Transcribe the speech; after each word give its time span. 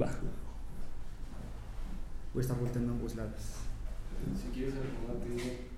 Va. 0.00 0.10
Voy 2.32 2.40
a 2.40 2.42
estar 2.42 2.58
volteando 2.58 2.92
a 2.92 2.94
ambos 2.94 3.14
lados. 3.16 3.40
Si 4.36 4.48
quieres 4.52 4.74
acomodarte. 4.74 5.68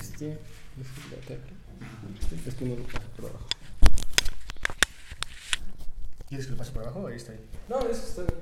Este 0.00 0.32
es 0.32 0.88
la 1.10 1.18
tecla. 1.26 1.56
Es 2.46 2.54
que 2.54 2.64
no 2.64 2.76
lo 2.76 2.82
paso 2.84 3.08
por 3.16 3.30
abajo. 3.30 3.46
¿Quieres 6.28 6.46
que 6.46 6.52
lo 6.52 6.58
pase 6.58 6.72
por 6.72 6.82
abajo? 6.82 7.06
Ahí 7.06 7.16
está 7.16 7.32
ahí. 7.32 7.40
No, 7.68 7.78
eso 7.80 8.22
está 8.22 8.22
bien. 8.22 8.40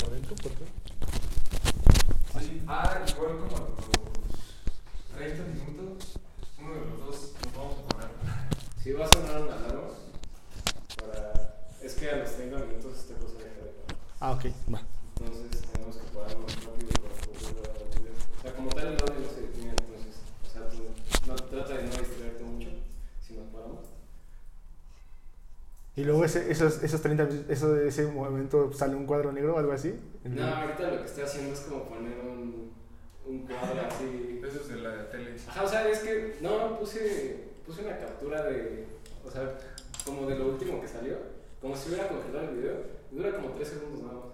¿Por 0.00 0.10
dentro? 0.10 0.34
¿Por 0.36 0.52
qué? 0.52 0.64
Sí. 2.40 2.62
Ah, 2.66 3.04
igual 3.06 3.38
como 3.38 3.56
a 3.56 3.60
los 3.60 3.90
30 5.14 5.42
minutos, 5.44 6.18
uno 6.58 6.74
de 6.74 6.80
los 6.80 6.98
dos 7.00 7.32
nos 7.44 7.54
vamos 7.54 7.78
a 7.78 7.88
poner. 7.88 8.39
Si 8.82 8.92
va 8.92 9.04
a 9.04 9.08
sonar 9.12 9.42
una 9.42 9.56
alarma, 9.56 9.88
para... 10.96 11.54
es 11.82 11.94
que 11.94 12.10
a 12.10 12.16
los 12.16 12.30
30 12.34 12.56
minutos 12.64 12.98
esta 12.98 13.14
cosa 13.14 13.34
deja 13.38 13.60
de 13.64 13.72
parar. 13.72 13.96
Ah, 14.20 14.32
ok, 14.32 14.44
va. 14.72 14.82
Entonces 15.18 15.60
tenemos 15.72 15.96
que 15.96 16.16
pararnos 16.16 16.64
rápido 16.64 16.90
para 17.02 17.14
poder 17.14 17.54
grabar 17.62 17.82
el 17.82 17.98
video. 17.98 18.12
O 18.38 18.42
sea, 18.42 18.52
como 18.54 18.70
tal 18.70 18.86
el 18.86 18.92
audio 19.02 19.20
no 19.20 19.30
se 19.34 19.40
detiene, 19.42 19.70
entonces, 19.70 20.16
o 20.46 20.50
sea, 20.50 20.68
tú 20.70 20.78
no, 21.26 21.34
trata 21.36 21.74
de 21.74 21.82
no 21.84 21.90
distraerte 21.90 22.42
mucho 22.44 22.68
si 23.26 23.34
nos 23.34 23.46
paramos. 23.52 23.84
Y 25.96 26.04
luego 26.04 26.24
ese, 26.24 26.50
esos, 26.50 26.82
esos 26.82 27.02
30 27.02 27.28
eso, 27.50 27.76
ese 27.76 28.06
momento 28.06 28.72
sale 28.72 28.94
un 28.94 29.04
cuadro 29.04 29.32
negro 29.32 29.56
o 29.56 29.58
algo 29.58 29.72
así. 29.72 29.94
No, 30.24 30.32
el- 30.32 30.42
ahorita 30.54 30.90
lo 30.90 31.00
que 31.02 31.06
estoy 31.06 31.24
haciendo 31.24 31.52
es 31.52 31.60
como 31.60 31.84
poner 31.84 32.18
un, 32.20 32.72
un 33.26 33.46
cuadro 33.46 33.82
así. 33.86 34.40
Eso 34.42 34.60
es 34.62 34.68
de 34.68 34.76
la 34.76 35.10
tele. 35.10 35.36
Ajá, 35.48 35.64
o 35.64 35.68
sea, 35.68 35.86
es 35.86 35.98
que 35.98 36.38
no, 36.40 36.78
puse, 36.78 37.49
puse 37.70 37.86
una 37.86 37.98
captura 37.98 38.42
de, 38.46 38.84
o 39.24 39.30
sea, 39.30 39.56
como 40.04 40.26
de 40.26 40.36
lo 40.36 40.48
último 40.48 40.80
que 40.80 40.88
salió, 40.88 41.16
como 41.60 41.76
si 41.76 41.88
hubiera 41.90 42.08
congelado 42.08 42.48
el 42.50 42.56
video, 42.56 42.74
y 43.12 43.16
dura 43.16 43.36
como 43.36 43.50
3 43.50 43.68
segundos 43.68 44.02
nada 44.02 44.14
más. 44.14 44.24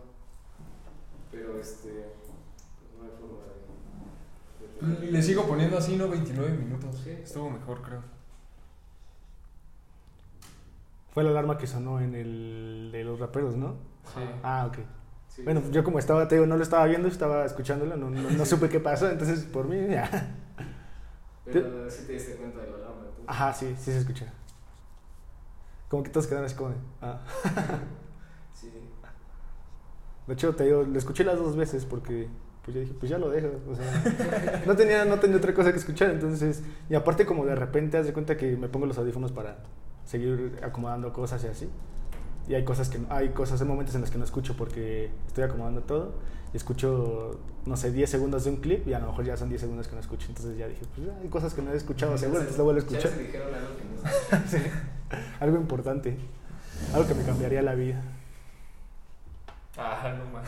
Pero 1.31 1.61
este, 1.61 1.91
pues 2.79 2.97
no 2.99 3.05
hay 3.05 3.11
forma 4.81 5.01
de... 5.03 5.11
Le 5.13 5.23
sigo 5.23 5.47
poniendo 5.47 5.77
así, 5.77 5.97
¿no? 5.97 6.09
29 6.09 6.51
minutos. 6.51 6.99
Sí. 7.05 7.11
Estuvo 7.11 7.51
mejor, 7.51 7.83
creo. 7.83 8.03
Fue 11.13 11.23
la 11.23 11.31
alarma 11.31 11.59
que 11.59 11.67
sonó 11.67 12.01
en 12.01 12.15
el 12.15 12.89
de 12.91 13.05
los 13.05 13.19
raperos, 13.21 13.55
¿no? 13.55 13.77
Ajá, 14.07 14.21
Ah, 14.43 14.67
ok. 14.67 14.79
sí. 15.29 15.43
Bueno, 15.43 15.63
yo 15.71 15.85
como 15.85 15.99
estaba, 15.99 16.27
te 16.27 16.37
digo, 16.37 16.47
no 16.47 16.57
lo 16.57 16.63
estaba 16.63 16.87
viendo, 16.87 17.07
estaba 17.09 17.45
escuchándolo, 17.45 17.99
no, 17.99 18.09
no, 18.09 18.31
no 18.31 18.47
supe 18.47 18.71
qué 18.71 18.81
pasó, 18.81 19.11
entonces 19.11 19.45
por 19.45 19.67
mí 19.69 19.89
ya. 19.91 20.37
Pero 21.45 21.91
sí 21.91 22.05
te 22.07 22.15
diste 22.15 22.37
cuenta 22.37 22.61
de 22.63 22.71
la. 22.71 22.86
Ajá, 23.27 23.53
sí, 23.53 23.75
sí 23.79 23.93
se 23.93 23.99
escucha. 23.99 24.33
Como 25.89 26.03
que 26.03 26.11
todos 26.11 26.27
quedaron 26.27 26.47
así 26.47 26.57
como 26.57 26.71
de, 26.71 26.77
ah. 27.03 27.21
Sí. 28.53 28.71
De 30.27 30.35
hecho, 30.35 30.55
te 30.55 30.65
digo, 30.65 30.83
lo 30.83 30.99
escuché 30.99 31.25
las 31.25 31.39
dos 31.39 31.57
veces 31.57 31.85
porque 31.85 32.29
pues 32.67 32.75
yo 32.75 32.81
dije, 32.81 32.95
pues 32.99 33.09
ya 33.09 33.19
lo 33.19 33.31
dejo. 33.31 33.49
O 33.71 33.77
sea, 33.77 34.63
no 34.67 34.75
tenía, 34.75 35.05
no 35.05 35.21
tenía 35.21 35.37
otra 35.37 35.55
cosa 35.55 35.71
que 35.71 35.79
escuchar. 35.79 36.11
Entonces, 36.11 36.65
y 36.91 36.97
aparte, 36.97 37.25
como 37.25 37.47
de 37.47 37.55
repente, 37.55 37.97
haz 37.97 38.07
de 38.07 38.13
cuenta 38.13 38.37
que 38.37 38.57
me 38.57 38.69
pongo 38.69 38.87
los 38.87 38.99
audífonos 38.99 39.31
para 39.31 39.59
seguir 40.05 40.59
acomodando 40.63 41.13
cosas 41.13 41.45
y 41.45 41.47
así. 41.47 41.69
Y 42.49 42.55
hay 42.55 42.65
cosas 42.65 42.89
que 42.89 42.99
hay 43.09 43.29
cosas, 43.31 43.61
hay 43.61 43.69
momentos 43.69 43.95
en 43.95 44.01
los 44.01 44.11
que 44.11 44.19
no 44.19 44.25
escucho 44.25 44.57
porque 44.57 45.11
estoy 45.29 45.45
acomodando 45.45 45.83
todo. 45.83 46.15
Escucho, 46.57 47.39
no 47.67 47.77
sé, 47.77 47.93
10 47.93 48.09
segundos 48.11 48.45
de 48.45 48.51
un 48.51 48.57
clip 48.57 48.87
y 48.89 48.95
a 48.95 48.99
lo 48.99 49.09
mejor 49.09 49.25
ya 49.25 49.37
son 49.37 49.49
10 49.49 49.61
segundos 49.61 49.87
que 49.89 49.95
no 49.95 50.01
escucho. 50.01 50.27
Entonces 50.29 50.57
ya 50.59 50.67
dije, 50.67 50.83
pues 50.95 51.07
ya 51.07 51.15
hay 51.23 51.29
cosas 51.29 51.55
que 51.55 51.63
no 51.63 51.73
he 51.73 51.77
escuchado, 51.77 52.17
seguro, 52.19 52.41
entonces 52.41 52.59
lo 52.59 52.65
vuelvo 52.65 52.81
a 52.81 52.85
Ya 52.85 52.97
escuchar. 52.99 53.17
se 53.19 53.23
dijeron 53.25 53.49
algo 53.55 53.77
que 53.77 53.85
no 53.85 54.49
sé. 54.49 54.59
Sí. 54.59 54.71
Algo 55.41 55.57
importante. 55.59 56.17
Algo 56.93 57.07
que 57.07 57.15
me 57.15 57.23
cambiaría 57.25 57.63
la 57.63 57.75
vida. 57.75 58.03
Ah, 59.79 60.15
no 60.19 60.33
más. 60.33 60.47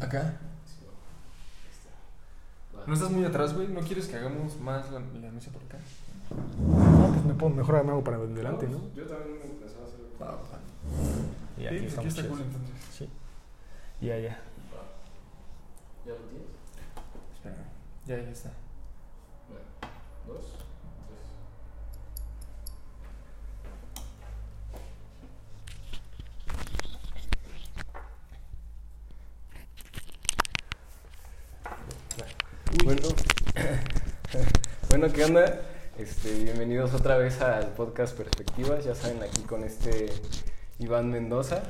¿Acá? 0.00 0.34
¿No 2.86 2.94
estás 2.94 3.10
muy 3.10 3.24
atrás, 3.24 3.54
güey? 3.54 3.68
¿No 3.68 3.80
quieres 3.80 4.06
que 4.08 4.16
hagamos 4.16 4.58
más 4.60 4.90
la, 4.90 4.98
la 5.00 5.30
mesa 5.30 5.50
por 5.52 5.62
acá? 5.62 5.78
No, 6.58 7.12
pues 7.12 7.24
me 7.24 7.34
puedo, 7.34 7.54
mejor 7.54 7.84
me 7.84 7.92
hago 7.92 8.02
para 8.02 8.16
adelante, 8.16 8.66
¿no? 8.68 8.78
Yo 8.96 9.04
también 9.04 9.38
me 9.38 9.44
Va, 10.22 10.30
va. 10.36 10.60
Y 11.58 11.62
Sí, 11.62 11.66
aquí 11.66 11.76
aquí 11.76 11.86
estamos 11.86 12.16
está 12.16 12.28
cool 12.28 12.40
entonces. 12.42 12.76
Sí. 12.96 13.08
¿Ya 16.06 16.12
lo 16.12 16.18
tienes? 16.18 16.46
Espera. 17.34 17.56
Ya, 18.06 18.16
ya 18.22 18.30
está. 18.30 18.50
Una, 19.48 19.60
dos, 20.26 20.44
tres. 32.76 32.84
Bueno, 32.84 33.08
bueno, 34.88 35.12
¿qué 35.12 35.24
onda? 35.24 35.60
Este, 36.02 36.34
bienvenidos 36.42 36.94
otra 36.94 37.16
vez 37.16 37.40
al 37.42 37.68
podcast 37.74 38.16
Perspectivas. 38.16 38.84
Ya 38.84 38.92
saben, 38.92 39.22
aquí 39.22 39.42
con 39.42 39.62
este 39.62 40.06
Iván 40.80 41.12
Mendoza. 41.12 41.62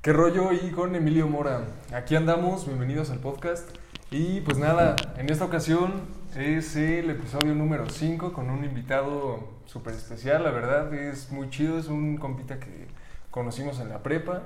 ¿Qué 0.00 0.12
rollo? 0.12 0.52
Y 0.52 0.70
con 0.70 0.94
Emilio 0.94 1.26
Mora. 1.26 1.64
Aquí 1.92 2.14
andamos, 2.14 2.66
bienvenidos 2.66 3.10
al 3.10 3.18
podcast. 3.18 3.68
Y 4.12 4.42
pues 4.42 4.58
nada, 4.58 4.94
en 5.16 5.28
esta 5.28 5.44
ocasión 5.44 6.02
es 6.36 6.76
el 6.76 7.10
episodio 7.10 7.52
número 7.56 7.90
5 7.90 8.32
con 8.32 8.48
un 8.48 8.64
invitado 8.64 9.48
súper 9.66 9.94
especial, 9.94 10.44
la 10.44 10.52
verdad, 10.52 10.94
es 10.94 11.32
muy 11.32 11.50
chido, 11.50 11.80
es 11.80 11.88
un 11.88 12.18
compita 12.18 12.60
que 12.60 12.86
conocimos 13.32 13.80
en 13.80 13.88
la 13.88 14.04
prepa. 14.04 14.42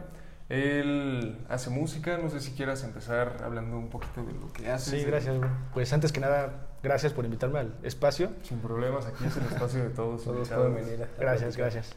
Él 0.49 1.45
hace 1.51 1.69
música, 1.69 2.17
no 2.17 2.31
sé 2.31 2.41
si 2.41 2.53
quieras 2.53 2.83
empezar 2.83 3.43
hablando 3.45 3.77
un 3.77 3.91
poquito 3.91 4.25
de 4.25 4.33
lo 4.33 4.51
que 4.55 4.71
hace. 4.71 5.01
Sí, 5.01 5.05
gracias. 5.05 5.37
Pues 5.75 5.93
antes 5.93 6.13
que 6.13 6.21
nada, 6.21 6.69
gracias 6.87 7.13
por 7.13 7.25
invitarme 7.25 7.59
al 7.59 7.75
espacio. 7.83 8.31
Sin 8.43 8.59
problemas, 8.61 9.05
aquí 9.07 9.25
es 9.25 9.37
el 9.37 9.45
espacio 9.53 9.83
de 9.83 9.91
todos. 9.91 10.23
Todos 10.25 10.49
pueden 10.49 10.75
venir. 10.77 11.03
a- 11.03 11.21
Gracias, 11.21 11.57
gracias. 11.57 11.95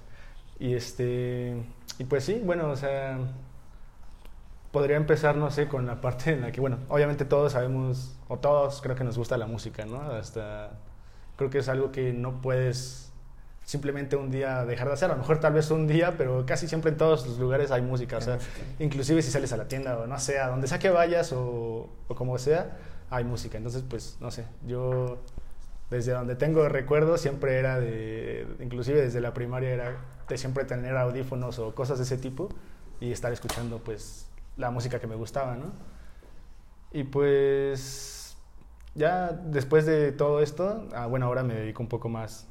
Y 0.60 0.74
este. 0.74 1.64
Y 2.00 2.04
pues 2.06 2.24
sí, 2.24 2.42
bueno, 2.44 2.70
o 2.72 2.76
sea. 2.76 3.18
Podría 4.72 4.98
empezar, 4.98 5.36
no 5.36 5.50
sé, 5.50 5.68
con 5.68 5.88
la 5.88 6.00
parte 6.00 6.32
en 6.32 6.42
la 6.42 6.52
que, 6.52 6.62
bueno, 6.62 6.78
obviamente 6.90 7.26
todos 7.26 7.54
sabemos, 7.54 8.16
o 8.28 8.38
todos 8.38 8.82
creo 8.82 8.96
que 8.96 9.04
nos 9.04 9.18
gusta 9.18 9.36
la 9.38 9.48
música, 9.48 9.86
¿no? 9.86 10.00
Hasta. 10.02 10.72
Creo 11.38 11.50
que 11.50 11.60
es 11.60 11.70
algo 11.70 11.92
que 11.92 12.14
no 12.14 12.42
puedes 12.42 13.12
simplemente 13.66 14.16
un 14.16 14.30
día 14.30 14.66
dejar 14.66 14.88
de 14.88 14.94
hacer. 14.94 15.10
A 15.10 15.14
lo 15.14 15.20
mejor 15.22 15.40
tal 15.40 15.54
vez 15.54 15.72
un 15.72 15.88
día, 15.88 16.16
pero 16.18 16.46
casi 16.46 16.68
siempre 16.68 16.92
en 16.92 16.98
todos 16.98 17.26
los 17.26 17.40
lugares 17.40 17.72
hay 17.72 17.82
música. 17.82 18.18
O 18.18 18.22
sea, 18.22 18.38
inclusive 18.80 19.22
si 19.22 19.32
sales 19.32 19.52
a 19.54 19.58
la 19.58 19.68
tienda 19.68 19.98
o 19.98 20.06
no 20.08 20.20
sé, 20.20 20.38
a 20.40 20.48
donde 20.50 20.68
sea 20.68 20.78
que 20.80 20.90
vayas 20.90 21.32
o, 21.34 21.90
o 22.08 22.16
como 22.16 22.38
sea, 22.38 22.78
hay 23.10 23.24
música. 23.24 23.58
Entonces, 23.58 23.84
pues, 23.88 24.18
no 24.20 24.32
sé, 24.32 24.46
yo 24.68 25.20
desde 25.90 26.12
donde 26.12 26.36
tengo 26.36 26.70
recuerdos 26.70 27.22
siempre 27.22 27.58
era 27.58 27.80
de, 27.80 28.48
inclusive 28.60 29.02
desde 29.02 29.22
la 29.22 29.34
primaria 29.34 29.70
era 29.72 29.98
de 30.28 30.38
siempre 30.38 30.64
tener 30.66 30.96
audífonos 30.96 31.58
o 31.60 31.74
cosas 31.74 31.98
de 31.98 32.04
ese 32.04 32.18
tipo 32.18 32.50
y 33.00 33.12
estar 33.12 33.34
escuchando 33.34 33.80
pues 33.80 34.28
la 34.58 34.70
música 34.70 35.00
que 35.00 35.08
me 35.08 35.16
gustaba, 35.16 35.56
¿no? 35.56 35.72
Y 36.92 37.04
pues 37.04 38.38
ya 38.94 39.32
después 39.32 39.86
de 39.86 40.12
todo 40.12 40.42
esto, 40.42 40.88
ah, 40.94 41.08
bueno, 41.08 41.26
ahora 41.26 41.44
me 41.44 41.56
dedico 41.56 41.82
un 41.82 41.90
poco 41.90 42.10
más, 42.10 42.48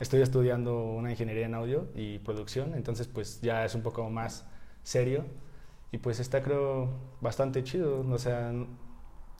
estoy 0.00 0.22
estudiando 0.22 0.84
una 0.84 1.10
ingeniería 1.10 1.46
en 1.46 1.54
audio 1.54 1.86
y 1.94 2.18
producción, 2.18 2.74
entonces 2.74 3.08
pues 3.08 3.40
ya 3.40 3.64
es 3.64 3.74
un 3.74 3.82
poco 3.82 4.08
más 4.10 4.44
serio 4.82 5.24
y 5.92 5.98
pues 5.98 6.20
está 6.20 6.42
creo 6.42 6.88
bastante 7.20 7.64
chido, 7.64 8.06
o 8.08 8.18
sea, 8.18 8.52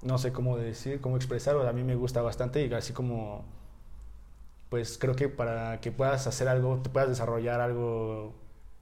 no 0.02 0.18
sé 0.18 0.32
cómo 0.32 0.56
decir, 0.56 1.00
cómo 1.00 1.16
expresarlo, 1.16 1.66
a 1.68 1.72
mí 1.72 1.84
me 1.84 1.94
gusta 1.96 2.22
bastante 2.22 2.64
y 2.64 2.72
así 2.72 2.92
como, 2.92 3.44
pues 4.68 4.98
creo 4.98 5.14
que 5.16 5.28
para 5.28 5.80
que 5.80 5.92
puedas 5.92 6.26
hacer 6.26 6.48
algo, 6.48 6.78
te 6.82 6.90
puedas 6.90 7.08
desarrollar 7.08 7.60
algo 7.60 8.32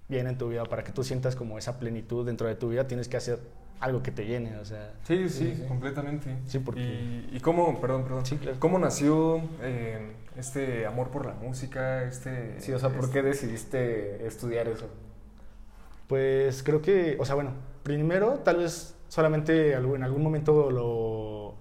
bien 0.08 0.26
en 0.26 0.38
tu 0.38 0.48
vida, 0.48 0.64
para 0.64 0.84
que 0.84 0.92
tú 0.92 1.02
sientas 1.04 1.34
como 1.36 1.58
esa 1.58 1.78
plenitud 1.78 2.24
dentro 2.24 2.46
de 2.46 2.54
tu 2.54 2.68
vida, 2.70 2.86
tienes 2.86 3.08
que 3.08 3.16
hacer 3.16 3.40
algo 3.80 4.02
que 4.02 4.10
te 4.10 4.26
llene, 4.26 4.56
o 4.58 4.64
sea, 4.64 4.92
Sí, 5.04 5.28
sí, 5.28 5.64
completamente. 5.68 6.36
Sí, 6.46 6.58
porque- 6.58 6.80
¿Y, 6.80 7.36
y 7.36 7.40
cómo, 7.40 7.80
perdón, 7.80 8.04
perdón, 8.04 8.26
Sí, 8.26 8.36
claro. 8.36 8.56
cómo 8.58 8.78
nació 8.78 9.40
eh, 9.62 10.12
este 10.36 10.84
amor 10.86 11.10
por 11.10 11.26
la 11.26 11.34
música, 11.34 12.02
este... 12.04 12.60
Sí, 12.60 12.72
o 12.72 12.78
sea, 12.78 12.88
¿por 12.90 13.04
este- 13.04 13.12
qué 13.12 13.22
decidiste 13.22 14.26
estudiar 14.26 14.66
eso? 14.68 14.88
Pues 16.08 16.62
creo 16.62 16.80
que, 16.82 17.16
o 17.20 17.24
sea, 17.24 17.34
bueno, 17.34 17.52
primero 17.82 18.40
tal 18.44 18.56
vez 18.58 18.94
solamente 19.08 19.72
en 19.72 20.02
algún 20.02 20.22
momento 20.22 20.70
lo, 20.70 21.54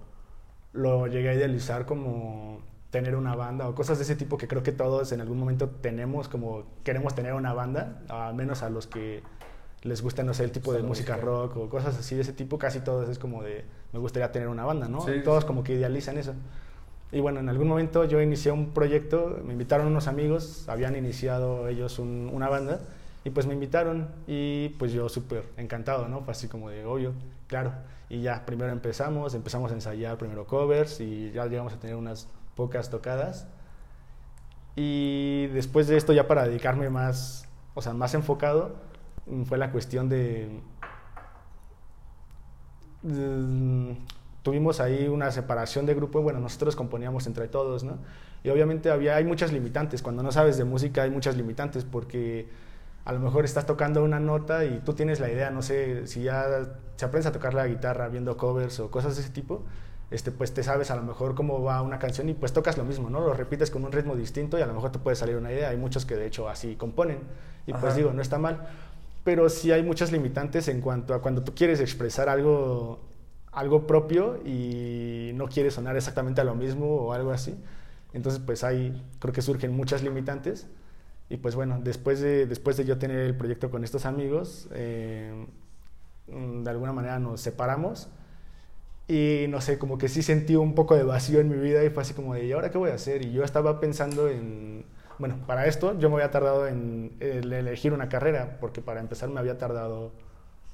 lo 0.72 1.06
llegué 1.06 1.30
a 1.30 1.34
idealizar 1.34 1.86
como 1.86 2.60
tener 2.90 3.16
una 3.16 3.34
banda 3.36 3.68
o 3.68 3.74
cosas 3.74 3.98
de 3.98 4.04
ese 4.04 4.16
tipo 4.16 4.38
que 4.38 4.48
creo 4.48 4.62
que 4.62 4.72
todos 4.72 5.12
en 5.12 5.20
algún 5.20 5.38
momento 5.38 5.68
tenemos 5.68 6.28
como 6.28 6.64
queremos 6.84 7.14
tener 7.14 7.34
una 7.34 7.52
banda, 7.52 8.00
al 8.08 8.34
menos 8.34 8.62
a 8.62 8.70
los 8.70 8.86
que 8.86 9.22
les 9.82 10.02
gusta, 10.02 10.22
no 10.24 10.34
sé, 10.34 10.44
el 10.44 10.52
tipo 10.52 10.72
de 10.72 10.82
música 10.82 11.12
música. 11.14 11.26
rock 11.30 11.56
o 11.56 11.68
cosas 11.68 11.98
así 11.98 12.14
de 12.14 12.22
ese 12.22 12.32
tipo, 12.32 12.58
casi 12.58 12.80
todos 12.80 13.08
es 13.08 13.18
como 13.18 13.42
de 13.42 13.64
me 13.92 13.98
gustaría 13.98 14.32
tener 14.32 14.48
una 14.48 14.64
banda, 14.64 14.88
¿no? 14.88 15.02
Sí, 15.02 15.12
todos 15.24 15.42
sí. 15.44 15.46
como 15.46 15.62
que 15.64 15.74
idealizan 15.74 16.18
eso. 16.18 16.34
Y 17.12 17.20
bueno, 17.20 17.40
en 17.40 17.48
algún 17.48 17.68
momento 17.68 18.04
yo 18.04 18.20
inicié 18.20 18.52
un 18.52 18.70
proyecto, 18.74 19.38
me 19.44 19.52
invitaron 19.52 19.86
unos 19.86 20.08
amigos, 20.08 20.68
habían 20.68 20.94
iniciado 20.96 21.68
ellos 21.68 21.98
un- 21.98 22.30
una 22.32 22.48
banda 22.48 22.80
y 23.28 23.30
pues 23.30 23.46
me 23.46 23.52
invitaron 23.52 24.08
y 24.26 24.70
pues 24.78 24.90
yo 24.90 25.06
súper 25.10 25.44
encantado, 25.58 26.08
¿no? 26.08 26.22
Fue 26.22 26.32
así 26.32 26.48
como 26.48 26.70
de 26.70 26.86
obvio, 26.86 27.12
claro. 27.46 27.74
Y 28.08 28.22
ya, 28.22 28.46
primero 28.46 28.72
empezamos, 28.72 29.34
empezamos 29.34 29.70
a 29.70 29.74
ensayar 29.74 30.16
primero 30.16 30.46
covers 30.46 30.98
y 31.00 31.30
ya 31.32 31.44
llegamos 31.44 31.74
a 31.74 31.78
tener 31.78 31.94
unas 31.96 32.26
pocas 32.54 32.88
tocadas. 32.88 33.46
Y 34.76 35.48
después 35.48 35.88
de 35.88 35.98
esto 35.98 36.14
ya 36.14 36.26
para 36.26 36.44
dedicarme 36.48 36.88
más, 36.88 37.46
o 37.74 37.82
sea, 37.82 37.92
más 37.92 38.14
enfocado, 38.14 38.76
mm, 39.26 39.42
fue 39.42 39.58
la 39.58 39.72
cuestión 39.72 40.08
de... 40.08 40.62
mm, 43.02 43.92
tuvimos 44.42 44.80
ahí 44.80 45.06
una 45.06 45.30
separación 45.32 45.84
de 45.84 45.94
grupo, 45.94 46.22
bueno, 46.22 46.40
nosotros 46.40 46.74
componíamos 46.76 47.26
entre 47.26 47.48
todos, 47.48 47.84
¿no? 47.84 47.98
Y 48.42 48.48
obviamente 48.48 48.90
había, 48.90 49.16
hay 49.16 49.24
muchas 49.24 49.52
limitantes, 49.52 50.00
cuando 50.00 50.22
no 50.22 50.32
sabes 50.32 50.56
de 50.56 50.64
música 50.64 51.02
hay 51.02 51.10
muchas 51.10 51.36
limitantes 51.36 51.84
porque 51.84 52.48
a 53.08 53.12
lo 53.12 53.20
mejor 53.20 53.46
estás 53.46 53.64
tocando 53.64 54.04
una 54.04 54.20
nota 54.20 54.66
y 54.66 54.82
tú 54.84 54.92
tienes 54.92 55.18
la 55.18 55.30
idea, 55.30 55.50
no 55.50 55.62
sé, 55.62 56.06
si 56.06 56.24
ya 56.24 56.44
se 56.96 57.04
aprendes 57.06 57.24
a 57.24 57.32
tocar 57.32 57.54
la 57.54 57.66
guitarra 57.66 58.06
viendo 58.08 58.36
covers 58.36 58.80
o 58.80 58.90
cosas 58.90 59.16
de 59.16 59.22
ese 59.22 59.30
tipo, 59.30 59.64
este, 60.10 60.30
pues 60.30 60.52
te 60.52 60.62
sabes 60.62 60.90
a 60.90 60.96
lo 60.96 61.02
mejor 61.02 61.34
cómo 61.34 61.62
va 61.62 61.80
una 61.80 61.98
canción 61.98 62.28
y 62.28 62.34
pues 62.34 62.52
tocas 62.52 62.76
lo 62.76 62.84
mismo, 62.84 63.08
¿no? 63.08 63.20
Lo 63.20 63.32
repites 63.32 63.70
con 63.70 63.82
un 63.86 63.92
ritmo 63.92 64.14
distinto 64.14 64.58
y 64.58 64.60
a 64.60 64.66
lo 64.66 64.74
mejor 64.74 64.92
te 64.92 64.98
puede 64.98 65.16
salir 65.16 65.36
una 65.36 65.50
idea. 65.50 65.70
Hay 65.70 65.78
muchos 65.78 66.04
que 66.04 66.16
de 66.16 66.26
hecho 66.26 66.50
así 66.50 66.76
componen 66.76 67.20
y 67.66 67.72
pues 67.72 67.96
digo, 67.96 68.12
no 68.12 68.20
está 68.20 68.36
mal. 68.36 68.68
Pero 69.24 69.48
sí 69.48 69.72
hay 69.72 69.82
muchas 69.82 70.12
limitantes 70.12 70.68
en 70.68 70.82
cuanto 70.82 71.14
a 71.14 71.22
cuando 71.22 71.42
tú 71.42 71.54
quieres 71.54 71.80
expresar 71.80 72.28
algo, 72.28 73.00
algo 73.52 73.86
propio 73.86 74.38
y 74.44 75.30
no 75.34 75.48
quieres 75.48 75.72
sonar 75.72 75.96
exactamente 75.96 76.42
a 76.42 76.44
lo 76.44 76.54
mismo 76.54 76.84
o 76.84 77.14
algo 77.14 77.30
así. 77.30 77.58
Entonces 78.12 78.42
pues 78.44 78.64
ahí 78.64 79.02
creo 79.18 79.32
que 79.32 79.40
surgen 79.40 79.74
muchas 79.74 80.02
limitantes. 80.02 80.66
Y 81.30 81.36
pues 81.38 81.54
bueno, 81.54 81.78
después 81.82 82.20
de, 82.20 82.46
después 82.46 82.76
de 82.76 82.84
yo 82.84 82.98
tener 82.98 83.20
el 83.20 83.36
proyecto 83.36 83.70
con 83.70 83.84
estos 83.84 84.06
amigos, 84.06 84.68
eh, 84.72 85.46
mm, 86.28 86.62
de 86.62 86.70
alguna 86.70 86.92
manera 86.92 87.18
nos 87.18 87.40
separamos 87.40 88.08
y 89.08 89.46
no 89.48 89.62
sé, 89.62 89.78
como 89.78 89.96
que 89.96 90.08
sí 90.08 90.22
sentí 90.22 90.54
un 90.54 90.74
poco 90.74 90.94
de 90.94 91.02
vacío 91.02 91.40
en 91.40 91.48
mi 91.48 91.56
vida 91.56 91.82
y 91.82 91.88
fue 91.90 92.02
así 92.02 92.12
como 92.12 92.34
de, 92.34 92.44
¿y 92.44 92.52
ahora 92.52 92.70
qué 92.70 92.76
voy 92.76 92.90
a 92.90 92.94
hacer? 92.94 93.24
Y 93.24 93.32
yo 93.32 93.42
estaba 93.42 93.80
pensando 93.80 94.28
en, 94.28 94.84
bueno, 95.18 95.38
para 95.46 95.66
esto 95.66 95.98
yo 95.98 96.10
me 96.10 96.16
había 96.16 96.30
tardado 96.30 96.66
en, 96.68 97.16
elegir 97.20 97.94
una 97.94 98.10
carrera, 98.10 98.58
porque 98.60 98.82
para 98.82 99.00
empezar 99.00 99.30
me 99.30 99.40
había 99.40 99.56
tardado 99.56 100.12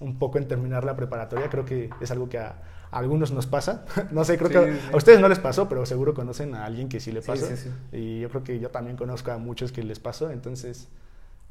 un 0.01 0.19
poco 0.19 0.39
en 0.39 0.49
terminar 0.49 0.85
la 0.85 0.97
preparatoria, 0.97 1.49
creo 1.49 1.65
que 1.65 1.91
es 2.01 2.11
algo 2.11 2.29
que 2.29 2.39
a, 2.39 2.57
a 2.95 2.99
algunos 2.99 3.33
nos 3.33 3.47
pasa, 3.47 3.85
no 4.13 4.25
sé, 4.25 4.39
creo 4.39 4.49
Sí, 4.49 4.55
que 4.55 4.59
sí. 4.81 4.89
a 4.93 4.97
ustedes 4.97 5.21
no 5.21 5.29
les 5.29 5.39
pasó, 5.39 5.69
pero 5.69 5.87
seguro 5.87 6.15
conocen 6.15 6.55
a 6.55 6.65
alguien 6.65 6.89
que 6.89 7.01
sí 7.01 7.13
le 7.13 7.23
pasó, 7.23 7.47
sí, 7.47 7.57
sí. 7.57 7.71
y 7.93 8.21
yo 8.21 8.29
creo 8.31 8.45
que 8.45 8.59
yo 8.61 8.71
también 8.71 8.97
conozco 8.97 9.33
a 9.33 9.39
muchos 9.39 9.73
que 9.73 9.83
les 9.83 10.01
pasó, 10.01 10.31
entonces, 10.31 10.89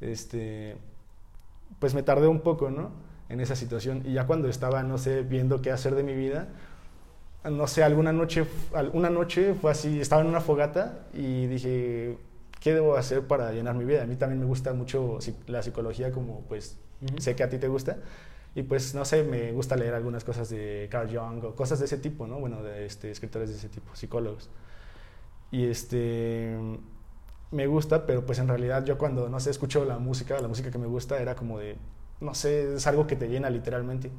este, 0.02 0.78
pues 1.80 1.94
me 1.94 2.04
tardé 2.04 2.28
un 2.28 2.42
poco, 2.42 2.70
¿no? 2.70 2.92
En 3.30 3.40
esa 3.40 3.56
situación. 3.56 4.04
Y 4.06 4.14
ya 4.14 4.28
cuando 4.28 4.48
estaba, 4.48 4.84
no 4.84 4.98
sé, 4.98 5.22
viendo 5.24 5.62
qué 5.62 5.72
hacer 5.72 5.96
de 5.96 6.04
mi 6.04 6.14
vida, 6.14 6.48
no 7.46 7.68
sé, 7.68 7.84
alguna 7.84 8.14
noche, 8.14 8.46
una 8.94 9.10
noche 9.10 9.54
fue 9.54 9.72
así, 9.72 10.00
estaba 10.00 10.22
en 10.22 10.28
una 10.30 10.42
fogata 10.42 11.00
y 11.14 11.48
dije, 11.48 12.18
¿qué 12.62 12.74
debo 12.74 12.96
hacer 12.96 13.28
para 13.28 13.52
llenar 13.52 13.76
mi 13.76 13.86
vida? 13.86 14.04
A 14.04 14.06
mí 14.06 14.16
también 14.16 14.40
me 14.40 14.46
gusta 14.46 14.74
mucho 14.74 15.20
la 15.48 15.62
psicología, 15.62 16.12
como 16.12 16.42
pues 16.48 16.78
Ujú. 17.02 17.18
sé 17.20 17.36
que 17.36 17.44
a 17.44 17.50
ti 17.50 17.58
te 17.58 17.68
gusta. 17.68 17.98
Y 18.56 18.64
pues, 18.64 18.94
no 18.94 19.04
sé, 19.06 19.24
me 19.24 19.52
gusta 19.52 19.76
leer 19.76 19.94
algunas 19.96 20.24
cosas 20.24 20.50
de 20.50 20.88
Carl 20.92 21.10
Jung 21.16 21.44
o 21.44 21.56
cosas 21.56 21.80
de 21.80 21.86
ese 21.86 21.98
tipo, 21.98 22.28
¿no? 22.28 22.40
Bueno, 22.40 22.62
de 22.64 22.86
este, 22.86 23.10
escritores 23.12 23.50
de 23.50 23.56
ese 23.58 23.70
tipo, 23.70 23.96
psicólogos. 23.96 24.50
Y 25.52 25.66
este, 25.66 26.58
me 27.52 27.68
gusta, 27.68 28.06
pero 28.06 28.26
pues 28.26 28.40
en 28.40 28.48
realidad 28.48 28.84
yo 28.86 28.98
cuando, 28.98 29.30
no 29.30 29.40
sé, 29.40 29.52
escucho 29.52 29.86
la 29.86 30.00
música, 30.00 30.40
la 30.42 30.48
música 30.48 30.72
que 30.72 30.78
me 30.78 30.88
gusta 30.88 31.22
era 31.22 31.36
como 31.36 31.60
de, 31.60 31.78
no 32.22 32.34
sé, 32.34 32.76
es 32.76 32.88
algo 32.88 33.08
que 33.08 33.16
te 33.16 33.28
llena 33.30 33.50
literalmente. 33.50 34.12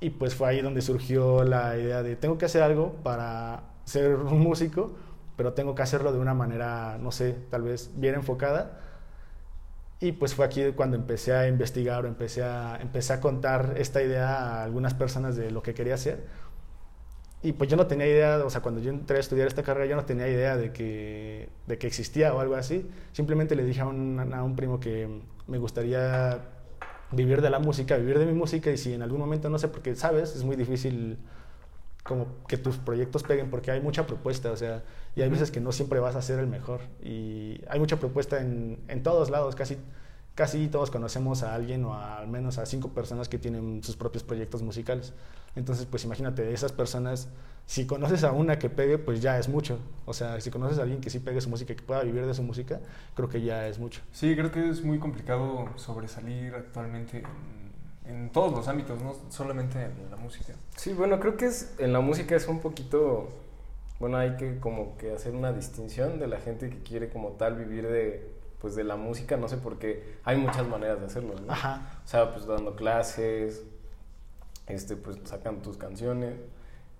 Y 0.00 0.10
pues 0.10 0.34
fue 0.34 0.48
ahí 0.48 0.62
donde 0.62 0.80
surgió 0.82 1.44
la 1.44 1.76
idea 1.76 2.02
de, 2.02 2.16
tengo 2.16 2.38
que 2.38 2.46
hacer 2.46 2.62
algo 2.62 2.94
para 3.02 3.64
ser 3.84 4.14
un 4.16 4.40
músico, 4.40 4.92
pero 5.36 5.52
tengo 5.54 5.74
que 5.74 5.82
hacerlo 5.82 6.12
de 6.12 6.18
una 6.18 6.34
manera, 6.34 6.98
no 7.00 7.12
sé, 7.12 7.36
tal 7.50 7.62
vez 7.62 7.90
bien 7.96 8.14
enfocada. 8.14 8.80
Y 10.00 10.12
pues 10.12 10.34
fue 10.34 10.46
aquí 10.46 10.72
cuando 10.74 10.96
empecé 10.96 11.34
a 11.34 11.46
investigar 11.46 12.04
o 12.06 12.08
empecé 12.08 12.42
a, 12.42 12.78
empecé 12.80 13.12
a 13.12 13.20
contar 13.20 13.74
esta 13.76 14.02
idea 14.02 14.38
a 14.38 14.64
algunas 14.64 14.94
personas 14.94 15.36
de 15.36 15.50
lo 15.50 15.62
que 15.62 15.74
quería 15.74 15.94
hacer. 15.94 16.24
Y 17.42 17.52
pues 17.52 17.70
yo 17.70 17.76
no 17.76 17.86
tenía 17.86 18.06
idea, 18.06 18.44
o 18.44 18.50
sea, 18.50 18.62
cuando 18.62 18.80
yo 18.80 18.90
entré 18.90 19.18
a 19.18 19.20
estudiar 19.20 19.46
esta 19.46 19.62
carrera, 19.62 19.86
yo 19.86 19.96
no 19.96 20.04
tenía 20.04 20.28
idea 20.28 20.56
de 20.56 20.72
que, 20.72 21.48
de 21.66 21.78
que 21.78 21.86
existía 21.86 22.34
o 22.34 22.40
algo 22.40 22.54
así. 22.54 22.88
Simplemente 23.12 23.54
le 23.56 23.64
dije 23.64 23.80
a 23.80 23.86
un, 23.86 24.32
a 24.32 24.42
un 24.42 24.56
primo 24.56 24.80
que 24.80 25.22
me 25.46 25.58
gustaría 25.58 26.40
vivir 27.12 27.42
de 27.42 27.50
la 27.50 27.58
música, 27.58 27.96
vivir 27.96 28.18
de 28.18 28.26
mi 28.26 28.34
música 28.34 28.70
y 28.70 28.78
si 28.78 28.94
en 28.94 29.02
algún 29.02 29.20
momento, 29.20 29.50
no 29.50 29.58
sé, 29.58 29.68
porque 29.68 29.94
sabes, 29.96 30.34
es 30.34 30.44
muy 30.44 30.56
difícil 30.56 31.18
como 32.04 32.26
que 32.46 32.56
tus 32.56 32.76
proyectos 32.78 33.22
peguen 33.22 33.50
porque 33.50 33.70
hay 33.70 33.80
mucha 33.80 34.06
propuesta, 34.06 34.50
o 34.52 34.56
sea, 34.56 34.82
y 35.16 35.22
hay 35.22 35.28
veces 35.28 35.50
que 35.50 35.60
no 35.60 35.72
siempre 35.72 35.98
vas 36.00 36.16
a 36.16 36.22
ser 36.22 36.38
el 36.38 36.46
mejor 36.46 36.80
y 37.02 37.60
hay 37.68 37.78
mucha 37.80 37.96
propuesta 37.98 38.40
en, 38.40 38.78
en 38.88 39.02
todos 39.02 39.30
lados, 39.30 39.54
casi, 39.56 39.76
casi 40.34 40.68
todos 40.68 40.90
conocemos 40.90 41.42
a 41.42 41.54
alguien 41.54 41.84
o 41.84 41.94
a- 41.94 42.18
al 42.18 42.28
menos 42.28 42.58
a 42.58 42.66
cinco 42.66 42.90
personas 42.90 43.28
que 43.28 43.38
tienen 43.38 43.82
sus 43.82 43.96
propios 43.96 44.22
proyectos 44.22 44.62
musicales. 44.62 45.12
Entonces, 45.56 45.86
pues 45.86 46.04
imagínate, 46.04 46.42
de 46.44 46.54
esas 46.54 46.70
personas, 46.70 47.28
si 47.66 47.84
conoces 47.86 48.22
a 48.22 48.30
una 48.30 48.58
que 48.60 48.70
pegue, 48.70 48.98
pues 48.98 49.20
ya 49.20 49.36
es 49.38 49.48
mucho. 49.48 49.80
O 50.06 50.12
sea, 50.14 50.40
si 50.40 50.48
conoces 50.50 50.78
a 50.78 50.82
alguien 50.82 51.00
que 51.00 51.10
sí 51.10 51.18
pegue 51.18 51.40
su 51.40 51.50
música, 51.50 51.74
que 51.74 51.82
pueda 51.82 52.02
vivir 52.04 52.24
de 52.24 52.34
su 52.34 52.44
música, 52.44 52.80
creo 53.16 53.28
que 53.28 53.42
ya 53.42 53.66
es 53.66 53.78
mucho. 53.80 54.00
Sí, 54.12 54.34
creo 54.36 54.52
que 54.52 54.68
es 54.70 54.84
muy 54.84 55.00
complicado 55.00 55.68
sobresalir 55.74 56.54
actualmente 56.54 57.24
en, 58.06 58.10
en 58.12 58.30
todos 58.30 58.52
los 58.52 58.68
ámbitos, 58.68 59.02
no 59.02 59.14
solamente 59.28 59.82
en 59.82 60.08
la 60.10 60.16
música. 60.16 60.54
Sí, 60.76 60.92
bueno, 60.92 61.18
creo 61.18 61.36
que 61.36 61.46
es 61.46 61.74
en 61.78 61.92
la 61.92 62.00
música 62.00 62.36
es 62.36 62.46
un 62.46 62.60
poquito, 62.60 63.28
bueno, 64.00 64.16
hay 64.16 64.36
que 64.36 64.58
como 64.58 64.96
que 64.98 65.12
hacer 65.12 65.34
una 65.34 65.52
distinción 65.52 66.18
de 66.18 66.26
la 66.26 66.40
gente 66.40 66.70
que 66.70 66.78
quiere 66.82 67.10
como 67.10 67.30
tal 67.32 67.54
vivir 67.56 67.86
de, 67.86 68.28
pues 68.60 68.74
de 68.74 68.82
la 68.84 68.96
música, 68.96 69.36
no 69.36 69.46
sé 69.48 69.58
por 69.58 69.78
qué, 69.78 70.16
hay 70.24 70.36
muchas 70.38 70.66
maneras 70.66 70.98
de 71.00 71.06
hacerlo, 71.06 71.34
¿no? 71.46 71.52
Ajá. 71.52 72.00
O 72.04 72.08
sea, 72.08 72.32
pues 72.32 72.46
dando 72.46 72.74
clases, 72.76 73.62
este, 74.66 74.96
pues 74.96 75.18
sacan 75.24 75.62
tus 75.62 75.76
canciones. 75.76 76.34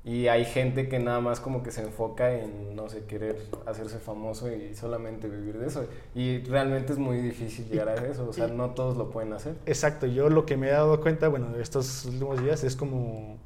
Y 0.02 0.28
hay 0.28 0.46
gente 0.46 0.88
que 0.88 0.98
nada 0.98 1.20
más 1.20 1.40
como 1.40 1.62
que 1.62 1.70
se 1.70 1.82
enfoca 1.82 2.32
en, 2.32 2.74
no 2.74 2.88
sé, 2.88 3.04
querer 3.04 3.36
hacerse 3.66 3.98
famoso 3.98 4.50
y 4.50 4.74
solamente 4.74 5.28
vivir 5.28 5.58
de 5.58 5.66
eso. 5.66 5.84
Y 6.14 6.38
realmente 6.44 6.94
es 6.94 6.98
muy 6.98 7.18
difícil 7.18 7.68
llegar 7.68 7.90
a 7.90 8.06
eso, 8.06 8.26
o 8.26 8.32
sea, 8.32 8.48
y- 8.48 8.50
no 8.52 8.70
todos 8.70 8.96
lo 8.96 9.10
pueden 9.10 9.34
hacer. 9.34 9.56
Exacto, 9.66 10.06
yo 10.06 10.30
lo 10.30 10.46
que 10.46 10.56
me 10.56 10.68
he 10.68 10.70
dado 10.70 11.02
cuenta, 11.02 11.28
bueno, 11.28 11.50
de 11.52 11.62
estos 11.62 12.06
últimos 12.06 12.42
días 12.42 12.64
es 12.64 12.76
como 12.76 13.36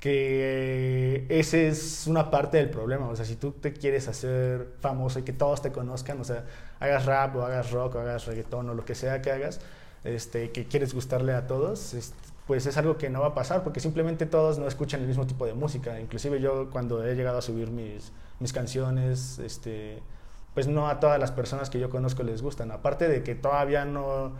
que 0.00 1.26
ese 1.28 1.68
es 1.68 2.06
una 2.06 2.30
parte 2.30 2.56
del 2.56 2.70
problema, 2.70 3.08
o 3.08 3.16
sea, 3.16 3.26
si 3.26 3.36
tú 3.36 3.52
te 3.52 3.74
quieres 3.74 4.08
hacer 4.08 4.72
famoso 4.80 5.18
y 5.18 5.22
que 5.22 5.34
todos 5.34 5.60
te 5.60 5.72
conozcan, 5.72 6.18
o 6.20 6.24
sea, 6.24 6.46
hagas 6.80 7.04
rap 7.04 7.36
o 7.36 7.44
hagas 7.44 7.70
rock 7.70 7.96
o 7.96 8.00
hagas 8.00 8.26
reggaetón 8.26 8.70
o 8.70 8.74
lo 8.74 8.86
que 8.86 8.94
sea 8.94 9.20
que 9.20 9.30
hagas, 9.30 9.60
este, 10.02 10.52
que 10.52 10.64
quieres 10.64 10.94
gustarle 10.94 11.34
a 11.34 11.46
todos, 11.46 11.94
pues 12.46 12.64
es 12.64 12.78
algo 12.78 12.96
que 12.96 13.10
no 13.10 13.20
va 13.20 13.28
a 13.28 13.34
pasar 13.34 13.62
porque 13.62 13.80
simplemente 13.80 14.24
todos 14.24 14.58
no 14.58 14.66
escuchan 14.66 15.02
el 15.02 15.06
mismo 15.06 15.26
tipo 15.26 15.44
de 15.44 15.52
música, 15.52 16.00
inclusive 16.00 16.40
yo 16.40 16.70
cuando 16.70 17.04
he 17.04 17.14
llegado 17.14 17.36
a 17.36 17.42
subir 17.42 17.70
mis, 17.70 18.10
mis 18.38 18.54
canciones, 18.54 19.38
este, 19.38 20.02
pues 20.54 20.66
no 20.66 20.88
a 20.88 20.98
todas 20.98 21.20
las 21.20 21.30
personas 21.30 21.68
que 21.68 21.78
yo 21.78 21.90
conozco 21.90 22.22
les 22.22 22.40
gustan, 22.40 22.70
aparte 22.70 23.06
de 23.06 23.22
que 23.22 23.34
todavía 23.34 23.84
no 23.84 24.32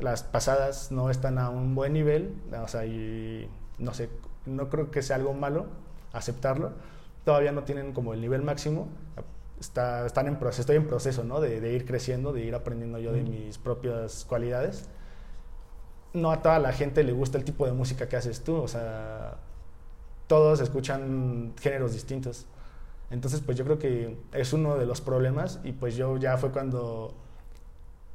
las 0.00 0.24
pasadas 0.24 0.90
no 0.90 1.08
están 1.08 1.38
a 1.38 1.50
un 1.50 1.76
buen 1.76 1.92
nivel, 1.92 2.34
o 2.52 2.66
sea, 2.66 2.84
y 2.84 3.48
no 3.78 3.94
sé, 3.94 4.08
no 4.46 4.68
creo 4.68 4.90
que 4.90 5.02
sea 5.02 5.16
algo 5.16 5.34
malo 5.34 5.66
aceptarlo, 6.12 6.72
todavía 7.24 7.52
no 7.52 7.64
tienen 7.64 7.92
como 7.92 8.14
el 8.14 8.20
nivel 8.20 8.42
máximo, 8.42 8.88
está, 9.60 10.06
están 10.06 10.26
en 10.28 10.38
proceso, 10.38 10.62
estoy 10.62 10.76
en 10.76 10.86
proceso, 10.86 11.24
¿no? 11.24 11.40
De, 11.40 11.60
de 11.60 11.72
ir 11.72 11.84
creciendo, 11.84 12.32
de 12.32 12.42
ir 12.42 12.54
aprendiendo 12.54 12.98
yo 12.98 13.12
de 13.12 13.22
mis 13.22 13.58
propias 13.58 14.24
cualidades. 14.24 14.88
No 16.14 16.30
a 16.30 16.42
toda 16.42 16.58
la 16.58 16.72
gente 16.72 17.04
le 17.04 17.12
gusta 17.12 17.38
el 17.38 17.44
tipo 17.44 17.66
de 17.66 17.72
música 17.72 18.08
que 18.08 18.16
haces 18.16 18.42
tú, 18.42 18.56
o 18.56 18.68
sea, 18.68 19.36
todos 20.26 20.60
escuchan 20.60 21.52
géneros 21.60 21.92
distintos. 21.92 22.46
Entonces, 23.10 23.40
pues 23.40 23.56
yo 23.56 23.64
creo 23.64 23.78
que 23.78 24.18
es 24.32 24.52
uno 24.52 24.76
de 24.76 24.86
los 24.86 25.00
problemas 25.00 25.60
y 25.64 25.72
pues 25.72 25.96
yo 25.96 26.16
ya 26.18 26.36
fue 26.36 26.50
cuando 26.50 27.14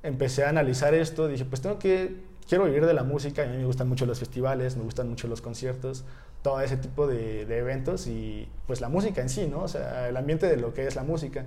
empecé 0.03 0.45
a 0.45 0.49
analizar 0.49 0.93
esto, 0.93 1.27
dije, 1.27 1.45
pues 1.45 1.61
tengo 1.61 1.79
que, 1.79 2.23
quiero 2.47 2.65
vivir 2.65 2.85
de 2.85 2.93
la 2.93 3.03
música, 3.03 3.43
a 3.43 3.47
mí 3.47 3.57
me 3.57 3.65
gustan 3.65 3.87
mucho 3.87 4.05
los 4.05 4.19
festivales, 4.19 4.77
me 4.77 4.83
gustan 4.83 5.09
mucho 5.09 5.27
los 5.27 5.41
conciertos, 5.41 6.05
todo 6.41 6.59
ese 6.61 6.77
tipo 6.77 7.07
de, 7.07 7.45
de 7.45 7.57
eventos 7.57 8.07
y 8.07 8.47
pues 8.67 8.81
la 8.81 8.89
música 8.89 9.21
en 9.21 9.29
sí, 9.29 9.47
¿no? 9.47 9.63
O 9.63 9.67
sea, 9.67 10.09
el 10.09 10.17
ambiente 10.17 10.47
de 10.47 10.57
lo 10.57 10.73
que 10.73 10.87
es 10.87 10.95
la 10.95 11.03
música. 11.03 11.45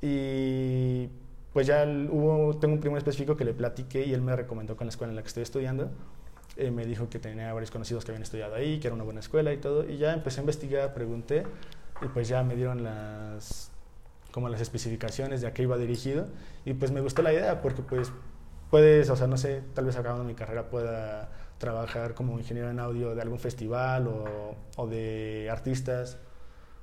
Y 0.00 1.08
pues 1.52 1.66
ya 1.66 1.84
hubo, 1.84 2.56
tengo 2.58 2.74
un 2.74 2.80
primo 2.80 2.96
específico 2.96 3.36
que 3.36 3.44
le 3.44 3.52
platiqué 3.52 4.04
y 4.06 4.14
él 4.14 4.22
me 4.22 4.36
recomendó 4.36 4.76
con 4.76 4.86
la 4.86 4.90
escuela 4.90 5.10
en 5.10 5.16
la 5.16 5.22
que 5.22 5.28
estoy 5.28 5.42
estudiando. 5.42 5.90
Eh, 6.56 6.70
me 6.70 6.86
dijo 6.86 7.08
que 7.08 7.18
tenía 7.18 7.52
varios 7.52 7.70
conocidos 7.70 8.04
que 8.04 8.12
habían 8.12 8.22
estudiado 8.22 8.54
ahí, 8.54 8.80
que 8.80 8.88
era 8.88 8.94
una 8.94 9.04
buena 9.04 9.20
escuela 9.20 9.52
y 9.52 9.58
todo. 9.58 9.88
Y 9.88 9.98
ya 9.98 10.12
empecé 10.12 10.40
a 10.40 10.42
investigar, 10.42 10.94
pregunté. 10.94 11.44
y 12.02 12.08
pues 12.08 12.28
ya 12.28 12.42
me 12.42 12.54
dieron 12.56 12.84
las 12.84 13.70
como 14.30 14.48
las 14.48 14.60
especificaciones 14.60 15.40
de 15.40 15.46
a 15.46 15.52
qué 15.52 15.62
iba 15.62 15.76
dirigido 15.78 16.26
y 16.64 16.74
pues 16.74 16.92
me 16.92 17.00
gustó 17.00 17.22
la 17.22 17.32
idea 17.32 17.62
porque 17.62 17.82
pues 17.82 18.12
puedes, 18.70 19.08
o 19.10 19.16
sea, 19.16 19.26
no 19.26 19.36
sé, 19.36 19.62
tal 19.74 19.84
vez 19.84 19.96
acabando 19.96 20.24
mi 20.24 20.34
carrera 20.34 20.68
pueda 20.68 21.30
trabajar 21.58 22.14
como 22.14 22.38
ingeniero 22.38 22.70
en 22.70 22.78
audio 22.78 23.14
de 23.14 23.22
algún 23.22 23.38
festival 23.38 24.06
o, 24.06 24.54
o 24.76 24.86
de 24.86 25.48
artistas 25.50 26.18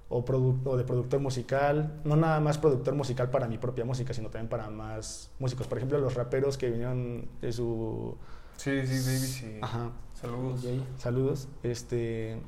o, 0.10 0.20
o, 0.20 0.78
de 0.78 0.84
productor 0.84 1.20
musical, 1.20 2.02
no 2.04 2.16
nada 2.16 2.40
más 2.40 2.58
productor 2.58 2.94
musical 2.96 3.30
para 3.30 3.48
mi 3.48 3.58
propia 3.58 3.86
música, 3.86 4.14
sino 4.14 4.30
también 4.30 4.50
para 4.50 4.70
más 4.70 5.32
músicos. 5.40 5.68
Por 5.68 5.78
ejemplo, 5.78 5.98
los 6.00 6.14
raperos 6.14 6.58
que 6.58 6.70
vinieron 6.70 7.28
de 7.42 7.52
su... 7.52 8.16
Sí, 8.58 8.86
sí, 8.86 8.94
baby, 8.94 9.28
sí. 9.28 9.58
Ajá. 9.62 9.92
Saludos. 10.14 10.66
Saludos. 10.98 11.48
Este, 11.64 12.40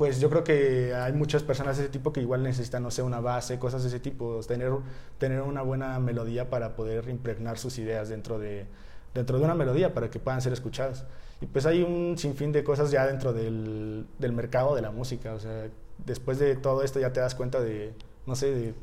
pues 0.00 0.18
yo 0.18 0.30
creo 0.30 0.42
que 0.42 0.94
hay 0.94 1.12
muchas 1.12 1.42
personas 1.42 1.76
de 1.76 1.82
ese 1.82 1.92
tipo 1.92 2.10
que 2.10 2.22
igual 2.22 2.42
necesitan, 2.42 2.82
no 2.82 2.90
sé, 2.90 3.02
una 3.02 3.20
base, 3.20 3.58
cosas 3.58 3.82
de 3.82 3.88
ese 3.90 4.00
tipo, 4.00 4.40
tener, 4.48 4.72
tener 5.18 5.42
una 5.42 5.60
buena 5.60 6.00
melodía 6.00 6.48
para 6.48 6.74
poder 6.74 7.06
impregnar 7.10 7.58
sus 7.58 7.78
ideas 7.78 8.08
dentro 8.08 8.38
de, 8.38 8.64
dentro 9.12 9.38
de 9.38 9.44
una 9.44 9.54
melodía 9.54 9.92
para 9.92 10.08
que 10.08 10.18
puedan 10.18 10.40
ser 10.40 10.54
escuchadas. 10.54 11.04
Y 11.42 11.46
pues 11.48 11.66
hay 11.66 11.82
un 11.82 12.16
sinfín 12.16 12.50
de 12.50 12.64
cosas 12.64 12.90
ya 12.90 13.06
dentro 13.06 13.34
del, 13.34 14.06
del 14.18 14.32
mercado 14.32 14.74
de 14.74 14.80
la 14.80 14.90
música, 14.90 15.34
o 15.34 15.38
sea, 15.38 15.68
después 16.06 16.38
de 16.38 16.56
todo 16.56 16.82
esto 16.82 16.98
ya 16.98 17.12
te 17.12 17.20
das 17.20 17.34
cuenta 17.34 17.60
de, 17.60 17.92
no 18.24 18.36
sé, 18.36 18.54
de, 18.54 18.74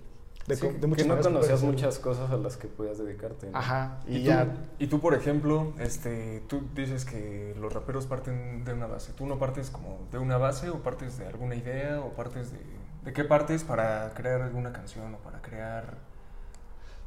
de, 0.47 0.55
sí, 0.55 0.67
de 0.67 0.87
muchas 0.87 1.03
que 1.05 1.13
no 1.13 1.21
conocías 1.21 1.61
muchas 1.61 1.99
cosas 1.99 2.31
a 2.31 2.37
las 2.37 2.55
que 2.55 2.67
podías 2.67 2.97
dedicarte. 2.97 3.51
¿no? 3.51 3.57
Ajá, 3.57 3.99
y, 4.07 4.17
¿Y, 4.17 4.23
ya... 4.23 4.45
tú, 4.45 4.59
y 4.79 4.87
tú, 4.87 4.99
por 5.01 5.13
ejemplo, 5.13 5.73
este, 5.77 6.41
tú 6.47 6.63
dices 6.73 7.03
que 7.03 7.53
los 7.59 7.73
raperos 7.73 8.05
parten 8.05 8.63
de 8.63 8.73
una 8.73 8.87
base. 8.87 9.11
¿Tú 9.13 9.25
no 9.25 9.37
partes 9.37 9.69
como 9.69 10.07
de 10.11 10.17
una 10.17 10.37
base 10.37 10.69
o 10.69 10.81
partes 10.81 11.17
de 11.17 11.27
alguna 11.27 11.55
idea 11.55 11.99
o 11.99 12.13
partes 12.13 12.51
de... 12.51 12.59
¿De 13.03 13.13
qué 13.13 13.23
partes 13.23 13.63
para 13.63 14.13
crear 14.15 14.41
alguna 14.41 14.71
canción 14.71 15.13
o 15.13 15.17
para 15.17 15.41
crear... 15.41 15.97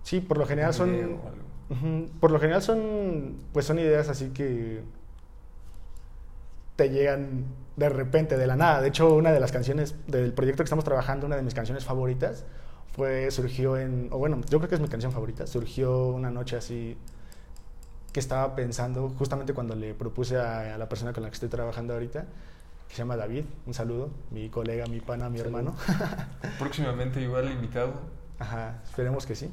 Sí, 0.02 0.20
por 0.20 0.38
lo 0.38 0.46
general 0.46 0.74
son... 0.74 0.90
Uh 1.70 1.74
-huh, 1.74 2.10
por 2.20 2.30
lo 2.30 2.40
general 2.40 2.62
son, 2.62 3.38
pues 3.52 3.64
son 3.64 3.78
ideas 3.78 4.08
así 4.08 4.30
que 4.30 4.82
te 6.76 6.88
llegan 6.88 7.44
de 7.76 7.88
repente, 7.88 8.36
de 8.36 8.46
la 8.46 8.56
nada. 8.56 8.80
De 8.80 8.88
hecho, 8.88 9.14
una 9.14 9.32
de 9.32 9.40
las 9.40 9.52
canciones 9.52 9.94
del 10.06 10.32
proyecto 10.32 10.62
que 10.62 10.64
estamos 10.64 10.84
trabajando, 10.84 11.26
una 11.26 11.36
de 11.36 11.42
mis 11.42 11.54
canciones 11.54 11.84
favoritas, 11.84 12.44
fue, 12.92 13.30
surgió 13.30 13.76
en, 13.76 14.08
o 14.10 14.18
bueno, 14.18 14.40
yo 14.48 14.58
creo 14.58 14.68
que 14.68 14.74
es 14.74 14.80
mi 14.80 14.88
canción 14.88 15.12
favorita, 15.12 15.46
surgió 15.46 16.08
una 16.08 16.30
noche 16.30 16.56
así 16.56 16.96
que 18.12 18.20
estaba 18.20 18.56
pensando, 18.56 19.10
justamente 19.18 19.54
cuando 19.54 19.76
le 19.76 19.94
propuse 19.94 20.36
a, 20.36 20.74
a 20.74 20.78
la 20.78 20.88
persona 20.88 21.12
con 21.12 21.22
la 21.22 21.30
que 21.30 21.34
estoy 21.34 21.48
trabajando 21.48 21.94
ahorita, 21.94 22.26
que 22.88 22.94
se 22.94 22.98
llama 22.98 23.16
David, 23.16 23.44
un 23.66 23.74
saludo, 23.74 24.10
mi 24.32 24.48
colega, 24.48 24.86
mi 24.86 25.00
pana, 25.00 25.30
mi 25.30 25.38
hermano. 25.38 25.76
Próximamente 26.58 27.20
igual 27.20 27.50
invitado. 27.50 27.92
Ajá, 28.40 28.80
esperemos 28.84 29.26
que 29.26 29.36
sí. 29.36 29.50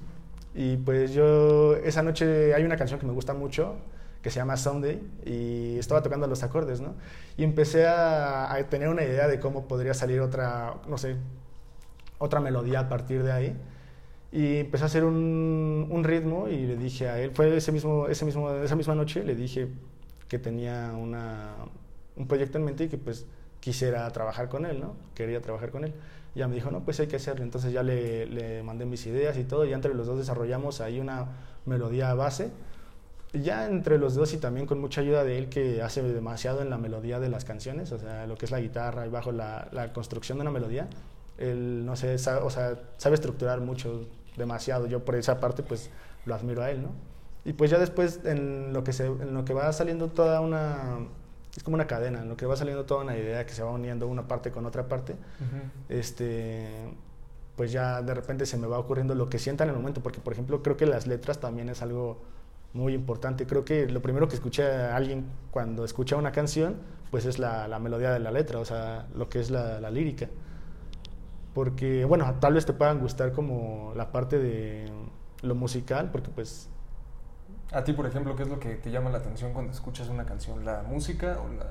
Y 0.55 0.77
pues 0.77 1.13
yo, 1.13 1.75
esa 1.75 2.01
noche 2.01 2.55
hay 2.55 2.63
una 2.63 2.77
canción 2.77 2.99
que 2.99 3.05
me 3.05 3.13
gusta 3.13 3.35
mucho, 3.35 3.75
que 4.23 4.31
se 4.31 4.37
llama 4.39 4.57
Sunday 4.57 5.07
y 5.23 5.77
estaba 5.77 6.01
tocando 6.01 6.25
los 6.25 6.41
acordes, 6.41 6.81
¿no? 6.81 6.95
Y 7.37 7.43
empecé 7.43 7.85
a, 7.85 8.51
a, 8.51 8.63
tener 8.63 8.89
una 8.89 9.03
idea 9.03 9.27
de 9.27 9.39
cómo 9.39 9.67
podría 9.67 9.93
salir 9.93 10.19
otra, 10.19 10.73
no 10.87 10.97
sé, 10.97 11.15
otra 12.17 12.39
melodía 12.39 12.81
a 12.81 12.89
partir 12.89 13.23
de 13.23 13.31
ahí. 13.31 13.57
Y 14.31 14.57
empecé 14.57 14.83
a 14.83 14.87
hacer 14.87 15.03
un, 15.05 15.87
un 15.89 16.03
ritmo 16.03 16.47
y 16.47 16.65
le 16.65 16.75
dije 16.75 17.07
a 17.07 17.19
él, 17.19 17.31
fue 17.31 17.55
ese 17.55 17.71
mismo, 17.71 18.07
ese 18.07 18.25
mismo, 18.25 18.51
esa 18.51 18.75
misma 18.75 18.95
noche, 18.95 19.23
le 19.23 19.35
dije 19.35 19.69
que 20.27 20.37
tenía 20.37 20.93
una, 20.97 21.55
un 22.17 22.27
proyecto 22.27 22.57
en 22.57 22.65
mente 22.65 22.85
y 22.85 22.87
que 22.89 22.97
pues 22.97 23.25
quisiera 23.59 24.09
trabajar 24.11 24.49
con 24.49 24.65
él, 24.65 24.79
¿no? 24.79 24.95
Quería 25.15 25.41
trabajar 25.41 25.71
con 25.71 25.85
él. 25.85 25.93
Y 26.35 26.39
ya 26.39 26.47
me 26.47 26.55
dijo, 26.55 26.71
no, 26.71 26.81
pues 26.81 26.99
hay 26.99 27.07
que 27.07 27.15
hacerlo. 27.15 27.43
Entonces 27.43 27.71
ya 27.71 27.83
le, 27.83 28.25
le 28.25 28.63
mandé 28.63 28.85
mis 28.85 29.05
ideas 29.07 29.37
y 29.37 29.45
todo, 29.45 29.65
y 29.65 29.73
entre 29.73 29.93
los 29.93 30.07
dos 30.07 30.17
desarrollamos 30.17 30.81
ahí 30.81 30.99
una 30.99 31.27
melodía 31.65 32.13
base 32.13 32.51
ya 33.33 33.65
entre 33.65 33.97
los 33.97 34.15
dos 34.15 34.33
y 34.33 34.37
también 34.37 34.65
con 34.65 34.79
mucha 34.79 35.01
ayuda 35.01 35.23
de 35.23 35.37
él 35.37 35.49
que 35.49 35.81
hace 35.81 36.01
demasiado 36.01 36.61
en 36.61 36.69
la 36.69 36.77
melodía 36.77 37.19
de 37.19 37.29
las 37.29 37.45
canciones, 37.45 37.91
o 37.91 37.99
sea, 37.99 38.25
lo 38.25 38.37
que 38.37 38.45
es 38.45 38.51
la 38.51 38.59
guitarra 38.59 39.05
y 39.05 39.09
bajo 39.09 39.31
la, 39.31 39.67
la 39.71 39.91
construcción 39.93 40.37
de 40.37 40.43
una 40.43 40.51
melodía, 40.51 40.87
él, 41.37 41.85
no 41.85 41.95
sé, 41.95 42.17
sabe, 42.17 42.41
o 42.41 42.49
sea, 42.49 42.79
sabe 42.97 43.15
estructurar 43.15 43.61
mucho, 43.61 44.07
demasiado. 44.35 44.87
Yo 44.87 45.03
por 45.03 45.15
esa 45.15 45.39
parte, 45.39 45.63
pues, 45.63 45.89
lo 46.25 46.35
admiro 46.35 46.61
a 46.61 46.71
él, 46.71 46.83
¿no? 46.83 46.89
Y 47.45 47.53
pues 47.53 47.71
ya 47.71 47.79
después, 47.79 48.19
en 48.25 48.73
lo 48.73 48.83
que, 48.83 48.93
se, 48.93 49.05
en 49.05 49.33
lo 49.33 49.45
que 49.45 49.53
va 49.53 49.71
saliendo 49.73 50.09
toda 50.09 50.41
una... 50.41 50.99
Es 51.55 51.63
como 51.63 51.75
una 51.75 51.87
cadena, 51.87 52.21
en 52.21 52.29
lo 52.29 52.37
que 52.37 52.45
va 52.45 52.55
saliendo 52.55 52.85
toda 52.85 53.03
una 53.03 53.17
idea 53.17 53.45
que 53.45 53.53
se 53.53 53.63
va 53.63 53.71
uniendo 53.71 54.07
una 54.07 54.27
parte 54.27 54.51
con 54.51 54.67
otra 54.67 54.87
parte, 54.87 55.13
uh 55.13 55.15
-huh. 55.15 55.97
este 55.97 56.67
pues 57.57 57.71
ya 57.71 58.03
de 58.03 58.13
repente 58.13 58.45
se 58.45 58.55
me 58.55 58.67
va 58.67 58.77
ocurriendo 58.77 59.15
lo 59.15 59.29
que 59.29 59.39
sienta 59.39 59.63
en 59.63 59.71
el 59.71 59.75
momento, 59.75 60.01
porque 60.01 60.21
por 60.21 60.31
ejemplo 60.31 60.61
creo 60.61 60.77
que 60.77 60.85
las 60.85 61.07
letras 61.07 61.39
también 61.39 61.69
es 61.69 61.81
algo 61.81 62.21
muy 62.73 62.93
importante. 62.93 63.47
Creo 63.47 63.65
que 63.65 63.87
lo 63.87 64.01
primero 64.01 64.27
que 64.27 64.35
escucha 64.35 64.95
alguien 64.95 65.25
cuando 65.49 65.83
escucha 65.83 66.15
una 66.15 66.31
canción, 66.31 66.75
pues 67.09 67.25
es 67.25 67.39
la, 67.39 67.67
la 67.67 67.79
melodía 67.79 68.11
de 68.11 68.19
la 68.19 68.31
letra, 68.31 68.59
o 68.59 68.65
sea, 68.65 69.07
lo 69.15 69.27
que 69.27 69.39
es 69.39 69.49
la, 69.49 69.81
la, 69.81 69.89
lírica. 69.89 70.29
Porque, 71.57 72.05
bueno, 72.05 72.35
tal 72.39 72.53
vez 72.53 72.67
te 72.67 72.73
puedan 72.73 72.99
gustar 72.99 73.31
como 73.31 73.91
la 73.95 74.11
parte 74.11 74.37
de 74.37 74.91
lo 75.41 75.55
musical, 75.55 76.11
porque 76.11 76.29
pues... 76.29 76.69
A 77.71 77.83
ti, 77.83 77.93
por 77.93 78.05
ejemplo, 78.05 78.35
¿qué 78.35 78.43
es 78.43 78.49
lo 78.49 78.59
que 78.59 78.75
te 78.75 78.91
llama 78.91 79.09
la 79.09 79.17
atención 79.17 79.53
cuando 79.53 79.73
escuchas 79.73 80.07
una 80.09 80.27
canción? 80.27 80.65
¿La 80.65 80.83
música 80.83 81.39
o 81.43 81.51
la...? 81.51 81.65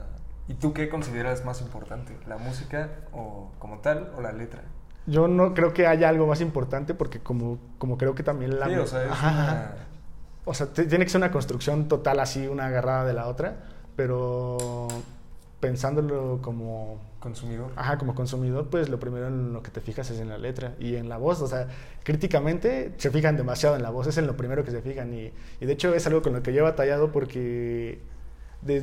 ¿Y 0.49 0.55
tú 0.55 0.73
qué 0.73 0.89
consideras 0.89 1.45
más 1.45 1.61
importante? 1.61 2.19
¿La 2.27 2.37
música 2.37 2.91
o 3.13 3.53
como 3.61 3.79
tal 3.79 4.11
o 4.17 4.21
la 4.21 4.33
letra? 4.33 4.65
Yo 5.07 5.29
no 5.29 5.55
creo 5.55 5.73
que 5.73 5.87
haya 5.87 6.09
algo 6.09 6.27
más 6.27 6.41
importante 6.41 6.93
porque 6.93 7.21
como, 7.21 7.59
como 7.79 7.97
creo 7.97 8.17
que 8.17 8.25
también 8.25 8.59
la... 8.59 8.67
Sí, 8.67 8.75
o 8.75 8.87
sea, 8.89 9.05
es 9.05 9.23
una 9.23 9.75
o 10.47 10.53
sea, 10.53 10.67
tiene 10.67 11.05
que 11.05 11.11
ser 11.11 11.21
una 11.21 11.31
construcción 11.31 11.87
total 11.87 12.19
así, 12.19 12.49
una 12.49 12.67
agarrada 12.67 13.05
de 13.05 13.13
la 13.13 13.29
otra, 13.29 13.55
pero 13.95 14.89
pensándolo 15.61 16.41
como 16.43 16.99
consumidor. 17.27 17.73
Ajá, 17.75 17.99
como 17.99 18.15
consumidor, 18.15 18.69
pues 18.71 18.89
lo 18.89 19.01
primero 19.01 19.27
en 19.27 19.53
lo 19.53 19.61
que 19.61 19.73
te 19.73 19.81
fijas 19.81 20.09
es 20.11 20.21
en 20.21 20.29
la 20.29 20.39
letra 20.39 20.77
y 20.79 20.95
en 20.95 21.09
la 21.09 21.17
voz. 21.17 21.43
O 21.43 21.49
sea, 21.49 21.67
críticamente 22.05 22.93
se 22.99 23.11
fijan 23.11 23.37
demasiado 23.37 23.75
en 23.75 23.83
la 23.83 23.91
voz, 23.91 24.07
es 24.07 24.17
en 24.19 24.29
lo 24.29 24.37
primero 24.37 24.65
que 24.65 24.71
se 24.71 24.81
fijan. 24.81 25.13
Y, 25.13 25.33
y 25.61 25.67
de 25.67 25.73
hecho 25.73 25.93
es 25.93 26.07
algo 26.07 26.23
con 26.23 26.35
lo 26.35 26.43
que 26.43 26.53
yo 26.53 26.61
he 26.61 26.63
batallado 26.63 27.11
porque 27.11 28.01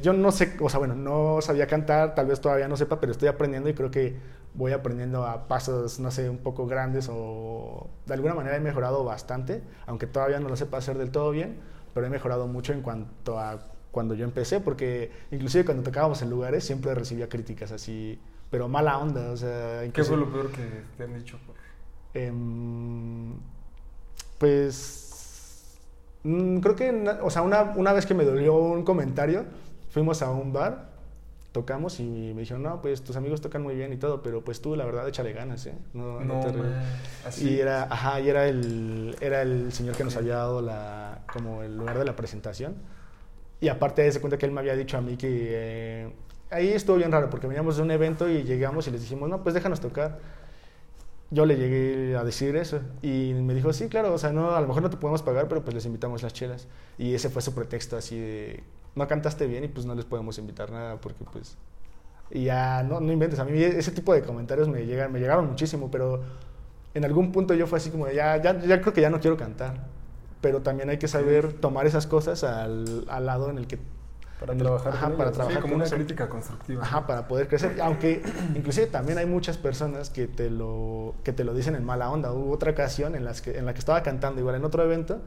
yo 0.01 0.13
no 0.13 0.31
sé, 0.31 0.55
o 0.59 0.69
sea, 0.69 0.79
bueno, 0.79 0.95
no 0.95 1.41
sabía 1.41 1.67
cantar, 1.67 2.15
tal 2.15 2.27
vez 2.27 2.41
todavía 2.41 2.67
no 2.67 2.77
sepa, 2.77 2.99
pero 2.99 3.11
estoy 3.11 3.27
aprendiendo 3.27 3.69
y 3.69 3.73
creo 3.73 3.91
que 3.91 4.15
voy 4.53 4.71
aprendiendo 4.71 5.25
a 5.25 5.47
pasos, 5.47 5.99
no 5.99 6.11
sé, 6.11 6.29
un 6.29 6.37
poco 6.37 6.67
grandes 6.67 7.09
o 7.11 7.89
de 8.05 8.13
alguna 8.13 8.33
manera 8.35 8.57
he 8.57 8.59
mejorado 8.59 9.03
bastante, 9.03 9.63
aunque 9.85 10.07
todavía 10.07 10.39
no 10.39 10.49
lo 10.49 10.55
sepa 10.55 10.77
hacer 10.77 10.97
del 10.97 11.11
todo 11.11 11.31
bien, 11.31 11.59
pero 11.93 12.05
he 12.05 12.09
mejorado 12.09 12.47
mucho 12.47 12.73
en 12.73 12.81
cuanto 12.81 13.39
a 13.39 13.59
cuando 13.91 14.15
yo 14.15 14.25
empecé, 14.25 14.59
porque 14.59 15.11
inclusive 15.31 15.65
cuando 15.65 15.83
tocábamos 15.83 16.21
en 16.21 16.29
lugares 16.29 16.63
siempre 16.63 16.93
recibía 16.95 17.29
críticas 17.29 17.71
así, 17.71 18.19
pero 18.53 18.69
mala 18.69 18.99
onda, 18.99 19.31
o 19.31 19.35
sea... 19.35 19.81
¿Qué 19.91 20.03
fue 20.03 20.15
lo 20.15 20.31
peor 20.31 20.51
que 20.51 20.61
te 20.95 21.05
han 21.05 21.15
dicho? 21.15 21.39
Eh, 22.13 22.31
pues... 24.37 25.79
Mmm, 26.21 26.59
creo 26.59 26.75
que, 26.75 27.17
o 27.23 27.31
sea, 27.31 27.41
una, 27.41 27.73
una 27.75 27.93
vez 27.93 28.05
que 28.05 28.13
me 28.13 28.23
dolió 28.23 28.53
un 28.53 28.83
comentario, 28.83 29.45
fuimos 29.89 30.21
a 30.21 30.29
un 30.29 30.53
bar 30.53 30.93
tocamos 31.51 31.99
y 31.99 32.03
me 32.03 32.41
dijeron, 32.41 32.61
no, 32.61 32.79
pues 32.79 33.03
tus 33.03 33.15
amigos 33.15 33.41
tocan 33.41 33.63
muy 33.63 33.73
bien 33.73 33.91
y 33.91 33.97
todo, 33.97 34.21
pero 34.21 34.43
pues 34.43 34.61
tú 34.61 34.75
la 34.75 34.85
verdad 34.85 35.07
échale 35.07 35.33
ganas, 35.33 35.65
¿eh? 35.65 35.73
No, 35.95 36.19
no, 36.19 36.35
no 36.35 36.51
te 36.51 36.59
Así. 37.27 37.49
Y 37.49 37.59
era, 37.59 37.83
ajá, 37.83 38.19
y 38.19 38.29
era 38.29 38.47
el, 38.47 39.15
era 39.19 39.41
el 39.41 39.73
señor 39.73 39.95
que 39.95 40.03
nos 40.03 40.15
había 40.15 40.35
dado 40.35 40.61
la, 40.61 41.23
como 41.33 41.63
el 41.63 41.75
lugar 41.75 41.97
de 41.97 42.05
la 42.05 42.15
presentación. 42.15 42.75
Y 43.61 43.69
aparte 43.69 44.03
de 44.03 44.09
ese 44.09 44.21
cuenta 44.21 44.37
que 44.37 44.45
él 44.45 44.51
me 44.51 44.59
había 44.59 44.75
dicho 44.75 44.95
a 44.95 45.01
mí 45.01 45.17
que 45.17 45.27
eh, 45.31 46.13
ahí 46.53 46.69
estuvo 46.69 46.97
bien 46.97 47.11
raro 47.11 47.29
porque 47.29 47.47
veníamos 47.47 47.77
de 47.77 47.83
un 47.83 47.91
evento 47.91 48.29
y 48.29 48.43
llegamos 48.43 48.87
y 48.87 48.91
les 48.91 49.01
dijimos, 49.01 49.29
no, 49.29 49.43
pues 49.43 49.55
déjanos 49.55 49.79
tocar. 49.79 50.19
Yo 51.31 51.45
le 51.45 51.57
llegué 51.57 52.15
a 52.15 52.23
decir 52.23 52.55
eso 52.55 52.79
y 53.01 53.33
me 53.33 53.53
dijo, 53.55 53.73
sí, 53.73 53.87
claro, 53.89 54.13
o 54.13 54.17
sea, 54.17 54.31
no, 54.31 54.51
a 54.55 54.61
lo 54.61 54.67
mejor 54.67 54.83
no 54.83 54.89
te 54.89 54.97
podemos 54.97 55.23
pagar, 55.23 55.47
pero 55.47 55.63
pues 55.63 55.73
les 55.73 55.85
invitamos 55.85 56.21
las 56.21 56.33
chelas. 56.33 56.67
Y 56.97 57.15
ese 57.15 57.29
fue 57.29 57.41
su 57.41 57.55
pretexto 57.55 57.97
así 57.97 58.19
de, 58.19 58.63
no 58.95 59.07
cantaste 59.07 59.47
bien 59.47 59.63
y 59.63 59.67
pues 59.67 59.85
no 59.85 59.95
les 59.95 60.05
podemos 60.05 60.37
invitar 60.37 60.71
nada 60.71 60.97
porque 60.97 61.23
pues 61.31 61.57
y 62.31 62.45
ya 62.45 62.83
no, 62.83 62.99
no 62.99 63.11
inventes 63.11 63.39
a 63.39 63.45
mí 63.45 63.61
ese 63.61 63.91
tipo 63.91 64.13
de 64.13 64.21
comentarios 64.21 64.67
me 64.69 64.85
llegan 64.85 65.11
me 65.11 65.19
llegaron 65.19 65.47
muchísimo 65.47 65.89
pero 65.91 66.21
en 66.93 67.05
algún 67.05 67.31
punto 67.31 67.53
yo 67.53 67.67
fue 67.67 67.77
así 67.77 67.89
como 67.89 68.07
ya 68.09 68.41
ya, 68.41 68.59
ya 68.59 68.81
creo 68.81 68.93
que 68.93 69.01
ya 69.01 69.09
no 69.09 69.19
quiero 69.19 69.37
cantar 69.37 69.87
pero 70.41 70.61
también 70.61 70.89
hay 70.89 70.97
que 70.97 71.07
saber 71.07 71.53
tomar 71.53 71.87
esas 71.87 72.05
cosas 72.05 72.43
al, 72.43 73.05
al 73.07 73.25
lado 73.25 73.49
en 73.49 73.57
el 73.57 73.67
que 73.67 73.79
para 74.39 74.55
trabajar 74.55 74.93
ajá, 74.93 75.09
para 75.15 75.31
trabajar 75.31 75.57
sí, 75.57 75.61
como 75.61 75.75
una 75.75 75.85
crítica 75.85 76.27
constructiva 76.27 76.83
ajá 76.83 77.07
para 77.07 77.27
poder 77.27 77.47
crecer 77.47 77.79
aunque 77.81 78.21
inclusive 78.55 78.87
también 78.87 79.17
hay 79.17 79.25
muchas 79.25 79.57
personas 79.57 80.09
que 80.09 80.27
te 80.27 80.49
lo 80.49 81.15
que 81.23 81.33
te 81.33 81.43
lo 81.43 81.53
dicen 81.53 81.75
en 81.75 81.85
mala 81.85 82.09
onda 82.09 82.31
hubo 82.31 82.51
otra 82.51 82.71
ocasión 82.71 83.15
en 83.15 83.23
las 83.23 83.41
que 83.41 83.57
en 83.57 83.65
la 83.65 83.73
que 83.73 83.79
estaba 83.79 84.03
cantando 84.03 84.41
igual 84.41 84.55
en 84.55 84.65
otro 84.65 84.83
evento 84.83 85.21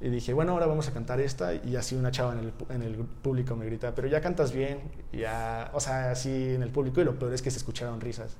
y 0.00 0.10
dije, 0.10 0.32
bueno, 0.32 0.52
ahora 0.52 0.66
vamos 0.66 0.86
a 0.88 0.92
cantar 0.92 1.20
esta. 1.20 1.54
Y 1.54 1.74
así 1.74 1.96
una 1.96 2.10
chava 2.10 2.32
en 2.32 2.38
el, 2.38 2.52
en 2.70 2.82
el 2.82 2.94
público 2.94 3.56
me 3.56 3.66
grita, 3.66 3.94
pero 3.94 4.06
ya 4.06 4.20
cantas 4.20 4.52
bien. 4.52 4.80
Ya, 5.12 5.70
o 5.74 5.80
sea, 5.80 6.12
así 6.12 6.54
en 6.54 6.62
el 6.62 6.70
público. 6.70 7.00
Y 7.00 7.04
lo 7.04 7.18
peor 7.18 7.32
es 7.32 7.42
que 7.42 7.50
se 7.50 7.58
escucharon 7.58 8.00
risas. 8.00 8.36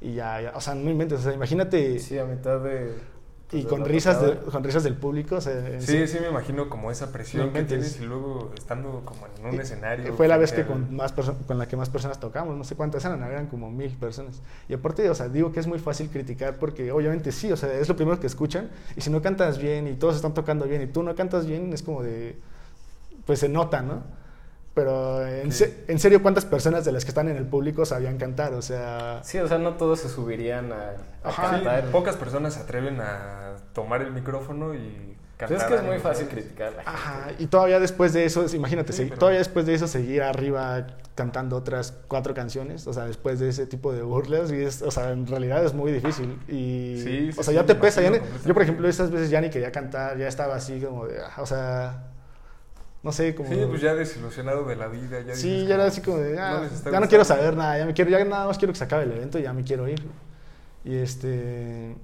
y 0.00 0.14
ya, 0.14 0.40
ya, 0.40 0.52
o 0.54 0.60
sea, 0.60 0.74
no 0.74 0.90
inventes, 0.90 1.20
o 1.20 1.22
sea, 1.22 1.32
imagínate... 1.32 1.98
Sí, 1.98 2.18
a 2.18 2.24
mitad 2.24 2.60
de 2.60 2.96
y 3.52 3.64
con 3.64 3.84
risas, 3.84 4.22
de, 4.22 4.36
con 4.36 4.62
risas 4.62 4.84
del 4.84 4.94
público. 4.94 5.40
sí, 5.40 6.06
sí, 6.06 6.18
me 6.20 6.28
imagino 6.28 6.68
como 6.68 6.90
esa 6.90 7.10
presión 7.10 7.52
que 7.52 7.64
tienes 7.64 8.00
y 8.00 8.04
luego 8.04 8.52
estando 8.56 9.02
como 9.04 9.26
en 9.26 9.54
un 9.54 9.60
escenario. 9.60 10.14
Fue 10.14 10.28
la 10.28 10.36
vez 10.36 10.52
que 10.52 10.64
con, 10.64 10.94
más 10.94 11.12
con 11.12 11.58
la 11.58 11.66
que 11.66 11.76
más 11.76 11.90
personas 11.90 12.20
tocamos, 12.20 12.56
no 12.56 12.64
sé 12.64 12.76
cuántas 12.76 13.04
eran, 13.04 13.22
eran 13.22 13.46
como 13.46 13.70
mil 13.70 13.90
personas. 13.96 14.40
Y 14.68 14.74
aparte, 14.74 15.08
o 15.10 15.14
sea, 15.14 15.28
digo 15.28 15.52
que 15.52 15.60
es 15.60 15.66
muy 15.66 15.78
fácil 15.78 16.08
criticar 16.10 16.56
porque 16.58 16.92
obviamente 16.92 17.32
sí, 17.32 17.50
o 17.50 17.56
sea, 17.56 17.72
es 17.72 17.88
lo 17.88 17.96
primero 17.96 18.20
que 18.20 18.26
escuchan 18.26 18.70
y 18.96 19.00
si 19.00 19.10
no 19.10 19.20
cantas 19.20 19.58
bien 19.58 19.88
y 19.88 19.94
todos 19.94 20.16
están 20.16 20.34
tocando 20.34 20.66
bien 20.66 20.82
y 20.82 20.86
tú 20.86 21.02
no 21.02 21.14
cantas 21.14 21.46
bien, 21.46 21.72
es 21.72 21.82
como 21.82 22.02
de, 22.02 22.36
pues 23.26 23.40
se 23.40 23.48
nota, 23.48 23.82
¿no? 23.82 24.19
Pero 24.74 25.26
en, 25.26 25.50
en, 25.88 25.98
serio, 25.98 26.22
¿cuántas 26.22 26.44
personas 26.44 26.84
de 26.84 26.92
las 26.92 27.04
que 27.04 27.10
están 27.10 27.28
en 27.28 27.36
el 27.36 27.44
público 27.44 27.84
sabían 27.84 28.18
cantar? 28.18 28.54
O 28.54 28.62
sea... 28.62 29.20
Sí, 29.24 29.38
o 29.38 29.48
sea, 29.48 29.58
no 29.58 29.74
todos 29.74 30.00
se 30.00 30.08
subirían 30.08 30.72
a, 30.72 31.30
cantar. 31.34 31.84
pocas 31.90 32.16
personas 32.16 32.54
se 32.54 32.60
atreven 32.60 33.00
a 33.00 33.56
tomar 33.74 34.00
el 34.00 34.12
micrófono 34.12 34.74
y 34.74 35.16
cantar. 35.36 35.58
es 35.58 35.64
que 35.64 35.74
es 35.74 35.82
muy 35.82 35.98
fácil 35.98 36.28
criticar. 36.28 36.72
Ajá, 36.84 37.32
y 37.38 37.46
todavía 37.46 37.80
después 37.80 38.12
de 38.12 38.24
eso, 38.24 38.46
imagínate, 38.54 38.92
todavía 39.08 39.40
después 39.40 39.66
de 39.66 39.74
eso 39.74 39.88
seguir 39.88 40.22
arriba 40.22 40.86
cantando 41.16 41.56
otras 41.56 41.92
cuatro 42.06 42.32
canciones, 42.32 42.86
o 42.86 42.92
sea, 42.92 43.06
después 43.06 43.40
de 43.40 43.48
ese 43.48 43.66
tipo 43.66 43.92
de 43.92 44.02
burlas, 44.02 44.52
y 44.52 44.62
es, 44.62 44.82
o 44.82 44.92
sea, 44.92 45.10
en 45.10 45.26
realidad 45.26 45.64
es 45.64 45.74
muy 45.74 45.90
difícil. 45.90 46.38
Y, 46.46 47.30
o 47.36 47.42
sea, 47.42 47.52
ya 47.52 47.66
te 47.66 47.74
pesa. 47.74 48.02
yo, 48.02 48.54
por 48.54 48.62
ejemplo, 48.62 48.88
esas 48.88 49.10
veces 49.10 49.30
ya 49.30 49.40
ni 49.40 49.50
quería 49.50 49.72
cantar, 49.72 50.16
ya 50.16 50.28
estaba 50.28 50.54
así 50.54 50.80
como 50.80 51.06
de, 51.06 51.18
o 51.38 51.44
sea 51.44 52.04
no 53.02 53.12
sé, 53.12 53.34
como... 53.34 53.48
Sí, 53.48 53.58
pues 53.68 53.80
ya 53.80 53.94
desilusionado 53.94 54.64
de 54.64 54.76
la 54.76 54.88
vida. 54.88 55.20
Ya 55.22 55.34
sí, 55.34 55.66
ya 55.66 55.76
era 55.76 55.86
así 55.86 56.02
como 56.02 56.18
de, 56.18 56.38
ah, 56.38 56.68
ya 56.84 57.00
no 57.00 57.08
quiero 57.08 57.24
saber 57.24 57.56
nada, 57.56 57.78
ya 57.78 57.86
me 57.86 57.94
quiero, 57.94 58.10
ya 58.10 58.24
nada 58.24 58.46
más 58.46 58.58
quiero 58.58 58.72
que 58.72 58.78
se 58.78 58.84
acabe 58.84 59.04
el 59.04 59.12
evento 59.12 59.38
y 59.38 59.42
ya 59.42 59.52
me 59.52 59.64
quiero 59.64 59.88
ir. 59.88 60.02
Y 60.84 60.96
este... 60.96 61.96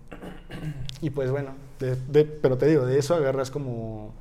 Y 1.00 1.10
pues 1.10 1.30
bueno, 1.30 1.54
pero 1.78 2.56
te 2.58 2.66
digo, 2.66 2.86
de 2.86 2.98
eso 2.98 3.14
agarras 3.14 3.50
como 3.50 4.14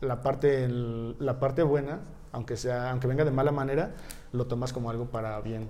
la 0.00 0.22
parte, 0.22 0.68
la 0.68 1.38
parte 1.38 1.62
buena, 1.62 2.00
aunque, 2.32 2.56
sea, 2.56 2.90
aunque 2.90 3.06
venga 3.06 3.24
de 3.24 3.30
mala 3.30 3.52
manera, 3.52 3.92
lo 4.32 4.46
tomas 4.46 4.72
como 4.72 4.90
algo 4.90 5.06
para 5.06 5.40
bien. 5.40 5.68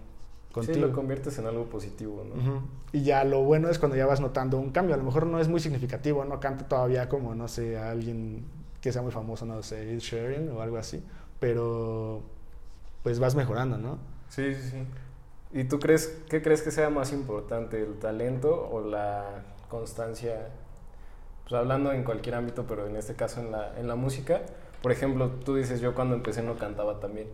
Contigo. 0.53 0.75
Sí, 0.75 0.81
lo 0.81 0.93
conviertes 0.93 1.39
en 1.39 1.47
algo 1.47 1.67
positivo, 1.67 2.25
¿no? 2.25 2.65
Y 2.93 3.03
ya 3.03 3.23
lo 3.23 3.43
bueno 3.43 3.69
es 3.69 3.79
cuando 3.79 3.97
ya 3.97 4.07
vas 4.07 4.21
notando 4.21 4.59
un 4.59 4.71
cambio. 4.71 4.97
A 4.97 4.99
lo 4.99 5.05
mejor 5.05 5.27
no 5.27 5.39
es 5.39 5.47
muy 5.47 5.61
significativo, 5.61 6.25
no 6.25 6.41
canta 6.41 6.67
todavía 6.67 7.09
como, 7.09 7.37
no 7.37 7.47
sé, 7.47 7.79
alguien 7.79 8.45
que 8.81 8.93
sea 8.93 9.03
muy 9.03 9.13
famoso, 9.13 9.47
no 9.47 9.63
sé, 9.63 9.93
Ed 9.93 9.99
Sheeran 9.99 10.49
o 10.51 10.63
algo 10.63 10.79
así, 10.79 11.05
pero 11.39 12.23
pues 13.03 13.19
vas 13.19 13.35
mejorando, 13.35 13.79
¿no? 13.79 13.99
Sí, 14.29 14.55
sí, 14.55 14.71
sí. 14.71 14.87
¿Y 15.53 15.65
tú 15.65 15.81
crees, 15.81 16.19
qué 16.29 16.43
crees 16.43 16.63
que 16.63 16.71
sea 16.71 16.91
más 16.91 17.13
importante, 17.13 17.83
el 17.83 17.99
talento 17.99 18.69
o 18.71 18.81
la 18.81 19.43
constancia? 19.69 20.49
Pues 21.43 21.55
hablando 21.55 21.93
en 21.93 22.05
cualquier 22.05 22.37
ámbito, 22.37 22.67
pero 22.69 22.87
en 22.87 22.97
este 22.97 23.15
caso 23.15 23.41
en 23.41 23.51
la, 23.51 23.79
en 23.79 23.89
la 23.89 23.97
música. 23.97 24.43
Por 24.83 24.93
ejemplo, 24.93 25.29
tú 25.45 25.57
dices, 25.57 25.81
yo 25.81 25.95
cuando 25.95 26.15
empecé 26.15 26.43
no 26.43 26.57
cantaba 26.57 27.01
también. 27.01 27.29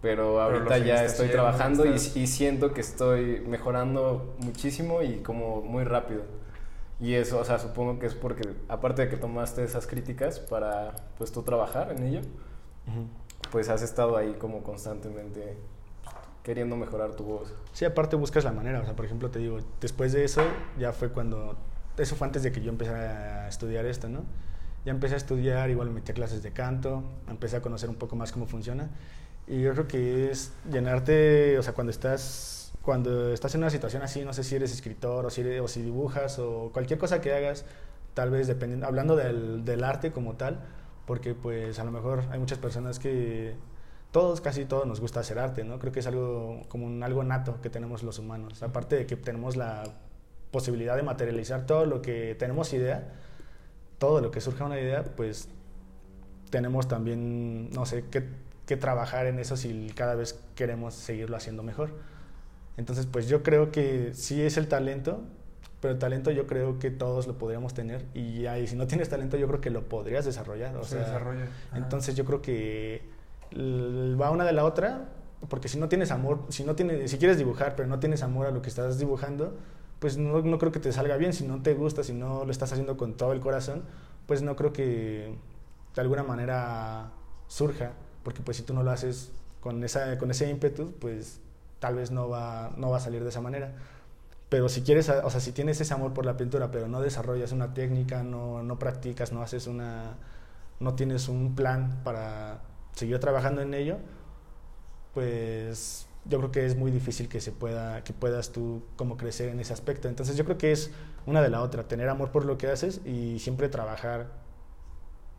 Pero 0.00 0.40
ahorita 0.40 0.78
ya 0.78 1.04
estoy 1.04 1.28
trabajando 1.28 1.84
y, 1.84 1.94
y 1.96 2.26
siento 2.26 2.72
que 2.72 2.80
estoy 2.80 3.40
mejorando 3.40 4.36
muchísimo 4.38 5.02
y 5.02 5.16
como 5.16 5.62
muy 5.62 5.82
rápido. 5.82 6.22
Y 7.00 7.14
eso, 7.14 7.38
o 7.38 7.44
sea, 7.44 7.58
supongo 7.58 7.98
que 7.98 8.06
es 8.06 8.14
porque, 8.14 8.54
aparte 8.68 9.02
de 9.02 9.08
que 9.08 9.16
tomaste 9.16 9.62
esas 9.62 9.86
críticas 9.86 10.40
para, 10.40 10.94
pues, 11.18 11.30
tú 11.30 11.42
trabajar 11.42 11.92
en 11.92 12.02
ello, 12.02 12.20
pues 13.50 13.68
has 13.68 13.82
estado 13.82 14.16
ahí 14.16 14.34
como 14.34 14.62
constantemente 14.62 15.56
queriendo 16.42 16.76
mejorar 16.76 17.14
tu 17.14 17.24
voz. 17.24 17.54
Sí, 17.72 17.84
aparte 17.84 18.16
buscas 18.16 18.44
la 18.44 18.52
manera, 18.52 18.80
o 18.80 18.84
sea, 18.84 18.94
por 18.94 19.04
ejemplo, 19.04 19.30
te 19.30 19.40
digo, 19.40 19.58
después 19.80 20.12
de 20.12 20.24
eso, 20.24 20.42
ya 20.78 20.92
fue 20.92 21.10
cuando, 21.10 21.56
eso 21.98 22.16
fue 22.16 22.26
antes 22.26 22.42
de 22.44 22.52
que 22.52 22.62
yo 22.62 22.70
empezara 22.70 23.44
a 23.44 23.48
estudiar 23.48 23.84
esto, 23.84 24.08
¿no? 24.08 24.22
Ya 24.84 24.92
empecé 24.92 25.14
a 25.14 25.16
estudiar, 25.16 25.68
igual 25.70 25.88
me 25.88 25.94
metí 25.94 26.12
a 26.12 26.14
clases 26.14 26.44
de 26.44 26.52
canto, 26.52 27.02
empecé 27.28 27.56
a 27.56 27.60
conocer 27.60 27.90
un 27.90 27.96
poco 27.96 28.14
más 28.14 28.30
cómo 28.30 28.46
funciona. 28.46 28.88
Y 29.48 29.60
yo 29.60 29.72
creo 29.72 29.88
que 29.88 30.30
es 30.30 30.52
llenarte, 30.70 31.58
o 31.58 31.62
sea, 31.62 31.72
cuando 31.72 31.90
estás 31.90 32.55
cuando 32.86 33.32
estás 33.32 33.52
en 33.56 33.62
una 33.62 33.70
situación 33.70 34.04
así, 34.04 34.24
no 34.24 34.32
sé 34.32 34.44
si 34.44 34.54
eres 34.54 34.72
escritor 34.72 35.26
o 35.26 35.30
si, 35.30 35.42
o 35.58 35.66
si 35.66 35.82
dibujas 35.82 36.38
o 36.38 36.70
cualquier 36.72 37.00
cosa 37.00 37.20
que 37.20 37.34
hagas, 37.34 37.64
tal 38.14 38.30
vez 38.30 38.46
dependiendo, 38.46 38.86
hablando 38.86 39.16
del, 39.16 39.64
del, 39.64 39.82
arte 39.82 40.12
como 40.12 40.36
tal, 40.36 40.60
porque 41.04 41.34
pues 41.34 41.80
a 41.80 41.84
lo 41.84 41.90
mejor 41.90 42.22
hay 42.30 42.38
muchas 42.38 42.58
personas 42.58 43.00
que 43.00 43.56
todos, 44.12 44.40
casi 44.40 44.66
todos 44.66 44.86
nos 44.86 45.00
gusta 45.00 45.18
hacer 45.18 45.40
arte, 45.40 45.64
¿no? 45.64 45.80
Creo 45.80 45.92
que 45.92 45.98
es 45.98 46.06
algo 46.06 46.62
como 46.68 46.86
un, 46.86 47.02
algo 47.02 47.24
nato 47.24 47.60
que 47.60 47.70
tenemos 47.70 48.04
los 48.04 48.20
humanos, 48.20 48.62
aparte 48.62 48.94
de 48.94 49.06
que 49.06 49.16
tenemos 49.16 49.56
la 49.56 49.82
posibilidad 50.52 50.94
de 50.94 51.02
materializar 51.02 51.66
todo 51.66 51.86
lo 51.86 52.02
que 52.02 52.36
tenemos 52.36 52.72
idea, 52.72 53.08
todo 53.98 54.20
lo 54.20 54.30
que 54.30 54.40
surja 54.40 54.64
una 54.64 54.78
idea, 54.78 55.02
pues 55.02 55.48
tenemos 56.50 56.86
también, 56.86 57.68
no 57.70 57.84
sé, 57.84 58.04
que, 58.12 58.28
que 58.64 58.76
trabajar 58.76 59.26
en 59.26 59.40
eso 59.40 59.56
si 59.56 59.90
cada 59.96 60.14
vez 60.14 60.40
queremos 60.54 60.94
seguirlo 60.94 61.36
haciendo 61.36 61.64
mejor. 61.64 62.14
Entonces, 62.76 63.06
pues 63.06 63.28
yo 63.28 63.42
creo 63.42 63.72
que 63.72 64.12
sí 64.14 64.42
es 64.42 64.56
el 64.56 64.68
talento, 64.68 65.22
pero 65.80 65.94
el 65.94 65.98
talento 65.98 66.30
yo 66.30 66.46
creo 66.46 66.78
que 66.78 66.90
todos 66.90 67.26
lo 67.26 67.38
podríamos 67.38 67.74
tener 67.74 68.04
y, 68.14 68.46
ahí, 68.46 68.66
si 68.66 68.76
no 68.76 68.86
tienes 68.86 69.08
talento 69.08 69.36
yo 69.36 69.46
creo 69.46 69.60
que 69.60 69.70
lo 69.70 69.88
podrías 69.88 70.24
desarrollar. 70.24 70.76
O 70.76 70.84
Se 70.84 70.98
desarrolla. 70.98 71.46
Entonces 71.74 72.14
yo 72.14 72.24
creo 72.24 72.42
que 72.42 73.02
va 73.54 74.30
una 74.30 74.44
de 74.44 74.52
la 74.52 74.64
otra, 74.64 75.08
porque 75.48 75.68
si 75.68 75.78
no 75.78 75.88
tienes 75.88 76.10
amor, 76.10 76.44
si, 76.48 76.64
no 76.64 76.74
tienes, 76.74 77.10
si 77.10 77.18
quieres 77.18 77.38
dibujar 77.38 77.76
pero 77.76 77.88
no 77.88 77.98
tienes 77.98 78.22
amor 78.22 78.46
a 78.46 78.50
lo 78.50 78.62
que 78.62 78.68
estás 78.68 78.98
dibujando, 78.98 79.56
pues 79.98 80.18
no, 80.18 80.42
no 80.42 80.58
creo 80.58 80.72
que 80.72 80.80
te 80.80 80.92
salga 80.92 81.16
bien. 81.16 81.32
Si 81.32 81.46
no 81.46 81.62
te 81.62 81.74
gusta, 81.74 82.02
si 82.04 82.12
no 82.12 82.44
lo 82.44 82.50
estás 82.50 82.72
haciendo 82.72 82.96
con 82.96 83.14
todo 83.16 83.32
el 83.32 83.40
corazón, 83.40 83.82
pues 84.26 84.42
no 84.42 84.56
creo 84.56 84.72
que 84.72 85.34
de 85.94 86.00
alguna 86.00 86.22
manera 86.22 87.12
surja, 87.48 87.92
porque 88.22 88.42
pues 88.42 88.56
si 88.58 88.62
tú 88.62 88.74
no 88.74 88.82
lo 88.82 88.90
haces 88.90 89.32
con, 89.60 89.82
esa, 89.84 90.18
con 90.18 90.30
ese 90.30 90.50
ímpetu, 90.50 90.92
pues 91.00 91.40
tal 91.78 91.96
vez 91.96 92.10
no 92.10 92.28
va, 92.28 92.72
no 92.76 92.90
va 92.90 92.98
a 92.98 93.00
salir 93.00 93.22
de 93.22 93.28
esa 93.30 93.40
manera. 93.40 93.72
Pero 94.48 94.68
si 94.68 94.82
quieres, 94.82 95.08
o 95.08 95.30
sea, 95.30 95.40
si 95.40 95.52
tienes 95.52 95.80
ese 95.80 95.92
amor 95.92 96.12
por 96.12 96.24
la 96.24 96.36
pintura, 96.36 96.70
pero 96.70 96.88
no 96.88 97.00
desarrollas 97.00 97.52
una 97.52 97.74
técnica, 97.74 98.22
no, 98.22 98.62
no 98.62 98.78
practicas, 98.78 99.32
no 99.32 99.42
haces 99.42 99.66
una, 99.66 100.16
no 100.78 100.94
tienes 100.94 101.28
un 101.28 101.54
plan 101.56 102.00
para 102.04 102.60
seguir 102.92 103.18
trabajando 103.18 103.60
en 103.60 103.74
ello, 103.74 103.98
pues 105.14 106.06
yo 106.24 106.38
creo 106.38 106.52
que 106.52 106.66
es 106.66 106.76
muy 106.76 106.90
difícil 106.90 107.28
que 107.28 107.40
se 107.40 107.52
pueda, 107.52 108.02
que 108.04 108.12
puedas 108.12 108.52
tú 108.52 108.82
como 108.96 109.16
crecer 109.16 109.48
en 109.48 109.60
ese 109.60 109.72
aspecto. 109.72 110.08
Entonces 110.08 110.36
yo 110.36 110.44
creo 110.44 110.58
que 110.58 110.72
es 110.72 110.90
una 111.26 111.42
de 111.42 111.50
la 111.50 111.62
otra, 111.62 111.88
tener 111.88 112.08
amor 112.08 112.30
por 112.30 112.44
lo 112.44 112.58
que 112.58 112.68
haces 112.68 113.00
y 113.04 113.38
siempre 113.38 113.68
trabajar 113.68 114.28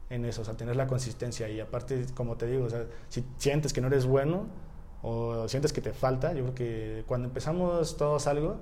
en 0.09 0.25
eso, 0.25 0.41
o 0.41 0.45
sea, 0.45 0.55
tener 0.55 0.75
la 0.75 0.87
consistencia 0.87 1.49
y 1.49 1.59
aparte, 1.59 2.05
como 2.13 2.37
te 2.37 2.47
digo, 2.47 2.65
o 2.65 2.69
sea, 2.69 2.85
si 3.09 3.25
sientes 3.37 3.73
que 3.73 3.81
no 3.81 3.87
eres 3.87 4.05
bueno, 4.05 4.47
o 5.01 5.47
sientes 5.47 5.73
que 5.73 5.81
te 5.81 5.93
falta, 5.93 6.33
yo 6.33 6.43
creo 6.43 6.55
que 6.55 7.03
cuando 7.07 7.27
empezamos 7.27 7.97
todos 7.97 8.27
algo, 8.27 8.57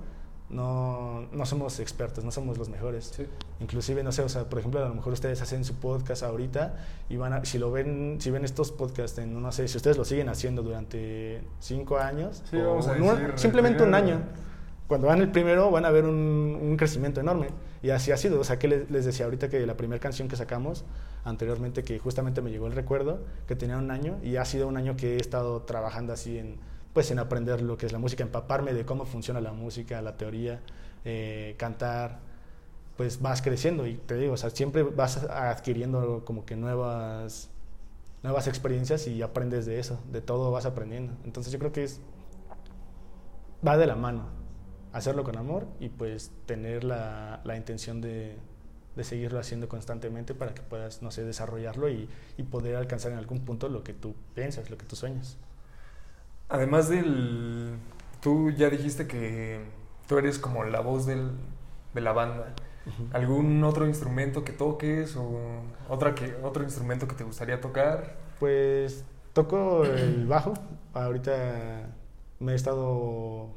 no, 0.48 1.26
no 1.32 1.46
somos 1.46 1.80
expertos, 1.80 2.24
no 2.24 2.30
somos 2.30 2.56
los 2.58 2.68
mejores. 2.68 3.12
Inclusive, 3.60 4.02
no 4.04 4.12
sé, 4.12 4.22
o 4.22 4.28
sea, 4.28 4.44
por 4.44 4.58
ejemplo, 4.60 4.84
a 4.84 4.88
lo 4.88 4.94
mejor 4.94 5.12
ustedes 5.12 5.40
hacen 5.42 5.64
su 5.64 5.74
podcast 5.74 6.22
ahorita 6.22 6.76
y 7.08 7.16
van 7.16 7.32
a, 7.32 7.44
si 7.44 7.58
lo 7.58 7.72
ven, 7.72 8.18
si 8.20 8.30
ven 8.30 8.44
estos 8.44 8.70
podcasts, 8.70 9.18
en, 9.18 9.40
no 9.40 9.50
sé, 9.50 9.66
si 9.66 9.76
ustedes 9.76 9.96
lo 9.96 10.04
siguen 10.04 10.28
haciendo 10.28 10.62
durante 10.62 11.42
cinco 11.58 11.98
años, 11.98 12.42
o 12.52 12.80
simplemente 13.36 13.82
un 13.82 13.94
año 13.94 14.20
cuando 14.86 15.08
van 15.08 15.20
el 15.20 15.30
primero 15.30 15.70
van 15.70 15.84
a 15.84 15.90
ver 15.90 16.04
un, 16.04 16.58
un, 16.60 16.76
crecimiento 16.76 17.20
enorme. 17.20 17.48
Y 17.82 17.90
así 17.90 18.12
ha 18.12 18.16
sido. 18.16 18.40
O 18.40 18.44
sea, 18.44 18.58
que 18.58 18.68
les, 18.68 19.04
decía 19.04 19.24
ahorita 19.24 19.48
que 19.48 19.66
la 19.66 19.76
primera 19.76 20.00
canción 20.00 20.28
que 20.28 20.36
sacamos 20.36 20.84
anteriormente, 21.26 21.82
que 21.82 21.98
justamente 21.98 22.40
me 22.40 22.50
llegó 22.50 22.68
el 22.68 22.72
recuerdo, 22.72 23.18
que 23.46 23.56
tenía 23.56 23.76
un 23.76 23.90
año, 23.90 24.18
y 24.22 24.36
ha 24.36 24.44
sido 24.44 24.68
un 24.68 24.76
año 24.76 24.96
que 24.96 25.16
he 25.16 25.20
estado 25.20 25.62
trabajando 25.62 26.12
así 26.12 26.38
en, 26.38 26.56
pues, 26.92 27.10
en 27.10 27.18
aprender 27.18 27.60
lo 27.62 27.76
que 27.76 27.86
es 27.86 27.92
la 27.92 27.98
música, 27.98 28.22
empaparme 28.22 28.72
de 28.72 28.86
cómo 28.86 29.04
funciona 29.04 29.40
la 29.40 29.52
música, 29.52 30.00
la 30.02 30.16
teoría, 30.16 30.60
eh, 31.04 31.56
cantar, 31.58 32.20
pues 32.96 33.20
vas 33.20 33.42
creciendo. 33.42 33.86
Y 33.86 33.96
te 33.96 34.14
digo, 34.14 34.34
o 34.34 34.36
sea, 34.36 34.50
siempre 34.50 34.84
vas 34.84 35.24
adquiriendo 35.24 36.24
como 36.24 36.46
que 36.46 36.54
nuevas, 36.54 37.50
nuevas 38.22 38.46
experiencias 38.46 39.08
y 39.08 39.20
aprendes 39.20 39.66
de 39.66 39.80
eso, 39.80 40.00
de 40.12 40.20
todo 40.20 40.52
vas 40.52 40.64
aprendiendo. 40.64 41.12
Entonces 41.24 41.52
yo 41.52 41.58
creo 41.58 41.72
que 41.72 41.84
es, 41.84 42.00
va 43.66 43.76
de 43.76 43.86
la 43.86 43.96
mano 43.96 44.28
hacerlo 44.92 45.24
con 45.24 45.36
amor 45.36 45.66
y 45.80 45.88
pues 45.90 46.30
tener 46.46 46.84
la, 46.84 47.40
la 47.44 47.56
intención 47.56 48.00
de, 48.00 48.38
de, 48.96 49.04
seguirlo 49.04 49.38
haciendo 49.38 49.68
constantemente 49.68 50.34
para 50.34 50.54
que 50.54 50.62
puedas, 50.62 51.02
no 51.02 51.10
sé, 51.10 51.24
desarrollarlo 51.24 51.88
y, 51.88 52.08
y, 52.36 52.42
poder 52.42 52.76
alcanzar 52.76 53.12
en 53.12 53.18
algún 53.18 53.44
punto 53.44 53.68
lo 53.68 53.84
que 53.84 53.92
tú 53.92 54.14
piensas, 54.34 54.70
lo 54.70 54.78
que 54.78 54.86
tú 54.86 54.96
sueñas. 54.96 55.36
Además 56.48 56.88
del... 56.88 57.76
Tú 58.20 58.50
ya 58.50 58.70
dijiste 58.70 59.06
que 59.06 59.60
tú 60.08 60.18
eres 60.18 60.38
como 60.38 60.64
la 60.64 60.80
voz 60.80 61.06
del, 61.06 61.30
de 61.94 62.00
la 62.00 62.12
banda. 62.12 62.54
¿Algún 63.12 63.64
otro 63.64 63.86
instrumento 63.86 64.44
que 64.44 64.52
toques 64.52 65.16
o 65.16 65.40
otra 65.88 66.14
que, 66.14 66.36
otro 66.42 66.62
instrumento 66.62 67.08
que 67.08 67.14
te 67.16 67.24
gustaría 67.24 67.60
tocar? 67.60 68.16
Pues 68.38 69.04
toco 69.32 69.84
el 69.84 70.26
bajo. 70.28 70.54
Ahorita 70.94 71.90
me 72.38 72.52
he 72.52 72.54
estado 72.54 73.50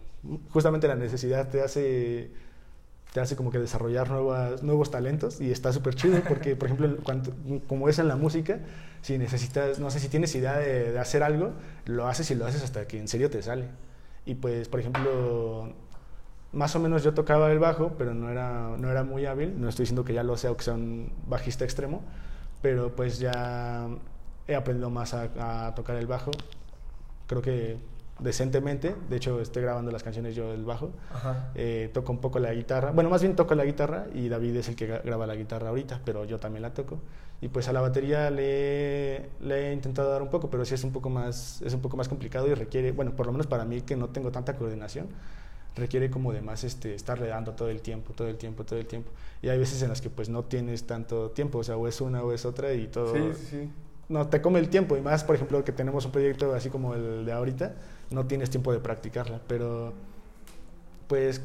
justamente 0.49 0.88
la 0.88 0.95
necesidad 0.95 1.49
te 1.49 1.62
hace 1.62 2.32
te 3.13 3.19
hace 3.19 3.36
como 3.36 3.52
que 3.52 3.58
desarrollar 3.58 4.10
nuevas, 4.10 4.62
nuevos 4.62 4.91
talentos 4.91 5.41
y 5.41 5.52
está 5.52 5.74
súper 5.74 5.95
chido 5.95 6.22
porque, 6.28 6.56
por 6.56 6.67
ejemplo, 6.67 6.98
cuando, 7.04 7.34
como 7.67 7.89
es 7.89 8.00
en 8.00 8.08
la 8.08 8.15
música, 8.15 8.60
si 9.02 9.17
necesitas, 9.17 9.80
no 9.80 9.89
sé, 9.89 10.00
si 10.00 10.10
tienes 10.10 10.34
idea 10.36 10.58
de, 10.58 10.91
de, 10.91 11.00
hacer 11.00 11.24
algo, 11.24 11.54
lo 11.86 12.08
haces 12.08 12.30
y 12.32 12.36
lo 12.36 12.45
haces 12.45 12.63
hasta 12.63 12.88
que 12.88 13.00
en 13.00 13.08
serio 13.08 13.30
te 13.30 13.41
sale. 13.41 13.67
Y 14.26 14.36
pues, 14.36 14.69
por 14.69 14.80
ejemplo, 14.80 15.74
más 16.52 16.76
o 16.76 16.80
menos 16.80 17.04
yo 17.04 17.13
tocaba 17.13 17.52
el 17.52 17.60
bajo, 17.60 17.93
pero 17.98 18.13
no 18.13 18.30
era, 18.30 18.76
no 18.78 18.89
era 18.91 19.04
muy 19.04 19.26
hábil, 19.26 19.60
no 19.60 19.69
estoy 19.69 19.84
diciendo 19.84 20.04
que 20.04 20.13
ya 20.13 20.24
lo 20.24 20.38
sea 20.38 20.52
o 20.52 20.58
que 20.58 20.63
sea 20.63 20.74
un 20.74 21.12
bajista 21.28 21.63
extremo, 21.63 22.04
pero 22.62 22.95
pues 22.95 23.19
ya 23.19 23.88
he 24.48 24.56
aprendido 24.56 24.89
más 24.89 25.13
a, 25.13 25.67
a 25.67 25.76
tocar 25.76 25.95
el 25.98 26.08
bajo. 26.08 26.32
Creo 27.28 27.41
que 27.41 27.78
decentemente. 28.19 28.95
De 29.10 29.17
hecho, 29.17 29.39
estoy 29.41 29.63
grabando 29.63 29.91
las 29.91 30.03
canciones 30.03 30.36
yo 30.36 30.51
del 30.51 30.65
bajo. 30.65 30.91
Eh, 31.55 31.89
toco 31.93 32.12
un 32.12 32.19
poco 32.19 32.39
la 32.39 32.53
guitarra. 32.53 32.91
Bueno, 32.91 33.10
más 33.10 33.21
bien 33.21 33.36
toco 33.36 33.55
la 33.55 33.65
guitarra 33.65 34.08
y 34.13 34.29
David 34.29 34.58
es 34.58 34.69
el 34.69 34.75
que 34.75 34.88
graba 34.88 35.25
la 35.25 35.36
guitarra 35.36 35.69
ahorita, 35.69 36.01
pero 36.05 36.25
yo 36.25 36.39
también 36.39 36.62
la 36.62 36.73
toco. 36.73 36.99
Y 37.41 37.47
pues 37.47 37.69
a 37.69 37.73
la 37.73 37.82
batería 37.82 38.29
le, 38.29 39.29
le, 39.41 39.69
he 39.69 39.73
intentado 39.73 40.12
dar 40.12 40.21
un 40.21 40.29
poco, 40.29 40.49
pero 40.49 40.65
sí 40.65 40.75
es 40.75 40.84
un 40.84 40.91
poco 40.91 41.10
más 41.10 41.62
es 41.62 41.73
un 41.73 41.82
poco 41.82 41.95
más 41.95 42.10
complicado 42.10 42.47
y 42.47 42.53
requiere, 42.53 42.91
bueno, 42.91 43.15
por 43.15 43.25
lo 43.25 43.32
menos 43.32 43.47
para 43.47 43.63
mí 43.63 43.82
que 43.82 43.95
no 43.95 44.10
tengo 44.10 44.29
tanta 44.29 44.58
coordinación, 44.58 45.08
requiere 45.75 46.10
como 46.10 46.34
de 46.34 46.41
más 46.41 46.65
este, 46.65 46.93
estarle 46.93 47.27
dando 47.27 47.53
todo 47.53 47.69
el 47.69 47.82
tiempo, 47.82 48.13
todo 48.13 48.27
el 48.27 48.38
tiempo, 48.38 48.65
todo 48.65 48.77
el 48.77 48.86
tiempo. 48.86 49.12
Y 49.41 49.47
hay 49.47 49.58
veces 49.58 49.82
en 49.82 49.89
las 49.89 50.01
que 50.01 50.10
pues 50.10 50.27
no 50.27 50.43
tienes 50.43 50.86
tanto 50.86 51.32
tiempo, 51.32 51.60
o 51.60 51.63
sea, 51.63 51.77
o 51.77 51.88
es 51.88 52.01
una 52.01 52.23
o 52.23 52.34
es 52.34 52.45
otra 52.45 52.73
y 52.73 52.88
todo... 52.88 53.13
Sí, 53.13 53.45
sí. 53.49 53.69
No, 54.10 54.27
te 54.27 54.41
come 54.41 54.58
el 54.60 54.69
tiempo 54.69 54.97
y 54.97 55.01
más, 55.01 55.23
por 55.23 55.36
ejemplo, 55.36 55.63
que 55.63 55.71
tenemos 55.71 56.03
un 56.03 56.12
proyecto 56.12 56.53
así 56.55 56.69
como 56.69 56.95
el 56.95 57.25
de 57.25 57.32
ahorita, 57.32 57.75
no 58.12 58.26
tienes 58.26 58.50
tiempo 58.50 58.72
de 58.72 58.80
practicarla, 58.80 59.39
pero 59.48 59.93
pues 61.08 61.41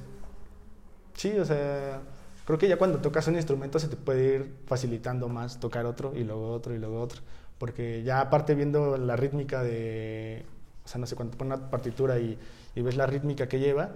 sí, 1.15 1.33
o 1.39 1.45
sea, 1.45 2.01
creo 2.47 2.59
que 2.59 2.69
ya 2.69 2.77
cuando 2.77 2.99
tocas 2.99 3.27
un 3.29 3.37
instrumento 3.37 3.79
se 3.79 3.89
te 3.89 3.97
puede 3.97 4.35
ir 4.35 4.55
facilitando 4.67 5.29
más 5.29 5.61
tocar 5.61 5.87
otro 5.87 6.13
y 6.15 6.25
luego 6.25 6.53
otro 6.53 6.75
y 6.75 6.79
luego 6.79 7.01
otro, 7.01 7.21
porque 7.59 8.03
ya 8.03 8.21
aparte 8.21 8.55
viendo 8.55 8.97
la 8.97 9.17
rítmica 9.17 9.63
de, 9.63 10.45
o 10.85 10.89
sea, 10.89 11.01
no 11.01 11.07
sé, 11.07 11.17
cuando 11.17 11.37
pones 11.37 11.59
una 11.59 11.71
partitura 11.71 12.19
y, 12.19 12.39
y 12.75 12.83
ves 12.83 12.97
la 12.97 13.07
rítmica 13.07 13.49
que 13.49 13.59
lleva, 13.59 13.91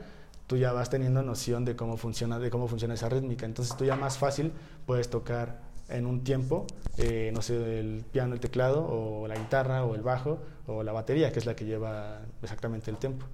tú 0.46 0.57
ya 0.57 0.72
vas 0.72 0.90
teniendo 0.90 1.22
noción 1.22 1.64
de 1.64 1.76
cómo 1.76 1.96
funciona, 1.96 2.38
de 2.38 2.50
cómo 2.50 2.68
funciona 2.68 2.94
esa 2.94 3.09
rítmica, 3.09 3.46
entonces 3.46 3.76
tú 3.76 3.85
ya 3.85 3.96
más 3.96 4.18
fácil 4.18 4.52
puedes 4.87 5.11
tocar 5.11 5.67
en 5.88 6.07
un 6.07 6.22
tiempo, 6.22 6.66
eh, 6.98 7.31
no 7.35 7.42
sé, 7.42 7.81
el 7.81 8.05
piano, 8.11 8.35
el 8.35 8.40
teclado, 8.40 8.87
o 8.87 9.27
la 9.27 9.37
guitarra, 9.37 9.85
o 9.85 9.94
el 9.94 10.03
bajo, 10.03 10.38
o 10.66 10.83
la 10.83 10.92
batería, 10.92 11.33
que 11.33 11.38
es 11.38 11.46
la 11.46 11.57
que 11.57 11.64
lleva 11.64 12.20
exactamente 12.42 12.90
el 12.90 12.98
tiempo. 12.98 13.27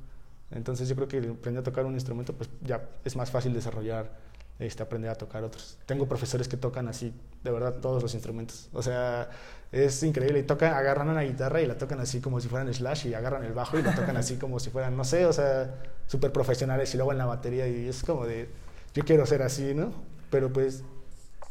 Entonces 0.51 0.89
yo 0.89 0.95
creo 0.95 1.09
que 1.09 1.19
aprender 1.19 1.61
a 1.61 1.65
tocar 1.65 1.85
un 1.85 1.95
instrumento, 1.95 2.33
pues 2.33 2.49
ya 2.63 2.89
es 3.05 3.17
más 3.17 3.31
fácil 3.31 3.53
desarrollar, 3.53 4.11
este, 4.59 4.83
aprender 4.83 5.11
a 5.11 5.17
tocar 5.17 5.43
otros. 5.43 5.79
Tengo 5.85 6.07
profesores 6.07 6.47
que 6.47 6.57
tocan 6.57 6.87
así, 6.87 7.13
de 7.43 7.51
verdad, 7.51 7.75
todos 7.81 8.03
los 8.03 8.15
instrumentos. 8.15 8.69
O 8.73 8.83
sea, 8.83 9.29
es 9.73 10.01
increíble. 10.05 10.39
Y 10.39 10.43
tocan, 10.45 10.75
agarran 10.75 11.09
una 11.09 11.23
guitarra 11.23 11.61
y 11.61 11.67
la 11.67 11.77
tocan 11.77 11.99
así 11.99 12.21
como 12.21 12.41
si 12.41 12.49
fueran 12.49 12.73
Slash, 12.73 13.07
y 13.09 13.15
agarran 13.15 13.45
el 13.45 13.53
bajo 13.53 13.79
y 13.79 13.83
la 13.83 13.95
tocan 13.95 14.17
así 14.17 14.37
como 14.37 14.61
si 14.61 14.71
fueran, 14.71 14.97
no 14.97 15.03
sé, 15.03 15.27
o 15.27 15.33
sea, 15.33 15.75
súper 16.07 16.31
profesionales. 16.31 16.95
Y 16.95 16.99
luego 16.99 17.11
en 17.11 17.19
la 17.19 17.27
batería, 17.27 17.67
y 17.67 17.89
es 17.89 18.05
como 18.05 18.27
de, 18.27 18.49
yo 18.95 19.05
quiero 19.05 19.27
ser 19.27 19.43
así, 19.43 19.75
¿no? 19.75 19.93
Pero 20.31 20.53
pues 20.53 20.85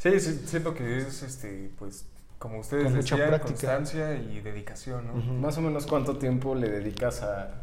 Sí, 0.03 0.19
sí, 0.19 0.41
siento 0.45 0.73
que 0.73 0.97
es, 0.97 1.23
este, 1.23 1.71
pues, 1.79 2.05
como 2.37 2.59
ustedes 2.59 2.83
Con 2.83 2.95
mucha 2.95 3.15
decían, 3.15 3.29
práctica. 3.29 3.47
constancia 3.53 4.15
y 4.17 4.41
dedicación, 4.41 5.07
¿no? 5.07 5.13
Más 5.13 5.57
o 5.57 5.61
menos 5.61 5.85
cuánto 5.87 6.17
tiempo 6.17 6.55
le 6.55 6.69
dedicas 6.69 7.23
a, 7.23 7.61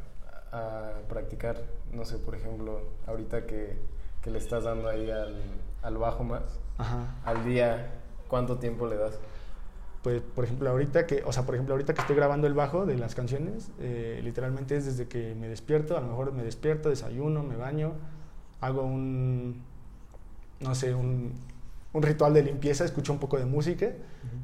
a 0.52 0.92
practicar, 1.06 1.60
no 1.92 2.06
sé, 2.06 2.16
por 2.16 2.34
ejemplo, 2.34 2.80
ahorita 3.06 3.44
que, 3.46 3.76
que 4.22 4.30
le 4.30 4.38
estás 4.38 4.64
dando 4.64 4.88
ahí 4.88 5.10
al, 5.10 5.36
al 5.82 5.98
bajo 5.98 6.24
más, 6.24 6.42
Ajá. 6.78 7.14
al 7.26 7.44
día, 7.44 7.90
¿cuánto 8.28 8.56
tiempo 8.56 8.86
le 8.86 8.96
das? 8.96 9.18
Pues, 10.02 10.22
por 10.22 10.44
ejemplo, 10.46 10.70
ahorita 10.70 11.06
que, 11.06 11.22
o 11.26 11.32
sea, 11.34 11.42
por 11.44 11.56
ejemplo, 11.56 11.74
ahorita 11.74 11.92
que 11.92 12.00
estoy 12.00 12.16
grabando 12.16 12.46
el 12.46 12.54
bajo 12.54 12.86
de 12.86 12.96
las 12.96 13.14
canciones, 13.14 13.70
eh, 13.80 14.18
literalmente 14.24 14.78
es 14.78 14.86
desde 14.86 15.08
que 15.08 15.34
me 15.34 15.46
despierto, 15.46 15.94
a 15.98 16.00
lo 16.00 16.06
mejor 16.06 16.32
me 16.32 16.42
despierto, 16.42 16.88
desayuno, 16.88 17.42
me 17.42 17.56
baño, 17.56 17.92
hago 18.62 18.80
un, 18.80 19.62
no 20.60 20.74
sé, 20.74 20.94
un, 20.94 21.34
un 21.92 22.02
ritual 22.02 22.34
de 22.34 22.42
limpieza, 22.42 22.84
escucho 22.84 23.12
un 23.12 23.18
poco 23.18 23.38
de 23.38 23.46
música, 23.46 23.90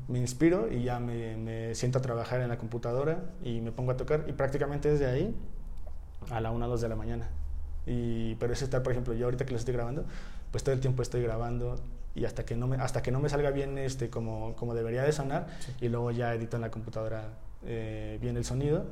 me 0.08 0.18
inspiro 0.18 0.72
y 0.72 0.82
ya 0.82 0.98
me, 0.98 1.36
me 1.36 1.74
siento 1.74 1.98
a 1.98 2.02
trabajar 2.02 2.40
en 2.40 2.48
la 2.48 2.58
computadora 2.58 3.22
y 3.42 3.60
me 3.60 3.72
pongo 3.72 3.92
a 3.92 3.96
tocar. 3.96 4.24
Y 4.28 4.32
prácticamente 4.32 4.90
desde 4.90 5.06
ahí 5.06 5.34
a 6.30 6.40
la 6.40 6.50
1 6.50 6.66
o 6.66 6.68
2 6.68 6.80
de 6.80 6.88
la 6.88 6.96
mañana. 6.96 7.28
Y, 7.86 8.34
pero 8.36 8.52
es 8.52 8.62
estar, 8.62 8.82
por 8.82 8.92
ejemplo, 8.92 9.14
yo 9.14 9.26
ahorita 9.26 9.46
que 9.46 9.52
lo 9.52 9.58
estoy 9.58 9.74
grabando, 9.74 10.04
pues 10.50 10.64
todo 10.64 10.74
el 10.74 10.80
tiempo 10.80 11.02
estoy 11.02 11.22
grabando 11.22 11.76
y 12.16 12.24
hasta 12.24 12.44
que 12.44 12.56
no 12.56 12.66
me, 12.66 12.76
hasta 12.76 13.02
que 13.02 13.12
no 13.12 13.20
me 13.20 13.28
salga 13.28 13.50
bien 13.50 13.78
este, 13.78 14.10
como, 14.10 14.54
como 14.56 14.74
debería 14.74 15.02
de 15.02 15.12
sonar 15.12 15.46
y 15.80 15.88
luego 15.88 16.10
ya 16.10 16.34
edito 16.34 16.56
en 16.56 16.62
la 16.62 16.70
computadora 16.70 17.28
eh, 17.64 18.18
bien 18.20 18.36
el 18.36 18.44
sonido 18.44 18.86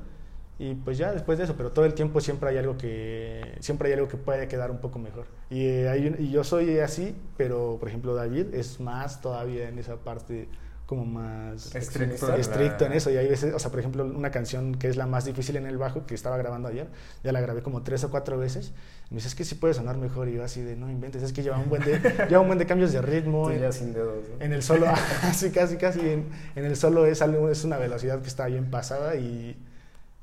y 0.59 0.75
pues 0.75 0.99
ya 0.99 1.13
después 1.13 1.39
de 1.39 1.45
eso, 1.45 1.55
pero 1.57 1.73
todo 1.73 1.85
el 1.85 1.95
tiempo 1.95 2.21
siempre 2.21 2.49
hay 2.51 2.59
algo 2.59 2.77
que 2.79 3.57
siempre 3.61 3.89
hay 3.89 3.95
algo 3.95 4.09
que 4.09 4.17
puede 4.17 4.47
quedar 4.49 4.71
un 4.71 4.79
poco 4.79 4.99
mejor. 4.99 5.27
Y, 5.51 5.67
eh, 5.67 5.89
hay 5.89 6.07
un- 6.09 6.17
y 6.23 6.31
yo 6.31 6.45
soy 6.45 6.79
así, 6.79 7.17
pero 7.37 7.77
por 7.81 7.89
ejemplo 7.89 8.15
David 8.15 8.55
es 8.55 8.79
más 8.81 9.21
todavía 9.21 9.69
en 9.69 9.79
esa 9.79 9.97
parte 9.97 10.49
como 10.87 11.07
más 11.07 11.75
Estricto 11.75 12.27
estricto 12.37 12.85
en 12.85 12.93
eso 12.93 13.11
y 13.11 13.17
hay 13.17 13.27
veces, 13.27 13.55
o 13.55 13.59
sea, 13.59 13.71
por 13.71 13.81
ejemplo, 13.81 14.05
una 14.05 14.31
canción 14.31 14.75
que 14.75 14.87
es 14.89 14.97
la 14.97 15.07
más 15.07 15.25
difícil 15.25 15.57
en 15.57 15.65
el 15.67 15.79
bajo 15.79 16.05
que 16.05 16.15
estaba 16.15 16.37
grabando 16.37 16.69
ayer, 16.69 16.89
ya 17.25 17.33
la 17.33 17.41
grabé 17.41 17.63
como 17.63 17.83
tres 17.83 18.05
o 18.05 18.11
cuatro 18.11 18.37
veces. 18.39 18.73
Y 19.11 19.15
me 19.15 19.17
dice, 19.17 19.29
es 19.29 19.35
que 19.35 19.45
sí 19.45 19.55
puede 19.55 19.73
sonar 19.73 19.97
mejor. 19.97 20.29
Y 20.29 20.35
yo 20.35 20.45
así 20.45 20.61
de, 20.61 20.77
no 20.77 20.91
inventes, 20.91 21.23
es 21.23 21.33
que 21.33 21.43
lleva 21.43 21.57
un 21.59 21.71
buen 21.71 21.83
de, 21.85 21.99
lleva 22.29 22.41
un 22.43 22.49
buen 22.49 22.59
de 22.59 22.67
cambios 22.67 22.93
de 22.93 23.01
ritmo. 23.01 23.51
En- 23.51 23.61
ya 23.61 23.73
sin 23.73 23.95
dedos, 23.95 24.29
¿no? 24.29 24.45
en 24.45 24.53
el 24.53 24.63
solo, 24.63 24.87
así 25.23 25.51
casi, 25.51 25.79
casi, 25.79 26.01
en, 26.01 26.27
en 26.55 26.65
el 26.67 26.77
solo 26.77 27.07
es, 27.07 27.23
algo, 27.23 27.49
es 27.49 27.65
una 27.65 27.79
velocidad 27.79 28.21
que 28.21 28.29
está 28.29 28.45
bien 28.47 28.71
pasada 28.71 29.17
y, 29.17 29.57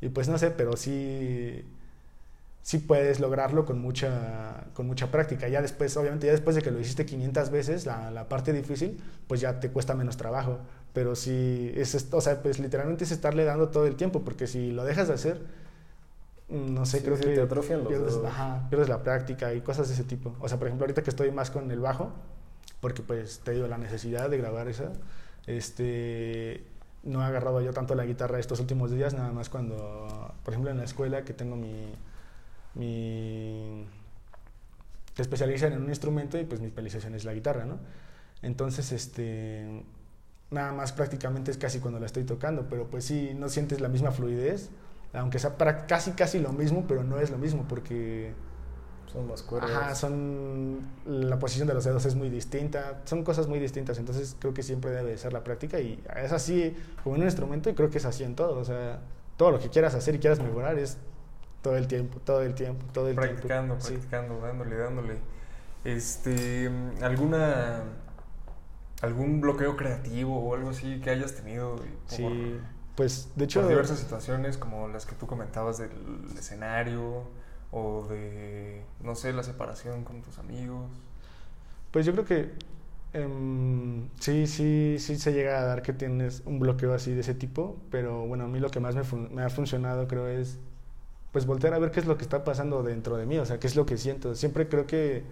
y 0.01 0.09
pues 0.09 0.27
no 0.29 0.37
sé, 0.37 0.51
pero 0.51 0.77
sí, 0.77 1.63
sí 2.63 2.79
puedes 2.79 3.19
lograrlo 3.19 3.65
con 3.65 3.79
mucha, 3.81 4.65
con 4.73 4.87
mucha 4.87 5.11
práctica. 5.11 5.47
Ya 5.49 5.61
después, 5.61 5.95
obviamente, 5.97 6.27
ya 6.27 6.33
después 6.33 6.55
de 6.55 6.61
que 6.61 6.71
lo 6.71 6.79
hiciste 6.79 7.05
500 7.05 7.49
veces, 7.49 7.85
la, 7.85 8.11
la 8.11 8.29
parte 8.29 8.53
difícil, 8.53 9.01
pues 9.27 9.41
ya 9.41 9.59
te 9.59 9.71
cuesta 9.71 9.95
menos 9.95 10.17
trabajo. 10.17 10.59
Pero 10.93 11.15
sí, 11.15 11.71
es, 11.75 11.95
est- 11.95 12.13
o 12.13 12.21
sea, 12.21 12.41
pues 12.43 12.59
literalmente 12.59 13.03
es 13.05 13.11
estarle 13.11 13.45
dando 13.45 13.69
todo 13.69 13.87
el 13.87 13.95
tiempo, 13.95 14.21
porque 14.23 14.47
si 14.47 14.71
lo 14.71 14.83
dejas 14.85 15.07
de 15.07 15.13
hacer, 15.15 15.41
mm, 16.49 16.73
no 16.73 16.85
sé, 16.85 17.01
Sí, 17.01 17.03
creo 17.03 17.17
sí, 17.17 17.23
que 17.23 17.29
te 17.29 17.41
atrofian 17.41 17.83
los 17.83 17.95
pierdes, 17.97 18.19
ajá, 18.23 18.69
pierdes 18.69 18.89
la 18.89 19.03
práctica 19.03 19.53
y 19.53 19.61
cosas 19.61 19.87
de 19.87 19.93
ese 19.95 20.03
tipo. 20.03 20.35
O 20.39 20.47
sea, 20.49 20.57
por 20.57 20.67
ejemplo, 20.67 20.85
ahorita 20.85 21.03
que 21.03 21.09
estoy 21.09 21.31
más 21.31 21.51
con 21.51 21.71
el 21.71 21.79
bajo, 21.79 22.13
porque 22.79 23.01
pues 23.03 23.41
te 23.41 23.51
digo 23.51 23.67
la 23.67 23.77
necesidad 23.77 24.29
de 24.29 24.37
grabar 24.37 24.67
esa, 24.67 24.93
este, 25.47 26.65
no 27.03 27.21
he 27.21 27.25
agarrado 27.25 27.61
yo 27.61 27.73
tanto 27.73 27.95
la 27.95 28.05
guitarra 28.05 28.39
estos 28.39 28.59
últimos 28.59 28.91
días, 28.91 29.13
nada 29.13 29.31
más 29.31 29.49
cuando, 29.49 30.33
por 30.43 30.53
ejemplo, 30.53 30.71
en 30.71 30.77
la 30.77 30.83
escuela 30.83 31.23
que 31.23 31.33
tengo 31.33 31.55
mi, 31.55 31.93
mi 32.75 33.87
te 35.13 35.21
especializan 35.21 35.73
en 35.73 35.81
un 35.81 35.89
instrumento 35.89 36.39
y 36.39 36.45
pues 36.45 36.61
mi 36.61 36.67
especialización 36.67 37.15
es 37.15 37.25
la 37.25 37.33
guitarra, 37.33 37.65
¿no? 37.65 37.79
Entonces, 38.41 38.91
este, 38.91 39.83
nada 40.51 40.71
más 40.73 40.93
prácticamente 40.93 41.51
es 41.51 41.57
casi 41.57 41.79
cuando 41.79 41.99
la 41.99 42.05
estoy 42.05 42.23
tocando, 42.23 42.67
pero 42.69 42.87
pues 42.87 43.05
sí, 43.05 43.33
no 43.35 43.49
sientes 43.49 43.81
la 43.81 43.89
misma 43.89 44.11
fluidez, 44.11 44.69
aunque 45.13 45.39
sea 45.39 45.57
para 45.57 45.87
casi 45.87 46.11
casi 46.11 46.39
lo 46.39 46.53
mismo, 46.53 46.85
pero 46.87 47.03
no 47.03 47.19
es 47.19 47.31
lo 47.31 47.37
mismo 47.37 47.65
porque 47.67 48.33
Son 49.11 49.27
más 49.27 49.43
cuerdas. 49.43 49.71
Ajá, 49.71 49.95
son 49.95 50.79
la 51.05 51.37
posición 51.37 51.67
de 51.67 51.73
los 51.73 51.83
dedos 51.83 52.05
es 52.05 52.15
muy 52.15 52.29
distinta, 52.29 53.01
son 53.05 53.23
cosas 53.23 53.47
muy 53.47 53.59
distintas, 53.59 53.97
entonces 53.97 54.37
creo 54.39 54.53
que 54.53 54.63
siempre 54.63 54.91
debe 54.91 55.11
de 55.11 55.17
ser 55.17 55.33
la 55.33 55.43
práctica 55.43 55.79
y 55.79 56.01
es 56.15 56.31
así 56.31 56.75
como 57.03 57.15
en 57.15 57.21
un 57.23 57.27
instrumento 57.27 57.69
y 57.69 57.73
creo 57.73 57.89
que 57.89 57.97
es 57.97 58.05
así 58.05 58.23
en 58.23 58.35
todo, 58.35 58.57
o 58.57 58.63
sea, 58.63 58.99
todo 59.35 59.51
lo 59.51 59.59
que 59.59 59.69
quieras 59.69 59.95
hacer 59.95 60.15
y 60.15 60.19
quieras 60.19 60.39
mejorar 60.39 60.77
es 60.79 60.97
todo 61.61 61.75
el 61.75 61.87
tiempo, 61.87 62.19
todo 62.23 62.41
el 62.41 62.53
tiempo, 62.55 62.85
todo 62.93 63.09
el 63.09 63.15
Practicando, 63.15 63.75
tiempo. 63.75 63.85
Sí. 63.85 63.93
practicando, 63.93 64.39
dándole, 64.39 64.77
dándole. 64.77 65.17
Este, 65.83 66.69
¿alguna 67.01 67.83
algún 69.01 69.41
bloqueo 69.41 69.75
creativo 69.75 70.39
o 70.39 70.55
algo 70.55 70.69
así 70.69 71.01
que 71.01 71.09
hayas 71.09 71.33
tenido 71.33 71.75
por, 71.75 71.85
Sí, 72.05 72.59
pues 72.95 73.29
de 73.35 73.45
hecho 73.45 73.61
por 73.61 73.69
diversas 73.69 73.99
situaciones 73.99 74.57
como 74.57 74.87
las 74.87 75.05
que 75.05 75.15
tú 75.15 75.25
comentabas 75.27 75.79
del 75.79 75.89
escenario 76.37 77.23
o 77.71 78.05
de 78.07 78.83
no 79.03 79.15
sé, 79.15 79.33
la 79.33 79.43
separación 79.43 80.03
con 80.03 80.21
tus 80.21 80.37
amigos? 80.37 80.89
Pues 81.91 82.05
yo 82.05 82.13
creo 82.13 82.25
que 82.25 82.51
em, 83.13 84.07
sí, 84.19 84.47
sí, 84.47 84.97
sí 84.99 85.17
se 85.17 85.33
llega 85.33 85.59
a 85.59 85.63
dar 85.63 85.81
que 85.81 85.93
tienes 85.93 86.43
un 86.45 86.59
bloqueo 86.59 86.93
así 86.93 87.13
de 87.13 87.21
ese 87.21 87.33
tipo, 87.33 87.77
pero 87.89 88.25
bueno, 88.27 88.45
a 88.45 88.47
mí 88.47 88.59
lo 88.59 88.69
que 88.69 88.79
más 88.79 88.95
me, 88.95 89.03
me 89.29 89.43
ha 89.43 89.49
funcionado 89.49 90.07
creo 90.07 90.27
es 90.27 90.59
pues 91.31 91.45
voltear 91.45 91.73
a 91.73 91.79
ver 91.79 91.91
qué 91.91 92.01
es 92.01 92.05
lo 92.05 92.17
que 92.17 92.23
está 92.23 92.43
pasando 92.43 92.83
dentro 92.83 93.17
de 93.17 93.25
mí, 93.25 93.37
o 93.37 93.45
sea, 93.45 93.59
qué 93.59 93.67
es 93.67 93.75
lo 93.75 93.85
que 93.85 93.97
siento. 93.97 94.35
Siempre 94.35 94.67
creo 94.67 94.85
que 94.85 95.23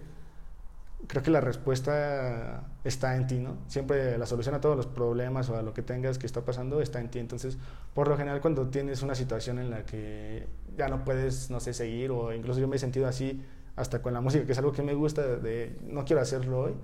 creo 1.06 1.22
que 1.22 1.30
la 1.30 1.40
respuesta 1.40 2.68
está 2.84 3.16
en 3.16 3.26
ti, 3.26 3.38
¿no? 3.38 3.58
Siempre 3.68 4.16
la 4.18 4.26
solución 4.26 4.54
a 4.54 4.60
todos 4.60 4.76
los 4.76 4.86
problemas 4.86 5.48
o 5.50 5.56
a 5.56 5.62
lo 5.62 5.74
que 5.74 5.82
tengas 5.82 6.18
que 6.18 6.26
está 6.26 6.44
pasando 6.44 6.80
está 6.80 7.00
en 7.00 7.10
ti. 7.10 7.18
Entonces, 7.18 7.58
por 7.94 8.08
lo 8.08 8.16
general, 8.16 8.40
cuando 8.40 8.68
tienes 8.68 9.02
una 9.02 9.14
situación 9.14 9.58
en 9.58 9.70
la 9.70 9.84
que 9.84 10.46
ya 10.76 10.88
no 10.88 11.04
puedes, 11.04 11.50
no 11.50 11.60
sé, 11.60 11.74
seguir, 11.74 12.10
o 12.10 12.32
incluso 12.32 12.60
yo 12.60 12.68
me 12.68 12.76
he 12.76 12.78
sentido 12.78 13.06
así 13.06 13.44
hasta 13.76 14.02
con 14.02 14.12
la 14.12 14.20
música, 14.20 14.44
que 14.46 14.52
es 14.52 14.58
algo 14.58 14.72
que 14.72 14.82
me 14.82 14.94
gusta, 14.94 15.22
de 15.22 15.78
no 15.86 16.04
quiero 16.04 16.22
hacerlo 16.22 16.60
hoy, 16.60 16.74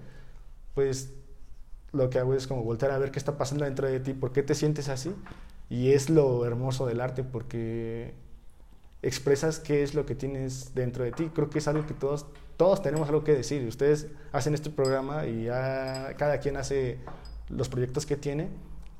pues 0.75 1.13
lo 1.93 2.11
que 2.11 2.19
hago 2.19 2.35
es 2.35 2.47
como 2.47 2.63
volver 2.63 2.91
a 2.91 2.99
ver 2.99 3.11
qué 3.11 3.19
está 3.19 3.37
pasando 3.39 3.65
dentro 3.65 3.87
de 3.87 4.01
ti, 4.01 4.13
por 4.13 4.33
qué 4.33 4.43
te 4.43 4.55
sientes 4.55 4.89
así. 4.89 5.15
Y 5.69 5.93
es 5.93 6.11
lo 6.11 6.47
hermoso 6.47 6.87
del 6.87 7.01
arte, 7.01 7.25
porque 7.25 8.15
expresas 9.03 9.59
qué 9.59 9.83
es 9.83 9.95
lo 9.95 10.07
que 10.07 10.15
tienes 10.15 10.75
dentro 10.75 11.05
de 11.05 11.13
ti. 11.13 11.31
Creo 11.35 11.51
que 11.51 11.59
es 11.59 11.69
algo 11.69 11.87
que 11.87 11.95
todos, 11.95 12.27
todos 12.57 12.83
tenemos 12.83 13.09
algo 13.09 13.25
que 13.25 13.33
decir. 13.33 13.67
Ustedes 13.67 14.07
hacen 14.33 14.55
este 14.55 14.71
programa 14.71 15.27
y 15.27 15.47
cada 15.47 16.39
quien 16.41 16.57
hace 16.57 16.99
los 17.49 17.69
proyectos 17.69 18.07
que 18.07 18.17
tiene 18.17 18.49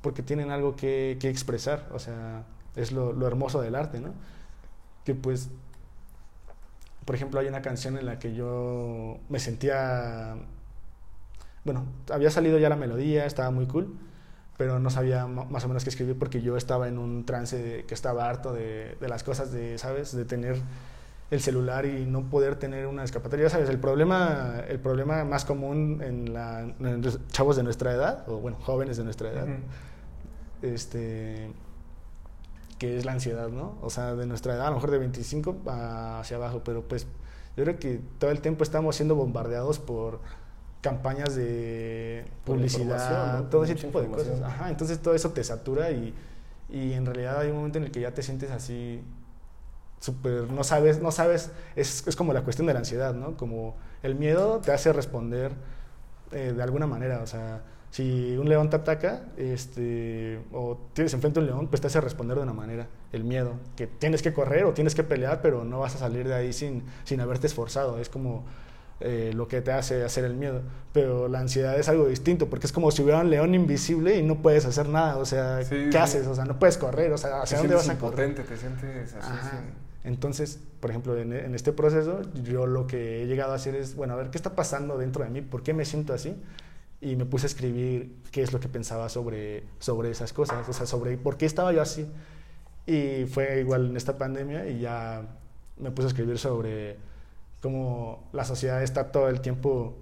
porque 0.01 0.23
tienen 0.23 0.51
algo 0.51 0.75
que, 0.75 1.17
expresar. 1.23 1.89
O 1.91 1.99
sea, 1.99 2.43
es 2.75 2.91
lo, 2.91 3.27
hermoso 3.27 3.61
del 3.61 3.75
arte, 3.75 3.99
¿no? 3.99 4.13
Que 5.03 5.15
pues, 5.15 5.49
por 7.05 7.15
ejemplo, 7.15 7.39
hay 7.39 7.47
una 7.47 7.61
canción 7.61 7.97
en 7.97 8.05
la 8.05 8.19
que 8.19 8.35
yo 8.35 9.17
me 9.29 9.39
sentía, 9.39 10.35
bueno, 11.63 11.85
había 12.11 12.29
salido 12.29 12.59
ya 12.59 12.69
la 12.69 12.75
melodía, 12.75 13.25
estaba 13.25 13.51
muy 13.51 13.67
cool 13.67 13.97
pero 14.57 14.79
no 14.79 14.89
sabía 14.89 15.27
más 15.27 15.63
o 15.65 15.67
menos 15.67 15.83
qué 15.83 15.91
escribir 15.91 16.17
porque 16.17 16.41
yo 16.41 16.57
estaba 16.57 16.87
en 16.87 16.97
un 16.97 17.27
trance 17.27 17.85
que 17.87 17.93
estaba 17.93 18.27
harto 18.27 18.53
de, 18.53 18.97
de, 18.99 19.07
las 19.07 19.23
cosas 19.23 19.51
de, 19.51 19.77
¿sabes? 19.77 20.15
De 20.15 20.25
tener 20.25 20.59
el 21.29 21.41
celular 21.41 21.85
y 21.85 22.05
no 22.05 22.29
poder 22.29 22.55
tener 22.55 22.87
una 22.87 23.03
escapatoria, 23.03 23.49
¿sabes? 23.49 23.69
El 23.69 23.79
problema, 23.79 24.61
el 24.67 24.79
problema 24.79 25.25
más 25.25 25.43
común 25.43 26.01
en, 26.01 26.33
la, 26.33 26.61
en 26.61 27.01
los 27.01 27.19
chavos 27.27 27.57
de 27.57 27.63
nuestra 27.63 27.93
edad, 27.93 28.27
o 28.29 28.37
bueno, 28.37 28.57
jóvenes 28.61 28.97
de 28.97 29.03
nuestra 29.03 29.31
edad, 29.31 29.47
uh 29.47 29.51
-huh. 29.51 30.73
este, 30.73 31.51
que 32.77 32.97
es 32.97 33.05
la 33.05 33.11
ansiedad, 33.11 33.49
¿no? 33.49 33.77
O 33.81 33.89
sea, 33.89 34.15
de 34.15 34.25
nuestra 34.25 34.55
edad, 34.55 34.67
a 34.67 34.69
lo 34.69 34.75
mejor 34.75 34.91
de 34.91 34.99
25 34.99 35.57
hacia 35.65 36.37
abajo, 36.37 36.61
pero 36.63 36.83
pues 36.83 37.07
yo 37.57 37.63
creo 37.63 37.77
que 37.77 37.99
todo 38.19 38.31
el 38.31 38.39
tiempo 38.39 38.63
estamos 38.63 38.95
siendo 38.95 39.15
bombardeados 39.15 39.79
por 39.79 40.19
campañas 40.81 41.35
de 41.35 42.25
publicidad, 42.45 43.39
¿no? 43.39 43.45
todo 43.45 43.63
ese 43.65 43.75
tipo 43.75 43.99
de 44.01 44.07
cosas. 44.07 44.41
Ajá, 44.41 44.69
entonces 44.69 44.99
todo 44.99 45.15
eso 45.15 45.31
te 45.31 45.43
satura 45.43 45.91
y, 45.91 46.13
y, 46.69 46.93
en 46.93 47.05
realidad 47.05 47.39
hay 47.39 47.49
un 47.49 47.57
momento 47.57 47.79
en 47.79 47.85
el 47.85 47.91
que 47.91 47.99
ya 47.99 48.13
te 48.13 48.21
sientes 48.21 48.51
así 48.51 49.01
súper, 49.99 50.49
no 50.51 50.63
sabes, 50.63 51.01
no 51.01 51.11
sabes, 51.11 51.51
es, 51.75 52.07
es, 52.07 52.15
como 52.15 52.33
la 52.33 52.43
cuestión 52.43 52.67
de 52.67 52.73
la 52.73 52.79
ansiedad, 52.79 53.13
¿no? 53.13 53.35
Como 53.37 53.75
el 54.03 54.15
miedo 54.15 54.59
te 54.59 54.71
hace 54.71 54.93
responder 54.93 55.51
eh, 56.31 56.53
de 56.55 56.63
alguna 56.63 56.87
manera, 56.87 57.21
o 57.21 57.27
sea, 57.27 57.61
si 57.89 58.35
un 58.37 58.49
león 58.49 58.69
te 58.69 58.75
ataca 58.75 59.23
este, 59.37 60.39
o 60.51 60.77
tienes 60.93 61.13
enfrente 61.13 61.39
a 61.39 61.41
un 61.41 61.47
león, 61.47 61.67
pues 61.67 61.81
te 61.81 61.87
hace 61.87 62.01
responder 62.01 62.37
de 62.37 62.43
una 62.43 62.53
manera, 62.53 62.87
el 63.11 63.23
miedo, 63.23 63.53
que 63.75 63.87
tienes 63.87 64.21
que 64.21 64.33
correr 64.33 64.65
o 64.65 64.73
tienes 64.73 64.93
que 64.93 65.03
pelear, 65.03 65.41
pero 65.41 65.63
no 65.63 65.79
vas 65.79 65.95
a 65.95 65.97
salir 65.97 66.27
de 66.27 66.35
ahí 66.35 66.53
sin, 66.53 66.83
sin 67.05 67.21
haberte 67.21 67.47
esforzado, 67.47 67.97
es 67.99 68.09
como 68.09 68.45
eh, 68.99 69.31
lo 69.35 69.47
que 69.47 69.61
te 69.61 69.71
hace 69.71 70.03
hacer 70.03 70.25
el 70.25 70.33
miedo. 70.33 70.61
Pero 70.91 71.27
la 71.27 71.39
ansiedad 71.39 71.79
es 71.79 71.87
algo 71.87 72.07
distinto, 72.07 72.49
porque 72.49 72.65
es 72.65 72.73
como 72.73 72.89
si 72.91 73.03
hubiera 73.03 73.19
un 73.19 73.29
león 73.29 73.53
invisible 73.53 74.17
y 74.17 74.23
no 74.23 74.41
puedes 74.41 74.65
hacer 74.65 74.89
nada. 74.89 75.17
O 75.17 75.25
sea, 75.25 75.63
sí, 75.63 75.75
¿qué 75.85 75.91
sí. 75.91 75.97
haces? 75.97 76.27
O 76.27 76.33
sea, 76.33 76.45
no 76.45 76.57
puedes 76.57 76.77
correr. 76.77 77.11
O 77.13 77.17
sea, 77.17 77.41
¿hacia 77.41 77.57
te 77.57 77.63
dónde 77.63 77.75
vas 77.75 77.89
a 77.89 77.97
correr? 77.99 78.33
Te 78.33 78.57
sientes 78.57 79.13
así. 79.13 79.57
Entonces, 80.03 80.59
por 80.79 80.89
ejemplo, 80.89 81.17
en, 81.17 81.33
en, 81.33 81.55
este 81.55 81.73
proceso, 81.73 82.21
yo 82.43 82.65
lo 82.65 82.87
que 82.87 83.23
he 83.23 83.27
llegado 83.27 83.51
a 83.51 83.55
hacer 83.55 83.75
es, 83.75 83.95
bueno, 83.95 84.13
a 84.13 84.17
ver, 84.17 84.29
¿qué 84.29 84.37
está 84.37 84.55
pasando 84.55 84.97
dentro 84.97 85.23
de 85.23 85.29
mí? 85.29 85.41
¿Por 85.41 85.63
qué 85.63 85.73
me 85.73 85.85
siento 85.85 86.13
así? 86.13 86.35
Y 87.01 87.15
me 87.15 87.25
puse 87.25 87.45
a 87.45 87.49
escribir 87.49 88.15
qué 88.31 88.41
es 88.41 88.53
lo 88.53 88.59
que 88.59 88.69
pensaba 88.69 89.09
sobre, 89.09 89.63
sobre 89.79 90.11
esas 90.11 90.33
cosas, 90.33 90.67
o 90.67 90.73
sea, 90.73 90.85
sobre 90.85 91.17
por 91.17 91.37
qué 91.37 91.45
estaba 91.45 91.73
yo 91.73 91.81
así. 91.81 92.07
Y 92.85 93.25
fue 93.25 93.59
igual 93.59 93.89
en 93.89 93.97
esta 93.97 94.17
pandemia 94.17 94.67
y 94.69 94.79
ya 94.79 95.27
me 95.77 95.91
puse 95.91 96.07
a 96.07 96.09
escribir 96.09 96.37
sobre 96.37 96.97
como 97.61 98.29
la 98.33 98.45
sociedad 98.45 98.81
está 98.83 99.11
todo 99.11 99.29
el 99.29 99.41
tiempo 99.41 99.95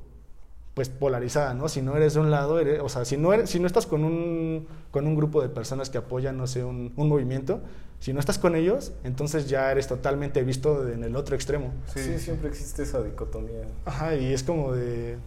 pues 0.75 0.89
polarizada, 0.89 1.53
¿no? 1.53 1.69
Si 1.69 1.81
no 1.81 1.95
eres 1.95 2.15
de 2.15 2.19
un 2.19 2.29
lado, 2.29 2.59
eres, 2.59 2.81
o 2.81 2.89
sea, 2.89 3.05
si 3.05 3.15
no, 3.15 3.31
eres, 3.31 3.49
si 3.49 3.61
no 3.61 3.65
estás 3.65 3.87
con 3.87 4.03
un, 4.03 4.67
con 4.91 5.07
un 5.07 5.15
grupo 5.15 5.41
de 5.41 5.47
personas 5.47 5.89
que 5.89 5.97
apoyan, 5.97 6.35
no 6.35 6.47
sé, 6.47 6.65
un, 6.65 6.91
un, 6.97 7.07
movimiento, 7.07 7.61
si 7.99 8.13
no 8.13 8.19
estás 8.19 8.37
con 8.37 8.55
ellos, 8.55 8.93
entonces 9.03 9.49
ya 9.49 9.71
eres 9.71 9.87
totalmente 9.87 10.43
visto 10.43 10.87
en 10.87 11.03
el 11.03 11.15
otro 11.15 11.35
extremo. 11.35 11.73
Sí, 11.93 12.01
sí 12.01 12.19
siempre 12.19 12.49
existe 12.49 12.83
esa 12.83 13.01
dicotomía. 13.01 13.67
Ajá, 13.85 14.15
y 14.15 14.33
es 14.33 14.43
como 14.43 14.73
de... 14.73 15.17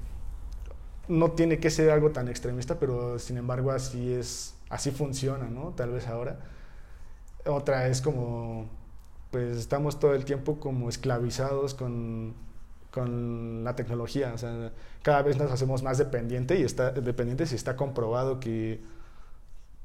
No 1.08 1.32
tiene 1.32 1.58
que 1.58 1.70
ser 1.70 1.90
algo 1.90 2.10
tan 2.10 2.28
extremista, 2.28 2.78
pero 2.78 3.18
sin 3.18 3.38
embargo 3.38 3.70
así 3.70 4.12
es, 4.12 4.54
así 4.68 4.90
funciona, 4.90 5.48
¿no? 5.48 5.70
Tal 5.70 5.90
vez 5.90 6.06
ahora. 6.06 6.38
Otra 7.46 7.88
es 7.88 8.02
como 8.02 8.68
pues 9.30 9.58
estamos 9.58 10.00
todo 10.00 10.14
el 10.14 10.24
tiempo 10.24 10.58
como 10.58 10.88
esclavizados 10.88 11.74
con, 11.74 12.34
con 12.90 13.64
la 13.64 13.76
tecnología. 13.76 14.32
O 14.34 14.38
sea, 14.38 14.72
cada 15.02 15.22
vez 15.22 15.36
nos 15.36 15.50
hacemos 15.50 15.82
más 15.82 15.98
dependiente 15.98 16.58
y 16.58 16.62
está, 16.62 16.92
dependientes 16.92 17.52
y 17.52 17.54
está 17.54 17.76
comprobado 17.76 18.40
que, 18.40 18.80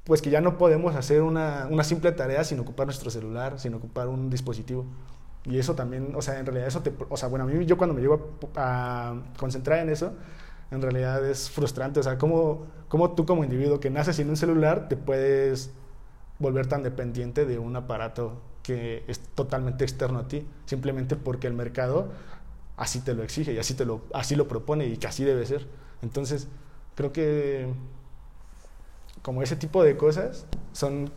pues 0.03 0.21
que 0.21 0.29
ya 0.29 0.41
no 0.41 0.57
podemos 0.57 0.95
hacer 0.95 1.21
una, 1.21 1.67
una, 1.69 1.83
simple 1.83 2.11
tarea 2.11 2.43
sin 2.43 2.59
ocupar 2.59 2.87
nuestro 2.87 3.09
celular, 3.09 3.59
sin 3.59 3.73
ocupar 3.73 4.07
un 4.07 4.29
dispositivo. 4.29 4.85
Y 5.45 5.57
eso 5.57 5.75
también, 5.75 6.13
o 6.15 6.21
sea, 6.21 6.39
en 6.39 6.45
realidad 6.45 6.67
eso 6.67 6.81
te... 6.81 6.93
O 7.09 7.17
sea, 7.17 7.29
bueno, 7.29 7.45
a 7.45 7.47
mí 7.47 7.65
yo 7.65 7.77
cuando 7.77 7.93
me 7.93 8.01
llego 8.01 8.37
a, 8.55 9.09
a 9.09 9.23
concentrar 9.37 9.79
en 9.79 9.89
eso, 9.89 10.13
en 10.71 10.81
realidad 10.81 11.25
es 11.25 11.49
frustrante. 11.49 11.99
O 11.99 12.03
sea, 12.03 12.17
¿cómo, 12.17 12.67
cómo 12.87 13.11
tú 13.11 13.25
como 13.25 13.43
individuo 13.43 13.79
que 13.79 13.89
naces 13.89 14.17
sin 14.17 14.29
un 14.29 14.37
celular 14.37 14.87
te 14.89 14.97
puedes 14.97 15.71
volver 16.39 16.67
tan 16.67 16.83
dependiente 16.83 17.45
de 17.45 17.59
un 17.59 17.75
aparato 17.75 18.41
que 18.63 19.03
es 19.07 19.19
totalmente 19.19 19.83
externo 19.83 20.19
a 20.19 20.27
ti, 20.27 20.47
simplemente 20.65 21.15
porque 21.15 21.47
el 21.47 21.53
mercado 21.53 22.09
así 22.77 23.01
te 23.01 23.13
lo 23.13 23.23
exige 23.23 23.53
y 23.53 23.59
así, 23.59 23.75
te 23.75 23.85
lo, 23.85 24.01
así 24.13 24.35
lo 24.35 24.47
propone 24.47 24.87
y 24.87 24.97
que 24.97 25.07
así 25.07 25.23
debe 25.23 25.45
ser. 25.45 25.67
Entonces, 26.01 26.47
creo 26.95 27.11
que 27.11 27.67
como 29.23 29.41
ese 29.41 29.55
tipo 29.55 29.83
de 29.83 29.97
cosas 29.97 30.45
son, 30.73 31.11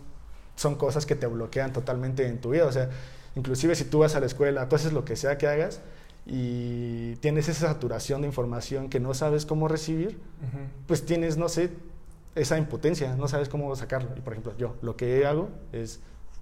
son 0.54 0.76
cosas 0.76 1.04
que 1.04 1.14
te 1.14 1.26
bloquean 1.26 1.74
totalmente 1.74 2.26
en 2.26 2.40
tu 2.40 2.50
vida. 2.50 2.64
O 2.64 2.72
sea, 2.72 2.88
inclusive 3.34 3.74
si 3.74 3.84
tú 3.84 3.98
vas 3.98 4.14
a 4.14 4.20
la 4.20 4.26
escuela, 4.26 4.68
tú 4.68 4.76
haces 4.76 4.94
lo 4.94 5.04
que 5.04 5.16
sea 5.16 5.36
que 5.36 5.46
hagas 5.46 5.82
y 6.24 7.16
tienes 7.16 7.48
esa 7.48 7.66
saturación 7.68 8.22
de 8.22 8.28
información 8.28 8.88
que 8.88 9.00
no 9.00 9.12
sabes 9.12 9.44
cómo 9.44 9.68
recibir, 9.68 10.18
uh 10.40 10.44
-huh. 10.44 10.86
pues 10.86 11.04
tienes, 11.04 11.36
no 11.36 11.48
sé, 11.48 11.70
esa 12.34 12.58
impotencia, 12.58 13.16
no 13.16 13.28
sabes 13.28 13.48
cómo 13.48 13.74
sacarlo. 13.76 14.10
Y 14.16 14.20
por 14.20 14.32
ejemplo, 14.32 14.54
yo 14.56 14.76
lo 14.82 14.96
que 14.96 15.26
hago 15.26 15.50
es 15.72 16.00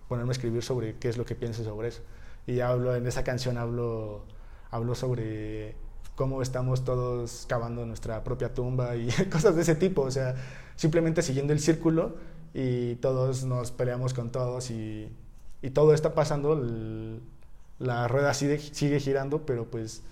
ponerme 0.08 0.30
a 0.30 0.32
escribir 0.32 0.62
sobre 0.62 0.96
qué 0.98 1.08
es 1.08 1.16
lo 1.16 1.24
que 1.24 1.34
pienso 1.34 1.64
sobre 1.64 1.88
eso. 1.88 2.02
Y 2.46 2.60
hablo, 2.60 2.94
en 2.94 3.06
esa 3.06 3.24
canción 3.24 3.56
hablo, 3.56 4.24
hablo 4.70 4.94
sobre 4.94 5.76
cómo 6.14 6.42
estamos 6.42 6.84
todos 6.84 7.46
cavando 7.48 7.86
nuestra 7.86 8.22
propia 8.22 8.52
tumba 8.52 8.96
y 8.96 9.08
cosas 9.32 9.56
de 9.56 9.62
ese 9.62 9.74
tipo, 9.74 10.02
o 10.02 10.10
sea, 10.10 10.34
simplemente 10.76 11.22
siguiendo 11.22 11.52
el 11.52 11.60
círculo 11.60 12.16
y 12.52 12.96
todos 12.96 13.44
nos 13.44 13.70
peleamos 13.70 14.14
con 14.14 14.30
todos 14.30 14.70
y, 14.70 15.08
y 15.62 15.70
todo 15.70 15.94
está 15.94 16.14
pasando, 16.14 16.52
el, 16.54 17.20
la 17.78 18.08
rueda 18.08 18.34
sigue, 18.34 18.58
sigue 18.58 19.00
girando, 19.00 19.44
pero 19.46 19.70
pues 19.70 20.02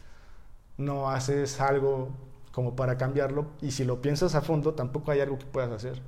no 0.77 1.11
haces 1.11 1.61
algo 1.61 2.11
como 2.53 2.77
para 2.77 2.99
cambiarlo 2.99 3.47
y 3.61 3.71
si 3.71 3.85
lo 3.85 4.03
piensas 4.03 4.35
a 4.35 4.43
fondo 4.43 4.75
tampoco 4.75 5.11
hay 5.11 5.21
algo 5.21 5.39
que 5.39 5.47
puedas 5.47 5.71
hacer. 5.71 6.01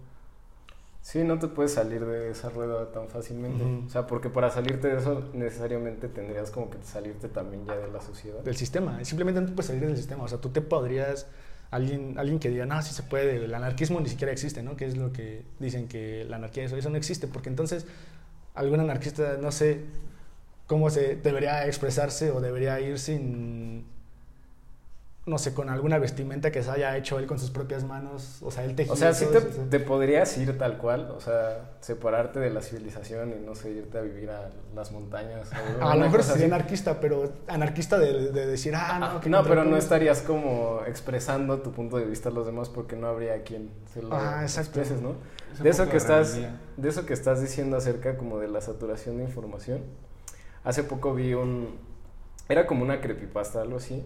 Sí, 1.01 1.23
no 1.23 1.38
te 1.38 1.49
puedes 1.49 1.75
salir 1.75 2.03
de 2.07 2.31
esa 2.31 2.49
rueda 2.49 2.90
tan 2.90 3.09
fácilmente. 3.09 3.62
Uh 3.62 3.69
-huh. 3.69 3.87
O 3.87 3.90
sea, 3.90 4.07
porque 4.07 4.31
para 4.31 4.49
salirte 4.49 4.88
de 4.88 4.99
eso 4.99 5.23
necesariamente 5.35 6.09
tendrías 6.09 6.51
como 6.51 6.71
que 6.71 6.79
salirte 6.83 7.29
también 7.29 7.67
ya 7.67 7.77
de 7.77 7.93
la 7.93 8.01
sociedad. 8.01 8.40
Del 8.40 8.57
sistema. 8.57 9.05
Simplemente 9.05 9.43
no 9.43 9.49
te 9.49 9.53
puedes 9.53 9.67
salir 9.67 9.87
del 9.87 9.99
sistema. 9.99 10.25
O 10.25 10.29
sea, 10.29 10.38
tú 10.38 10.49
te 10.49 10.62
podrías... 10.62 11.27
Alguien, 11.75 12.15
alguien 12.19 12.39
que 12.39 12.51
diga, 12.51 12.67
no, 12.67 12.81
sí 12.83 12.95
se 12.95 13.03
puede, 13.03 13.45
el 13.45 13.53
anarquismo 13.53 14.01
ni 14.01 14.09
siquiera 14.09 14.33
existe, 14.33 14.63
¿no? 14.63 14.77
Que 14.77 14.87
es 14.87 14.97
lo 14.97 15.13
que 15.13 15.43
dicen 15.59 15.89
que 15.89 16.25
la 16.29 16.37
anarquía, 16.37 16.65
eso, 16.65 16.77
eso 16.77 16.89
no 16.89 16.97
existe, 16.97 17.27
porque 17.27 17.49
entonces 17.49 17.85
algún 18.55 18.79
anarquista, 18.79 19.39
no 19.41 19.51
sé 19.51 19.81
cómo 20.69 20.89
se 20.89 21.17
debería 21.17 21.67
expresarse 21.67 22.31
o 22.31 22.41
debería 22.41 22.81
ir 22.81 23.01
sin, 23.01 23.85
no 25.27 25.39
sé, 25.39 25.55
con 25.55 25.71
alguna 25.71 25.99
vestimenta 25.99 26.53
que 26.53 26.63
se 26.63 26.71
haya 26.71 26.95
hecho 26.99 27.19
él 27.19 27.27
con 27.27 27.39
sus 27.39 27.51
propias 27.51 27.83
manos, 27.83 28.43
o 28.43 28.51
sea, 28.51 28.65
él 28.65 28.75
tejido. 28.75 28.93
O 28.93 28.97
sea, 28.97 29.15
sí 29.15 29.25
te, 29.33 29.41
te, 29.41 29.81
podrías 29.81 30.37
ir 30.37 30.59
tal 30.59 30.77
cual, 30.77 31.11
o 31.17 31.21
sea, 31.21 31.77
separarte 31.81 32.41
de 32.41 32.51
la 32.51 32.61
civilización 32.61 33.33
y 33.33 33.43
no 33.43 33.55
sé, 33.55 33.71
irte 33.71 33.97
a 33.97 34.03
vivir 34.03 34.29
a 34.29 34.51
las 34.75 34.93
montañas. 34.93 35.51
O 35.81 35.87
a 35.87 35.97
lo 35.97 36.05
mejor 36.05 36.23
sería 36.23 36.45
anarquista, 36.45 37.01
pero 37.01 37.33
anarquista 37.49 37.99
de, 37.99 38.33
de 38.33 38.47
decir, 38.47 38.75
ah, 38.77 38.99
no, 38.99 39.21
que 39.23 39.31
no, 39.31 39.41
no 39.41 39.49
pero 39.49 39.65
no 39.65 39.79
estarías 39.79 40.21
como 40.21 40.81
expresando 40.87 41.59
tu 41.61 41.73
punto 41.73 41.97
de 41.97 42.05
vista 42.05 42.29
a 42.29 42.33
los 42.33 42.45
demás 42.45 42.69
porque 42.69 42.95
no 42.95 43.07
habría 43.07 43.43
quien 43.45 43.71
se 43.95 44.03
lo 44.03 44.15
ah, 44.15 44.43
exacto. 44.43 44.81
expreses, 44.81 45.01
¿no? 45.01 45.15
de 45.59 45.71
eso 45.71 45.89
que 45.89 45.97
estás, 45.97 46.37
de 46.77 46.89
eso 46.89 47.07
que 47.07 47.15
estás 47.15 47.41
diciendo 47.41 47.77
acerca 47.79 48.19
como 48.19 48.41
de 48.41 48.49
la 48.49 48.61
saturación 48.61 49.17
de 49.17 49.25
información. 49.25 49.85
Hace 50.65 50.83
poco 50.83 51.15
vi 51.15 51.33
un, 51.33 51.79
era 52.49 52.67
como 52.67 52.83
una 52.83 53.01
creepypasta, 53.01 53.63
algo 53.63 53.79
así 53.79 54.05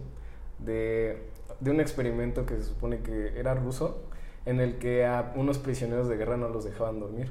de 0.59 1.29
de 1.59 1.71
un 1.71 1.79
experimento 1.79 2.45
que 2.45 2.55
se 2.55 2.63
supone 2.63 3.01
que 3.01 3.39
era 3.39 3.53
ruso, 3.53 4.01
en 4.45 4.59
el 4.59 4.77
que 4.77 5.05
a 5.05 5.33
unos 5.35 5.57
prisioneros 5.59 6.07
de 6.07 6.17
guerra 6.17 6.37
no 6.37 6.49
los 6.49 6.63
dejaban 6.63 6.99
dormir. 6.99 7.29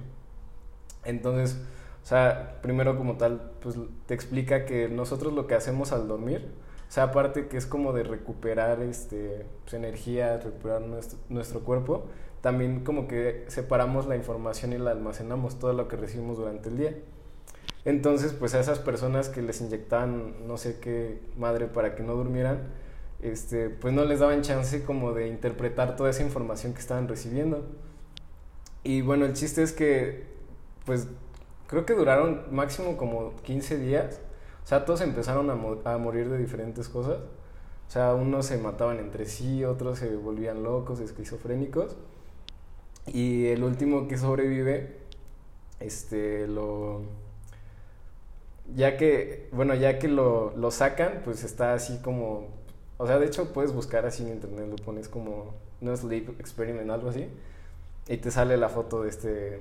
Entonces, 1.04 1.58
o 2.02 2.06
sea, 2.06 2.58
primero 2.62 2.96
como 2.96 3.16
tal, 3.16 3.52
pues 3.60 3.76
te 4.06 4.14
explica 4.14 4.66
que 4.66 4.88
nosotros 4.88 5.32
lo 5.32 5.46
que 5.46 5.54
hacemos 5.54 5.92
al 5.92 6.08
dormir, 6.08 6.52
o 6.88 6.90
sea, 6.90 7.04
aparte 7.04 7.48
que 7.48 7.56
es 7.56 7.66
como 7.66 7.92
de 7.92 8.02
recuperar 8.02 8.80
este, 8.82 9.46
pues, 9.62 9.74
energía, 9.74 10.38
recuperar 10.38 10.82
nuestro, 10.82 11.18
nuestro 11.28 11.60
cuerpo, 11.60 12.06
también 12.40 12.84
como 12.84 13.08
que 13.08 13.44
separamos 13.48 14.06
la 14.06 14.16
información 14.16 14.72
y 14.72 14.78
la 14.78 14.92
almacenamos, 14.92 15.58
todo 15.58 15.72
lo 15.72 15.88
que 15.88 15.96
recibimos 15.96 16.38
durante 16.38 16.68
el 16.68 16.78
día. 16.78 16.96
Entonces, 17.84 18.32
pues 18.32 18.54
a 18.54 18.60
esas 18.60 18.78
personas 18.78 19.28
que 19.28 19.42
les 19.42 19.60
inyectaban 19.60 20.46
no 20.46 20.56
sé 20.56 20.78
qué 20.78 21.20
madre 21.36 21.66
para 21.66 21.94
que 21.94 22.02
no 22.02 22.14
durmieran, 22.14 22.68
este, 23.20 23.68
pues 23.70 23.92
no 23.94 24.04
les 24.04 24.20
daban 24.20 24.42
chance 24.42 24.84
como 24.84 25.12
de 25.12 25.28
interpretar 25.28 25.96
toda 25.96 26.10
esa 26.10 26.22
información 26.22 26.72
que 26.72 26.80
estaban 26.80 27.08
recibiendo. 27.08 27.64
Y 28.84 29.02
bueno, 29.02 29.24
el 29.24 29.34
chiste 29.34 29.62
es 29.62 29.72
que, 29.72 30.26
pues 30.84 31.08
creo 31.66 31.84
que 31.86 31.94
duraron 31.94 32.44
máximo 32.50 32.96
como 32.96 33.36
15 33.42 33.78
días. 33.78 34.20
O 34.64 34.66
sea, 34.66 34.84
todos 34.84 35.00
empezaron 35.00 35.50
a, 35.50 35.98
morir 35.98 36.28
de 36.28 36.38
diferentes 36.38 36.88
cosas. 36.88 37.18
O 37.88 37.90
sea, 37.90 38.14
unos 38.14 38.46
se 38.46 38.58
mataban 38.58 38.98
entre 38.98 39.26
sí, 39.26 39.64
otros 39.64 39.98
se 39.98 40.14
volvían 40.16 40.62
locos, 40.62 41.00
esquizofrénicos. 41.00 41.96
Y 43.06 43.46
el 43.46 43.64
último 43.64 44.08
que 44.08 44.18
sobrevive, 44.18 44.98
este, 45.80 46.46
lo... 46.46 47.02
Ya 48.74 48.98
que, 48.98 49.48
bueno, 49.52 49.74
ya 49.74 49.98
que 49.98 50.08
lo, 50.08 50.54
lo 50.56 50.70
sacan, 50.70 51.22
pues 51.24 51.44
está 51.44 51.74
así 51.74 52.00
como... 52.02 52.57
O 52.98 53.06
sea, 53.06 53.18
de 53.18 53.26
hecho 53.26 53.52
puedes 53.52 53.72
buscar 53.72 54.04
así 54.04 54.24
en 54.24 54.30
internet, 54.30 54.66
lo 54.68 54.76
pones 54.76 55.08
como 55.08 55.54
No 55.80 55.96
Sleep 55.96 56.38
Experiment, 56.40 56.90
algo 56.90 57.08
así. 57.08 57.28
Y 58.08 58.16
te 58.18 58.30
sale 58.30 58.56
la 58.56 58.68
foto 58.68 59.02
de 59.02 59.08
este 59.08 59.60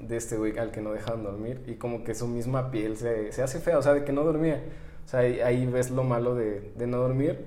de 0.00 0.16
este 0.16 0.36
güey 0.36 0.58
al 0.58 0.72
que 0.72 0.80
no 0.80 0.92
dejaban 0.92 1.22
dormir 1.22 1.62
y 1.66 1.74
como 1.74 2.02
que 2.02 2.14
su 2.14 2.26
misma 2.26 2.72
piel 2.72 2.96
se, 2.96 3.30
se 3.32 3.42
hace 3.42 3.60
fea, 3.60 3.78
o 3.78 3.82
sea, 3.82 3.94
de 3.94 4.04
que 4.04 4.12
no 4.12 4.24
dormía. 4.24 4.60
O 5.04 5.08
sea, 5.08 5.20
ahí, 5.20 5.40
ahí 5.40 5.66
ves 5.66 5.90
lo 5.90 6.02
malo 6.02 6.34
de, 6.34 6.72
de, 6.76 6.86
no 6.86 6.98
dormir, 6.98 7.44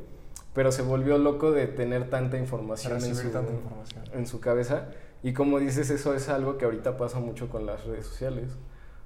pero 0.53 0.71
se 0.71 0.81
volvió 0.81 1.17
loco 1.17 1.51
de 1.51 1.67
tener 1.67 2.09
tanta 2.09 2.37
información, 2.37 3.03
en 3.03 3.15
su, 3.15 3.29
tanta 3.29 3.51
información 3.51 4.03
en 4.13 4.27
su 4.27 4.39
cabeza. 4.39 4.89
Y 5.23 5.33
como 5.33 5.59
dices, 5.59 5.89
eso 5.89 6.13
es 6.13 6.29
algo 6.29 6.57
que 6.57 6.65
ahorita 6.65 6.97
pasa 6.97 7.19
mucho 7.19 7.49
con 7.49 7.65
las 7.65 7.85
redes 7.85 8.05
sociales. 8.05 8.51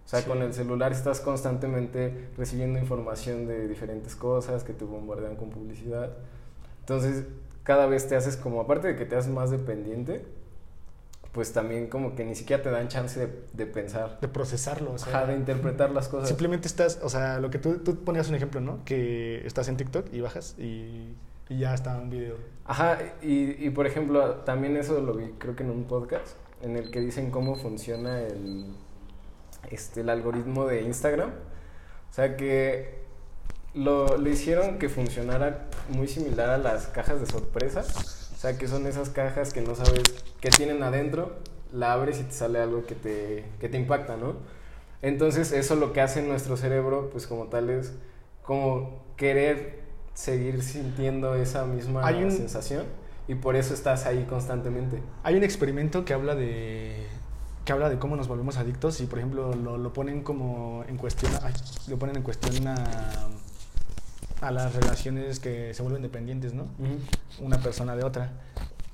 O 0.05 0.09
sea, 0.11 0.21
sí. 0.21 0.27
con 0.27 0.41
el 0.41 0.53
celular 0.53 0.91
estás 0.91 1.19
constantemente 1.21 2.29
recibiendo 2.37 2.79
información 2.79 3.47
de 3.47 3.67
diferentes 3.67 4.15
cosas 4.15 4.63
que 4.63 4.73
te 4.73 4.83
bombardean 4.83 5.35
con 5.35 5.49
publicidad. 5.49 6.11
Entonces, 6.81 7.25
cada 7.63 7.85
vez 7.85 8.07
te 8.07 8.15
haces 8.15 8.37
como, 8.37 8.61
aparte 8.61 8.87
de 8.87 8.95
que 8.95 9.05
te 9.05 9.15
haces 9.15 9.31
más 9.31 9.51
dependiente, 9.51 10.25
pues 11.31 11.53
también 11.53 11.87
como 11.87 12.15
que 12.15 12.25
ni 12.25 12.35
siquiera 12.35 12.61
te 12.61 12.69
dan 12.69 12.87
chance 12.89 13.19
de, 13.19 13.43
de 13.53 13.65
pensar. 13.65 14.19
De 14.19 14.27
procesarlo, 14.27 14.93
o 14.93 14.97
sea. 14.97 15.15
Ajá, 15.15 15.27
de 15.27 15.35
interpretar 15.35 15.91
las 15.91 16.09
cosas. 16.09 16.27
Simplemente 16.27 16.67
estás, 16.67 16.99
o 17.01 17.09
sea, 17.09 17.39
lo 17.39 17.49
que 17.49 17.57
tú, 17.57 17.77
tú 17.77 17.95
ponías 18.03 18.27
un 18.29 18.35
ejemplo, 18.35 18.59
¿no? 18.59 18.83
Que 18.83 19.45
estás 19.45 19.69
en 19.69 19.77
TikTok 19.77 20.07
y 20.11 20.19
bajas 20.19 20.55
y, 20.57 21.15
y 21.47 21.59
ya 21.59 21.73
está 21.73 21.97
un 21.97 22.09
video. 22.09 22.35
Ajá, 22.65 22.99
y, 23.21 23.65
y, 23.65 23.69
por 23.69 23.87
ejemplo, 23.87 24.35
también 24.41 24.75
eso 24.75 24.99
lo 24.99 25.13
vi 25.13 25.31
creo 25.37 25.55
que 25.55 25.63
en 25.63 25.69
un 25.69 25.85
podcast, 25.85 26.35
en 26.61 26.75
el 26.75 26.91
que 26.91 26.99
dicen 26.99 27.31
cómo 27.31 27.55
funciona 27.55 28.19
el, 28.21 28.73
este, 29.69 30.02
el 30.02 30.10
algoritmo 30.10 30.65
de 30.65 30.82
Instagram. 30.82 31.30
O 31.30 32.13
sea, 32.13 32.36
que 32.38 33.00
lo, 33.74 34.17
lo 34.17 34.30
hicieron 34.30 34.80
que 34.80 34.89
funcionara 34.89 35.67
muy 35.89 36.08
similar 36.08 36.50
a 36.50 36.58
las 36.58 36.88
cajas 36.88 37.19
de 37.19 37.26
sorpresa. 37.26 37.82
O 37.82 38.38
sea, 38.41 38.58
que 38.58 38.67
son 38.67 38.88
esas 38.88 39.10
cajas 39.10 39.54
que 39.54 39.62
no 39.62 39.76
sabes 39.76 40.02
qué 40.41 40.50
tienen 40.50 40.82
adentro, 40.84 41.38
la 41.71 41.93
abres 41.93 42.19
y 42.19 42.24
te 42.24 42.34
sale 42.34 42.60
algo 42.60 42.86
que 42.86 42.95
te, 42.95 43.45
que 43.60 43.69
te 43.69 43.78
impacta, 43.78 44.17
¿no? 44.17 44.36
Entonces, 45.02 45.52
eso 45.52 45.76
lo 45.76 45.93
que 45.93 46.02
hace 46.02 46.21
nuestro 46.21 46.58
cerebro, 46.58 47.10
pues 47.12 47.28
como 47.28 47.45
tal, 47.45 47.69
es 47.69 47.93
como 48.43 49.04
querer 49.15 49.80
seguir 50.13 50.62
sintiendo 50.63 51.36
esa 51.36 51.65
misma 51.65 52.06
Hay 52.06 52.24
un- 52.24 52.32
sensación 52.32 52.86
y 53.28 53.36
por 53.36 53.56
eso 53.56 53.74
estás 53.74 54.06
ahí 54.06 54.26
constantemente. 54.30 55.02
Hay 55.24 55.36
un 55.36 55.43
experimento 55.43 56.04
que 56.04 56.13
habla 56.13 56.36
de 56.36 57.06
que 57.65 57.71
habla 57.74 57.89
de 57.89 58.00
cómo 58.00 58.15
nos 58.15 58.28
volvemos 58.28 58.58
adictos 58.58 59.02
y 59.02 59.06
por 59.06 59.19
ejemplo 59.19 59.54
lo, 59.54 59.78
lo 59.78 59.93
ponen 59.93 60.24
como 60.24 60.84
en 60.88 60.97
cuestión 60.97 61.32
ay, 61.43 61.54
lo 61.88 61.97
ponen 62.00 62.17
en 62.17 62.24
cuestión 62.24 62.67
a, 62.67 62.76
a 64.41 64.52
las 64.52 64.74
relaciones 64.74 65.39
que 65.39 65.74
se 65.74 65.82
vuelven 65.84 66.02
dependientes, 66.02 66.54
¿no? 66.54 66.65
Una 67.39 67.60
persona 67.60 67.95
de 67.95 68.04
otra. 68.04 68.32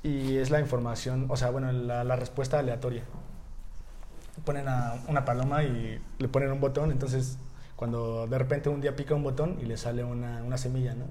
Y 0.03 0.38
es 0.38 0.51
la 0.51 0.60
información, 0.60 1.25
o 1.30 1.38
sea, 1.38 1.49
bueno, 1.49 1.71
la, 1.71 2.03
la 2.03 2.15
respuesta 2.15 2.60
aleatoria. 2.60 3.03
Ponen 4.45 4.67
a 4.67 4.95
una 5.08 5.25
paloma 5.25 5.63
y 5.63 5.99
le 6.19 6.27
ponen 6.27 6.51
un 6.51 6.60
botón, 6.60 6.91
entonces 6.91 7.38
cuando 7.75 8.27
de 8.27 8.38
repente 8.38 8.69
un 8.69 8.82
día 8.82 8.95
pica 8.95 9.15
un 9.15 9.23
botón 9.23 9.58
y 9.62 9.65
le 9.65 9.77
sale 9.77 10.03
una, 10.03 10.43
una 10.43 10.58
semilla, 10.58 10.93
¿no? 10.93 11.06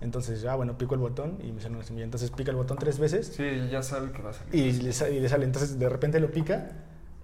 Entonces, 0.00 0.44
ah, 0.44 0.54
bueno, 0.56 0.76
pico 0.76 0.94
el 0.94 1.00
botón 1.00 1.38
y 1.42 1.52
me 1.52 1.60
sale 1.60 1.74
una 1.76 1.84
semilla. 1.84 2.04
Entonces 2.04 2.30
pica 2.30 2.50
el 2.50 2.56
botón 2.56 2.76
tres 2.78 2.98
veces 2.98 3.28
Sí, 3.36 3.68
ya 3.70 3.82
sabe 3.82 4.12
que 4.12 4.20
va 4.22 4.30
a 4.30 4.34
salir. 4.34 4.54
y 4.54 4.72
le, 4.72 4.90
y 5.16 5.20
le 5.20 5.28
sale. 5.28 5.44
Entonces 5.44 5.78
de 5.78 5.88
repente 5.88 6.20
lo 6.20 6.30
pica 6.30 6.68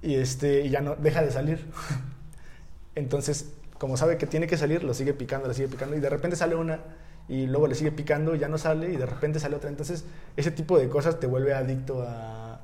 y, 0.00 0.14
este, 0.14 0.62
y 0.64 0.70
ya 0.70 0.80
no 0.80 0.96
deja 0.96 1.22
de 1.22 1.30
salir. 1.30 1.66
Entonces, 2.94 3.52
como 3.78 3.96
sabe 3.96 4.16
que 4.18 4.26
tiene 4.26 4.46
que 4.46 4.56
salir, 4.56 4.84
lo 4.84 4.94
sigue 4.94 5.14
picando, 5.14 5.48
lo 5.48 5.54
sigue 5.54 5.68
picando 5.68 5.96
y 5.96 6.00
de 6.00 6.10
repente 6.10 6.36
sale 6.36 6.54
una 6.54 6.80
y 7.28 7.46
luego 7.46 7.66
le 7.66 7.74
sigue 7.74 7.92
picando, 7.92 8.34
ya 8.34 8.48
no 8.48 8.58
sale 8.58 8.92
y 8.92 8.96
de 8.96 9.06
repente 9.06 9.38
sale 9.40 9.56
otra. 9.56 9.70
Entonces, 9.70 10.04
ese 10.36 10.50
tipo 10.50 10.78
de 10.78 10.88
cosas 10.88 11.18
te 11.20 11.26
vuelve 11.26 11.54
adicto 11.54 12.02
a, 12.06 12.60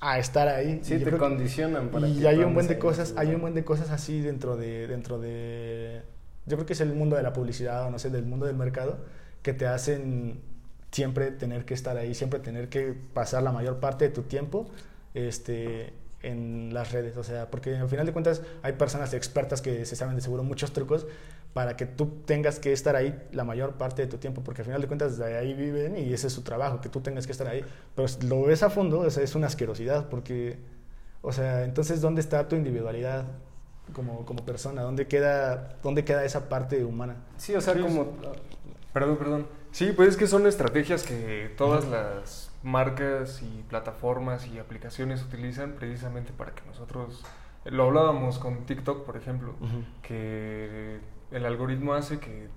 a 0.00 0.18
estar 0.18 0.48
ahí. 0.48 0.80
Sí, 0.82 0.94
Y 0.94 0.98
te 0.98 1.04
creo 1.04 1.14
que- 1.14 1.20
condicionan 1.24 1.88
para 1.88 2.08
y 2.08 2.20
que 2.20 2.28
hay 2.28 2.38
un 2.38 2.54
buen 2.54 2.66
de 2.66 2.78
cosas, 2.78 3.14
hay 3.16 3.34
un 3.34 3.40
buen 3.40 3.54
de 3.54 3.64
cosas 3.64 3.90
así 3.90 4.20
dentro 4.20 4.56
de, 4.56 4.86
dentro 4.88 5.18
de, 5.18 6.02
yo 6.46 6.56
creo 6.56 6.66
que 6.66 6.72
es 6.74 6.80
el 6.80 6.92
mundo 6.94 7.16
de 7.16 7.22
la 7.22 7.32
publicidad 7.32 7.86
o 7.86 7.90
no 7.90 7.98
sé, 7.98 8.10
del 8.10 8.24
mundo 8.24 8.46
del 8.46 8.56
mercado, 8.56 8.98
que 9.42 9.52
te 9.52 9.66
hacen 9.66 10.40
siempre 10.90 11.30
tener 11.30 11.64
que 11.64 11.74
estar 11.74 11.96
ahí, 11.96 12.14
siempre 12.14 12.40
tener 12.40 12.68
que 12.68 12.94
pasar 13.14 13.42
la 13.42 13.52
mayor 13.52 13.80
parte 13.80 14.06
de 14.06 14.10
tu 14.10 14.22
tiempo, 14.22 14.66
este, 15.14 15.92
en 16.22 16.72
las 16.72 16.92
redes, 16.92 17.16
o 17.16 17.24
sea, 17.24 17.50
porque 17.50 17.76
al 17.76 17.88
final 17.88 18.06
de 18.06 18.12
cuentas 18.12 18.42
hay 18.62 18.74
personas 18.74 19.12
expertas 19.14 19.60
que 19.60 19.84
se 19.84 19.96
saben 19.96 20.14
de 20.14 20.20
seguro 20.20 20.44
muchos 20.44 20.72
trucos 20.72 21.06
para 21.52 21.76
que 21.76 21.84
tú 21.84 22.06
tengas 22.24 22.58
que 22.58 22.72
estar 22.72 22.96
ahí 22.96 23.20
la 23.32 23.44
mayor 23.44 23.72
parte 23.72 24.02
de 24.02 24.08
tu 24.08 24.18
tiempo, 24.18 24.42
porque 24.42 24.62
al 24.62 24.66
final 24.66 24.80
de 24.80 24.86
cuentas 24.86 25.18
de 25.18 25.36
ahí 25.36 25.52
viven 25.54 25.98
y 25.98 26.12
ese 26.12 26.28
es 26.28 26.32
su 26.32 26.42
trabajo, 26.42 26.80
que 26.80 26.88
tú 26.88 27.00
tengas 27.00 27.26
que 27.26 27.32
estar 27.32 27.48
ahí, 27.48 27.64
pero 27.94 28.08
si 28.08 28.26
lo 28.26 28.42
ves 28.42 28.62
a 28.62 28.70
fondo, 28.70 29.00
o 29.00 29.10
sea, 29.10 29.22
es 29.22 29.34
una 29.34 29.48
asquerosidad, 29.48 30.08
porque, 30.08 30.58
o 31.20 31.32
sea, 31.32 31.64
entonces, 31.64 32.00
¿dónde 32.00 32.20
está 32.20 32.48
tu 32.48 32.56
individualidad 32.56 33.24
como, 33.92 34.24
como 34.24 34.44
persona? 34.44 34.82
¿Dónde 34.82 35.06
queda, 35.06 35.76
¿Dónde 35.82 36.04
queda 36.04 36.24
esa 36.24 36.48
parte 36.48 36.84
humana? 36.84 37.16
Sí, 37.36 37.54
o 37.54 37.60
sea, 37.60 37.74
Sí, 37.74 37.80
como... 37.80 38.12
Perdón, 38.92 39.16
perdón. 39.16 39.46
Sí, 39.70 39.92
pues 39.92 40.10
es 40.10 40.16
que 40.16 40.26
son 40.26 40.46
estrategias 40.46 41.02
que 41.02 41.52
todas 41.56 41.86
las 41.86 42.50
marcas 42.62 43.42
y 43.42 43.64
plataformas 43.68 44.46
y 44.46 44.58
aplicaciones 44.58 45.22
utilizan 45.22 45.72
precisamente 45.72 46.32
para 46.32 46.54
que 46.54 46.64
nosotros... 46.66 47.24
Lo 47.64 47.84
hablábamos 47.84 48.38
con 48.38 48.66
TikTok, 48.66 49.04
por 49.04 49.16
ejemplo, 49.16 49.54
que 50.02 51.00
el 51.30 51.46
algoritmo 51.46 51.94
hace 51.94 52.18
que 52.18 52.48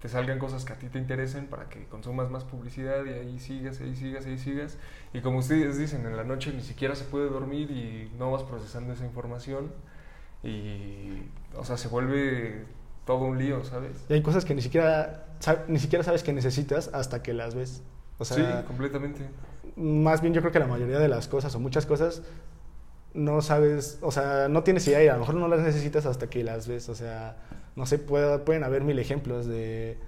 te 0.00 0.08
salgan 0.08 0.38
cosas 0.38 0.64
que 0.64 0.72
a 0.72 0.76
ti 0.78 0.88
te 0.88 0.98
interesen 0.98 1.46
para 1.46 1.68
que 1.68 1.86
consumas 1.86 2.30
más 2.30 2.44
publicidad 2.44 3.04
y 3.04 3.10
ahí 3.10 3.38
sigas, 3.38 3.80
ahí 3.80 3.96
sigas, 3.96 4.26
ahí 4.26 4.38
sigas. 4.38 4.78
Y 5.12 5.20
como 5.20 5.38
ustedes 5.38 5.78
dicen, 5.78 6.06
en 6.06 6.16
la 6.16 6.24
noche 6.24 6.52
ni 6.52 6.62
siquiera 6.62 6.94
se 6.94 7.04
puede 7.04 7.28
dormir 7.28 7.70
y 7.70 8.12
no 8.18 8.30
vas 8.32 8.42
procesando 8.42 8.92
esa 8.92 9.04
información 9.04 9.72
y, 10.42 11.22
o 11.54 11.64
sea, 11.64 11.76
se 11.76 11.88
vuelve 11.88 12.64
todo 13.08 13.24
un 13.24 13.38
lío, 13.38 13.64
¿sabes? 13.64 13.92
Y 14.08 14.12
hay 14.12 14.22
cosas 14.22 14.44
que 14.44 14.54
ni 14.54 14.62
siquiera, 14.62 15.24
ni 15.66 15.78
siquiera 15.78 16.04
sabes 16.04 16.22
que 16.22 16.32
necesitas 16.32 16.90
hasta 16.92 17.22
que 17.22 17.32
las 17.32 17.54
ves. 17.54 17.82
O 18.18 18.24
sea, 18.24 18.36
sí, 18.36 18.66
completamente. 18.66 19.28
más 19.76 20.20
bien 20.20 20.34
yo 20.34 20.40
creo 20.42 20.52
que 20.52 20.58
la 20.58 20.66
mayoría 20.66 20.98
de 20.98 21.08
las 21.08 21.26
cosas 21.26 21.54
o 21.54 21.58
muchas 21.60 21.86
cosas 21.86 22.22
no 23.14 23.40
sabes, 23.40 23.98
o 24.02 24.12
sea, 24.12 24.48
no 24.48 24.62
tienes 24.62 24.86
idea 24.86 25.02
y 25.02 25.08
a 25.08 25.14
lo 25.14 25.20
mejor 25.20 25.34
no 25.36 25.48
las 25.48 25.60
necesitas 25.60 26.04
hasta 26.06 26.28
que 26.28 26.44
las 26.44 26.68
ves. 26.68 26.88
O 26.88 26.94
sea, 26.94 27.36
no 27.76 27.86
sé, 27.86 27.98
puede- 27.98 28.38
pueden 28.40 28.62
haber 28.62 28.84
mil 28.84 28.98
ejemplos 28.98 29.46
de, 29.46 29.98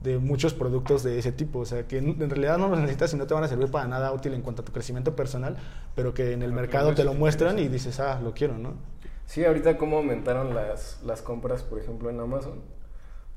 de 0.00 0.18
muchos 0.18 0.52
productos 0.54 1.02
de 1.02 1.18
ese 1.18 1.32
tipo. 1.32 1.60
O 1.60 1.64
sea, 1.64 1.86
que 1.88 1.98
en 1.98 2.28
realidad 2.30 2.58
no 2.58 2.68
los 2.68 2.78
necesitas 2.78 3.14
y 3.14 3.16
no 3.16 3.26
te 3.26 3.34
van 3.34 3.44
a 3.44 3.48
servir 3.48 3.70
para 3.70 3.86
nada 3.88 4.12
útil 4.12 4.34
en 4.34 4.42
cuanto 4.42 4.62
a 4.62 4.64
tu 4.64 4.72
crecimiento 4.72 5.16
personal, 5.16 5.56
pero 5.94 6.12
que 6.12 6.32
en 6.34 6.42
el 6.42 6.50
Pero 6.50 6.60
mercado 6.60 6.94
te 6.94 7.04
lo 7.04 7.14
muestran 7.14 7.58
y 7.58 7.68
dices, 7.68 7.98
ah, 8.00 8.20
lo 8.22 8.34
quiero, 8.34 8.58
¿no? 8.58 8.74
Sí, 9.32 9.46
ahorita 9.46 9.78
cómo 9.78 9.96
aumentaron 9.96 10.54
las, 10.54 11.02
las 11.06 11.22
compras, 11.22 11.62
por 11.62 11.78
ejemplo, 11.78 12.10
en 12.10 12.20
Amazon. 12.20 12.60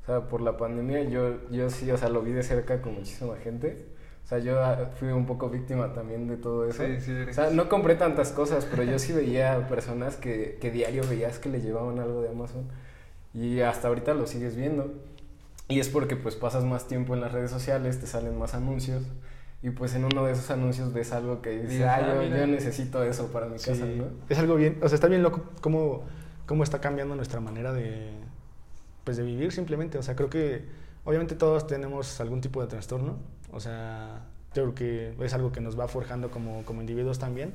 O 0.02 0.04
sea, 0.04 0.28
por 0.28 0.42
la 0.42 0.58
pandemia 0.58 1.04
yo, 1.04 1.48
yo 1.48 1.70
sí, 1.70 1.90
o 1.90 1.96
sea, 1.96 2.10
lo 2.10 2.20
vi 2.20 2.32
de 2.32 2.42
cerca 2.42 2.82
con 2.82 2.96
muchísima 2.96 3.34
gente. 3.36 3.86
O 4.22 4.28
sea, 4.28 4.38
yo 4.38 4.62
ah, 4.62 4.90
fui 5.00 5.08
un 5.08 5.24
poco 5.24 5.48
víctima 5.48 5.94
también 5.94 6.28
de 6.28 6.36
todo 6.36 6.68
eso. 6.68 6.84
Sí, 6.84 7.00
sí, 7.00 7.12
O 7.26 7.32
sea, 7.32 7.48
no 7.48 7.70
compré 7.70 7.94
tantas 7.94 8.30
cosas, 8.32 8.66
pero 8.66 8.82
yo 8.82 8.98
sí 8.98 9.14
veía 9.14 9.68
personas 9.68 10.16
que, 10.16 10.58
que 10.60 10.70
diario 10.70 11.02
veías 11.08 11.38
que 11.38 11.48
le 11.48 11.62
llevaban 11.62 11.98
algo 11.98 12.20
de 12.20 12.28
Amazon. 12.28 12.68
Y 13.32 13.60
hasta 13.60 13.88
ahorita 13.88 14.12
lo 14.12 14.26
sigues 14.26 14.54
viendo. 14.54 14.92
Y 15.66 15.80
es 15.80 15.88
porque 15.88 16.14
pues 16.14 16.36
pasas 16.36 16.64
más 16.64 16.88
tiempo 16.88 17.14
en 17.14 17.22
las 17.22 17.32
redes 17.32 17.50
sociales, 17.50 17.98
te 18.00 18.06
salen 18.06 18.38
más 18.38 18.52
anuncios. 18.52 19.02
Y 19.62 19.70
pues 19.70 19.94
en 19.94 20.04
uno 20.04 20.24
de 20.24 20.32
esos 20.32 20.50
anuncios 20.50 20.92
ves 20.92 21.12
algo 21.12 21.42
que 21.42 21.50
dices, 21.58 21.82
ah, 21.82 21.96
ah, 21.96 22.14
yo, 22.14 22.22
mira". 22.22 22.38
yo 22.40 22.46
necesito 22.46 23.02
eso 23.02 23.28
para 23.32 23.46
mi 23.46 23.58
Sí, 23.58 23.70
casa, 23.70 23.84
¿no? 23.86 24.04
Es 24.28 24.38
algo 24.38 24.54
bien, 24.54 24.78
o 24.82 24.88
sea, 24.88 24.94
está 24.96 25.08
bien 25.08 25.22
loco 25.22 25.42
cómo, 25.60 26.04
cómo 26.46 26.62
está 26.62 26.80
cambiando 26.80 27.16
nuestra 27.16 27.40
manera 27.40 27.72
de, 27.72 28.10
pues, 29.04 29.16
de 29.16 29.22
vivir 29.24 29.52
simplemente. 29.52 29.98
O 29.98 30.02
sea, 30.02 30.14
creo 30.14 30.30
que 30.30 30.64
obviamente 31.04 31.34
todos 31.34 31.66
tenemos 31.66 32.20
algún 32.20 32.40
tipo 32.40 32.60
de 32.60 32.68
trastorno. 32.68 33.16
O 33.50 33.58
sea, 33.60 34.26
yo 34.54 34.72
creo 34.72 34.74
que 34.74 35.24
es 35.24 35.34
algo 35.34 35.52
que 35.52 35.60
nos 35.60 35.78
va 35.78 35.88
forjando 35.88 36.30
como, 36.30 36.62
como 36.64 36.80
individuos 36.80 37.18
también, 37.18 37.52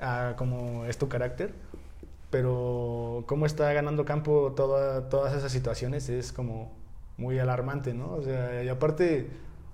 a 0.00 0.34
como 0.36 0.86
es 0.86 0.98
tu 0.98 1.08
carácter. 1.08 1.52
Pero 2.30 3.24
cómo 3.26 3.44
está 3.44 3.70
ganando 3.74 4.06
campo 4.06 4.54
toda, 4.56 5.10
todas 5.10 5.34
esas 5.34 5.52
situaciones 5.52 6.08
es 6.08 6.32
como 6.32 6.72
muy 7.18 7.38
alarmante, 7.38 7.92
¿no? 7.92 8.14
O 8.14 8.22
sea, 8.22 8.64
y 8.64 8.68
aparte, 8.70 9.28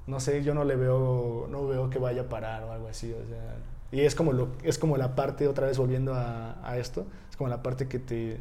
no 0.09 0.19
sé, 0.21 0.43
yo 0.43 0.55
no 0.55 0.65
le 0.65 0.75
veo, 0.77 1.47
no 1.51 1.67
veo 1.69 1.89
que 1.91 1.99
vaya 1.99 2.23
a 2.23 2.29
parar 2.29 2.65
o 2.65 2.73
algo 2.73 2.89
así, 2.89 3.13
o 3.13 3.25
sea, 3.27 3.57
y 3.93 4.01
es 4.01 4.15
como, 4.15 4.33
lo, 4.33 4.49
es 4.65 4.79
como 4.79 4.97
la 4.97 5.15
parte, 5.15 5.47
otra 5.49 5.67
vez 5.67 5.79
volviendo 5.79 6.15
a, 6.15 6.57
a 6.69 6.77
esto, 6.79 7.07
es 7.31 7.37
como 7.37 7.49
la 7.49 7.63
parte 7.63 7.87
que 7.89 7.99
te, 7.99 8.39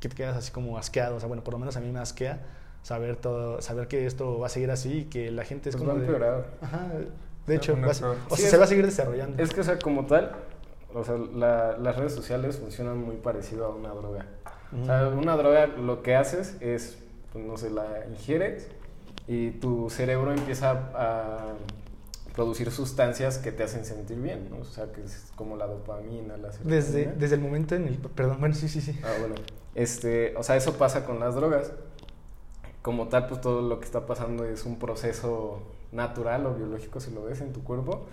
que 0.00 0.08
te 0.08 0.14
quedas 0.16 0.36
así 0.36 0.52
como 0.52 0.76
asqueado, 0.76 1.16
o 1.16 1.20
sea, 1.20 1.26
bueno, 1.28 1.42
por 1.42 1.54
lo 1.54 1.58
menos 1.58 1.76
a 1.76 1.80
mí 1.80 1.90
me 1.90 2.00
asquea 2.00 2.42
saber 2.82 3.16
todo, 3.16 3.60
saber 3.62 3.88
que 3.88 4.06
esto 4.06 4.38
va 4.38 4.46
a 4.46 4.50
seguir 4.50 4.70
así 4.70 4.98
y 4.98 5.04
que 5.06 5.30
la 5.30 5.44
gente 5.44 5.70
es 5.70 5.76
Pues 5.76 5.84
como 5.88 5.94
va 5.94 5.98
a 5.98 6.02
de- 6.02 6.06
empeorar. 6.12 6.46
Ajá, 6.60 6.78
va 6.92 7.00
de 7.46 7.54
hecho, 7.56 7.74
va 7.80 7.86
a 7.86 7.90
o 7.90 7.94
Sí, 7.94 8.02
sea, 8.02 8.44
es- 8.44 8.50
se 8.50 8.56
va 8.58 8.64
a 8.64 8.66
seguir 8.66 8.84
desarrollando. 8.84 9.42
Es 9.42 9.52
que, 9.54 9.60
o 9.60 9.64
sea, 9.64 9.78
como 9.78 10.06
tal, 10.06 10.32
o 10.94 11.02
sea, 11.04 11.16
la- 11.16 11.76
las 11.78 11.96
redes 11.96 12.12
sociales 12.14 12.58
funcionan 12.58 12.98
muy 12.98 13.16
parecido 13.16 13.66
a 13.66 13.70
una 13.74 13.90
droga. 13.90 14.26
O 14.80 14.84
sea, 14.84 15.10
Mm. 15.10 15.18
una 15.18 15.36
droga 15.36 15.66
lo 15.66 16.02
que 16.02 16.14
haces 16.16 16.56
es, 16.60 16.98
pues, 17.32 17.44
no 17.44 17.56
sé, 17.56 17.70
la 17.70 17.86
ingieres 18.10 18.68
y 19.26 19.52
tu 19.52 19.88
cerebro 19.90 20.32
empieza 20.32 20.70
a 20.94 21.54
producir 22.34 22.70
sustancias 22.70 23.38
que 23.38 23.52
te 23.52 23.62
hacen 23.62 23.84
sentir 23.84 24.18
bien, 24.20 24.48
¿no? 24.50 24.58
O 24.58 24.64
sea, 24.64 24.92
que 24.92 25.02
es 25.02 25.32
como 25.36 25.56
la 25.56 25.66
dopamina, 25.66 26.36
la 26.36 26.48
Desde, 26.48 26.82
serotonina. 26.82 27.12
desde 27.20 27.34
el 27.36 27.40
momento 27.40 27.74
en 27.76 27.86
el... 27.86 27.96
Perdón, 27.98 28.38
bueno, 28.40 28.54
sí, 28.54 28.68
sí, 28.68 28.80
sí. 28.80 28.98
Ah, 29.04 29.12
bueno. 29.20 29.36
Este, 29.74 30.34
o 30.36 30.42
sea, 30.42 30.56
eso 30.56 30.74
pasa 30.74 31.04
con 31.06 31.20
las 31.20 31.34
drogas. 31.36 31.72
Como 32.82 33.08
tal, 33.08 33.28
pues 33.28 33.40
todo 33.40 33.62
lo 33.62 33.78
que 33.78 33.86
está 33.86 34.04
pasando 34.06 34.44
es 34.44 34.64
un 34.64 34.78
proceso 34.78 35.62
natural 35.92 36.44
o 36.46 36.54
biológico, 36.54 37.00
si 37.00 37.12
lo 37.12 37.24
ves 37.24 37.40
en 37.40 37.52
tu 37.52 37.62
cuerpo. 37.62 38.06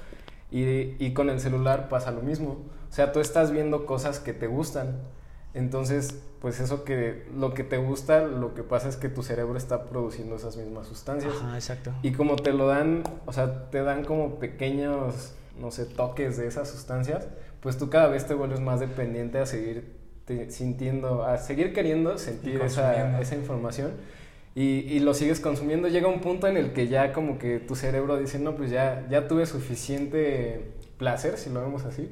Y, 0.51 1.03
y 1.03 1.13
con 1.13 1.29
el 1.29 1.39
celular 1.39 1.89
pasa 1.89 2.11
lo 2.11 2.21
mismo. 2.21 2.59
O 2.89 2.93
sea, 2.93 3.11
tú 3.11 3.19
estás 3.19 3.51
viendo 3.51 3.85
cosas 3.85 4.19
que 4.19 4.33
te 4.33 4.47
gustan. 4.47 4.99
Entonces, 5.53 6.17
pues 6.39 6.59
eso 6.59 6.83
que 6.83 7.25
lo 7.37 7.53
que 7.53 7.63
te 7.63 7.77
gusta, 7.77 8.25
lo 8.25 8.53
que 8.53 8.63
pasa 8.63 8.87
es 8.89 8.95
que 8.95 9.09
tu 9.09 9.21
cerebro 9.21 9.57
está 9.57 9.85
produciendo 9.85 10.35
esas 10.37 10.55
mismas 10.57 10.87
sustancias. 10.87 11.33
Ajá, 11.41 11.55
exacto. 11.55 11.91
Y 12.03 12.13
como 12.13 12.35
te 12.37 12.53
lo 12.53 12.67
dan, 12.67 13.03
o 13.25 13.33
sea, 13.33 13.69
te 13.69 13.83
dan 13.83 14.05
como 14.05 14.39
pequeños, 14.39 15.33
no 15.59 15.71
sé, 15.71 15.85
toques 15.85 16.37
de 16.37 16.47
esas 16.47 16.69
sustancias, 16.69 17.27
pues 17.59 17.77
tú 17.77 17.89
cada 17.89 18.07
vez 18.07 18.25
te 18.25 18.33
vuelves 18.33 18.59
más 18.61 18.79
dependiente 18.79 19.37
a 19.39 19.45
seguir 19.45 19.99
te- 20.25 20.49
sintiendo, 20.51 21.23
a 21.25 21.37
seguir 21.37 21.73
queriendo 21.73 22.17
sentir 22.17 22.61
esa, 22.61 23.19
esa 23.21 23.35
información. 23.35 23.91
Y, 24.55 24.63
y 24.79 24.99
lo 24.99 25.13
sigues 25.13 25.39
consumiendo. 25.39 25.87
Llega 25.89 26.07
un 26.07 26.21
punto 26.21 26.47
en 26.47 26.57
el 26.57 26.73
que 26.73 26.87
ya 26.87 27.13
como 27.13 27.37
que 27.37 27.59
tu 27.59 27.75
cerebro 27.75 28.17
dice, 28.17 28.39
no, 28.39 28.55
pues 28.55 28.69
ya, 28.71 29.05
ya 29.09 29.27
tuve 29.27 29.45
suficiente 29.45 30.71
placer, 30.97 31.37
si 31.37 31.49
lo 31.49 31.61
vemos 31.61 31.83
así. 31.85 32.09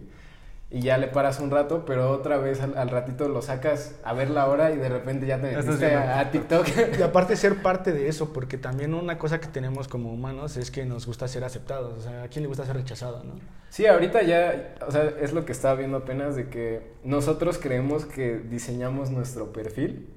Y 0.71 0.81
ya 0.81 0.99
le 0.99 1.07
paras 1.07 1.39
un 1.39 1.49
rato, 1.49 1.83
pero 1.83 2.11
otra 2.11 2.37
vez 2.37 2.61
al, 2.61 2.77
al 2.77 2.89
ratito 2.89 3.27
lo 3.27 3.41
sacas 3.41 3.95
a 4.03 4.13
ver 4.13 4.29
la 4.29 4.47
hora 4.47 4.71
y 4.71 4.77
de 4.77 4.87
repente 4.87 5.25
ya 5.25 5.41
te 5.41 5.55
metiste 5.55 5.95
a, 5.95 6.19
a 6.19 6.29
TikTok. 6.29 6.67
Y 6.99 7.01
aparte 7.01 7.35
ser 7.37 7.63
parte 7.63 7.91
de 7.91 8.07
eso, 8.07 8.33
porque 8.33 8.57
también 8.57 8.93
una 8.93 9.17
cosa 9.17 9.39
que 9.39 9.47
tenemos 9.47 9.87
como 9.87 10.13
humanos 10.13 10.57
es 10.57 10.69
que 10.69 10.85
nos 10.85 11.07
gusta 11.07 11.27
ser 11.27 11.43
aceptados. 11.43 11.97
O 11.97 12.01
sea, 12.01 12.23
¿a 12.23 12.27
quién 12.27 12.43
le 12.43 12.47
gusta 12.49 12.65
ser 12.65 12.75
rechazado, 12.75 13.23
no? 13.23 13.33
Sí, 13.69 13.87
ahorita 13.87 14.21
ya, 14.21 14.75
o 14.87 14.91
sea, 14.91 15.11
es 15.19 15.33
lo 15.33 15.43
que 15.43 15.53
estaba 15.53 15.73
viendo 15.73 15.97
apenas 15.97 16.35
de 16.35 16.49
que 16.49 16.93
nosotros 17.03 17.57
creemos 17.57 18.05
que 18.05 18.37
diseñamos 18.37 19.09
nuestro 19.09 19.51
perfil. 19.51 20.07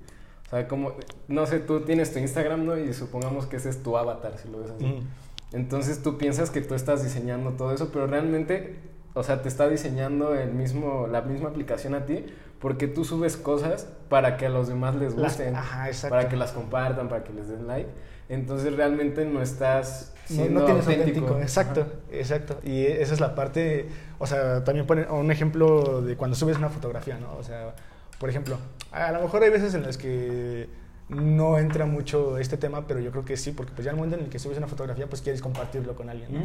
O 0.46 0.50
sea, 0.50 0.68
como, 0.68 0.92
no 1.28 1.46
sé, 1.46 1.60
tú 1.60 1.80
tienes 1.80 2.12
tu 2.12 2.18
Instagram, 2.18 2.66
¿no? 2.66 2.76
Y 2.76 2.92
supongamos 2.92 3.46
que 3.46 3.56
ese 3.56 3.70
es 3.70 3.82
tu 3.82 3.96
avatar, 3.96 4.36
si 4.36 4.50
lo 4.50 4.60
ves 4.60 4.70
así. 4.72 4.84
Mm. 4.84 5.08
Entonces 5.52 6.02
tú 6.02 6.18
piensas 6.18 6.50
que 6.50 6.60
tú 6.60 6.74
estás 6.74 7.02
diseñando 7.04 7.52
todo 7.52 7.72
eso, 7.72 7.90
pero 7.92 8.06
realmente, 8.06 8.76
o 9.14 9.22
sea, 9.22 9.42
te 9.42 9.48
está 9.48 9.68
diseñando 9.68 10.34
el 10.34 10.52
mismo, 10.52 11.06
la 11.06 11.22
misma 11.22 11.48
aplicación 11.50 11.94
a 11.94 12.06
ti, 12.06 12.24
porque 12.60 12.86
tú 12.88 13.04
subes 13.04 13.36
cosas 13.36 13.88
para 14.08 14.36
que 14.36 14.46
a 14.46 14.48
los 14.48 14.68
demás 14.68 14.94
les 14.94 15.14
Las- 15.14 15.32
gusten, 15.36 15.56
ajá, 15.56 15.88
para 16.08 16.28
que 16.28 16.36
las 16.36 16.52
compartan, 16.52 17.08
para 17.08 17.24
que 17.24 17.32
les 17.32 17.48
den 17.48 17.66
like. 17.66 17.90
Entonces 18.28 18.74
realmente 18.76 19.24
no 19.26 19.42
estás 19.42 20.14
No, 20.30 20.36
siendo 20.36 20.60
no 20.60 20.66
tienes 20.66 20.86
auténtico. 20.86 21.18
auténtico, 21.26 21.42
exacto, 21.42 21.80
Ajá. 21.82 21.90
exacto. 22.12 22.58
Y 22.62 22.86
esa 22.86 23.12
es 23.14 23.20
la 23.20 23.34
parte, 23.34 23.88
o 24.18 24.26
sea, 24.26 24.64
también 24.64 24.86
pone 24.86 25.06
un 25.10 25.30
ejemplo 25.30 26.00
de 26.02 26.16
cuando 26.16 26.36
subes 26.36 26.56
una 26.56 26.68
fotografía, 26.70 27.18
¿no? 27.18 27.34
O 27.36 27.42
sea, 27.42 27.74
por 28.18 28.30
ejemplo, 28.30 28.56
a 28.92 29.10
lo 29.12 29.20
mejor 29.20 29.42
hay 29.42 29.50
veces 29.50 29.74
en 29.74 29.82
las 29.82 29.98
que 29.98 30.68
no 31.08 31.58
entra 31.58 31.84
mucho 31.84 32.38
este 32.38 32.56
tema, 32.56 32.86
pero 32.86 33.00
yo 33.00 33.10
creo 33.10 33.24
que 33.24 33.36
sí, 33.36 33.50
porque 33.50 33.72
pues 33.74 33.84
ya 33.84 33.90
el 33.90 33.96
momento 33.96 34.16
en 34.16 34.24
el 34.24 34.30
que 34.30 34.38
subes 34.38 34.56
una 34.56 34.68
fotografía, 34.68 35.08
pues 35.08 35.20
quieres 35.20 35.42
compartirlo 35.42 35.94
con 35.96 36.08
alguien, 36.08 36.32
¿no? 36.32 36.40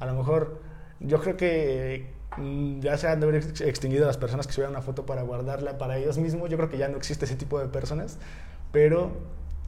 A 0.00 0.06
lo 0.06 0.14
mejor, 0.14 0.58
yo 1.00 1.20
creo 1.20 1.36
que 1.36 2.06
mm, 2.36 2.80
ya 2.80 2.96
se 2.96 3.08
han 3.08 3.20
de 3.20 3.26
haber 3.26 3.42
ex- 3.42 3.60
extinguido 3.62 4.06
las 4.06 4.16
personas 4.18 4.46
que 4.46 4.52
subían 4.52 4.70
una 4.70 4.82
foto 4.82 5.04
para 5.06 5.22
guardarla 5.22 5.78
para 5.78 5.96
ellos 5.98 6.18
mismos, 6.18 6.48
yo 6.50 6.56
creo 6.56 6.68
que 6.70 6.78
ya 6.78 6.88
no 6.88 6.96
existe 6.96 7.24
ese 7.24 7.36
tipo 7.36 7.58
de 7.58 7.66
personas, 7.68 8.18
pero 8.72 9.10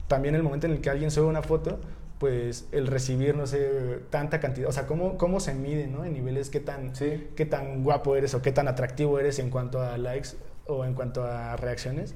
también 0.09 0.35
el 0.35 0.43
momento 0.43 0.67
en 0.67 0.73
el 0.75 0.81
que 0.81 0.91
alguien 0.91 1.11
sube 1.11 1.27
una 1.27 1.43
foto, 1.43 1.81
pues 2.19 2.67
el 2.71 2.87
recibir, 2.87 3.35
no 3.35 3.47
sé, 3.49 3.99
tanta 4.11 4.39
cantidad, 4.39 4.69
o 4.69 4.73
sea, 4.73 4.87
cómo, 4.87 5.19
cómo 5.19 5.41
se 5.41 5.55
mide, 5.55 5.89
¿no? 5.89 6.05
En 6.05 6.13
niveles, 6.13 6.51
qué 6.51 6.61
tan, 6.61 6.95
Sí. 6.95 7.29
qué 7.35 7.47
tan 7.47 7.83
guapo 7.83 8.15
eres 8.15 8.35
o 8.35 8.43
qué 8.43 8.53
tan 8.53 8.69
atractivo 8.69 9.19
eres 9.19 9.39
en 9.41 9.51
cuanto 9.51 9.81
a 9.81 9.99
likes 9.99 10.31
o 10.69 10.85
en 10.85 10.95
cuanto 10.95 11.25
a 11.25 11.57
reacciones. 11.57 12.15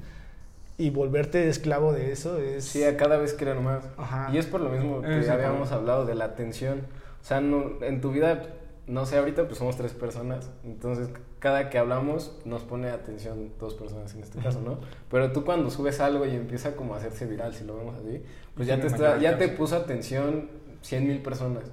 Y 0.77 0.91
volverte 0.91 1.49
esclavo 1.49 1.91
de 1.91 2.11
eso 2.13 2.37
es... 2.37 2.63
Sí, 2.65 2.83
a 2.85 2.95
cada 2.95 3.17
vez 3.17 3.33
quieren 3.33 3.63
más. 3.63 3.83
Ajá. 3.97 4.29
Y 4.31 4.37
es 4.37 4.45
por 4.45 4.61
lo 4.61 4.69
mismo 4.69 5.01
que 5.01 5.23
sí, 5.23 5.29
habíamos 5.29 5.71
hablado 5.73 6.05
de 6.05 6.13
la 6.15 6.25
atención. 6.25 6.83
O 7.21 7.25
sea, 7.25 7.41
no- 7.41 7.83
en 7.83 7.99
tu 7.99 8.11
vida, 8.11 8.43
no 8.87 9.05
sé, 9.05 9.17
ahorita 9.17 9.45
pues 9.47 9.57
somos 9.59 9.75
tres 9.77 9.91
personas. 9.93 10.49
Entonces, 10.63 11.09
cada 11.39 11.69
que 11.69 11.77
hablamos 11.77 12.35
nos 12.45 12.63
pone 12.63 12.89
atención 12.89 13.51
dos 13.59 13.73
personas 13.75 14.13
en 14.15 14.23
este 14.23 14.39
caso, 14.39 14.61
¿no? 14.61 14.79
Pero 15.11 15.31
tú 15.31 15.43
cuando 15.45 15.69
subes 15.69 15.99
algo 15.99 16.25
y 16.25 16.31
empieza 16.31 16.75
como 16.75 16.93
a 16.95 16.97
hacerse 16.97 17.25
viral, 17.25 17.53
si 17.53 17.63
lo 17.65 17.77
vemos 17.77 17.95
así, 17.97 18.21
pues 18.55 18.67
ya 18.67 18.79
te, 18.81 18.87
está, 18.87 19.17
ya 19.21 19.37
te 19.37 19.47
puso 19.49 19.75
atención 19.75 20.49
100 20.81 21.07
mil 21.07 21.21
personas. 21.21 21.63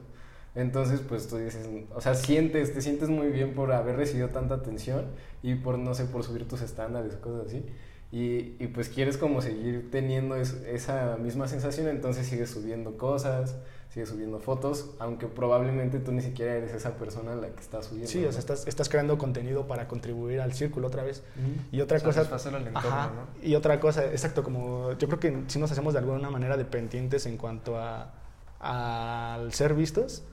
Entonces, 0.57 1.01
pues 1.01 1.27
tú 1.29 1.37
dices, 1.39 1.69
o 1.95 2.01
sea, 2.01 2.15
sientes, 2.15 2.73
te 2.75 2.81
sientes 2.81 3.09
muy 3.09 3.29
bien 3.29 3.55
por 3.55 3.73
haber 3.73 3.97
recibido 3.97 4.29
tanta 4.29 4.55
atención 4.55 5.07
y 5.43 5.57
por, 5.57 5.79
no 5.79 5.95
sé, 5.95 6.05
por 6.05 6.23
subir 6.23 6.47
tus 6.47 6.63
estándares, 6.63 7.17
cosas 7.17 7.47
así. 7.49 7.65
Y, 8.13 8.55
y 8.63 8.69
pues 8.73 8.89
quieres 8.89 9.17
como 9.19 9.43
seguir 9.43 9.91
teniendo 9.91 10.37
es- 10.37 10.63
esa 10.69 11.17
misma 11.17 11.49
sensación, 11.49 11.89
entonces 11.89 12.27
sigues 12.29 12.51
subiendo 12.51 12.97
cosas, 12.97 13.57
sigues 13.95 14.09
subiendo 14.09 14.41
fotos, 14.41 14.91
aunque 14.99 15.29
probablemente 15.29 16.01
tú 16.01 16.11
ni 16.11 16.21
siquiera 16.21 16.57
eres 16.57 16.75
esa 16.75 16.97
persona 16.97 17.37
la 17.37 17.51
que 17.51 17.61
está 17.61 17.81
subiendo. 17.81 18.11
Sí, 18.11 18.25
o 18.25 18.33
sea, 18.33 18.41
estás, 18.41 18.67
estás 18.67 18.89
creando 18.89 19.19
contenido 19.19 19.69
para 19.69 19.87
contribuir 19.87 20.41
al 20.41 20.53
círculo 20.53 20.89
otra 20.89 21.05
vez. 21.05 21.23
Y 21.71 21.81
otra 21.81 22.01
cosa... 22.01 22.23
Entorno, 22.23 22.59
Ajá, 22.75 23.13
¿no? 23.15 23.47
Y 23.47 23.55
otra 23.55 23.79
cosa, 23.79 24.05
exacto, 24.07 24.43
como 24.43 24.95
yo 24.99 25.07
creo 25.07 25.21
que 25.21 25.45
sí 25.47 25.61
nos 25.61 25.71
hacemos 25.71 25.93
de 25.93 26.01
alguna 26.01 26.29
manera 26.29 26.57
dependientes 26.57 27.25
en 27.27 27.37
cuanto 27.37 27.79
a 27.79 28.13
al 28.59 29.53
ser 29.53 29.75
vistos. 29.75 30.25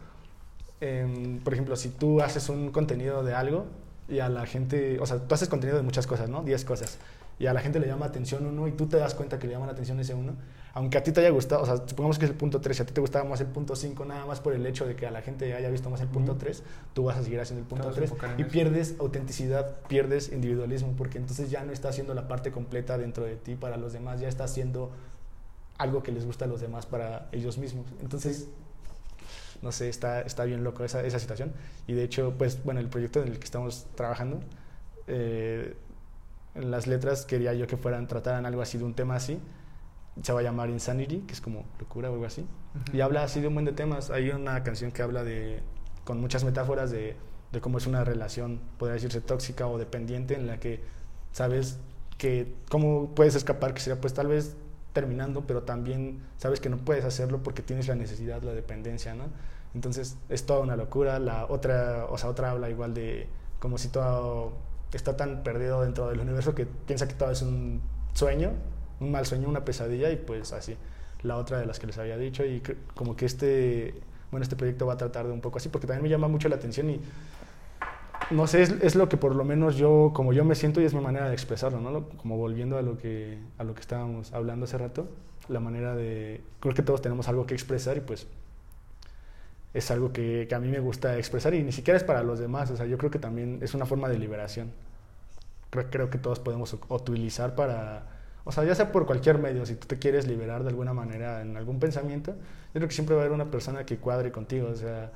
Em, 0.79 1.39
por 1.41 1.53
ejemplo, 1.53 1.75
si 1.75 1.89
tú 1.89 2.19
haces 2.19 2.49
un 2.49 2.71
contenido 2.71 3.23
de 3.23 3.35
algo 3.35 3.65
y 4.09 4.21
a 4.21 4.29
la 4.29 4.47
gente, 4.47 4.99
o 4.99 5.05
sea, 5.05 5.19
tú 5.19 5.35
haces 5.35 5.49
contenido 5.49 5.77
de 5.77 5.83
muchas 5.83 6.07
cosas, 6.07 6.29
¿no? 6.29 6.41
10 6.41 6.65
cosas. 6.65 6.97
Y 7.41 7.47
a 7.47 7.53
la 7.53 7.59
gente 7.59 7.79
le 7.79 7.87
llama 7.87 8.05
atención 8.05 8.45
uno 8.45 8.67
y 8.67 8.71
tú 8.73 8.85
te 8.85 8.97
das 8.97 9.15
cuenta 9.15 9.39
que 9.39 9.47
le 9.47 9.53
llama 9.53 9.65
la 9.65 9.71
atención 9.71 9.99
ese 9.99 10.13
uno. 10.13 10.35
Aunque 10.75 10.99
a 10.99 11.03
ti 11.03 11.11
te 11.11 11.21
haya 11.21 11.31
gustado, 11.31 11.63
o 11.63 11.65
sea, 11.65 11.77
supongamos 11.87 12.19
que 12.19 12.25
es 12.25 12.31
el 12.31 12.37
punto 12.37 12.61
3 12.61 12.77
y 12.77 12.83
a 12.83 12.85
ti 12.85 12.93
te 12.93 13.01
gustaba 13.01 13.27
más 13.27 13.41
el 13.41 13.47
punto 13.47 13.75
5, 13.75 14.05
nada 14.05 14.27
más 14.27 14.39
por 14.39 14.53
el 14.53 14.63
hecho 14.67 14.85
de 14.85 14.95
que 14.95 15.07
a 15.07 15.11
la 15.11 15.23
gente 15.23 15.51
haya 15.55 15.67
visto 15.71 15.89
más 15.89 16.01
el 16.01 16.07
punto 16.07 16.33
Ujú. 16.33 16.39
3, 16.41 16.61
tú 16.93 17.05
vas 17.05 17.17
a 17.17 17.23
seguir 17.23 17.39
haciendo 17.39 17.63
el 17.63 17.67
punto 17.67 17.85
vas 17.87 17.93
a 17.93 17.97
3 17.97 18.11
enfocar 18.11 18.31
en 18.33 18.39
y 18.39 18.43
eso. 18.43 18.51
pierdes 18.51 18.95
autenticidad, 18.99 19.75
pierdes 19.87 20.31
individualismo, 20.31 20.93
porque 20.95 21.17
entonces 21.17 21.49
ya 21.49 21.63
no 21.63 21.71
estás 21.71 21.93
haciendo 21.93 22.13
la 22.13 22.27
parte 22.27 22.51
completa 22.51 22.99
dentro 22.99 23.25
de 23.25 23.37
ti 23.37 23.55
para 23.55 23.75
los 23.77 23.91
demás, 23.91 24.19
ya 24.19 24.27
estás 24.27 24.51
haciendo 24.51 24.91
algo 25.79 26.03
que 26.03 26.11
les 26.11 26.25
gusta 26.27 26.45
a 26.45 26.47
los 26.47 26.61
demás 26.61 26.85
para 26.85 27.27
ellos 27.31 27.57
mismos. 27.57 27.87
Entonces, 28.01 28.47
no 29.63 29.71
sé, 29.71 29.89
está, 29.89 30.21
está 30.21 30.43
bien 30.45 30.63
loco 30.63 30.83
esa, 30.83 31.03
esa 31.03 31.17
situación. 31.17 31.53
Y 31.87 31.93
de 31.93 32.03
hecho, 32.03 32.35
pues 32.37 32.63
bueno, 32.63 32.79
el 32.79 32.87
proyecto 32.87 33.19
en 33.23 33.29
el 33.29 33.39
que 33.39 33.45
estamos 33.45 33.87
trabajando, 33.95 34.39
eh, 35.07 35.75
en 36.55 36.71
las 36.71 36.87
letras 36.87 37.25
quería 37.25 37.53
yo 37.53 37.67
que 37.67 37.77
fueran, 37.77 38.07
trataran 38.07 38.45
algo 38.45 38.61
así 38.61 38.77
de 38.77 38.83
un 38.83 38.93
tema 38.93 39.15
así. 39.15 39.39
Se 40.21 40.33
va 40.33 40.41
a 40.41 40.43
llamar 40.43 40.69
Insanity, 40.69 41.19
que 41.21 41.33
es 41.33 41.41
como 41.41 41.65
locura 41.79 42.09
o 42.09 42.13
algo 42.13 42.25
así. 42.25 42.41
Ujú. 42.41 42.97
Y 42.97 43.01
habla 43.01 43.23
así 43.23 43.39
de 43.39 43.47
un 43.47 43.53
buen 43.53 43.65
de 43.65 43.71
temas. 43.71 44.09
Hay 44.09 44.29
una 44.29 44.61
canción 44.63 44.91
que 44.91 45.01
habla 45.01 45.23
de, 45.23 45.61
con 46.03 46.19
muchas 46.19 46.43
metáforas 46.43 46.91
de, 46.91 47.15
de 47.51 47.61
cómo 47.61 47.77
es 47.77 47.87
una 47.87 48.03
relación, 48.03 48.59
podría 48.77 48.95
decirse 48.95 49.21
tóxica 49.21 49.67
o 49.67 49.77
dependiente, 49.77 50.35
en 50.35 50.47
la 50.47 50.59
que 50.59 50.81
sabes 51.31 51.79
que 52.17 52.53
cómo 52.69 53.15
puedes 53.15 53.35
escapar, 53.35 53.73
que 53.73 53.81
sería 53.81 53.99
pues 53.99 54.13
tal 54.13 54.27
vez 54.27 54.55
terminando, 54.93 55.47
pero 55.47 55.63
también 55.63 56.21
sabes 56.37 56.59
que 56.59 56.69
no 56.69 56.77
puedes 56.77 57.05
hacerlo 57.05 57.41
porque 57.43 57.61
tienes 57.61 57.87
la 57.87 57.95
necesidad, 57.95 58.41
la 58.43 58.53
dependencia, 58.53 59.13
¿no? 59.13 59.25
Entonces 59.73 60.17
es 60.29 60.45
toda 60.45 60.59
una 60.59 60.75
locura. 60.75 61.19
La 61.19 61.45
otra, 61.45 62.05
o 62.09 62.17
sea, 62.17 62.29
otra 62.29 62.51
habla 62.51 62.69
igual 62.69 62.93
de 62.93 63.27
como 63.59 63.77
si 63.77 63.87
todo 63.89 64.53
está 64.97 65.15
tan 65.17 65.43
perdido 65.43 65.81
dentro 65.81 66.09
del 66.09 66.19
universo 66.19 66.55
que 66.55 66.65
piensa 66.65 67.07
que 67.07 67.13
todo 67.13 67.31
es 67.31 67.41
un 67.41 67.81
sueño, 68.13 68.51
un 68.99 69.11
mal 69.11 69.25
sueño, 69.25 69.49
una 69.49 69.65
pesadilla 69.65 70.11
y 70.11 70.17
pues 70.17 70.53
así. 70.53 70.77
La 71.23 71.37
otra 71.37 71.59
de 71.59 71.65
las 71.65 71.79
que 71.79 71.87
les 71.87 71.97
había 71.97 72.17
dicho 72.17 72.43
y 72.45 72.61
como 72.95 73.15
que 73.15 73.25
este, 73.25 73.93
bueno, 74.31 74.43
este 74.43 74.55
proyecto 74.55 74.85
va 74.87 74.93
a 74.93 74.97
tratar 74.97 75.27
de 75.27 75.33
un 75.33 75.41
poco 75.41 75.57
así 75.57 75.69
porque 75.69 75.87
también 75.87 76.03
me 76.03 76.09
llama 76.09 76.27
mucho 76.27 76.49
la 76.49 76.55
atención 76.55 76.89
y 76.89 76.99
no 78.31 78.47
sé, 78.47 78.61
es, 78.61 78.71
es, 78.81 78.95
lo 78.95 79.09
que 79.09 79.17
por 79.17 79.35
lo 79.35 79.43
menos 79.43 79.75
yo, 79.75 80.11
como 80.13 80.31
yo 80.33 80.45
me 80.45 80.55
siento 80.55 80.81
y 80.81 80.85
es 80.85 80.93
mi 80.93 81.01
manera 81.01 81.27
de 81.27 81.33
expresarlo, 81.33 81.81
¿no? 81.81 82.07
Como 82.17 82.37
volviendo 82.37 82.77
a 82.77 82.81
lo 82.81 82.97
que, 82.97 83.39
a 83.57 83.63
lo 83.63 83.73
que 83.73 83.81
estábamos 83.81 84.31
hablando 84.33 84.65
hace 84.65 84.77
rato, 84.77 85.07
la 85.49 85.59
manera 85.59 85.95
de, 85.95 86.41
creo 86.59 86.73
que 86.73 86.81
todos 86.81 87.01
tenemos 87.01 87.27
algo 87.27 87.45
que 87.45 87.53
expresar 87.53 87.97
y 87.97 88.01
pues 88.01 88.27
es 89.73 89.91
algo 89.91 90.11
que, 90.11 90.47
que, 90.49 90.55
a 90.55 90.59
mí 90.59 90.67
me 90.67 90.79
gusta 90.79 91.17
expresar 91.17 91.53
y 91.53 91.63
ni 91.63 91.71
siquiera 91.71 91.97
es 91.97 92.03
para 92.03 92.23
los 92.23 92.39
demás, 92.39 92.69
o 92.71 92.77
sea, 92.77 92.85
yo 92.85 92.97
creo 92.97 93.11
que 93.11 93.19
también 93.19 93.59
es 93.61 93.73
una 93.73 93.85
forma 93.85 94.09
de 94.09 94.19
liberación. 94.19 94.71
Creo, 95.69 95.89
creo 95.89 96.09
que 96.09 96.17
todos 96.17 96.39
podemos 96.39 96.75
utilizar 96.89 97.55
para, 97.55 98.05
o 98.43 98.51
sea, 98.51 98.63
ya 98.65 98.75
sea 98.75 98.91
por 98.91 99.05
cualquier 99.05 99.37
medio, 99.37 99.65
si 99.65 99.75
tú 99.75 99.87
te 99.87 99.97
quieres 99.99 100.27
liberar 100.27 100.63
de 100.63 100.69
alguna 100.69 100.93
manera 100.93 101.41
en 101.41 101.55
algún 101.55 101.79
pensamiento, 101.79 102.31
yo 102.33 102.79
creo 102.79 102.87
que 102.87 102.93
siempre 102.93 103.15
va 103.15 103.21
a 103.21 103.25
haber 103.25 103.33
una 103.33 103.49
persona 103.49 103.85
que 103.85 103.97
cuadre 103.97 104.31
contigo, 104.31 104.69
o 104.69 104.75
sea, 104.75 105.11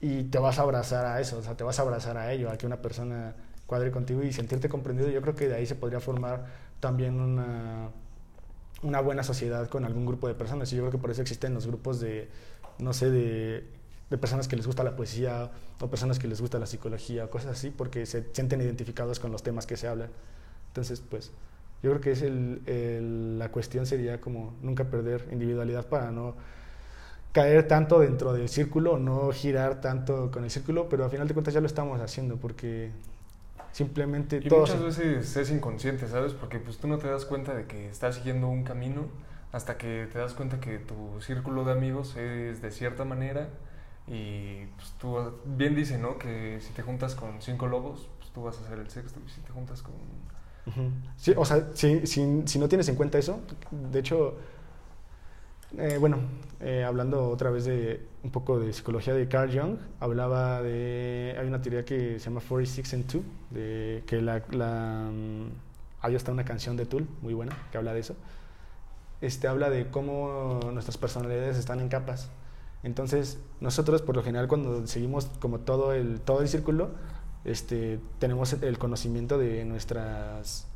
y 0.00 0.24
te 0.24 0.38
vas 0.38 0.58
a 0.58 0.62
abrazar 0.62 1.06
a 1.06 1.20
eso, 1.20 1.38
o 1.38 1.42
sea, 1.42 1.56
te 1.56 1.64
vas 1.64 1.78
a 1.78 1.82
abrazar 1.82 2.16
a 2.16 2.32
ello, 2.32 2.50
a 2.50 2.58
que 2.58 2.66
una 2.66 2.82
persona 2.82 3.34
cuadre 3.66 3.90
contigo 3.90 4.22
y 4.22 4.32
sentirte 4.32 4.68
comprendido. 4.68 5.08
Yo 5.08 5.22
creo 5.22 5.34
que 5.34 5.48
de 5.48 5.54
ahí 5.54 5.66
se 5.66 5.74
podría 5.74 6.00
formar 6.00 6.44
también 6.80 7.20
una, 7.20 7.88
una 8.82 9.00
buena 9.00 9.22
sociedad 9.22 9.68
con 9.68 9.84
algún 9.84 10.06
grupo 10.06 10.28
de 10.28 10.34
personas. 10.34 10.72
Y 10.72 10.76
yo 10.76 10.82
creo 10.82 10.92
que 10.92 10.98
por 10.98 11.10
eso 11.10 11.22
existen 11.22 11.54
los 11.54 11.66
grupos 11.66 12.00
de, 12.00 12.28
no 12.78 12.92
sé, 12.92 13.10
de, 13.10 13.66
de 14.14 14.18
personas 14.18 14.46
que 14.46 14.54
les 14.54 14.64
gusta 14.64 14.84
la 14.84 14.94
poesía 14.94 15.50
o 15.80 15.88
personas 15.88 16.20
que 16.20 16.28
les 16.28 16.40
gusta 16.40 16.60
la 16.60 16.66
psicología 16.66 17.24
o 17.24 17.30
cosas 17.30 17.50
así, 17.58 17.70
porque 17.70 18.06
se 18.06 18.32
sienten 18.32 18.60
identificados 18.60 19.18
con 19.18 19.32
los 19.32 19.42
temas 19.42 19.66
que 19.66 19.76
se 19.76 19.88
hablan. 19.88 20.08
Entonces, 20.68 21.00
pues, 21.00 21.32
yo 21.82 21.90
creo 21.90 22.00
que 22.00 22.12
es 22.12 22.22
el, 22.22 22.62
el, 22.66 23.40
la 23.40 23.50
cuestión 23.50 23.86
sería 23.86 24.20
como 24.20 24.54
nunca 24.62 24.84
perder 24.84 25.26
individualidad 25.32 25.88
para 25.88 26.12
no 26.12 26.36
caer 27.32 27.66
tanto 27.66 27.98
dentro 27.98 28.32
del 28.32 28.48
círculo, 28.48 29.00
no 29.00 29.32
girar 29.32 29.80
tanto 29.80 30.30
con 30.30 30.44
el 30.44 30.50
círculo, 30.50 30.88
pero 30.88 31.04
al 31.04 31.10
final 31.10 31.26
de 31.26 31.34
cuentas 31.34 31.52
ya 31.52 31.60
lo 31.60 31.66
estamos 31.66 32.00
haciendo 32.00 32.36
porque 32.36 32.92
simplemente 33.72 34.40
y 34.44 34.48
muchas 34.48 34.80
veces 34.80 35.36
es 35.36 35.50
inconsciente, 35.50 36.06
¿sabes? 36.06 36.34
Porque 36.34 36.60
pues 36.60 36.78
tú 36.78 36.86
no 36.86 36.98
te 36.98 37.08
das 37.08 37.24
cuenta 37.24 37.52
de 37.52 37.66
que 37.66 37.88
estás 37.88 38.14
siguiendo 38.14 38.46
un 38.46 38.62
camino 38.62 39.08
hasta 39.50 39.76
que 39.76 40.06
te 40.12 40.20
das 40.20 40.34
cuenta 40.34 40.60
que 40.60 40.78
tu 40.78 41.20
círculo 41.20 41.64
de 41.64 41.72
amigos 41.72 42.14
es 42.14 42.62
de 42.62 42.70
cierta 42.70 43.04
manera 43.04 43.48
y 44.06 44.66
pues 44.76 44.92
tú 44.98 45.16
bien 45.44 45.74
dice, 45.74 45.98
¿no? 45.98 46.18
Que 46.18 46.60
si 46.60 46.72
te 46.72 46.82
juntas 46.82 47.14
con 47.14 47.40
cinco 47.40 47.66
lobos, 47.66 48.08
pues 48.18 48.30
tú 48.32 48.42
vas 48.42 48.58
a 48.58 48.68
ser 48.68 48.78
el 48.78 48.90
sexto 48.90 49.20
y 49.26 49.30
si 49.30 49.40
te 49.40 49.52
juntas 49.52 49.82
con... 49.82 49.94
Sí, 51.16 51.34
o 51.36 51.44
sea, 51.44 51.68
si, 51.74 52.06
si, 52.06 52.42
si 52.46 52.58
no 52.58 52.68
tienes 52.68 52.88
en 52.88 52.96
cuenta 52.96 53.18
eso, 53.18 53.40
de 53.70 53.98
hecho 53.98 54.38
eh, 55.78 55.96
bueno, 55.98 56.18
eh, 56.60 56.84
hablando 56.84 57.28
otra 57.28 57.50
vez 57.50 57.64
de 57.64 58.06
un 58.22 58.30
poco 58.30 58.60
de 58.60 58.72
psicología 58.72 59.12
de 59.14 59.26
Carl 59.28 59.50
Jung, 59.52 59.78
hablaba 59.98 60.62
de. 60.62 61.36
Hay 61.38 61.46
una 61.46 61.60
teoría 61.60 61.84
que 61.84 62.18
se 62.20 62.26
llama 62.26 62.40
46 62.46 62.94
and 62.94 63.12
2, 63.12 63.22
de 63.50 64.04
que 64.06 64.20
la. 64.22 64.42
la 64.50 65.10
hay 66.00 66.14
hasta 66.14 66.30
una 66.32 66.44
canción 66.44 66.76
de 66.76 66.84
Tool 66.84 67.08
muy 67.22 67.34
buena 67.34 67.56
que 67.72 67.78
habla 67.78 67.94
de 67.94 68.00
eso. 68.00 68.14
Este 69.20 69.48
habla 69.48 69.70
de 69.70 69.88
cómo 69.90 70.60
nuestras 70.72 70.98
personalidades 70.98 71.56
están 71.56 71.80
en 71.80 71.88
capas. 71.88 72.30
Entonces, 72.84 73.38
nosotros, 73.60 74.02
por 74.02 74.14
lo 74.14 74.22
general, 74.22 74.46
cuando 74.46 74.86
seguimos 74.86 75.26
como 75.40 75.60
todo 75.60 75.94
el, 75.94 76.20
todo 76.20 76.42
el 76.42 76.48
círculo, 76.48 76.90
este, 77.44 77.98
tenemos 78.18 78.52
el 78.52 78.78
conocimiento 78.78 79.38
de 79.38 79.64
nuestras. 79.64 80.68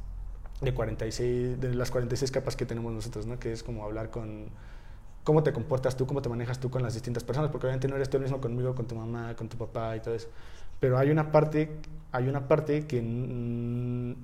De, 0.60 0.74
46, 0.74 1.60
de 1.60 1.74
las 1.74 1.92
46 1.92 2.32
capas 2.32 2.56
que 2.56 2.66
tenemos 2.66 2.92
nosotros, 2.92 3.26
¿no? 3.26 3.38
Que 3.38 3.52
es 3.52 3.62
como 3.62 3.84
hablar 3.84 4.10
con 4.10 4.46
cómo 5.22 5.42
te 5.42 5.52
comportas 5.52 5.96
tú, 5.96 6.06
cómo 6.06 6.20
te 6.22 6.28
manejas 6.28 6.58
tú 6.58 6.70
con 6.70 6.82
las 6.82 6.94
distintas 6.94 7.22
personas, 7.22 7.50
porque 7.50 7.66
obviamente 7.66 7.86
no 7.86 7.94
eres 7.94 8.08
tú 8.10 8.16
el 8.16 8.24
mismo 8.24 8.40
conmigo, 8.40 8.74
con 8.74 8.86
tu 8.86 8.96
mamá, 8.96 9.36
con 9.36 9.48
tu 9.48 9.56
papá 9.56 9.94
y 9.94 10.00
todo 10.00 10.14
eso. 10.14 10.28
Pero 10.80 10.98
hay 10.98 11.10
una 11.10 11.30
parte, 11.30 11.76
hay 12.10 12.26
una 12.26 12.48
parte 12.48 12.86
que 12.86 14.16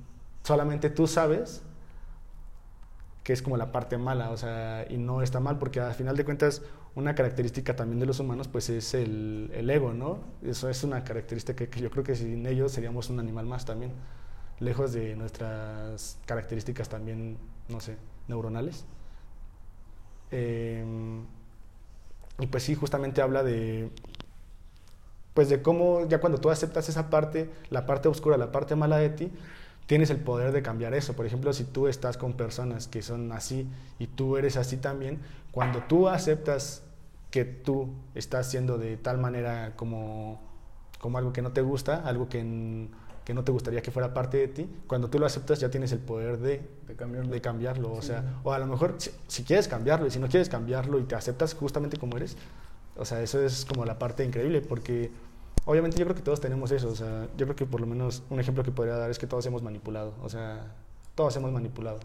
solamente 0.42 0.90
tú 0.90 1.06
sabes 1.06 1.62
que 3.22 3.32
es 3.32 3.42
como 3.42 3.56
la 3.56 3.70
parte 3.72 3.98
mala, 3.98 4.30
o 4.30 4.36
sea, 4.36 4.86
y 4.88 4.96
no 4.96 5.22
está 5.22 5.40
mal, 5.40 5.58
porque 5.58 5.80
al 5.80 5.94
final 5.94 6.16
de 6.16 6.24
cuentas 6.24 6.62
una 6.96 7.14
característica 7.14 7.74
también 7.74 7.98
de 7.98 8.06
los 8.06 8.20
humanos 8.20 8.48
pues 8.48 8.70
es 8.70 8.94
el, 8.94 9.50
el 9.54 9.68
ego, 9.68 9.92
¿no? 9.92 10.20
Eso 10.42 10.68
es 10.68 10.84
una 10.84 11.02
característica 11.02 11.66
que, 11.66 11.80
yo 11.80 11.90
creo 11.90 12.04
que 12.04 12.14
sin 12.14 12.46
ellos 12.46 12.72
seríamos 12.72 13.10
un 13.10 13.18
animal 13.18 13.46
más 13.46 13.64
también, 13.64 13.92
lejos 14.60 14.92
de 14.92 15.16
nuestras 15.16 16.18
características 16.26 16.88
también, 16.88 17.36
no 17.68 17.80
sé, 17.80 17.96
neuronales. 18.28 18.84
Eh, 20.30 20.84
y 22.38 22.46
pues 22.46 22.62
sí, 22.62 22.74
justamente 22.74 23.22
habla 23.22 23.42
de, 23.42 23.90
pues 25.34 25.48
de 25.48 25.62
cómo 25.62 26.06
ya 26.08 26.20
cuando 26.20 26.38
tú 26.38 26.50
aceptas 26.50 26.88
esa 26.88 27.10
parte, 27.10 27.50
la 27.70 27.86
parte 27.86 28.08
oscura, 28.08 28.36
la 28.36 28.52
parte 28.52 28.76
mala 28.76 28.98
de 28.98 29.10
ti, 29.10 29.32
tienes 29.86 30.10
el 30.10 30.18
poder 30.18 30.52
de 30.52 30.62
cambiar 30.62 30.94
eso. 30.94 31.14
Por 31.14 31.26
ejemplo, 31.26 31.52
si 31.52 31.64
tú 31.64 31.88
estás 31.88 32.16
con 32.16 32.34
personas 32.34 32.86
que 32.86 33.02
son 33.02 33.32
así 33.32 33.68
y 33.98 34.06
tú 34.06 34.36
eres 34.36 34.56
así 34.56 34.76
también, 34.76 35.20
cuando 35.50 35.82
tú 35.82 36.08
aceptas 36.08 36.83
que 37.34 37.44
tú 37.44 37.88
estás 38.14 38.48
siendo 38.48 38.78
de 38.78 38.96
tal 38.96 39.18
manera 39.18 39.72
como, 39.74 40.40
como 41.00 41.18
algo 41.18 41.32
que 41.32 41.42
no 41.42 41.50
te 41.50 41.62
gusta, 41.62 41.96
algo 42.06 42.28
que 42.28 42.88
que 43.24 43.34
no 43.34 43.42
te 43.42 43.50
gustaría 43.50 43.82
que 43.82 43.90
fuera 43.90 44.14
parte 44.14 44.36
de 44.36 44.46
ti, 44.46 44.70
cuando 44.86 45.10
tú 45.10 45.18
lo 45.18 45.26
aceptas 45.26 45.58
ya 45.58 45.68
tienes 45.68 45.90
el 45.90 45.98
poder 45.98 46.38
de, 46.38 46.60
de 46.86 46.94
cambiarlo. 46.94 47.32
De 47.32 47.40
cambiarlo. 47.40 47.92
O, 47.92 48.02
sea, 48.02 48.38
o 48.44 48.52
a 48.52 48.58
lo 48.60 48.66
mejor 48.66 48.94
si, 48.98 49.10
si, 49.26 49.42
quieres 49.42 49.66
cambiarlo 49.66 50.06
y 50.06 50.12
si 50.12 50.20
no 50.20 50.28
quieres 50.28 50.48
cambiarlo 50.48 51.00
y 51.00 51.04
te 51.04 51.16
aceptas 51.16 51.54
justamente 51.54 51.96
como 51.96 52.16
eres, 52.18 52.36
o 52.96 53.04
sea, 53.04 53.20
eso 53.20 53.42
es 53.42 53.64
como 53.64 53.84
la 53.84 53.98
parte 53.98 54.24
increíble 54.24 54.60
porque 54.60 55.10
obviamente 55.64 55.98
yo 55.98 56.04
creo 56.04 56.14
que 56.14 56.22
todos 56.22 56.40
tenemos 56.40 56.70
eso. 56.70 56.88
O 56.88 56.94
sea, 56.94 57.26
yo 57.36 57.46
creo 57.46 57.56
que 57.56 57.66
por 57.66 57.80
lo 57.80 57.88
menos 57.88 58.22
un 58.30 58.38
ejemplo 58.38 58.62
que 58.62 58.70
podría 58.70 58.94
dar 58.94 59.10
es 59.10 59.18
que 59.18 59.26
todos 59.26 59.44
hemos 59.46 59.62
manipulado. 59.62 60.14
O 60.22 60.28
sea, 60.28 60.72
todos 61.16 61.34
hemos 61.34 61.50
manipulado. 61.50 61.98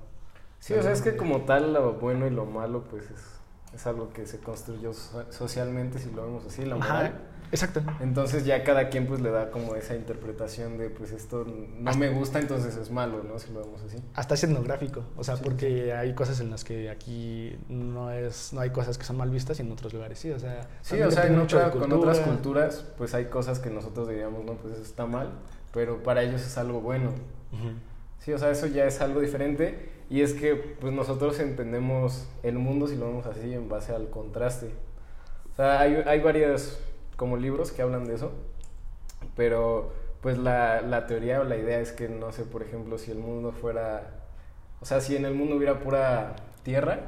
Sí, 0.60 0.74
o 0.74 0.82
sea, 0.82 0.94
es 0.94 1.04
que 1.04 1.16
como 1.16 1.42
tal 1.42 1.74
lo 1.74 1.94
bueno 1.94 2.26
y 2.26 2.32
lo 2.32 2.46
malo 2.46 2.86
pues 2.90 3.04
es, 3.12 3.39
es 3.74 3.86
algo 3.88 4.10
que 4.14 4.26
se 4.26 4.40
construyó 4.40 4.92
socialmente, 5.30 6.00
si 6.00 6.10
lo 6.12 6.24
vemos 6.24 6.46
así, 6.46 6.66
la 6.66 6.76
moral. 6.76 7.06
Ajá. 7.08 7.14
Exacto. 7.52 7.82
Entonces 8.00 8.46
ya 8.46 8.64
cada 8.64 8.90
quien 8.90 9.08
pues 9.08 9.22
le 9.22 9.32
da 9.32 9.50
como 9.50 9.76
esa 9.76 9.96
interpretación 9.96 10.78
de 10.78 10.92
pues 10.92 11.12
esto 11.12 11.46
no 11.46 11.90
Hasta- 11.90 12.00
me 12.00 12.10
gusta, 12.10 12.38
entonces 12.40 12.76
es 12.78 12.92
malo, 12.92 13.24
¿no? 13.24 13.40
Si 13.40 13.52
lo 13.52 13.62
vemos 13.62 13.82
así. 13.82 13.98
Hasta 14.14 14.36
es 14.36 14.44
etnográfico, 14.44 15.04
o 15.18 15.24
sea, 15.24 15.36
Sí, 15.36 15.42
porque 15.44 15.94
hay 15.94 16.14
cosas 16.14 16.40
en 16.42 16.52
las 16.52 16.64
que 16.64 16.92
aquí 16.92 17.58
no 17.68 18.12
es 18.12 18.54
no 18.54 18.62
hay 18.62 18.70
cosas 18.70 19.00
que 19.00 19.04
son 19.04 19.18
mal 19.18 19.32
vistas 19.32 19.58
y 19.58 19.64
en 19.64 19.72
otros 19.72 19.94
lugares 19.94 20.20
sí, 20.20 20.30
o 20.30 20.38
sea, 20.38 20.62
Sí, 20.84 21.02
o 21.02 21.10
sea, 21.10 21.26
en 21.26 21.40
otra- 21.40 21.72
con 21.72 21.92
otras 21.92 22.20
culturas 22.20 22.86
pues 23.00 23.16
hay 23.16 23.26
cosas 23.26 23.58
que 23.58 23.72
nosotros 23.72 24.08
diríamos, 24.10 24.46
no, 24.46 24.54
pues 24.54 24.76
eso 24.76 24.84
está 24.84 25.08
mal, 25.08 25.32
pero 25.74 26.04
para 26.04 26.22
ellos 26.22 26.42
es 26.42 26.56
algo 26.60 26.82
bueno. 26.82 27.10
Ujú. 27.52 27.72
Sí, 28.20 28.32
o 28.32 28.38
sea, 28.38 28.52
eso 28.52 28.68
ya 28.68 28.86
es 28.86 29.02
algo 29.02 29.22
diferente 29.22 29.90
y 30.10 30.22
es 30.22 30.34
que 30.34 30.56
pues 30.56 30.94
nosotros 30.94 31.40
entendemos 31.40 32.28
el 32.44 32.58
mundo, 32.58 32.88
si 32.88 32.96
lo 32.96 33.08
vemos 33.08 33.26
así, 33.28 33.54
en 33.54 33.70
base 33.70 33.94
al 33.94 34.10
contraste. 34.10 34.72
O 35.54 35.56
sea, 35.56 35.80
hay, 35.80 36.04
hay 36.06 36.20
varios 36.20 36.80
como 37.16 37.38
libros 37.38 37.72
que 37.72 37.82
hablan 37.82 38.06
de 38.06 38.16
eso, 38.16 38.32
pero 39.36 39.92
pues 40.22 40.38
la, 40.38 40.82
la 40.82 41.06
teoría 41.06 41.42
o 41.42 41.44
la 41.44 41.58
idea 41.58 41.80
es 41.80 41.92
que, 41.92 42.10
no 42.10 42.32
sé, 42.32 42.44
por 42.44 42.64
ejemplo, 42.64 42.98
si 42.98 43.12
el 43.12 43.20
mundo 43.20 43.52
fuera, 43.52 44.22
o 44.82 44.86
sea, 44.86 45.02
si 45.02 45.16
en 45.16 45.26
el 45.26 45.36
mundo 45.36 45.56
hubiera 45.56 45.80
pura 45.80 46.36
tierra, 46.64 47.00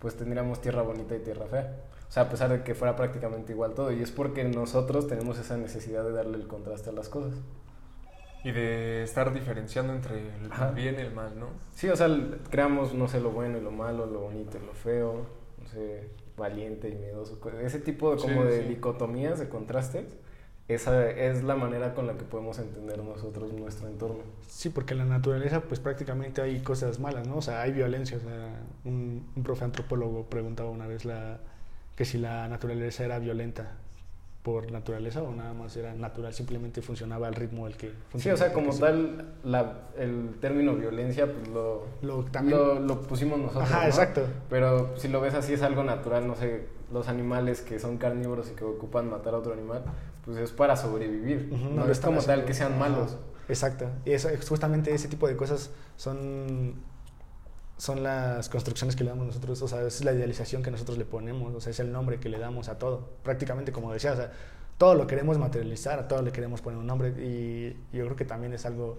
pues 0.00 0.16
tendríamos 0.16 0.60
tierra 0.60 0.82
bonita 0.82 1.14
y 1.16 1.20
tierra 1.20 1.46
fea. 1.46 1.76
O 2.08 2.12
sea, 2.12 2.24
a 2.24 2.28
pesar 2.28 2.50
de 2.50 2.62
que 2.62 2.74
fuera 2.74 2.96
prácticamente 2.96 3.52
igual 3.52 3.74
todo, 3.74 3.92
y 3.92 4.02
es 4.02 4.10
porque 4.10 4.44
nosotros 4.44 5.06
tenemos 5.06 5.38
esa 5.38 5.56
necesidad 5.56 6.04
de 6.04 6.12
darle 6.12 6.38
el 6.38 6.46
contraste 6.46 6.90
a 6.90 6.92
las 6.92 7.08
cosas. 7.08 7.34
Y 8.46 8.52
de 8.52 9.02
estar 9.02 9.32
diferenciando 9.34 9.92
entre 9.92 10.20
el 10.20 10.52
Ajá. 10.52 10.70
bien 10.70 10.94
y 10.98 11.02
el 11.02 11.12
mal, 11.12 11.38
¿no? 11.38 11.48
Sí, 11.74 11.88
o 11.88 11.96
sea, 11.96 12.08
creamos, 12.50 12.94
no 12.94 13.08
sé, 13.08 13.20
lo 13.20 13.30
bueno 13.30 13.58
y 13.58 13.60
lo 13.60 13.72
malo, 13.72 14.06
lo 14.06 14.20
bonito 14.20 14.56
y 14.62 14.64
lo 14.64 14.72
feo, 14.72 15.26
no 15.60 15.66
sé, 15.68 16.10
valiente 16.36 16.88
y 16.88 16.94
miedoso. 16.94 17.40
Ese 17.60 17.80
tipo 17.80 18.14
de, 18.14 18.20
como 18.20 18.42
Sí, 18.42 18.48
de 18.48 18.62
sí. 18.62 18.68
dicotomías, 18.68 19.38
de 19.40 19.48
contrastes, 19.48 20.16
esa 20.68 21.10
es 21.10 21.42
la 21.42 21.56
manera 21.56 21.94
con 21.94 22.06
la 22.06 22.16
que 22.16 22.24
podemos 22.24 22.58
entender 22.60 22.98
nosotros 23.02 23.52
nuestro 23.52 23.88
entorno. 23.88 24.22
Sí, 24.48 24.68
porque 24.70 24.94
en 24.94 24.98
la 24.98 25.04
naturaleza 25.06 25.62
pues 25.62 25.80
prácticamente 25.80 26.40
hay 26.40 26.60
cosas 26.60 27.00
malas, 27.00 27.26
¿no? 27.26 27.38
O 27.38 27.42
sea, 27.42 27.62
hay 27.62 27.72
violencia, 27.72 28.16
o 28.16 28.20
sea, 28.20 28.62
un, 28.84 29.28
un 29.34 29.42
profe 29.42 29.64
antropólogo 29.64 30.26
preguntaba 30.30 30.70
una 30.70 30.86
vez 30.86 31.04
la, 31.04 31.40
que 31.96 32.04
si 32.04 32.18
la 32.18 32.48
naturaleza 32.48 33.04
era 33.04 33.18
violenta, 33.18 33.76
por 34.46 34.70
naturaleza 34.70 35.24
o 35.24 35.32
nada 35.34 35.52
más 35.54 35.76
era 35.76 35.92
natural, 35.96 36.32
simplemente 36.32 36.80
funcionaba 36.80 37.26
al 37.26 37.34
ritmo 37.34 37.66
el 37.66 37.76
que 37.76 37.88
Sí, 37.88 37.94
funcionaba. 38.10 38.34
o 38.34 38.44
sea, 38.44 38.52
como 38.52 38.70
Sí. 38.70 38.78
tal, 38.78 39.34
la, 39.42 39.88
el 39.98 40.36
término 40.40 40.76
violencia, 40.76 41.26
pues 41.32 41.48
lo, 41.48 41.82
Lo, 42.00 42.22
también, 42.26 42.56
lo, 42.56 42.78
lo 42.78 43.02
pusimos 43.02 43.40
nosotros. 43.40 43.64
Ajá, 43.64 43.80
¿no? 43.80 43.86
exacto. 43.88 44.20
Pero 44.48 44.96
si 44.98 45.08
lo 45.08 45.20
ves 45.20 45.34
así, 45.34 45.54
es 45.54 45.62
algo 45.62 45.82
natural, 45.82 46.28
no 46.28 46.36
sé, 46.36 46.68
los 46.92 47.08
animales 47.08 47.60
que 47.60 47.80
son 47.80 47.98
carnívoros 47.98 48.48
y 48.48 48.54
que 48.54 48.62
ocupan 48.62 49.10
matar 49.10 49.34
a 49.34 49.38
otro 49.38 49.52
animal, 49.52 49.82
pues 50.24 50.36
es 50.38 50.52
para 50.52 50.76
sobrevivir. 50.76 51.48
No 51.74 51.84
es 51.90 51.98
como 51.98 52.22
tal 52.22 52.44
que 52.44 52.54
sean 52.54 52.78
malos. 52.78 53.16
Exacto. 53.48 53.86
Y 54.04 54.12
eso, 54.12 54.28
justamente 54.48 54.94
ese 54.94 55.08
tipo 55.08 55.26
de 55.26 55.36
cosas 55.36 55.72
son, 55.96 56.74
son 57.76 58.02
las 58.02 58.48
construcciones 58.48 58.96
que 58.96 59.04
le 59.04 59.10
damos 59.10 59.26
nosotros, 59.26 59.60
o 59.60 59.68
sea, 59.68 59.82
es 59.86 60.04
la 60.04 60.12
idealización 60.12 60.62
que 60.62 60.70
nosotros 60.70 60.96
le 60.96 61.04
ponemos, 61.04 61.54
o 61.54 61.60
sea, 61.60 61.70
es 61.70 61.80
el 61.80 61.92
nombre 61.92 62.18
que 62.18 62.28
le 62.28 62.38
damos 62.38 62.68
a 62.68 62.78
todo. 62.78 63.10
Prácticamente, 63.22 63.72
como 63.72 63.92
decía, 63.92 64.12
o 64.12 64.16
sea, 64.16 64.32
todo 64.78 64.94
lo 64.94 65.06
queremos 65.06 65.38
materializar, 65.38 65.98
a 65.98 66.08
todo 66.08 66.22
le 66.22 66.32
queremos 66.32 66.62
poner 66.62 66.78
un 66.78 66.86
nombre 66.86 67.08
y 67.10 67.76
yo 67.92 68.04
creo 68.04 68.16
que 68.16 68.24
también 68.24 68.54
es 68.54 68.66
algo 68.66 68.98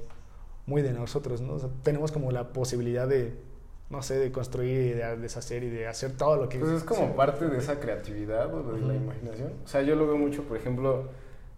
muy 0.68 0.82
de 0.82 0.92
nosotros, 0.92 1.42
¿no? 1.42 1.54
O 1.54 1.60
sea, 1.60 1.70
tenemos 1.82 2.12
como 2.12 2.32
la 2.32 2.54
posibilidad 2.54 3.08
de, 3.08 3.34
no 3.90 4.02
sé, 4.04 4.20
de 4.20 4.32
construir 4.32 4.80
y 4.80 4.94
de 4.94 5.18
deshacer 5.18 5.64
y 5.64 5.70
de 5.70 5.88
hacer 5.88 6.12
todo 6.12 6.36
lo 6.36 6.50
que... 6.50 6.60
Pues 6.60 6.72
es 6.72 6.84
como 6.84 7.16
parte 7.16 7.48
de 7.48 7.58
esa 7.58 7.80
creatividad 7.80 8.54
o 8.54 8.74
de 8.74 8.82
la 8.82 8.94
imaginación. 8.94 9.54
O 9.64 9.68
sea, 9.68 9.82
yo 9.82 9.96
lo 9.96 10.06
veo 10.06 10.18
mucho, 10.18 10.44
por 10.44 10.58
ejemplo, 10.58 11.10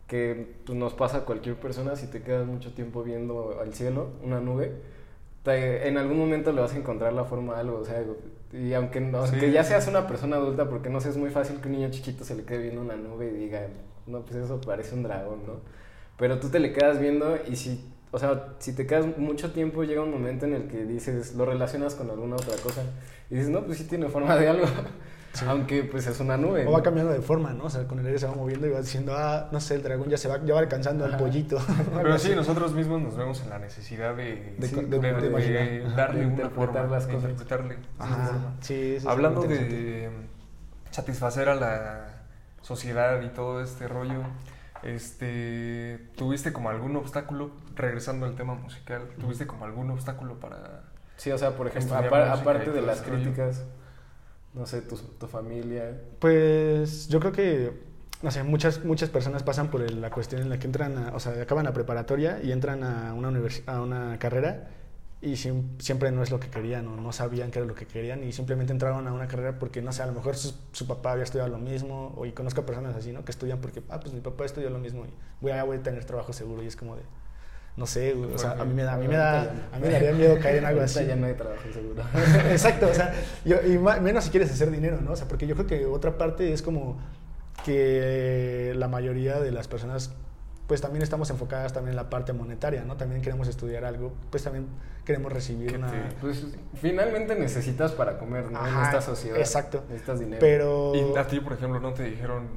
que 0.07 0.55
pues, 0.65 0.77
nos 0.77 0.93
pasa 0.93 1.17
a 1.17 1.25
cualquier 1.25 1.55
persona 1.55 1.95
si 1.95 2.07
te 2.07 2.21
quedas 2.21 2.45
mucho 2.45 2.73
tiempo 2.73 3.03
viendo 3.03 3.57
al 3.59 3.73
cielo, 3.73 4.09
una 4.23 4.39
nube, 4.39 4.73
te- 5.49 5.87
en 5.87 5.97
algún 5.97 6.17
momento 6.17 6.51
le 6.51 6.61
vas 6.61 6.73
a 6.73 6.77
encontrar 6.77 7.13
la 7.13 7.23
forma 7.25 7.55
a 7.55 7.59
algo, 7.59 7.79
o 7.79 7.85
sea, 7.85 8.03
y 8.53 8.73
aunque, 8.73 8.99
no- 9.01 9.25
Sí. 9.25 9.31
aunque 9.33 9.51
ya 9.51 9.63
seas 9.63 9.87
una 9.87 10.07
persona 10.07 10.35
adulta, 10.37 10.69
porque 10.69 10.89
no 10.89 11.01
sé, 11.01 11.09
es 11.09 11.17
muy 11.17 11.29
fácil 11.29 11.59
que 11.61 11.67
un 11.67 11.73
niño 11.75 11.89
chiquito 11.91 12.23
se 12.23 12.35
le 12.35 12.43
quede 12.43 12.59
viendo 12.63 12.81
una 12.81 12.95
nube 12.95 13.27
y 13.31 13.37
diga, 13.37 13.67
no, 14.07 14.21
pues 14.21 14.37
eso 14.37 14.59
parece 14.61 14.95
un 14.95 15.03
dragón, 15.03 15.39
¿no? 15.45 15.53
Pero 16.17 16.39
tú 16.39 16.49
te 16.49 16.59
le 16.59 16.73
quedas 16.73 16.99
viendo 16.99 17.37
y 17.47 17.55
si, 17.55 17.83
o 18.11 18.19
sea, 18.19 18.55
si 18.59 18.73
te 18.73 18.85
quedas 18.87 19.05
mucho 19.17 19.51
tiempo, 19.51 19.83
llega 19.83 20.01
un 20.01 20.11
momento 20.11 20.45
en 20.45 20.53
el 20.53 20.63
que 20.67 20.83
dices, 20.85 21.35
lo 21.35 21.45
relacionas 21.45 21.95
con 21.95 22.09
alguna 22.09 22.35
otra 22.35 22.55
cosa 22.63 22.81
y 23.29 23.35
dices, 23.35 23.49
no, 23.49 23.63
pues 23.65 23.77
sí 23.77 23.83
tiene 23.85 24.07
forma 24.09 24.35
de 24.35 24.47
algo, 24.49 24.65
Sí. 25.33 25.45
aunque 25.47 25.83
pues 25.83 26.07
es 26.07 26.19
una 26.19 26.37
nube. 26.37 26.65
O 26.67 26.71
va 26.71 26.81
cambiando 26.81 27.13
de 27.13 27.21
forma, 27.21 27.53
¿no? 27.53 27.65
O 27.65 27.69
sea, 27.69 27.87
con 27.87 27.99
el 27.99 28.05
aire 28.07 28.17
se 28.19 28.25
va 28.25 28.33
moviendo 28.33 28.65
y 28.67 28.71
va 28.71 28.79
diciendo, 28.81 29.13
ah, 29.15 29.47
no 29.51 29.59
sé, 29.61 29.75
el 29.75 29.83
dragón 29.83 30.09
ya 30.09 30.17
se 30.17 30.27
va, 30.27 30.43
ya 30.43 30.55
va 30.55 30.59
alcanzando 30.61 31.05
al 31.05 31.17
pollito. 31.17 31.59
Pero 31.95 32.17
sí, 32.17 32.33
nosotros 32.35 32.73
mismos 32.73 33.01
nos 33.01 33.15
vemos 33.15 33.41
en 33.43 33.49
la 33.51 33.59
necesidad 33.59 34.15
de, 34.15 34.55
De- 34.57 34.67
sí, 34.67 34.75
de- 34.75 34.99
de 34.99 35.27
imaginar. 35.27 35.95
darle 35.95 36.19
De 36.21 36.25
una 36.25 36.35
interpretar 36.35 36.51
forma, 36.73 36.87
las 36.95 37.05
cosas. 37.05 37.29
interpretarle 37.29 37.77
Ajá, 37.99 38.31
sí, 38.61 38.95
eso 38.95 38.97
es 38.97 39.05
Hablando 39.05 39.43
de 39.43 40.09
satisfacer 40.91 41.47
a 41.49 41.55
la 41.55 42.07
sociedad 42.61 43.21
y 43.21 43.29
todo 43.29 43.61
este 43.61 43.87
rollo, 43.87 44.21
este, 44.83 45.99
¿tuviste 46.15 46.51
como 46.51 46.69
algún 46.69 46.95
obstáculo, 46.95 47.51
regresando 47.75 48.25
al 48.25 48.35
tema 48.35 48.55
musical, 48.55 49.03
tuviste 49.19 49.45
como 49.47 49.65
algún 49.65 49.89
obstáculo 49.91 50.39
para... 50.39 50.83
Sí, 51.17 51.31
o 51.31 51.37
sea, 51.37 51.51
por 51.51 51.67
ejemplo, 51.67 51.95
aparte 51.95 52.71
de 52.71 52.81
las 52.81 53.01
ese 53.01 53.09
rollo. 53.11 53.31
No 54.53 54.65
sé, 54.65 54.81
tu, 54.81 54.95
tu 54.97 55.27
familia. 55.27 55.99
Pues 56.19 57.07
yo 57.07 57.19
creo 57.19 57.31
que, 57.31 57.71
no 58.21 58.31
sé, 58.31 58.43
muchas, 58.43 58.83
muchas 58.83 59.09
personas 59.09 59.43
pasan 59.43 59.69
por 59.71 59.89
la 59.91 60.09
cuestión 60.11 60.41
en 60.41 60.49
la 60.49 60.59
que 60.59 60.65
entran, 60.67 60.97
a- 60.97 61.15
o 61.15 61.19
sea, 61.19 61.41
acaban 61.41 61.65
la 61.65 61.73
preparatoria 61.73 62.39
y 62.43 62.51
entran 62.51 62.83
a 62.83 63.13
una, 63.13 63.29
universi- 63.31 63.63
a 63.67 63.81
una 63.81 64.17
carrera 64.19 64.69
y 65.21 65.35
siempre 65.35 66.11
no 66.11 66.23
es 66.23 66.31
lo 66.31 66.39
que 66.39 66.49
querían 66.49 66.87
o 66.87 66.95
no 66.95 67.11
sabían 67.11 67.51
qué 67.51 67.59
era 67.59 67.67
lo 67.67 67.75
que 67.75 67.85
querían 67.85 68.23
y 68.23 68.31
simplemente 68.31 68.71
entraron 68.71 69.05
a 69.07 69.13
una 69.13 69.27
carrera 69.27 69.59
porque, 69.59 69.81
no 69.81 69.91
sé, 69.91 70.01
a 70.01 70.05
lo 70.07 70.13
mejor 70.13 70.35
su, 70.37 70.87
papá 70.87 71.11
había 71.11 71.25
estudiado 71.25 71.49
lo 71.49 71.57
mismo 71.57 72.13
o 72.17 72.25
y 72.25 72.31
conozco 72.31 72.65
personas 72.65 72.95
así, 72.95 73.11
¿no? 73.11 73.25
Que 73.25 73.31
estudian 73.31 73.59
porque, 73.59 73.83
ah, 73.89 73.99
pues 73.99 74.13
mi 74.13 74.21
papá 74.21 74.45
estudió 74.45 74.69
lo 74.69 74.79
mismo 74.79 75.05
y 75.05 75.09
voy 75.41 75.51
a, 75.51 75.63
voy 75.63 75.77
a 75.77 75.83
tener 75.83 76.05
trabajo 76.05 76.31
seguro 76.33 76.63
y 76.63 76.67
es 76.67 76.75
como 76.77 76.95
de... 76.95 77.01
No 77.77 77.85
sé, 77.85 78.13
güey, 78.13 78.33
o 78.33 78.37
sea, 78.37 78.51
a 78.51 78.65
mí 78.65 78.73
me 78.73 78.83
da, 78.83 78.93
a 78.93 78.97
mí 78.97 79.07
me 79.07 79.15
da, 79.15 79.41
a 79.41 79.77
mí 79.79 79.81
me 79.83 79.89
daría 79.91 80.11
miedo 80.11 80.37
caer 80.39 80.57
en 80.57 80.65
algo 80.65 80.81
así. 80.81 81.05
ya 81.05 81.15
no 81.15 81.27
hay 81.27 81.33
trabajo 81.33 81.61
seguro. 81.73 82.03
Exacto, 82.51 82.87
o 82.89 82.93
sea, 82.93 83.13
yo- 83.45 83.61
y 83.65 83.77
ma- 83.77 83.99
menos 84.01 84.25
si 84.25 84.31
quieres 84.31 84.51
hacer 84.51 84.69
dinero, 84.69 84.99
¿no? 85.01 85.11
O 85.11 85.15
sea, 85.15 85.27
porque 85.27 85.47
yo 85.47 85.55
creo 85.55 85.67
que 85.67 85.85
otra 85.85 86.17
parte 86.17 86.51
es 86.51 86.61
como 86.61 86.97
que 87.65 88.73
la 88.75 88.87
mayoría 88.87 89.39
de 89.39 89.51
las 89.51 89.67
personas, 89.67 90.11
pues 90.67 90.81
también 90.81 91.01
estamos 91.03 91.29
enfocadas 91.29 91.73
también 91.73 91.91
en 91.91 91.95
la 91.95 92.09
parte 92.09 92.33
monetaria, 92.33 92.83
¿no? 92.83 92.95
También 92.97 93.21
queremos 93.21 93.47
estudiar 93.47 93.85
algo, 93.85 94.13
pues 94.29 94.43
también 94.43 94.67
queremos 95.05 95.31
recibir 95.31 95.75
una... 95.77 95.91
Pues 96.21 96.45
finalmente 96.81 97.35
necesitas 97.35 97.91
para 97.93 98.17
comer, 98.17 98.51
¿no? 98.51 98.65
en 98.67 98.77
esta 98.83 99.01
sociedad. 99.01 99.39
exacto. 99.39 99.83
Necesitas 99.89 100.19
dinero. 100.19 100.37
Pero... 100.39 100.91
Y 100.95 101.17
a 101.17 101.25
ti, 101.27 101.39
por 101.39 101.53
ejemplo, 101.53 101.79
no 101.79 101.93
te 101.93 102.03
dijeron, 102.03 102.47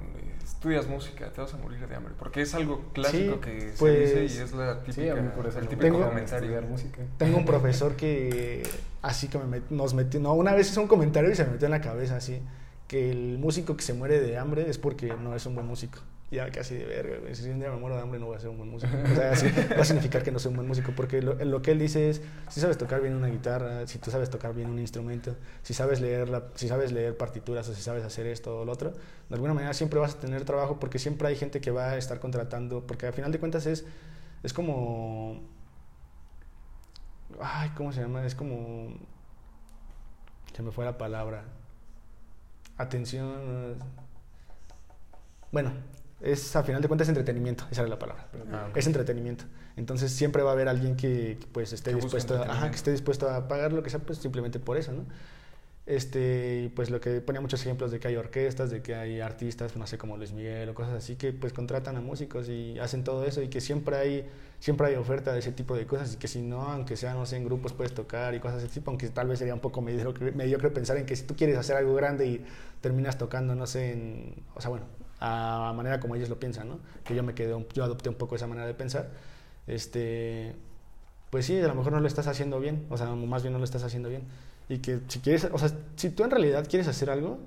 estudias 0.63 0.87
música, 0.87 1.29
te 1.33 1.41
vas 1.41 1.53
a 1.55 1.57
morir 1.57 1.85
de 1.89 1.97
hambre, 1.97 2.15
porque 2.17 2.43
es 2.43 2.55
algo 2.55 2.85
clásico 2.93 3.35
Sí, 3.35 3.41
que 3.41 3.73
pues, 3.81 4.11
se 4.13 4.21
dice 4.21 4.41
y 4.43 4.45
es 4.45 4.53
la 4.53 4.79
típica, 4.85 5.03
sí, 5.03 5.09
a 5.09 5.17
mí 5.17 5.29
por 5.35 5.49
eso 5.49 5.59
el 5.59 5.65
no 5.65 5.71
típico 5.71 5.89
me 5.89 5.99
Tengo- 5.99 6.09
comentario. 6.09 6.63
música. 6.63 7.03
Tengo 7.19 7.39
un 7.39 7.45
profesor 7.45 7.97
que 7.97 8.63
así 9.03 9.27
que 9.27 9.39
me 9.39 9.59
met- 9.59 9.71
nos 9.71 9.93
metió, 9.95 10.21
no, 10.21 10.35
una 10.35 10.55
vez 10.55 10.71
hizo 10.71 10.81
un 10.81 10.87
comentario 10.87 11.29
y 11.33 11.35
se 11.35 11.45
me 11.45 11.51
metió 11.51 11.67
en 11.67 11.73
la 11.73 11.81
cabeza 11.81 12.15
así, 12.17 12.41
que 12.87 13.11
el 13.11 13.39
músico 13.39 13.77
que 13.77 13.83
se 13.83 13.93
muere 13.93 14.21
de 14.21 14.39
hambre 14.39 14.71
es 14.71 14.79
porque 14.79 15.13
no 15.21 15.35
es 15.35 15.45
un 15.47 15.57
buen 15.57 15.67
músico. 15.67 15.99
Ya 16.33 16.51
casi 16.51 16.77
de 16.77 16.87
verga, 16.87 17.19
güey, 17.21 17.35
si 17.35 17.49
un 17.51 17.61
día 17.61 17.71
me 17.71 17.77
muero 17.77 17.95
de 17.95 18.03
hambre 18.03 18.19
no 18.19 18.27
voy 18.27 18.37
a 18.37 18.41
ser 18.41 18.49
un 18.49 18.57
buen 18.57 18.71
músico. 18.71 18.97
O 19.05 19.15
sea, 19.15 19.33
así 19.33 19.47
va 19.77 19.83
a 19.83 19.85
significar 19.85 20.23
que 20.23 20.33
no 20.33 20.39
soy 20.39 20.51
un 20.51 20.57
buen 20.57 20.67
músico, 20.67 20.93
porque 20.97 21.21
lo, 21.21 21.35
lo 21.35 21.61
que 21.61 21.73
él 21.73 21.79
dice 21.79 22.09
es, 22.09 22.23
si 22.49 22.61
sabes 22.61 22.79
tocar 22.79 23.03
bien 23.03 23.15
una 23.15 23.29
guitarra, 23.29 23.87
si 23.87 23.99
tú 23.99 24.11
sabes 24.11 24.31
tocar 24.31 24.55
bien 24.55 24.71
un 24.71 24.79
instrumento, 24.79 25.37
si 25.63 25.75
sabes 25.75 26.01
leer, 26.01 26.31
la, 26.31 26.45
si 26.55 26.69
sabes 26.69 26.91
leer 26.91 27.17
partituras 27.19 27.69
o 27.69 27.75
si 27.75 27.83
sabes 27.83 28.03
hacer 28.03 28.27
esto 28.27 28.61
o 28.61 28.65
lo 28.65 28.73
otro, 28.73 28.93
de 28.93 29.35
alguna 29.35 29.53
manera 29.53 29.75
siempre 29.75 30.01
vas 30.01 30.15
a 30.15 30.21
tener 30.21 30.45
trabajo 30.45 30.81
porque 30.81 30.99
siempre 30.99 31.29
hay 31.29 31.37
gente 31.37 31.61
que 31.61 31.71
va 31.71 31.91
a 31.91 31.99
estar 31.99 32.19
contratando, 32.19 32.87
porque 32.87 33.07
al 33.07 33.13
final 33.13 33.31
de 33.31 33.39
cuentas 33.39 33.67
es, 33.67 33.85
es 34.43 34.55
como 34.55 35.53
Ay, 37.41 37.71
¿cómo 37.77 37.93
se 37.93 38.01
llama? 38.01 38.25
Es 38.25 38.35
como. 38.35 38.95
Se 40.55 40.63
me 40.63 40.71
fue 40.71 40.85
la 40.85 40.99
palabra. 40.99 41.45
Atención. 42.77 43.77
Bueno, 45.51 45.73
es 46.23 46.55
a 46.55 46.63
final 46.63 46.81
de 46.81 46.89
cuentas 46.89 47.09
entretenimiento, 47.09 47.65
esa 47.71 47.83
era 47.83 47.91
la 47.91 47.99
palabra. 47.99 48.29
Ah, 48.53 48.69
ok. 48.71 48.77
Es 48.77 48.87
entretenimiento. 48.87 49.45
Entonces 49.77 50.13
siempre 50.13 50.43
va 50.43 50.51
a 50.51 50.53
haber 50.53 50.69
alguien 50.69 50.97
que 50.97 51.39
pues 51.53 51.73
esté 51.73 51.95
dispuesto, 51.95 52.43
a, 52.43 52.43
ajá, 52.43 52.71
que 52.71 52.77
esté 52.77 52.93
dispuesto 52.93 53.29
a 53.29 53.49
pagar 53.49 53.73
lo 53.73 53.83
que 53.83 53.91
sea, 53.91 54.01
pues 54.01 54.19
simplemente 54.19 54.61
por 54.61 54.77
eso, 54.77 54.93
¿no? 54.93 55.05
Este, 55.85 56.71
pues 56.77 56.91
lo 56.91 57.01
que 57.01 57.21
ponía 57.21 57.41
muchos 57.41 57.61
ejemplos 57.63 57.91
de 57.91 57.99
que 57.99 58.07
hay 58.07 58.15
orquestas, 58.15 58.71
de 58.71 58.83
que 58.83 58.95
hay 58.95 59.21
artistas, 59.21 59.77
no 59.77 59.85
sé, 59.89 59.99
como 59.99 60.17
Luis 60.17 60.33
Miguel 60.33 60.69
o 60.69 60.75
cosas 60.75 60.95
así, 60.95 61.17
que 61.17 61.33
pues 61.33 61.53
contratan 61.53 61.97
a 61.97 62.01
músicos 62.01 62.49
y 62.49 62.79
hacen 62.79 63.03
todo 63.03 63.25
eso 63.25 63.43
y 63.43 63.49
que 63.49 63.61
siempre 63.61 63.97
hay, 63.97 64.31
siempre 64.61 64.87
hay 64.87 64.95
oferta 64.95 65.33
de 65.33 65.41
ese 65.41 65.51
tipo 65.51 65.75
de 65.75 65.85
cosas 65.85 66.15
y 66.15 66.19
que 66.19 66.29
si 66.29 66.41
no, 66.41 66.63
aunque 66.63 66.97
sea, 66.97 67.15
no 67.15 67.27
sé, 67.27 67.37
en 67.37 67.45
grupos 67.45 67.73
puedes 67.73 67.95
tocar 67.95 68.33
y 68.37 68.39
cosas 68.39 68.61
de 68.61 68.67
ese 68.67 68.75
tipo, 68.75 68.93
aunque 68.93 69.09
tal 69.09 69.27
vez 69.27 69.41
sería 69.41 69.55
un 69.55 69.61
poco 69.61 69.83
mediocre, 69.83 70.31
mediocre 70.31 70.71
pensar 70.71 70.99
en 70.99 71.05
que 71.05 71.17
si 71.17 71.25
tú 71.25 71.35
quieres 71.35 71.59
hacer 71.59 71.75
algo 71.75 71.95
grande 71.95 72.27
y 72.29 72.45
terminas 72.81 73.19
tocando, 73.19 73.57
no 73.57 73.67
sé, 73.67 73.91
en, 73.91 74.35
o 74.55 74.61
sea, 74.61 74.71
bueno, 74.71 74.87
a 75.25 75.73
manera 75.73 76.01
como 76.01 76.17
ellos 76.17 76.29
lo 76.29 76.41
piensan, 76.41 76.69
¿no? 76.69 76.81
Que 77.05 77.15
yo 77.15 77.23
me 77.23 77.35
quedé, 77.35 77.55
yo 77.75 77.85
adopté 77.85 78.09
un 78.09 78.17
poco 78.17 78.35
esa 78.35 78.49
manera 78.49 78.67
de 78.67 78.75
pensar, 78.75 79.11
este, 79.69 80.57
pues 81.31 81.47
sí, 81.47 81.59
a 81.61 81.69
lo 81.69 81.77
mejor 81.77 81.93
no 81.93 82.01
lo 82.01 82.09
estás 82.09 82.27
haciendo 82.27 82.59
bien, 82.59 82.87
o 82.91 82.97
sea, 82.97 83.07
más 83.07 83.43
bien 83.43 83.53
no 83.53 83.59
lo 83.61 83.65
estás 83.65 83.85
haciendo 83.85 84.09
bien. 84.09 84.25
Y 84.69 84.79
que 84.79 85.01
si 85.07 85.21
quieres, 85.21 85.49
o 85.53 85.59
sea, 85.59 85.71
si 85.95 86.11
tú 86.11 86.25
en 86.25 86.31
realidad 86.31 86.67
quieres 86.69 86.89
hacer 86.89 87.09
algo, 87.09 87.39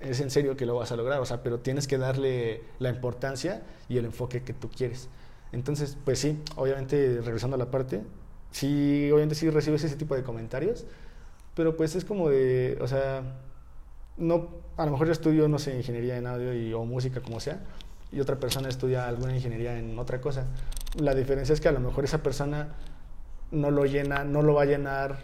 es 0.00 0.20
en 0.20 0.30
serio 0.30 0.54
que 0.54 0.66
lo 0.66 0.76
vas 0.76 0.92
a 0.92 0.96
lograr, 0.96 1.18
o 1.20 1.24
sea, 1.24 1.42
pero 1.42 1.60
tienes 1.60 1.88
que 1.88 1.96
darle 1.96 2.62
la 2.78 2.90
importancia 2.90 3.62
y 3.88 3.96
el 3.96 4.04
enfoque 4.04 4.42
que 4.42 4.52
tú 4.52 4.68
quieres. 4.68 5.08
Entonces, 5.50 5.96
pues 6.04 6.18
sí, 6.18 6.38
obviamente, 6.56 7.22
regresando 7.22 7.54
a 7.56 7.58
la 7.58 7.70
parte, 7.70 8.02
sí, 8.50 9.10
obviamente 9.10 9.34
sí 9.34 9.48
recibes 9.48 9.82
ese 9.82 9.96
tipo 9.96 10.14
de 10.14 10.22
comentarios, 10.22 10.84
pero 11.54 11.74
pues 11.74 11.96
es 11.96 12.04
como 12.04 12.28
de, 12.28 12.76
o 12.82 12.86
sea, 12.86 13.22
no, 14.18 14.48
a 14.76 14.84
lo 14.84 14.92
mejor 14.92 15.06
yo 15.06 15.12
estudio, 15.12 15.48
no 15.48 15.58
sé, 15.58 15.76
ingeniería 15.76 16.16
en 16.16 16.26
audio 16.26 16.54
y, 16.54 16.72
o 16.72 16.84
música, 16.84 17.20
como 17.20 17.40
sea, 17.40 17.60
y 18.12 18.20
otra 18.20 18.36
persona 18.36 18.68
estudia 18.68 19.06
alguna 19.06 19.34
ingeniería 19.34 19.78
en 19.78 19.98
otra 19.98 20.20
cosa. 20.20 20.46
La 20.96 21.14
diferencia 21.14 21.52
es 21.52 21.60
que 21.60 21.68
a 21.68 21.72
lo 21.72 21.80
mejor 21.80 22.04
esa 22.04 22.22
persona 22.22 22.74
no 23.50 23.70
lo 23.70 23.84
llena, 23.86 24.24
no 24.24 24.42
lo 24.42 24.54
va 24.54 24.62
a 24.62 24.66
llenar, 24.66 25.18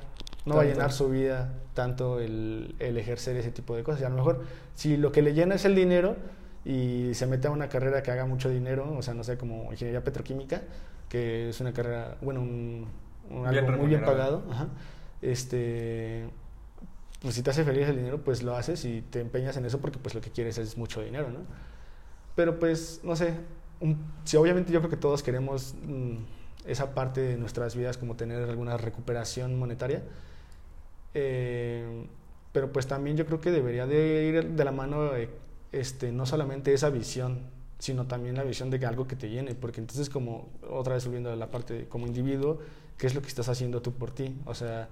no 0.44 0.56
va 0.56 0.62
a 0.62 0.64
llenar 0.64 0.92
su 0.92 1.08
vida 1.08 1.52
tanto 1.74 2.20
el, 2.20 2.76
el 2.78 2.96
ejercer 2.98 3.36
ese 3.36 3.50
tipo 3.50 3.74
de 3.74 3.82
cosas. 3.82 4.02
Y 4.02 4.04
a 4.04 4.08
lo 4.08 4.16
mejor, 4.16 4.44
si 4.74 4.96
lo 4.96 5.12
que 5.12 5.22
le 5.22 5.34
llena 5.34 5.54
es 5.56 5.64
el 5.64 5.74
dinero 5.74 6.16
y 6.64 7.12
se 7.14 7.26
mete 7.26 7.48
a 7.48 7.50
una 7.50 7.68
carrera 7.68 8.02
que 8.02 8.10
haga 8.10 8.26
mucho 8.26 8.48
dinero, 8.48 8.94
o 8.96 9.02
sea, 9.02 9.14
no 9.14 9.24
sé, 9.24 9.36
como 9.36 9.70
ingeniería 9.72 10.02
petroquímica, 10.04 10.62
que 11.08 11.50
es 11.50 11.60
una 11.60 11.72
carrera, 11.72 12.16
bueno, 12.20 12.40
un, 12.40 12.86
un 13.30 13.50
Bien 13.50 13.64
algo 13.64 13.78
muy 13.78 13.88
bien 13.88 14.04
pagado, 14.04 14.42
ajá, 14.50 14.68
este, 15.22 16.26
pues 17.24 17.36
si 17.36 17.42
te 17.42 17.50
hace 17.50 17.64
feliz 17.64 17.88
el 17.88 17.96
dinero, 17.96 18.22
pues 18.24 18.44
lo 18.44 18.56
haces 18.56 18.84
y 18.86 19.02
te 19.02 19.20
empeñas 19.20 19.56
en 19.58 19.66
eso 19.66 19.80
porque 19.80 19.98
pues 19.98 20.14
lo 20.14 20.22
que 20.22 20.30
quieres 20.30 20.58
es 20.58 20.78
mucho 20.78 21.02
dinero, 21.02 21.30
¿no? 21.30 21.40
Pero 22.36 22.58
pues, 22.58 23.00
no 23.04 23.16
sé, 23.16 23.34
un- 23.80 23.98
si 24.24 24.36
obviamente 24.36 24.72
yo 24.72 24.80
creo 24.80 24.90
que 24.90 24.96
todos 24.98 25.22
queremos 25.22 25.74
mm, 25.86 26.16
esa 26.66 26.94
parte 26.94 27.20
de 27.22 27.36
nuestras 27.38 27.76
vidas 27.76 27.98
como 27.98 28.16
tener 28.16 28.42
alguna 28.48 28.76
recuperación 28.78 29.58
monetaria, 29.58 30.02
eh, 31.14 32.06
pero 32.52 32.72
pues 32.72 32.86
también 32.86 33.16
yo 33.16 33.26
creo 33.26 33.40
que 33.40 33.50
debería 33.50 33.86
de 33.86 34.24
ir 34.26 34.44
de 34.50 34.64
la 34.64 34.72
mano 34.72 35.10
este, 35.72 36.12
no 36.12 36.26
solamente 36.26 36.72
esa 36.72 36.90
visión 36.90 37.52
sino 37.78 38.06
también 38.06 38.36
la 38.36 38.44
visión 38.44 38.70
de 38.70 38.78
que 38.80 38.86
algo 38.86 39.06
que 39.06 39.16
te 39.16 39.28
llene, 39.28 39.54
porque 39.54 39.80
entonces 39.80 40.08
como, 40.08 40.48
otra 40.70 40.94
vez 40.94 41.04
volviendo 41.04 41.30
a 41.30 41.36
la 41.36 41.50
parte 41.50 41.74
de, 41.74 41.88
como 41.88 42.06
individuo, 42.06 42.60
¿qué 42.96 43.06
es 43.06 43.14
lo 43.14 43.20
que 43.20 43.28
estás 43.28 43.48
haciendo 43.50 43.82
tú 43.82 43.92
por 43.92 44.10
ti? 44.10 44.34
O 44.46 44.54
sea, 44.54 44.88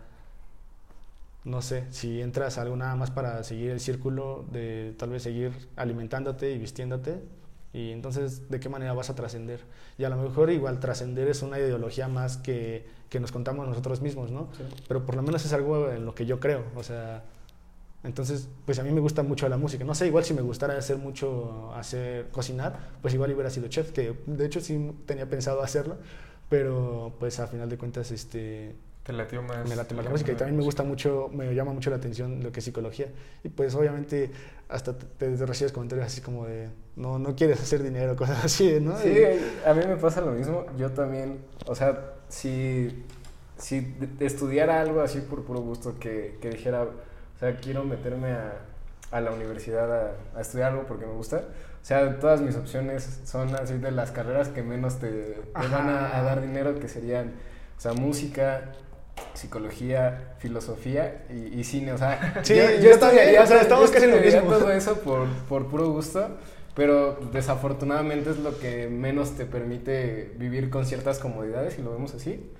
no 1.44 1.62
sé, 1.62 1.84
si 1.90 2.20
entras 2.20 2.58
a 2.58 2.62
algo 2.62 2.76
nada 2.76 2.94
más 2.94 3.10
para 3.10 3.42
seguir 3.42 3.70
el 3.70 3.80
círculo 3.80 4.44
de 4.52 4.94
tal 4.98 5.10
vez 5.10 5.22
seguir 5.22 5.52
alimentándote 5.76 6.52
y 6.52 6.58
vistiéndote, 6.58 7.20
y 7.72 7.90
entonces, 7.90 8.50
¿de 8.50 8.60
qué 8.60 8.68
manera 8.68 8.92
vas 8.92 9.08
a 9.08 9.14
trascender? 9.14 9.60
Y 9.96 10.04
a 10.04 10.10
lo 10.10 10.16
mejor 10.16 10.50
igual 10.50 10.78
trascender 10.78 11.28
es 11.28 11.42
una 11.42 11.58
ideología 11.58 12.06
más 12.06 12.36
que, 12.36 12.86
que 13.08 13.18
nos 13.18 13.32
contamos 13.32 13.66
nosotros 13.66 14.02
mismos, 14.02 14.30
¿no? 14.30 14.48
Sí. 14.56 14.64
Pero 14.86 15.06
por 15.06 15.16
lo 15.16 15.22
menos 15.22 15.44
es 15.44 15.52
algo 15.52 15.90
en 15.90 16.04
lo 16.04 16.14
que 16.14 16.26
yo 16.26 16.38
creo, 16.38 16.64
o 16.76 16.82
sea, 16.82 17.24
entonces, 18.04 18.48
pues 18.66 18.78
a 18.78 18.82
mí 18.82 18.90
me 18.90 19.00
gusta 19.00 19.22
mucho 19.22 19.48
la 19.48 19.56
música. 19.56 19.84
No 19.84 19.94
sé, 19.94 20.06
igual 20.08 20.24
si 20.24 20.34
me 20.34 20.42
gustara 20.42 20.76
hacer 20.76 20.98
mucho, 20.98 21.72
hacer, 21.74 22.28
cocinar, 22.30 22.90
pues 23.00 23.14
igual 23.14 23.32
hubiera 23.32 23.50
sido 23.50 23.68
chef, 23.68 23.92
que 23.92 24.16
de 24.26 24.46
hecho 24.46 24.60
sí 24.60 24.92
tenía 25.06 25.28
pensado 25.28 25.62
hacerlo, 25.62 25.98
pero 26.48 27.14
pues 27.20 27.38
a 27.38 27.46
final 27.46 27.68
de 27.68 27.78
cuentas, 27.78 28.10
este, 28.10 28.74
Te 29.04 29.12
latió 29.12 29.42
más. 29.42 29.68
me 29.68 29.74
late 29.74 29.94
más 29.94 30.04
la 30.04 30.10
música 30.12 30.30
y 30.30 30.36
también 30.36 30.56
me 30.56 30.62
gusta 30.62 30.84
mucho, 30.84 31.28
me 31.32 31.52
llama 31.54 31.72
mucho 31.72 31.90
la 31.90 31.96
atención 31.96 32.42
lo 32.42 32.52
que 32.52 32.60
es 32.60 32.64
psicología. 32.64 33.08
Y 33.42 33.48
pues 33.48 33.74
obviamente 33.74 34.30
hasta 34.68 34.96
te, 34.96 35.36
te 35.36 35.44
recibes 35.46 35.72
comentarios 35.72 36.06
así 36.06 36.20
como 36.20 36.46
de, 36.46 36.68
no, 36.96 37.18
no 37.18 37.34
quieres 37.34 37.60
hacer 37.60 37.82
dinero, 37.82 38.14
cosas 38.16 38.44
así, 38.44 38.78
¿no? 38.80 38.96
Sí, 38.98 39.08
Y- 39.08 39.68
a 39.68 39.74
mí 39.74 39.84
me 39.86 39.96
pasa 39.96 40.20
lo 40.20 40.30
mismo. 40.32 40.66
Yo 40.78 40.90
también, 40.92 41.38
o 41.66 41.74
sea, 41.74 42.12
si, 42.28 43.04
si 43.58 43.94
estudiara 44.20 44.80
algo 44.80 45.00
así 45.00 45.20
por 45.20 45.44
puro 45.44 45.60
gusto, 45.60 45.98
que, 45.98 46.38
que 46.40 46.50
dijera, 46.50 46.82
o 46.84 47.38
sea, 47.40 47.56
quiero 47.56 47.82
meterme 47.84 48.30
a, 48.32 48.52
a 49.10 49.20
la 49.20 49.32
universidad 49.32 49.92
a, 49.92 50.12
a 50.36 50.40
estudiar 50.40 50.70
algo 50.72 50.86
porque 50.86 51.06
me 51.06 51.12
gusta. 51.14 51.38
O 51.82 51.84
sea, 51.84 52.20
todas 52.20 52.40
mis 52.40 52.54
opciones 52.54 53.20
son 53.24 53.52
así 53.56 53.76
de 53.78 53.90
las 53.90 54.12
carreras 54.12 54.48
que 54.48 54.62
menos 54.62 55.00
te, 55.00 55.10
te 55.10 55.66
van 55.72 55.88
a, 55.88 56.16
a 56.16 56.22
dar 56.22 56.40
dinero, 56.40 56.78
que 56.78 56.86
serían, 56.88 57.32
o 57.76 57.80
sea, 57.80 57.92
música, 57.94 58.70
psicología, 59.34 60.34
filosofía 60.38 61.24
y, 61.30 61.58
y 61.60 61.64
cine. 61.64 61.92
O 61.92 61.98
sea, 61.98 62.40
Sí, 62.44 62.54
yo, 62.54 62.62
yo 62.62 62.98
también, 62.98 63.28
estudiaría- 63.28 63.42
o 63.42 63.46
sea, 63.46 63.60
estamos 63.60 63.88
yo 63.88 63.94
casi 63.94 64.04
en 64.06 64.10
lo 64.12 64.20
mismo. 64.20 64.42
todo 64.50 64.70
eso 64.72 65.00
por, 65.00 65.26
por 65.48 65.66
puro 65.68 65.88
gusto. 65.90 66.28
Pero 66.74 67.16
desafortunadamente 67.32 68.30
es 68.30 68.38
lo 68.38 68.58
que 68.58 68.88
menos 68.88 69.32
te 69.36 69.44
permite 69.44 70.32
vivir 70.38 70.70
con 70.70 70.86
ciertas 70.86 71.18
comodidades, 71.18 71.78
y 71.78 71.82
lo 71.82 71.92
vemos 71.92 72.14
así. 72.14 72.50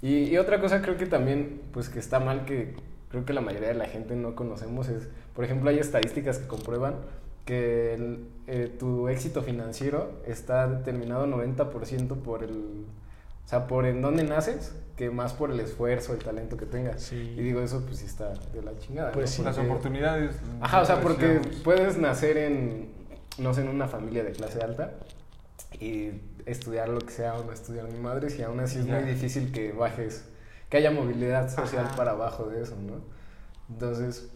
Y, 0.00 0.18
y 0.24 0.38
otra 0.38 0.60
cosa 0.60 0.82
creo 0.82 0.96
que 0.96 1.06
también, 1.06 1.62
pues 1.72 1.88
que 1.88 1.98
está 1.98 2.20
mal, 2.20 2.44
que 2.44 2.74
creo 3.10 3.24
que 3.24 3.32
la 3.32 3.40
mayoría 3.40 3.66
de 3.68 3.74
la 3.74 3.86
gente 3.86 4.14
no 4.14 4.36
conocemos, 4.36 4.88
es, 4.88 5.08
por 5.34 5.44
ejemplo, 5.44 5.68
hay 5.70 5.80
estadísticas 5.80 6.38
que 6.38 6.46
comprueban 6.46 6.94
que 7.44 7.94
el, 7.94 8.28
eh, 8.46 8.72
tu 8.78 9.08
éxito 9.08 9.42
financiero 9.42 10.12
está 10.26 10.68
determinado 10.68 11.26
90% 11.26 12.14
por 12.22 12.44
el, 12.44 12.84
o 13.46 13.48
sea, 13.48 13.66
por 13.68 13.86
en 13.86 14.02
dónde 14.02 14.24
naces, 14.24 14.74
que 14.96 15.10
más 15.10 15.32
por 15.32 15.50
el 15.52 15.60
esfuerzo, 15.60 16.12
el 16.14 16.18
talento 16.18 16.56
que 16.56 16.66
tengas. 16.66 17.00
Sí. 17.02 17.34
Y 17.36 17.42
digo, 17.42 17.60
eso 17.60 17.82
pues 17.86 17.98
sí 17.98 18.06
está 18.06 18.32
de 18.52 18.62
la 18.62 18.76
chingada. 18.78 19.12
Pues 19.12 19.30
¿no? 19.30 19.36
sí. 19.36 19.42
Las 19.44 19.58
oportunidades. 19.58 20.34
Ajá, 20.60 20.80
o 20.82 20.84
sea, 20.84 21.00
porque 21.00 21.26
decíamos. 21.28 21.60
puedes 21.62 21.96
nacer 21.98 22.36
en, 22.38 22.90
no 23.38 23.54
sé, 23.54 23.60
en 23.62 23.68
una 23.68 23.86
familia 23.88 24.24
de 24.24 24.32
clase 24.32 24.60
alta 24.60 24.94
y 25.80 26.10
estudiar 26.46 26.88
lo 26.88 26.98
que 27.00 27.12
sea 27.12 27.34
o 27.34 27.44
no 27.44 27.52
estudiar 27.52 27.84
ni 27.88 27.98
madres 27.98 28.38
y 28.38 28.42
aún 28.42 28.60
así 28.60 28.78
es 28.78 28.86
muy 28.86 29.02
difícil 29.02 29.52
que 29.52 29.72
bajes, 29.72 30.24
que 30.70 30.76
haya 30.78 30.90
movilidad 30.90 31.48
social 31.54 31.86
Ajá. 31.86 31.96
para 31.96 32.12
abajo 32.12 32.46
de 32.46 32.62
eso, 32.62 32.76
¿no? 32.76 33.00
Entonces, 33.68 34.28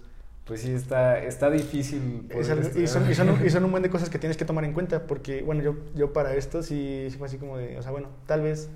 pues 0.44 0.60
sí, 0.62 0.72
está, 0.72 1.18
está 1.20 1.50
difícil. 1.50 2.26
Es 2.28 2.48
poder 2.48 2.64
algo- 2.64 2.80
y, 2.80 2.86
son, 2.86 3.10
y, 3.10 3.14
son, 3.14 3.30
un- 3.30 3.46
y 3.46 3.50
son 3.50 3.64
un 3.64 3.70
buen 3.70 3.82
de 3.82 3.90
cosas 3.90 4.10
que 4.10 4.18
tienes 4.18 4.36
que 4.36 4.44
tomar 4.44 4.64
en 4.64 4.72
cuenta, 4.72 5.06
porque, 5.06 5.42
bueno, 5.42 5.62
yo, 5.62 5.76
yo 5.94 6.12
para 6.12 6.34
esto 6.34 6.62
sí, 6.62 7.06
sí 7.10 7.16
fue 7.16 7.28
así 7.28 7.38
como 7.38 7.56
de, 7.56 7.78
o 7.78 7.82
sea, 7.82 7.92
bueno, 7.92 8.08
tal 8.26 8.42
vez 8.42 8.68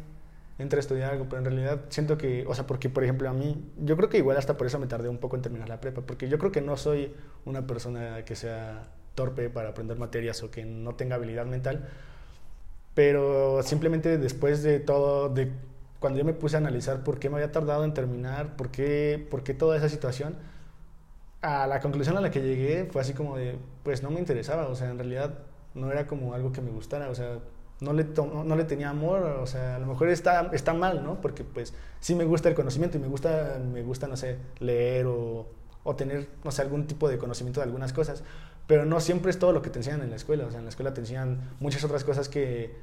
entre 0.59 0.81
estudiar 0.81 1.13
algo, 1.13 1.27
pero 1.29 1.39
en 1.39 1.45
realidad 1.47 1.81
siento 1.89 2.17
que, 2.17 2.45
o 2.47 2.55
sea, 2.55 2.67
porque, 2.67 2.89
por 2.89 3.03
ejemplo, 3.03 3.29
a 3.29 3.33
mí, 3.33 3.73
yo 3.79 3.97
creo 3.97 4.09
que 4.09 4.19
igual 4.19 4.37
hasta 4.37 4.57
por 4.57 4.67
eso 4.67 4.79
me 4.79 4.87
tardé 4.87 5.09
un 5.09 5.19
poco 5.19 5.37
en 5.37 5.43
terminar 5.43 5.69
la 5.69 5.81
prepa, 5.81 6.03
porque 6.03 6.29
yo 6.29 6.39
creo 6.39 6.53
que 6.53 6.61
no 6.61 6.77
soy 6.77 7.13
una 7.45 7.67
persona 7.67 8.25
que 8.25 8.37
sea 8.37 8.89
torpe 9.15 9.51
para 9.51 9.71
aprender 9.71 9.99
materias 9.99 10.43
o 10.43 10.51
que 10.51 10.65
no 10.65 10.95
tenga 10.95 11.17
habilidad 11.17 11.47
mental, 11.47 11.89
pero 12.95 13.63
simplemente 13.63 14.19
después 14.19 14.63
de 14.63 14.81
todo, 14.81 15.29
de 15.29 15.51
cuando 15.99 16.19
yo 16.19 16.25
me 16.25 16.35
puse 16.35 16.57
a 16.57 16.59
analizar 16.61 17.03
por 17.03 17.19
qué 17.19 17.31
me 17.31 17.37
había 17.37 17.51
tardado 17.51 17.85
en 17.85 17.95
terminar, 17.95 18.57
por 18.57 18.71
qué, 18.71 19.27
por 19.31 19.43
qué 19.43 19.55
toda 19.55 19.77
esa 19.77 19.89
situación, 19.89 20.37
a 21.43 21.67
la 21.67 21.81
conclusión 21.81 22.17
a 22.17 22.21
la 22.21 22.31
que 22.31 22.41
llegué 22.41 22.87
fue 22.91 23.01
así 23.03 23.13
como 23.13 23.37
de, 23.37 23.59
pues 23.83 24.03
no 24.03 24.11
me 24.11 24.21
interesaba, 24.21 24.69
o 24.69 24.75
sea, 24.75 24.91
en 24.91 24.99
realidad 24.99 25.39
no 25.75 25.91
era 25.91 26.07
como 26.07 26.35
algo 26.35 26.53
que 26.53 26.61
me 26.61 26.71
gustara, 26.71 27.11
o 27.11 27.15
sea, 27.15 27.39
no 27.85 27.93
le, 27.93 28.05
no 28.05 28.57
le 28.57 28.64
tenía 28.64 28.91
amor, 28.91 29.22
o 29.22 29.47
sea, 29.47 29.76
a 29.76 29.78
lo 29.78 29.87
mejor 29.87 30.09
está, 30.09 30.51
está 30.53 30.72
mal, 30.72 31.05
¿no? 31.05 31.20
Porque 31.20 31.45
pues 31.45 31.74
sí 32.01 32.14
me 32.14 32.24
gusta 32.24 32.49
el 32.49 32.55
conocimiento 32.55 32.97
y 32.97 33.01
me 33.01 33.07
gusta, 33.09 33.61
me 33.61 33.82
gusta 33.82 34.09
no 34.09 34.16
sé, 34.16 34.39
leer 34.59 35.07
o, 35.07 35.47
o 35.85 35.97
tener, 35.97 36.28
no 36.43 36.51
sé, 36.51 36.62
algún 36.62 36.87
tipo 36.87 37.09
de 37.09 37.18
conocimiento 37.18 37.61
de 37.61 37.64
algunas 37.64 37.93
cosas, 37.93 38.24
pero 38.66 38.85
no 38.85 39.01
siempre 39.01 39.30
es 39.30 39.39
todo 39.39 39.53
lo 39.53 39.62
que 39.62 39.70
te 39.70 39.78
enseñan 39.78 40.03
en 40.03 40.11
la 40.11 40.16
escuela, 40.16 40.47
o 40.47 40.51
sea, 40.51 40.59
en 40.59 40.64
la 40.64 40.70
escuela 40.70 40.95
te 40.95 41.01
enseñan 41.01 41.51
muchas 41.61 41.85
otras 41.85 42.03
cosas 42.03 42.28
que, 42.28 42.74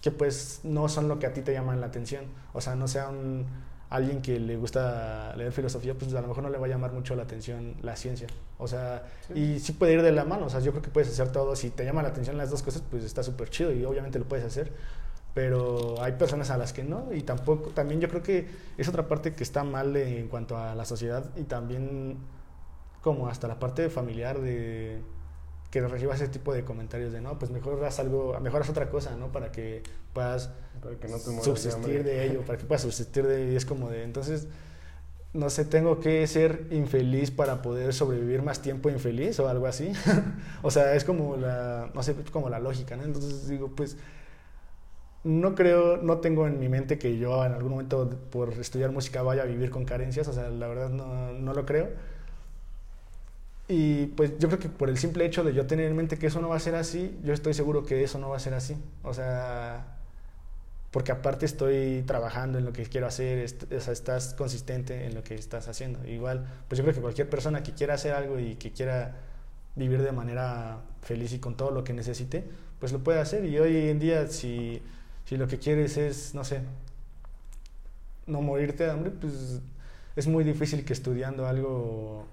que 0.00 0.10
pues 0.10 0.60
no 0.64 0.88
son 0.88 1.08
lo 1.08 1.18
que 1.18 1.26
a 1.26 1.32
ti 1.32 1.42
te 1.42 1.52
llaman 1.52 1.80
la 1.80 1.86
atención, 1.86 2.24
o 2.52 2.60
sea, 2.60 2.74
no 2.74 2.88
sea 2.88 3.10
un 3.10 3.46
alguien 3.90 4.22
que 4.22 4.38
le 4.40 4.56
gusta 4.56 5.34
leer 5.36 5.52
filosofía, 5.52 5.94
pues 5.94 6.14
a 6.14 6.20
lo 6.20 6.28
mejor 6.28 6.44
no 6.44 6.48
le 6.50 6.58
va 6.58 6.66
a 6.66 6.68
llamar 6.70 6.92
mucho 6.92 7.14
la 7.16 7.24
atención 7.24 7.74
la 7.82 7.96
ciencia. 7.96 8.28
O 8.58 8.68
sea, 8.68 9.02
Sí. 9.26 9.34
y 9.34 9.58
sí 9.58 9.72
puede 9.72 9.94
ir 9.94 10.02
de 10.02 10.12
la 10.12 10.24
mano. 10.24 10.46
O 10.46 10.48
sea, 10.48 10.60
yo 10.60 10.70
creo 10.70 10.82
que 10.82 10.90
puedes 10.90 11.10
hacer 11.10 11.32
todo. 11.32 11.56
Si 11.56 11.70
te 11.70 11.84
llama 11.84 12.02
la 12.02 12.08
atención 12.10 12.36
las 12.38 12.50
dos 12.50 12.62
cosas, 12.62 12.82
pues 12.88 13.04
está 13.04 13.22
súper 13.22 13.50
chido 13.50 13.72
y 13.72 13.84
obviamente 13.84 14.18
lo 14.18 14.26
puedes 14.26 14.44
hacer. 14.46 14.72
Pero 15.34 16.00
hay 16.02 16.12
personas 16.12 16.50
a 16.50 16.56
las 16.56 16.72
que 16.72 16.82
no. 16.84 17.12
Y 17.12 17.22
tampoco, 17.22 17.70
también 17.70 18.00
yo 18.00 18.08
creo 18.08 18.22
que 18.22 18.48
es 18.78 18.88
otra 18.88 19.06
parte 19.08 19.34
que 19.34 19.42
está 19.42 19.64
mal 19.64 19.96
en 19.96 20.28
cuanto 20.28 20.56
a 20.56 20.74
la 20.74 20.84
sociedad 20.84 21.24
y 21.36 21.42
también 21.44 22.16
como 23.02 23.28
hasta 23.28 23.48
la 23.48 23.58
parte 23.58 23.88
familiar 23.90 24.40
de 24.40 25.00
que 25.70 25.80
recibas 25.80 26.20
ese 26.20 26.30
tipo 26.30 26.52
de 26.52 26.64
comentarios 26.64 27.12
de 27.12 27.20
no, 27.20 27.38
pues 27.38 27.50
mejor 27.50 27.82
haz 27.84 28.00
algo, 28.00 28.38
mejor 28.40 28.62
haz 28.62 28.70
otra 28.70 28.90
cosa, 28.90 29.16
¿no? 29.16 29.30
Para 29.30 29.52
que 29.52 29.82
puedas 30.12 30.50
Para 30.82 30.96
que 30.96 31.08
no 31.08 31.18
te 31.18 31.30
mueras 31.30 31.44
de 31.46 31.50
subsistir 31.50 32.02
de 32.02 32.26
ello, 32.26 32.42
para 32.42 32.58
que 32.58 32.64
puedas 32.64 32.82
subsistir 32.82 33.26
de 33.26 33.42
ello. 33.42 33.52
Y 33.52 33.56
es 33.56 33.64
como 33.64 33.88
de, 33.88 34.02
entonces, 34.02 34.48
no 35.32 35.48
sé, 35.48 35.64
tengo 35.64 36.00
que 36.00 36.26
ser 36.26 36.66
infeliz 36.72 37.30
para 37.30 37.62
poder 37.62 37.94
sobrevivir 37.94 38.42
más 38.42 38.62
tiempo 38.62 38.90
infeliz 38.90 39.38
o 39.38 39.48
algo 39.48 39.66
así. 39.66 39.92
o 40.62 40.72
sea, 40.72 40.94
es 40.96 41.04
como 41.04 41.36
la, 41.36 41.90
no 41.94 42.02
sé, 42.02 42.16
como 42.32 42.50
la 42.50 42.58
lógica, 42.58 42.96
¿no? 42.96 43.04
Entonces 43.04 43.46
digo, 43.46 43.68
pues, 43.76 43.96
no 45.22 45.54
creo, 45.54 45.98
no 45.98 46.18
tengo 46.18 46.48
en 46.48 46.58
mi 46.58 46.68
mente 46.68 46.98
que 46.98 47.16
yo 47.16 47.44
en 47.44 47.52
algún 47.52 47.72
momento 47.72 48.10
por 48.30 48.54
estudiar 48.54 48.90
música 48.90 49.22
vaya 49.22 49.42
a 49.42 49.46
vivir 49.46 49.70
con 49.70 49.84
carencias, 49.84 50.26
o 50.26 50.32
sea, 50.32 50.48
la 50.48 50.66
verdad 50.66 50.90
no, 50.90 51.32
no 51.32 51.54
lo 51.54 51.64
creo. 51.64 51.90
Y 53.70 54.06
pues 54.08 54.32
yo 54.40 54.48
creo 54.48 54.58
que 54.58 54.68
por 54.68 54.90
el 54.90 54.98
simple 54.98 55.24
hecho 55.26 55.44
de 55.44 55.54
yo 55.54 55.66
tener 55.66 55.86
en 55.86 55.96
mente 55.96 56.18
que 56.18 56.26
eso 56.26 56.40
no 56.40 56.48
va 56.48 56.56
a 56.56 56.60
ser 56.60 56.74
así, 56.74 57.16
yo 57.22 57.32
estoy 57.32 57.54
seguro 57.54 57.84
que 57.86 58.02
eso 58.02 58.18
no 58.18 58.28
va 58.30 58.36
a 58.36 58.40
ser 58.40 58.54
así. 58.54 58.76
O 59.04 59.14
sea, 59.14 59.98
porque 60.90 61.12
aparte 61.12 61.46
estoy 61.46 62.02
trabajando 62.06 62.58
en 62.58 62.64
lo 62.64 62.72
que 62.72 62.84
quiero 62.86 63.06
hacer, 63.06 63.38
est- 63.38 63.72
o 63.72 63.80
sea, 63.80 63.92
estás 63.92 64.34
consistente 64.34 65.06
en 65.06 65.14
lo 65.14 65.22
que 65.22 65.34
estás 65.36 65.68
haciendo. 65.68 66.04
Igual, 66.08 66.46
pues 66.68 66.78
yo 66.78 66.84
creo 66.84 66.94
que 66.94 67.00
cualquier 67.00 67.30
persona 67.30 67.62
que 67.62 67.72
quiera 67.74 67.94
hacer 67.94 68.12
algo 68.14 68.38
y 68.40 68.56
que 68.56 68.72
quiera 68.72 69.16
vivir 69.76 70.02
de 70.02 70.12
manera 70.12 70.78
feliz 71.02 71.32
y 71.32 71.38
con 71.38 71.56
todo 71.56 71.70
lo 71.70 71.84
que 71.84 71.92
necesite, 71.92 72.44
pues 72.80 72.92
lo 72.92 73.00
puede 73.00 73.20
hacer. 73.20 73.44
Y 73.44 73.58
hoy 73.58 73.88
en 73.90 74.00
día, 74.00 74.26
si, 74.28 74.82
si 75.26 75.36
lo 75.36 75.46
que 75.48 75.58
quieres 75.58 75.96
es, 75.96 76.34
no 76.34 76.44
sé, 76.44 76.62
no 78.26 78.40
morirte 78.42 78.84
de 78.84 78.90
hambre, 78.90 79.10
pues 79.10 79.60
es 80.16 80.26
muy 80.26 80.44
difícil 80.44 80.84
que 80.84 80.92
estudiando 80.92 81.46
algo 81.46 82.26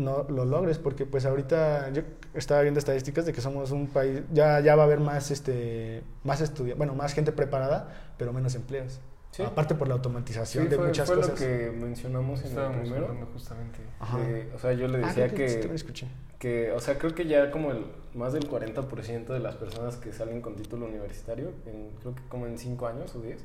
no 0.00 0.24
lo 0.28 0.44
logres 0.44 0.78
porque 0.78 1.06
pues 1.06 1.24
ahorita 1.26 1.90
yo 1.90 2.02
estaba 2.34 2.62
viendo 2.62 2.78
estadísticas 2.78 3.26
de 3.26 3.32
que 3.32 3.40
somos 3.40 3.70
un 3.70 3.86
país 3.86 4.22
ya 4.32 4.58
ya 4.60 4.74
va 4.76 4.82
a 4.82 4.86
haber 4.86 5.00
más 5.00 5.30
este 5.30 6.02
más 6.24 6.40
estudia 6.40 6.74
bueno 6.74 6.94
más 6.94 7.12
gente 7.14 7.30
preparada 7.32 8.12
pero 8.18 8.32
menos 8.32 8.54
empleos 8.54 9.00
Sí. 9.32 9.44
aparte 9.44 9.76
por 9.76 9.86
la 9.86 9.94
automatización 9.94 10.64
Sí, 10.64 10.70
de 10.70 10.76
fue, 10.76 10.86
muchas 10.88 11.06
fue 11.06 11.14
cosas 11.14 11.38
lo 11.40 11.46
que 11.46 11.70
mencionamos 11.70 12.44
en 12.44 12.58
el 12.58 12.80
primero. 12.80 13.28
justamente. 13.32 13.78
De- 14.16 14.50
o 14.52 14.58
sea, 14.58 14.72
yo 14.72 14.88
le 14.88 14.98
Ah, 15.04 15.06
decía 15.06 15.28
que, 15.28 15.48
sí 15.48 15.68
escuché 15.72 16.08
que, 16.40 16.72
o 16.72 16.80
sea, 16.80 16.98
creo 16.98 17.14
que 17.14 17.26
ya 17.28 17.52
como 17.52 17.70
el 17.70 17.84
más 18.12 18.32
del 18.32 18.48
40% 18.50 19.32
de 19.32 19.38
las 19.38 19.54
personas 19.54 19.94
que 19.98 20.12
salen 20.12 20.40
con 20.40 20.56
título 20.56 20.86
universitario, 20.86 21.52
en, 21.64 21.90
creo 22.00 22.16
que 22.16 22.22
como 22.28 22.48
en 22.48 22.58
5 22.58 22.88
años 22.88 23.14
o 23.14 23.20
10, 23.20 23.38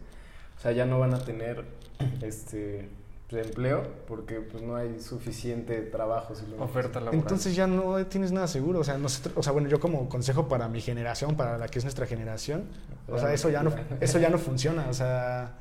o 0.58 0.60
sea, 0.60 0.72
ya 0.72 0.88
no 0.88 0.98
van 0.98 1.14
a 1.14 1.20
tener 1.24 1.64
este 2.24 2.90
pues, 3.30 3.48
empleo 3.48 3.84
porque 4.08 4.40
pues 4.42 4.62
no 4.64 4.76
hay 4.76 5.00
suficiente 5.00 5.82
trabajo. 5.82 6.36
si 6.36 6.46
lo- 6.48 6.62
Oferta 6.64 7.00
laboral. 7.00 7.20
entonces 7.20 7.56
ya 7.56 7.66
no 7.68 8.06
tienes 8.08 8.32
nada 8.32 8.48
seguro 8.48 8.80
o 8.80 8.84
sea 8.84 8.98
nosotros 8.98 9.34
o 9.38 9.42
sea 9.44 9.52
bueno 9.52 9.68
yo 9.68 9.80
como 9.80 10.08
consejo 10.10 10.48
para 10.48 10.68
mi 10.70 10.80
generación 10.82 11.36
para 11.36 11.58
la 11.58 11.68
que 11.68 11.80
es 11.80 11.86
nuestra 11.86 12.06
generación 12.06 12.66
o 13.10 13.18
sea 13.18 13.34
eso 13.34 13.50
ya 13.50 13.64
no 13.64 13.74
eso 14.00 14.20
ya 14.20 14.30
no 14.30 14.38
funciona 14.38 14.88
o 14.90 14.94
sea 14.94 15.58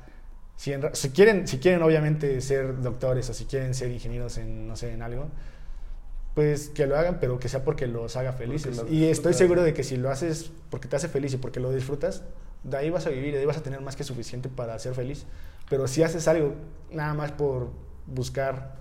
si, 0.56 0.72
en 0.72 0.82
ra- 0.82 0.94
si 0.94 1.10
quieren 1.10 1.48
si 1.48 1.58
quieren 1.58 1.82
obviamente 1.82 2.40
ser 2.40 2.80
doctores 2.82 3.28
o 3.30 3.34
si 3.34 3.44
quieren 3.46 3.74
ser 3.74 3.90
ingenieros 3.90 4.36
en 4.38 4.68
no 4.68 4.76
sé 4.76 4.92
en 4.92 5.02
algo 5.02 5.28
pues 6.34 6.68
que 6.70 6.86
lo 6.88 6.98
hagan, 6.98 7.18
pero 7.20 7.38
que 7.38 7.48
sea 7.48 7.62
porque 7.62 7.86
los 7.86 8.16
haga 8.16 8.32
felices. 8.32 8.82
Y 8.90 9.04
estoy 9.04 9.34
seguro 9.34 9.62
de 9.62 9.72
que 9.72 9.84
si 9.84 9.96
lo 9.96 10.10
haces 10.10 10.50
porque 10.68 10.88
te 10.88 10.96
hace 10.96 11.06
feliz 11.08 11.32
y 11.32 11.36
porque 11.36 11.60
lo 11.60 11.70
disfrutas, 11.70 12.24
de 12.64 12.76
ahí 12.76 12.90
vas 12.90 13.06
a 13.06 13.10
vivir, 13.10 13.32
de 13.34 13.38
ahí 13.38 13.46
vas 13.46 13.56
a 13.58 13.62
tener 13.62 13.80
más 13.82 13.94
que 13.94 14.02
suficiente 14.02 14.48
para 14.48 14.76
ser 14.80 14.94
feliz. 14.94 15.26
Pero 15.68 15.86
si 15.88 16.02
haces 16.02 16.28
algo 16.28 16.54
nada 16.90 17.14
más 17.14 17.32
por 17.32 17.70
buscar 18.06 18.76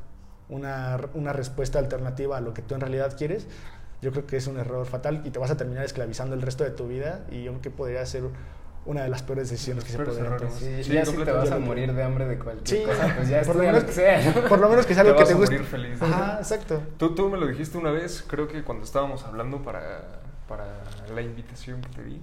una, 0.49 0.97
una 1.13 1.33
respuesta 1.33 1.79
alternativa 1.79 2.37
a 2.37 2.41
lo 2.41 2.53
que 2.53 2.61
tú 2.61 2.75
en 2.75 2.81
realidad 2.81 3.15
quieres, 3.17 3.47
yo 4.01 4.11
creo 4.11 4.25
que 4.27 4.35
es 4.37 4.47
un 4.47 4.57
error 4.59 4.85
fatal 4.85 5.21
y 5.25 5.29
te 5.31 5.39
vas 5.39 5.49
a 5.49 5.57
terminar 5.57 5.85
esclavizando 5.85 6.35
el 6.35 6.41
resto 6.41 6.63
de 6.63 6.71
tu 6.71 6.87
vida 6.87 7.25
y 7.31 7.43
yo 7.43 7.51
creo 7.51 7.61
que 7.61 7.71
podría 7.71 8.05
ser 8.05 8.23
una 8.85 9.01
de 9.03 9.07
las 9.07 9.23
peores 9.23 9.49
decisiones 9.49 9.85
que 9.85 9.91
se 9.91 9.95
errores. 9.95 10.17
tomar. 10.17 10.41
Sí, 10.51 10.83
Sí, 10.83 10.91
ya 10.91 11.05
si 11.05 11.15
te 11.15 11.31
vas 11.31 11.49
a 11.51 11.57
morir 11.57 11.93
de 11.93 12.03
hambre 12.03 12.27
de 12.27 12.37
cualquier 12.37 12.67
Sí, 12.81 12.85
cosa, 12.85 13.13
pues 13.15 13.29
ya 13.29 13.41
por 13.45 13.55
lo 13.55 13.63
menos- 13.63 13.81
lo 13.83 13.87
que 13.87 13.93
sea. 13.93 14.33
Por 14.49 14.59
lo 14.59 14.67
menos 14.69 14.85
que 14.85 14.93
sea 14.93 15.03
algo 15.03 15.13
Te 15.15 15.17
que 15.19 15.23
vas 15.23 15.29
te 15.29 15.33
a 15.33 15.37
guste. 15.37 15.55
morir 15.55 15.67
feliz. 15.69 16.01
Ajá, 16.01 16.37
exacto. 16.39 16.83
Tú, 16.97 17.15
tú 17.15 17.29
me 17.29 17.37
lo 17.37 17.47
dijiste 17.47 17.77
una 17.77 17.91
vez, 17.91 18.25
creo 18.27 18.49
que 18.49 18.61
cuando 18.65 18.83
estábamos 18.83 19.23
hablando 19.23 19.61
para, 19.63 20.19
para 20.49 20.65
la 21.15 21.21
invitación 21.21 21.79
que 21.79 21.89
te 21.89 22.03
di, 22.03 22.21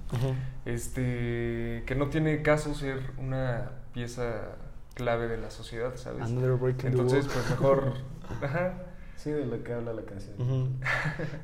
este, 0.67 1.83
que 1.87 1.95
no 1.97 2.09
tiene 2.11 2.43
caso 2.43 2.75
ser 2.75 2.99
una 3.19 3.71
pieza 3.93 4.57
clave 4.95 5.29
de 5.29 5.37
la 5.37 5.51
sociedad, 5.51 5.97
¿sabes? 5.97 6.23
Another 6.23 6.55
break 6.55 6.77
in 6.77 6.81
the 6.81 6.89
Entonces, 6.89 7.27
pues 7.27 7.51
mejor... 7.51 7.95
Ajá. 8.43 8.75
Sí, 9.17 9.31
de 9.31 9.45
lo 9.45 9.63
que 9.63 9.75
habla 9.75 9.93
la 9.93 10.03
canción. 10.03 10.79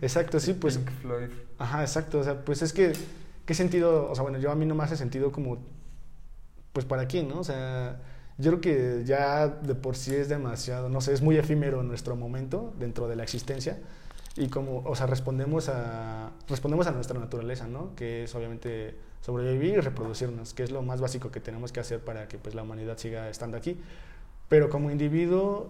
Exacto, 0.01 0.41
sí, 0.41 0.55
pues. 0.55 0.79
Pink 0.79 0.91
Floyd. 1.03 1.29
Ajá, 1.59 1.83
exacto. 1.83 2.21
O 2.21 2.25
sea, 2.25 2.43
pues 2.43 2.63
es 2.63 2.73
que, 2.73 2.95
¿qué 3.45 3.53
sentido? 3.53 4.11
O 4.11 4.15
sea, 4.15 4.23
bueno, 4.23 4.39
yo 4.39 4.51
a 4.51 4.55
mí 4.55 4.65
no 4.65 4.75
me 4.75 4.83
hace 4.83 4.97
sentido 4.97 5.31
como, 5.31 5.59
pues 6.73 6.87
para 6.87 7.07
quién, 7.07 7.29
¿no? 7.29 7.41
O 7.41 7.45
sea, 7.45 8.01
yo 8.39 8.51
creo 8.53 8.61
que 8.63 9.05
ya 9.05 9.49
de 9.49 9.75
por 9.75 9.95
sí 9.95 10.15
es 10.15 10.31
demasiado, 10.31 10.89
no 10.89 11.03
sé, 11.03 11.13
es 11.13 11.21
muy 11.21 11.37
efímero 11.37 11.83
nuestro 11.83 12.17
momento 12.17 12.75
dentro 12.79 13.09
de 13.09 13.17
la 13.17 13.25
existencia 13.25 13.79
y 14.37 14.49
como, 14.49 14.83
o 14.85 14.95
sea, 14.95 15.07
respondemos 15.07 15.69
a, 15.69 16.33
respondemos 16.49 16.87
a 16.87 16.93
nuestra 16.93 17.19
naturaleza, 17.19 17.67
¿no? 17.67 17.95
Que 17.95 18.25
es 18.25 18.35
obviamente 18.35 18.99
sobrevivir 19.27 19.75
y 19.75 19.81
reproducirnos, 19.81 20.55
que 20.55 20.63
es 20.63 20.71
lo 20.71 20.83
más 20.83 21.01
básico 21.01 21.33
que 21.33 21.41
tenemos 21.41 21.73
que 21.73 21.81
hacer 21.81 21.99
para 21.99 22.29
que 22.29 22.39
pues 22.39 22.55
la 22.55 22.63
humanidad 22.63 22.97
siga 22.97 23.29
estando 23.29 23.57
aquí. 23.57 23.77
Pero 24.49 24.71
como 24.71 24.93
individuo, 24.93 25.69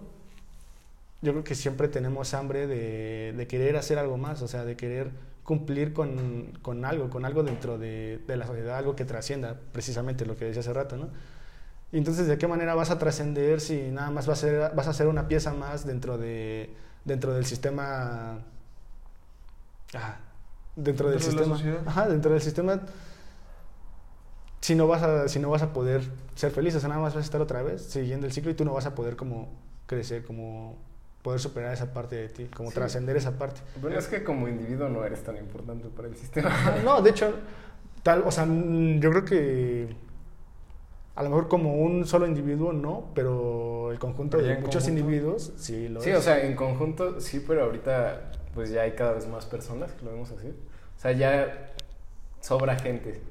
yo 1.23 1.31
creo 1.31 1.43
que 1.43 1.55
siempre 1.55 1.87
tenemos 1.87 2.35
hambre 2.35 2.67
de, 2.67 3.33
de 3.35 3.47
querer 3.47 3.75
hacer 3.75 3.97
algo 3.97 4.19
más, 4.19 4.43
o 4.43 4.47
sea, 4.47 4.63
de 4.63 4.77
querer 4.77 5.09
cumplir 5.43 5.91
con, 5.91 6.51
con 6.61 6.85
algo, 6.85 7.09
con 7.09 7.25
algo 7.25 7.41
dentro 7.41 7.79
de, 7.79 8.19
de 8.27 8.37
la 8.37 8.45
sociedad, 8.45 8.77
algo 8.77 8.95
que 8.95 9.05
trascienda, 9.05 9.57
precisamente 9.71 10.27
lo 10.27 10.35
que 10.37 10.45
decía 10.45 10.59
hace 10.59 10.73
rato, 10.73 10.95
¿no? 10.95 11.09
Y 11.91 11.97
entonces, 11.97 12.27
¿de 12.27 12.37
qué 12.37 12.47
manera 12.47 12.75
vas 12.75 12.91
a 12.91 12.99
trascender 12.99 13.59
si 13.59 13.89
nada 13.89 14.11
más 14.11 14.27
vas 14.27 14.43
a, 14.43 14.47
ser, 14.47 14.75
vas 14.75 14.87
a 14.87 14.93
ser 14.93 15.07
una 15.07 15.27
pieza 15.27 15.51
más 15.55 15.83
dentro, 15.83 16.19
de, 16.19 16.69
dentro 17.05 17.33
del 17.33 17.45
sistema... 17.45 18.37
ah, 19.95 20.17
dentro 20.75 21.09
del 21.09 21.19
Dentro 21.19 21.43
de 21.43 21.49
la 21.49 21.57
sistema... 21.57 21.81
Ajá, 21.87 22.07
dentro 22.07 22.33
del 22.33 22.41
sistema... 22.41 22.81
Si 24.61 24.75
no, 24.75 24.87
vas 24.87 25.03
a, 25.03 25.27
si 25.29 25.39
no 25.39 25.49
vas 25.49 25.61
a 25.61 25.71
poder 25.73 26.01
ser 26.35 26.51
feliz, 26.51 26.75
o 26.75 26.79
sea, 26.79 26.89
nada 26.89 27.01
más 27.01 27.13
vas 27.13 27.23
a 27.23 27.25
estar 27.25 27.41
otra 27.41 27.61
vez 27.61 27.81
siguiendo 27.83 28.25
el 28.27 28.33
ciclo 28.33 28.51
y 28.51 28.53
tú 28.55 28.65
no 28.65 28.73
vas 28.73 28.85
a 28.85 28.95
poder 28.95 29.15
como 29.15 29.49
crecer, 29.85 30.23
como 30.25 30.75
poder 31.21 31.39
superar 31.39 31.73
esa 31.73 31.93
parte 31.93 32.15
de 32.15 32.29
ti, 32.29 32.45
como 32.55 32.69
Sí. 32.69 32.75
trascender 32.75 33.15
esa 33.17 33.37
parte. 33.37 33.61
Bueno, 33.81 33.97
es 33.99 34.07
que 34.07 34.23
como 34.23 34.47
individuo 34.47 34.89
no 34.89 35.03
eres 35.05 35.23
tan 35.23 35.37
importante 35.37 35.87
para 35.89 36.07
el 36.07 36.15
sistema. 36.15 36.49
Ajá, 36.49 36.81
No, 36.83 37.01
de 37.01 37.09
hecho, 37.11 37.33
tal, 38.03 38.23
o 38.25 38.31
sea, 38.31 38.45
mm, 38.45 38.99
yo 38.99 39.09
creo 39.11 39.25
que 39.25 39.95
a 41.15 41.23
lo 41.23 41.29
mejor 41.29 41.47
como 41.47 41.75
un 41.75 42.05
solo 42.05 42.27
individuo 42.27 42.73
no, 42.73 43.09
pero 43.13 43.91
el 43.91 43.99
conjunto 43.99 44.37
Pero 44.37 44.49
de 44.49 44.55
muchos 44.57 44.83
conjunto. 44.83 44.99
individuos 45.01 45.53
sí 45.57 45.87
lo 45.89 46.01
Sí, 46.01 46.09
es. 46.11 46.17
o 46.17 46.21
sea, 46.21 46.43
en 46.45 46.55
conjunto 46.55 47.19
sí, 47.21 47.43
pero 47.45 47.63
ahorita 47.65 48.31
pues 48.53 48.69
ya 48.71 48.81
hay 48.81 48.91
cada 48.93 49.13
vez 49.13 49.27
más 49.27 49.45
personas 49.45 49.91
que 49.93 50.03
lo 50.05 50.11
vemos 50.11 50.31
así. 50.31 50.47
O 50.47 50.99
sea, 50.99 51.11
ya 51.11 51.71
sobra 52.41 52.77
gente. 52.79 53.21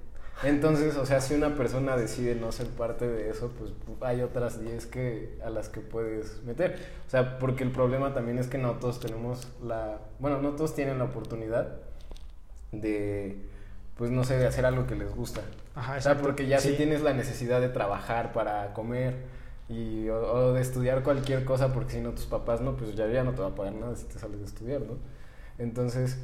Entonces, 0.43 0.97
o 0.97 1.07
sea, 1.07 1.21
si 1.21 1.35
una 1.35 1.55
persona 1.55 1.97
decide 1.97 2.35
no 2.35 2.53
ser 2.53 2.67
parte 2.69 3.09
de 3.09 3.31
eso, 3.31 3.53
pues 3.59 3.73
hay 4.03 4.21
otras 4.21 4.61
10 4.61 4.87
que, 4.87 5.39
a 5.45 5.49
las 5.51 5.69
que 5.71 5.81
puedes 5.81 6.43
meter. 6.45 6.77
O 7.07 7.11
sea, 7.11 7.39
porque 7.39 7.65
el 7.65 7.71
problema 7.71 8.13
también 8.13 8.39
es 8.39 8.47
que 8.47 8.59
no 8.59 8.73
todos 8.73 9.01
tenemos 9.01 9.49
la... 9.63 9.99
Bueno, 10.19 10.43
no 10.43 10.51
todos 10.51 10.75
tienen 10.75 10.99
la 10.99 11.05
oportunidad 11.05 11.79
de, 12.73 13.39
pues 13.97 14.11
no 14.11 14.25
sé, 14.25 14.37
de 14.37 14.47
hacer 14.47 14.67
algo 14.67 14.87
que 14.87 14.95
les 14.95 15.15
gusta. 15.15 15.41
Ajá, 15.75 15.97
O 15.97 16.01
sea, 16.01 16.19
porque 16.19 16.47
ya 16.47 16.59
Sí. 16.61 16.71
si 16.71 16.77
tienes 16.77 17.03
la 17.03 17.15
necesidad 17.15 17.61
de 17.61 17.69
trabajar 17.71 18.33
para 18.33 18.73
comer 18.75 19.15
y, 19.69 20.09
o, 20.09 20.17
o 20.21 20.53
de 20.53 20.61
estudiar 20.61 21.03
cualquier 21.03 21.45
cosa, 21.45 21.73
porque 21.73 21.93
si 21.95 22.01
no 22.01 22.11
tus 22.11 22.27
papás 22.27 22.61
no, 22.61 22.77
pues 22.77 22.95
ya, 22.95 23.07
ya 23.09 23.25
no 23.25 23.33
te 23.33 23.41
va 23.41 23.49
a 23.49 23.55
pagar 23.55 23.75
nada 23.75 23.97
si 23.97 24.05
te 24.05 24.19
sales 24.19 24.39
de 24.41 24.47
estudiar, 24.47 24.83
¿no? 24.83 24.99
Entonces, 25.59 26.19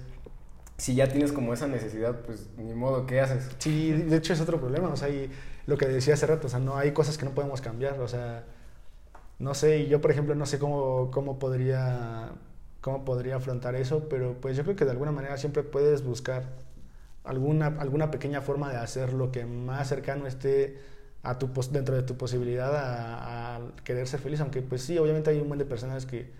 si 0.82 0.96
ya 0.96 1.06
tienes 1.06 1.30
como 1.30 1.54
esa 1.54 1.68
necesidad, 1.68 2.22
pues 2.22 2.48
ni 2.56 2.74
modo, 2.74 3.06
¿qué 3.06 3.20
haces? 3.20 3.48
Sí, 3.58 3.92
de 3.92 4.16
hecho 4.16 4.32
es 4.32 4.40
otro 4.40 4.58
problema, 4.58 4.88
o 4.88 4.96
sea, 4.96 5.08
y 5.10 5.30
lo 5.66 5.78
que 5.78 5.86
decía 5.86 6.14
hace 6.14 6.26
rato, 6.26 6.48
o 6.48 6.50
sea, 6.50 6.58
no 6.58 6.76
hay 6.76 6.90
cosas 6.90 7.16
que 7.18 7.24
no 7.24 7.30
podemos 7.30 7.60
cambiar, 7.60 8.00
o 8.00 8.08
sea, 8.08 8.42
no 9.38 9.54
sé, 9.54 9.78
y 9.78 9.86
yo 9.88 10.00
por 10.00 10.10
ejemplo 10.10 10.34
no 10.34 10.44
sé 10.44 10.58
cómo, 10.58 11.12
cómo 11.12 11.38
podría 11.38 12.32
cómo 12.80 13.04
podría 13.04 13.36
afrontar 13.36 13.76
eso, 13.76 14.08
pero 14.08 14.34
pues 14.40 14.56
yo 14.56 14.64
creo 14.64 14.74
que 14.74 14.84
de 14.84 14.90
alguna 14.90 15.12
manera 15.12 15.36
siempre 15.36 15.62
puedes 15.62 16.02
buscar 16.02 16.42
alguna, 17.24 17.66
alguna 17.78 18.10
pequeña 18.10 18.40
forma 18.40 18.68
de 18.72 18.78
hacer 18.78 19.12
lo 19.12 19.30
que 19.30 19.46
más 19.46 19.88
cercano 19.88 20.26
esté 20.26 20.78
a 21.22 21.38
tu 21.38 21.48
dentro 21.70 21.94
de 21.94 22.02
tu 22.02 22.16
posibilidad 22.16 22.74
a, 22.74 23.56
a 23.56 23.60
querer 23.84 24.08
ser 24.08 24.18
feliz, 24.18 24.40
aunque 24.40 24.62
pues 24.62 24.82
sí, 24.82 24.98
obviamente 24.98 25.30
hay 25.30 25.36
un 25.36 25.42
montón 25.48 25.58
de 25.58 25.66
personas 25.66 26.06
que 26.06 26.32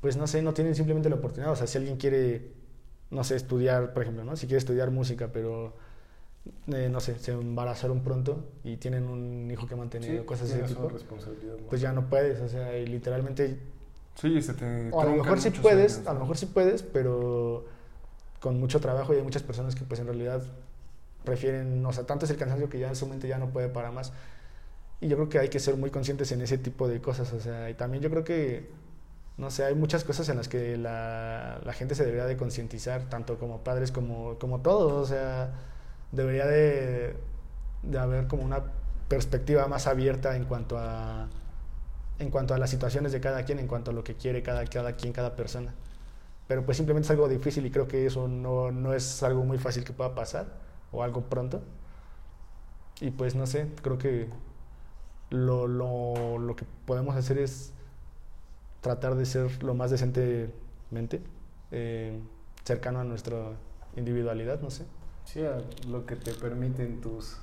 pues 0.00 0.16
no 0.16 0.26
sé, 0.26 0.42
no 0.42 0.54
tienen 0.54 0.74
simplemente 0.74 1.08
la 1.10 1.16
oportunidad, 1.16 1.52
o 1.52 1.56
sea, 1.56 1.66
si 1.66 1.78
alguien 1.78 1.96
quiere, 1.96 2.52
no 3.10 3.24
sé, 3.24 3.36
estudiar, 3.36 3.92
por 3.92 4.02
ejemplo, 4.02 4.24
¿no? 4.24 4.36
Si 4.36 4.46
quiere 4.46 4.58
estudiar 4.58 4.90
música, 4.90 5.28
pero 5.32 5.74
eh, 6.72 6.88
no 6.90 7.00
sé, 7.00 7.18
se 7.18 7.32
embarazaron 7.32 8.02
pronto 8.02 8.44
y 8.64 8.76
tienen 8.76 9.04
un 9.08 9.50
hijo 9.50 9.66
que 9.66 9.76
mantener 9.76 10.20
o 10.20 10.26
cosas 10.26 10.48
de 10.48 10.64
ese 10.64 10.74
tipo, 10.74 10.88
responsabilidad. 10.88 11.56
¿no? 11.58 11.66
pues 11.68 11.80
ya 11.80 11.92
no 11.92 12.08
puedes, 12.08 12.40
o 12.40 12.48
sea, 12.48 12.76
y 12.78 12.86
literalmente 12.86 13.58
Sí, 14.14 14.40
se 14.42 14.54
te 14.54 14.90
o 14.90 15.00
a 15.00 15.04
lo 15.04 15.12
mejor 15.22 15.40
sí 15.40 15.50
puedes, 15.50 15.96
años, 15.98 16.06
a 16.08 16.12
lo 16.12 16.14
¿no? 16.14 16.20
mejor 16.20 16.36
sí 16.36 16.46
puedes, 16.46 16.82
pero 16.82 17.64
con 18.40 18.58
mucho 18.58 18.80
trabajo 18.80 19.12
y 19.14 19.16
hay 19.18 19.22
muchas 19.22 19.42
personas 19.42 19.74
que 19.74 19.84
pues 19.84 20.00
en 20.00 20.06
realidad 20.06 20.42
prefieren, 21.24 21.84
o 21.84 21.92
sea, 21.92 22.04
tanto 22.04 22.24
es 22.24 22.30
el 22.30 22.36
cansancio 22.36 22.68
que 22.68 22.78
ya 22.78 22.94
su 22.94 23.06
mente 23.06 23.28
ya 23.28 23.38
no 23.38 23.50
puede 23.50 23.68
para 23.68 23.90
más. 23.92 24.12
Y 25.00 25.08
yo 25.08 25.16
creo 25.16 25.28
que 25.28 25.38
hay 25.38 25.48
que 25.48 25.58
ser 25.60 25.76
muy 25.76 25.90
conscientes 25.90 26.32
en 26.32 26.42
ese 26.42 26.58
tipo 26.58 26.88
de 26.88 27.00
cosas, 27.00 27.32
o 27.32 27.40
sea, 27.40 27.70
y 27.70 27.74
también 27.74 28.02
yo 28.02 28.10
creo 28.10 28.24
que, 28.24 28.68
no 29.40 29.50
sé, 29.50 29.64
hay 29.64 29.74
muchas 29.74 30.04
cosas 30.04 30.28
en 30.28 30.36
las 30.36 30.48
que 30.48 30.76
la, 30.76 31.60
la 31.64 31.72
gente 31.72 31.94
se 31.94 32.04
debería 32.04 32.26
de 32.26 32.36
concientizar, 32.36 33.08
tanto 33.08 33.38
como 33.38 33.64
padres 33.64 33.90
como, 33.90 34.38
como 34.38 34.60
todos, 34.60 34.92
o 34.92 35.06
sea, 35.06 35.52
debería 36.12 36.46
de, 36.46 37.16
de 37.82 37.98
haber 37.98 38.26
como 38.26 38.42
una 38.44 38.64
perspectiva 39.08 39.66
más 39.66 39.86
abierta 39.86 40.36
en 40.36 40.44
cuanto 40.44 40.78
a 40.78 41.28
en 42.18 42.30
cuanto 42.30 42.52
a 42.54 42.58
las 42.58 42.68
situaciones 42.70 43.12
de 43.12 43.20
cada 43.20 43.44
quien, 43.44 43.58
en 43.58 43.66
cuanto 43.66 43.92
a 43.92 43.94
lo 43.94 44.04
que 44.04 44.14
quiere 44.14 44.42
cada, 44.42 44.66
cada 44.66 44.92
quien, 44.94 45.12
cada 45.14 45.36
persona. 45.36 45.74
Pero 46.46 46.66
pues 46.66 46.76
simplemente 46.76 47.06
es 47.06 47.10
algo 47.10 47.28
difícil 47.28 47.64
y 47.64 47.70
creo 47.70 47.88
que 47.88 48.06
eso 48.06 48.28
no, 48.28 48.70
no 48.72 48.92
es 48.92 49.22
algo 49.22 49.44
muy 49.44 49.56
fácil 49.58 49.84
que 49.84 49.94
pueda 49.94 50.14
pasar 50.14 50.46
o 50.92 51.02
algo 51.02 51.22
pronto. 51.22 51.62
Y 53.00 53.10
pues 53.10 53.34
no 53.34 53.46
sé, 53.46 53.68
creo 53.82 53.96
que 53.96 54.28
lo, 55.30 55.66
lo, 55.66 56.38
lo 56.38 56.56
que 56.56 56.66
podemos 56.84 57.16
hacer 57.16 57.38
es 57.38 57.72
tratar 58.80 59.14
de 59.14 59.26
ser 59.26 59.62
lo 59.62 59.74
más 59.74 59.90
decentemente 59.90 61.20
eh, 61.70 62.18
cercano 62.64 63.00
a 63.00 63.04
nuestra 63.04 63.36
individualidad, 63.96 64.60
no 64.60 64.70
sé. 64.70 64.84
Sí, 65.24 65.42
a 65.44 65.58
lo 65.88 66.06
que 66.06 66.16
te 66.16 66.32
permiten 66.32 67.00
tus... 67.00 67.36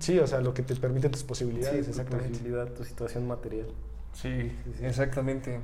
Sí, 0.00 0.18
o 0.18 0.26
sea, 0.26 0.40
lo 0.40 0.54
que 0.54 0.62
te 0.62 0.74
permiten 0.76 1.10
tus 1.12 1.22
posibilidades, 1.22 1.78
sí, 1.78 1.84
tu 1.84 1.90
exactamente. 1.90 2.30
posibilidad, 2.30 2.68
tu 2.72 2.84
situación 2.84 3.28
material. 3.28 3.68
Sí, 4.12 4.50
Sí, 4.64 4.72
sí. 4.78 4.84
exactamente. 4.84 5.60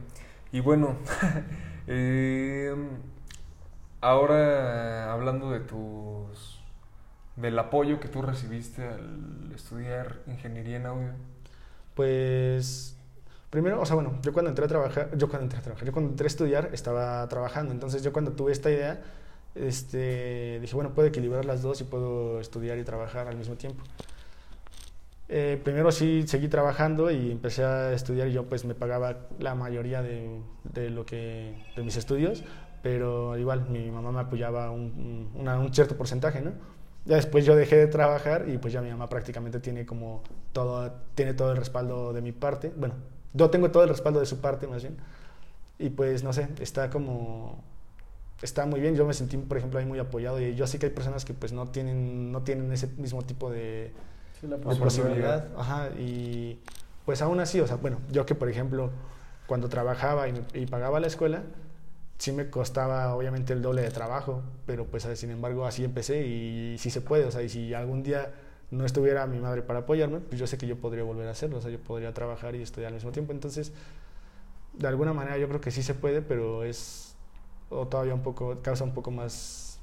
Y 0.52 0.60
bueno, 0.60 0.96
eh, 1.88 2.74
ahora 4.00 5.12
hablando 5.12 5.50
de 5.50 5.60
tus 5.60 6.62
del 7.36 7.58
apoyo 7.58 8.00
que 8.00 8.08
tú 8.08 8.22
recibiste 8.22 8.86
al 8.86 9.52
estudiar 9.54 10.20
ingeniería 10.26 10.76
en 10.76 10.86
audio. 10.86 11.10
Pues 11.94 12.96
primero, 13.50 13.80
o 13.80 13.86
sea, 13.86 13.94
bueno, 13.94 14.18
yo 14.22 14.32
cuando 14.32 14.50
entré 14.50 14.64
a 14.64 14.68
trabajar, 14.68 15.10
yo 15.16 15.28
cuando 15.28 15.44
entré 15.44 15.58
a 15.58 15.62
trabajar, 15.62 15.86
yo 15.86 15.92
cuando 15.92 16.10
entré 16.10 16.26
a 16.26 16.28
estudiar 16.28 16.70
estaba 16.72 17.26
trabajando, 17.28 17.72
entonces 17.72 18.02
yo 18.02 18.12
cuando 18.12 18.32
tuve 18.32 18.52
esta 18.52 18.70
idea, 18.70 19.02
este, 19.54 20.58
dije, 20.60 20.74
bueno, 20.74 20.94
puedo 20.94 21.08
equilibrar 21.08 21.44
las 21.44 21.62
dos 21.62 21.80
y 21.80 21.84
puedo 21.84 22.40
estudiar 22.40 22.78
y 22.78 22.84
trabajar 22.84 23.28
al 23.28 23.36
mismo 23.36 23.56
tiempo. 23.56 23.82
Eh, 25.28 25.60
primero 25.64 25.90
sí 25.90 26.22
seguí 26.28 26.46
trabajando 26.48 27.10
y 27.10 27.32
empecé 27.32 27.64
a 27.64 27.92
estudiar 27.92 28.28
y 28.28 28.32
yo 28.32 28.44
pues 28.48 28.64
me 28.64 28.74
pagaba 28.76 29.26
la 29.40 29.56
mayoría 29.56 30.00
de, 30.00 30.40
de 30.62 30.88
lo 30.90 31.04
que 31.04 31.64
de 31.74 31.82
mis 31.82 31.96
estudios, 31.96 32.44
pero 32.82 33.36
igual 33.36 33.68
mi 33.68 33.90
mamá 33.90 34.12
me 34.12 34.20
apoyaba 34.20 34.70
un, 34.70 35.28
un- 35.34 35.74
cierto 35.74 35.96
porcentaje, 35.96 36.40
¿no? 36.42 36.52
Ya 37.06 37.16
después 37.16 37.44
yo 37.44 37.56
dejé 37.56 37.76
de 37.76 37.86
trabajar 37.88 38.48
y 38.48 38.58
pues 38.58 38.72
ya 38.72 38.80
mi 38.82 38.90
mamá 38.90 39.08
prácticamente 39.08 39.58
tiene 39.60 39.84
como 39.84 40.22
todo, 40.52 40.92
tiene 41.16 41.34
todo 41.34 41.50
el 41.52 41.56
respaldo 41.56 42.12
de 42.12 42.20
mi 42.22 42.30
parte. 42.32 42.72
Bueno, 42.76 42.94
yo 43.36 43.50
tengo 43.50 43.70
todo 43.70 43.82
el 43.84 43.88
respaldo 43.90 44.20
de 44.20 44.26
su 44.26 44.40
parte 44.40 44.66
más 44.66 44.82
bien. 44.82 44.96
Y 45.78 45.90
pues, 45.90 46.24
no 46.24 46.32
sé, 46.32 46.48
está 46.60 46.90
como... 46.90 47.62
Está 48.42 48.66
muy 48.66 48.80
bien, 48.80 48.94
yo 48.96 49.06
me 49.06 49.14
sentí, 49.14 49.36
por 49.38 49.56
ejemplo, 49.56 49.78
ahí 49.78 49.86
muy 49.86 49.98
apoyado 49.98 50.40
y 50.40 50.54
yo 50.54 50.66
sé 50.66 50.78
que 50.78 50.86
hay 50.86 50.92
personas 50.92 51.24
que 51.24 51.32
pues 51.32 51.52
no 51.54 51.68
tienen, 51.68 52.30
no 52.32 52.42
tienen 52.42 52.70
ese 52.70 52.86
mismo 52.98 53.22
tipo 53.22 53.50
de, 53.50 53.92
Sí, 54.38 54.46
la 54.46 54.58
Posibilidad. 54.58 54.84
posibilidad. 54.84 55.48
Ajá, 55.56 55.88
y 55.98 56.60
pues 57.06 57.22
aún 57.22 57.40
así, 57.40 57.60
o 57.60 57.66
sea, 57.66 57.76
bueno, 57.76 57.98
yo 58.12 58.26
que 58.26 58.34
por 58.34 58.50
ejemplo, 58.50 58.90
cuando 59.46 59.70
trabajaba 59.70 60.28
y, 60.28 60.32
me- 60.34 60.44
y 60.52 60.66
pagaba 60.66 61.00
la 61.00 61.06
escuela, 61.06 61.44
sí 62.18 62.30
me 62.32 62.50
costaba 62.50 63.14
obviamente 63.14 63.54
el 63.54 63.62
doble 63.62 63.80
de 63.80 63.90
trabajo, 63.90 64.42
pero 64.66 64.84
pues 64.86 65.04
sin 65.14 65.30
embargo 65.30 65.64
así 65.66 65.84
empecé 65.84 66.26
y 66.26 66.76
sí 66.78 66.90
se 66.90 67.00
puede, 67.00 67.24
o 67.24 67.30
sea, 67.30 67.42
y 67.42 67.48
si 67.48 67.72
algún 67.72 68.02
día 68.02 68.30
no 68.70 68.84
estuviera 68.84 69.26
mi 69.26 69.38
madre 69.38 69.62
para 69.62 69.80
apoyarme, 69.80 70.20
pues 70.20 70.40
yo 70.40 70.46
sé 70.46 70.58
que 70.58 70.66
yo 70.66 70.76
podría 70.76 71.04
volver 71.04 71.28
a 71.28 71.30
hacerlo, 71.30 71.58
o 71.58 71.60
sea, 71.60 71.70
yo 71.70 71.78
podría 71.78 72.12
trabajar 72.12 72.54
y 72.54 72.62
estudiar 72.62 72.88
al 72.88 72.94
mismo 72.94 73.12
tiempo, 73.12 73.32
entonces, 73.32 73.72
de 74.74 74.88
alguna 74.88 75.12
manera 75.12 75.38
yo 75.38 75.48
creo 75.48 75.60
que 75.60 75.70
sí 75.70 75.82
se 75.82 75.94
puede, 75.94 76.22
pero 76.22 76.64
es 76.64 77.16
o 77.68 77.86
todavía 77.86 78.14
un 78.14 78.22
poco, 78.22 78.60
causa 78.62 78.84
un 78.84 78.94
poco 78.94 79.10
más 79.10 79.80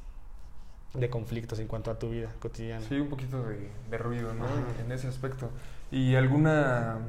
de 0.94 1.10
conflictos 1.10 1.60
en 1.60 1.68
cuanto 1.68 1.92
a 1.92 2.00
tu 2.00 2.10
vida 2.10 2.30
cotidiana. 2.40 2.86
Sí, 2.88 2.96
un 3.00 3.10
poquito 3.10 3.44
de, 3.44 3.70
de 3.90 3.98
ruido, 3.98 4.34
¿no? 4.34 4.46
Ajá. 4.46 4.54
En 4.86 4.92
ese 4.92 5.08
aspecto. 5.08 5.50
¿Y 5.92 6.16
alguna 6.16 7.00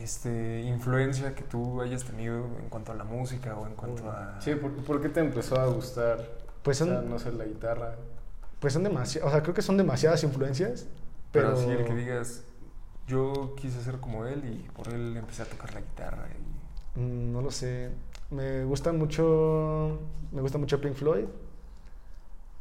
este, 0.00 0.62
influencia 0.62 1.34
que 1.34 1.42
tú 1.42 1.80
hayas 1.80 2.04
tenido 2.04 2.46
en 2.60 2.68
cuanto 2.68 2.92
a 2.92 2.94
la 2.94 3.04
música 3.04 3.56
o 3.56 3.66
en 3.66 3.74
cuanto 3.74 4.10
a... 4.10 4.40
Sí, 4.40 4.54
¿por, 4.54 4.72
por 4.72 5.00
qué 5.02 5.08
te 5.10 5.20
empezó 5.20 5.60
a 5.60 5.66
gustar? 5.66 6.18
Pues 6.62 6.80
O 6.80 6.86
sea, 6.86 6.96
son, 6.96 7.10
no 7.10 7.18
sé, 7.18 7.32
la 7.32 7.44
guitarra. 7.44 7.96
Pues 8.64 8.72
son 8.72 8.82
demasiadas, 8.82 9.28
o 9.28 9.30
sea, 9.30 9.42
creo 9.42 9.52
que 9.52 9.60
son 9.60 9.76
demasiadas 9.76 10.24
influencias, 10.24 10.86
Pero 11.32 11.48
pero, 11.48 11.58
así 11.58 11.68
el 11.68 11.84
que 11.84 11.94
digas, 11.94 12.44
yo 13.06 13.54
quise 13.56 13.82
ser 13.82 14.00
como 14.00 14.24
él 14.24 14.42
y 14.42 14.70
por 14.70 14.88
él 14.88 15.14
empecé 15.18 15.42
a 15.42 15.44
tocar 15.44 15.74
la 15.74 15.82
guitarra. 15.82 16.26
Y... 16.96 16.98
Mm, 16.98 17.30
no 17.30 17.42
lo 17.42 17.50
sé, 17.50 17.90
me 18.30 18.64
gusta 18.64 18.90
mucho, 18.94 19.98
me 20.32 20.40
gusta 20.40 20.56
mucho 20.56 20.80
Pink 20.80 20.94
Floyd 20.94 21.26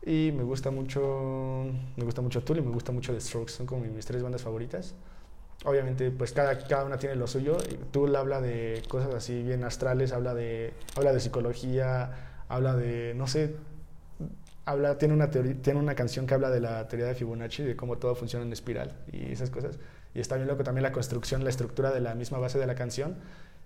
y 0.05 0.33
me 0.35 0.43
gusta 0.43 0.71
mucho, 0.71 1.67
me 1.95 2.03
gusta 2.03 2.21
mucho 2.21 2.43
Tool 2.43 2.57
y 2.57 2.61
me 2.61 2.71
gusta 2.71 2.91
mucho 2.91 3.13
The 3.13 3.21
Strokes, 3.21 3.53
son 3.53 3.65
como 3.65 3.85
mis 3.85 4.05
tres 4.05 4.21
bandas 4.21 4.41
favoritas. 4.41 4.95
Obviamente, 5.63 6.11
pues 6.11 6.33
cada, 6.33 6.67
cada 6.67 6.83
una 6.83 6.97
tiene 6.97 7.15
lo 7.15 7.27
suyo. 7.27 7.55
Tool 7.91 8.13
habla 8.17 8.41
de 8.41 8.83
cosas 8.89 9.15
así 9.15 9.41
bien 9.41 9.63
astrales, 9.63 10.11
habla 10.11 10.33
de, 10.33 10.73
habla 10.97 11.13
de 11.13 11.21
psicología, 11.21 12.43
habla 12.49 12.75
de, 12.75 13.13
no 13.15 13.25
sé, 13.25 13.55
habla, 14.66 14.97
tiene 14.97 15.14
una 15.14 15.30
teoría, 15.30 15.55
tiene 15.61 15.80
una 15.80 15.95
canción 15.95 16.26
que 16.26 16.34
habla 16.34 16.49
de 16.49 16.59
la 16.59 16.88
teoría 16.88 17.07
de 17.07 17.16
Fibonacci, 17.16 17.64
de 17.64 17.76
cómo 17.76 17.97
todo 17.97 18.16
funciona 18.16 18.45
en 18.45 18.53
espiral 18.53 18.93
y 19.11 19.32
esas 19.32 19.49
cosas. 19.49 19.80
Y 20.14 20.20
está 20.20 20.36
bien 20.36 20.47
loco 20.47 20.64
también 20.64 20.84
la 20.84 20.91
construcción, 20.91 21.43
la 21.43 21.49
estructura 21.49 21.91
de 21.91 21.99
la 21.99 22.16
misma 22.16 22.38
base 22.38 22.59
de 22.59 22.68
la 22.68 22.76
canción, 22.76 23.16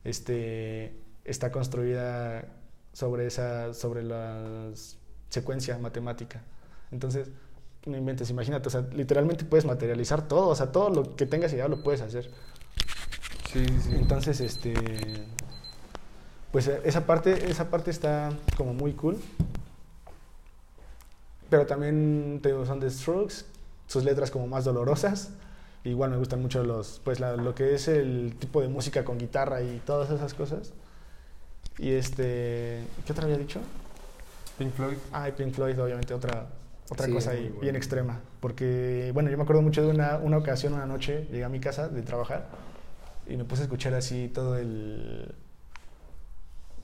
este, 0.04 0.94
está 1.26 1.52
construida 1.52 2.46
sobre 2.94 3.28
esa, 3.28 3.74
sobre 3.74 4.04
la 4.04 4.72
secuencia 5.30 5.78
matemática. 5.78 6.42
Entonces, 6.92 7.30
no 7.86 7.98
inventes, 7.98 8.30
imagínate, 8.30 8.68
o 8.68 8.72
sea, 8.72 8.82
literalmente 8.94 9.46
puedes 9.46 9.66
materializar 9.66 10.28
todo, 10.28 10.50
o 10.50 10.56
sea, 10.56 10.72
todo 10.72 10.90
lo 10.90 11.16
que 11.16 11.26
tengas 11.26 11.54
idea 11.54 11.68
lo 11.68 11.84
puedes 11.84 12.02
hacer. 12.02 12.30
Sí, 13.52 13.66
sí. 13.82 13.92
Entonces, 13.94 14.42
este, 14.42 14.74
pues 16.52 16.68
esa 16.68 17.06
parte, 17.06 17.50
esa 17.50 17.70
parte 17.70 17.92
está 17.92 18.32
como 18.56 18.74
muy 18.74 18.94
cool. 18.94 19.18
Pero 21.50 21.66
también 21.66 22.40
te 22.42 22.50
digo, 22.50 22.66
son 22.66 22.80
The 22.80 22.90
Strokes, 22.90 23.46
sus 23.88 24.04
letras 24.04 24.32
como 24.32 24.48
más 24.48 24.66
dolorosas. 24.66 25.32
Igual 25.84 26.12
me 26.12 26.18
gustan 26.18 26.42
mucho 26.42 26.64
los, 26.64 27.00
pues 27.04 27.20
la- 27.20 27.38
lo 27.38 27.56
que 27.56 27.74
es 27.76 27.88
el 27.88 28.36
tipo 28.40 28.62
de 28.62 28.68
música 28.68 29.06
con 29.06 29.18
guitarra 29.18 29.62
y 29.62 29.80
todas 29.86 30.10
esas 30.10 30.34
cosas. 30.34 30.74
Y 31.78 31.92
este, 31.92 32.84
¿qué 33.06 33.12
otra 33.12 33.26
había 33.26 33.38
dicho? 33.38 33.60
Pink 34.58 34.74
Floyd. 34.74 34.98
Ah, 35.12 35.30
y 35.30 35.32
Pink 35.34 35.54
Floyd, 35.54 35.80
obviamente, 35.82 36.14
otra, 36.14 36.48
otra 36.90 37.06
Sí, 37.06 37.12
cosa 37.14 37.32
ahí 37.32 37.44
bueno. 37.46 37.60
bien 37.62 37.76
extrema. 37.76 38.20
Porque, 38.40 39.12
bueno, 39.14 39.30
yo 39.30 39.38
me 39.38 39.44
acuerdo 39.44 39.62
mucho 39.62 39.82
de 39.84 39.90
una, 39.90 40.18
una 40.18 40.38
ocasión, 40.38 40.74
una 40.74 40.86
noche, 40.86 41.28
llegué 41.32 41.44
a 41.44 41.50
mi 41.50 41.60
casa 41.60 41.88
de 41.90 42.02
trabajar 42.02 42.48
y 43.28 43.38
me 43.38 43.46
puse 43.46 43.62
a 43.62 43.66
escuchar 43.66 43.94
así 43.94 44.30
todo 44.34 44.58
el. 44.58 45.34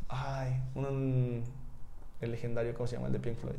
Ay, 0.09 0.61
un. 0.75 1.43
El 2.21 2.31
legendario, 2.31 2.73
¿cómo 2.73 2.87
se 2.87 2.95
llama? 2.95 3.07
El 3.07 3.13
de 3.13 3.19
Pink 3.19 3.37
Floyd. 3.37 3.55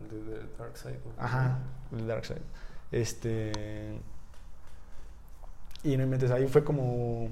El 0.00 0.26
de 0.26 0.36
The 0.36 0.56
Dark 0.58 0.76
Side. 0.76 1.00
Ajá, 1.18 1.58
el 1.92 2.06
Dark 2.06 2.24
Side. 2.24 2.42
Este. 2.90 4.00
Y 5.84 5.96
no 5.96 6.04
inventes, 6.04 6.30
ahí 6.30 6.46
fue 6.46 6.64
como. 6.64 7.28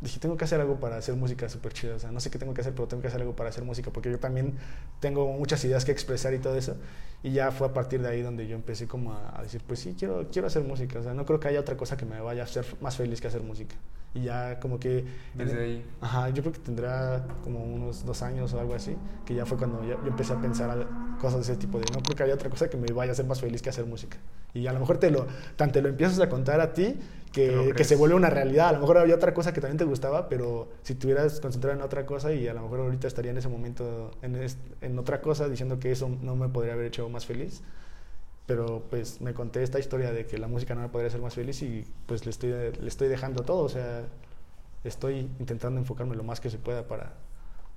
Dije, 0.00 0.20
tengo 0.20 0.36
que 0.36 0.44
hacer 0.44 0.60
algo 0.60 0.78
para 0.78 0.96
hacer 0.96 1.16
música 1.16 1.48
súper 1.48 1.72
chida. 1.72 1.96
O 1.96 1.98
sea, 1.98 2.12
no 2.12 2.20
sé 2.20 2.30
qué 2.30 2.38
tengo 2.38 2.54
que 2.54 2.60
hacer, 2.60 2.72
pero 2.72 2.86
tengo 2.86 3.00
que 3.02 3.08
hacer 3.08 3.20
algo 3.20 3.34
para 3.34 3.50
hacer 3.50 3.64
música. 3.64 3.90
Porque 3.90 4.10
yo 4.10 4.18
también 4.20 4.54
tengo 5.00 5.26
muchas 5.32 5.64
ideas 5.64 5.84
que 5.84 5.90
expresar 5.92 6.32
y 6.34 6.38
todo 6.38 6.56
eso. 6.56 6.76
Y 7.22 7.32
ya 7.32 7.50
fue 7.50 7.66
a 7.66 7.72
partir 7.72 8.00
de 8.00 8.08
ahí 8.08 8.22
donde 8.22 8.46
yo 8.46 8.54
empecé 8.54 8.86
como 8.86 9.12
a, 9.12 9.38
a 9.38 9.42
decir, 9.42 9.60
pues 9.66 9.80
sí, 9.80 9.96
quiero, 9.98 10.28
quiero 10.30 10.46
hacer 10.46 10.62
música. 10.62 11.00
O 11.00 11.02
sea, 11.02 11.14
no 11.14 11.24
creo 11.26 11.40
que 11.40 11.48
haya 11.48 11.58
otra 11.60 11.76
cosa 11.76 11.96
que 11.96 12.06
me 12.06 12.20
vaya 12.20 12.42
a 12.42 12.44
hacer 12.44 12.64
más 12.80 12.96
feliz 12.96 13.20
que 13.20 13.26
hacer 13.26 13.42
música. 13.42 13.74
Y 14.14 14.22
ya 14.22 14.58
como 14.60 14.78
que... 14.78 15.04
Desde 15.34 15.60
ahí. 15.64 15.84
Ajá, 16.00 16.30
yo 16.30 16.42
creo 16.42 16.52
que 16.52 16.60
tendrá 16.60 17.26
como 17.42 17.64
unos 17.64 18.06
dos 18.06 18.22
años 18.22 18.52
o 18.54 18.60
algo 18.60 18.74
así, 18.74 18.96
que 19.26 19.34
ya 19.34 19.44
fue 19.46 19.58
cuando 19.58 19.82
ya- 19.82 20.00
yo 20.02 20.06
empecé 20.08 20.32
a 20.32 20.40
pensar 20.40 20.86
cosas 21.20 21.46
de 21.46 21.52
ese 21.52 21.60
tipo 21.60 21.78
de, 21.78 21.84
no 21.92 22.00
creo 22.00 22.16
que 22.16 22.22
haya 22.22 22.34
otra 22.34 22.48
cosa 22.48 22.70
que 22.70 22.76
me 22.76 22.86
vaya 22.92 23.10
a 23.10 23.12
hacer 23.12 23.26
más 23.26 23.40
feliz 23.40 23.60
que 23.60 23.68
hacer 23.68 23.84
música. 23.84 24.16
Y 24.54 24.66
a 24.66 24.72
lo 24.72 24.80
mejor 24.80 24.98
te 24.98 25.10
lo, 25.10 25.26
tan 25.56 25.72
te 25.72 25.82
lo 25.82 25.88
empiezas 25.90 26.18
a 26.20 26.28
contar 26.28 26.60
a 26.60 26.72
ti 26.72 26.96
que, 27.46 27.72
que 27.76 27.84
se 27.84 27.96
vuelve 27.96 28.14
una 28.16 28.30
realidad. 28.30 28.68
A 28.68 28.72
lo 28.72 28.80
mejor 28.80 28.98
había 28.98 29.14
otra 29.14 29.34
cosa 29.34 29.52
que 29.52 29.60
también 29.60 29.78
te 29.78 29.84
gustaba, 29.84 30.28
pero 30.28 30.68
si 30.82 30.94
te 30.94 31.06
hubieras 31.06 31.40
concentrado 31.40 31.76
en 31.76 31.82
otra 31.82 32.06
cosa 32.06 32.32
y 32.32 32.48
a 32.48 32.54
lo 32.54 32.62
mejor 32.62 32.80
ahorita 32.80 33.06
estaría 33.06 33.30
en 33.30 33.38
ese 33.38 33.48
momento 33.48 34.10
en, 34.22 34.36
es- 34.36 34.58
en 34.80 34.98
otra 34.98 35.20
cosa 35.20 35.48
diciendo 35.48 35.78
que 35.78 35.92
eso 35.92 36.08
no 36.22 36.36
me 36.36 36.48
podría 36.48 36.74
haber 36.74 36.86
hecho 36.86 37.08
más 37.08 37.26
feliz. 37.26 37.62
Pero 38.46 38.84
pues 38.90 39.20
me 39.20 39.34
conté 39.34 39.62
esta 39.62 39.78
historia 39.78 40.12
de 40.12 40.26
que 40.26 40.38
la 40.38 40.48
música 40.48 40.74
no 40.74 40.80
me 40.82 40.88
podría 40.88 41.08
hacer 41.08 41.20
más 41.20 41.34
feliz 41.34 41.60
y 41.62 41.84
pues 42.06 42.24
le 42.24 42.30
estoy, 42.30 42.50
le 42.50 42.88
estoy 42.88 43.08
dejando 43.08 43.42
todo. 43.44 43.62
O 43.64 43.68
sea, 43.68 44.02
estoy 44.84 45.30
intentando 45.38 45.80
enfocarme 45.80 46.16
lo 46.16 46.24
más 46.24 46.40
que 46.40 46.50
se 46.50 46.58
pueda 46.58 46.86
para, 46.88 47.12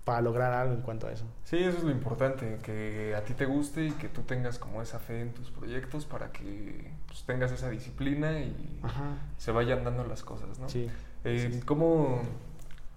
para 0.05 0.21
lograr 0.21 0.53
algo 0.53 0.73
en 0.73 0.81
cuanto 0.81 1.07
a 1.07 1.11
eso. 1.11 1.25
Sí, 1.43 1.57
eso 1.57 1.77
es 1.79 1.83
lo 1.83 1.91
importante, 1.91 2.59
que 2.63 3.15
a 3.15 3.23
ti 3.23 3.33
te 3.33 3.45
guste 3.45 3.85
y 3.87 3.91
que 3.91 4.07
tú 4.09 4.21
tengas 4.21 4.59
como 4.59 4.81
esa 4.81 4.99
fe 4.99 5.21
en 5.21 5.33
tus 5.33 5.51
proyectos 5.51 6.05
para 6.05 6.31
que 6.31 6.91
pues, 7.11 7.23
tengas 7.25 7.51
esa 7.51 7.69
disciplina 7.69 8.39
y 8.39 8.79
Ajá. 8.83 9.17
se 9.37 9.51
vayan 9.51 9.83
dando 9.83 10.05
las 10.05 10.23
cosas, 10.23 10.57
¿no? 10.59 10.69
Sí. 10.69 10.87
Eh, 11.25 11.49
Sí. 11.51 11.59
¿cómo, 11.65 12.21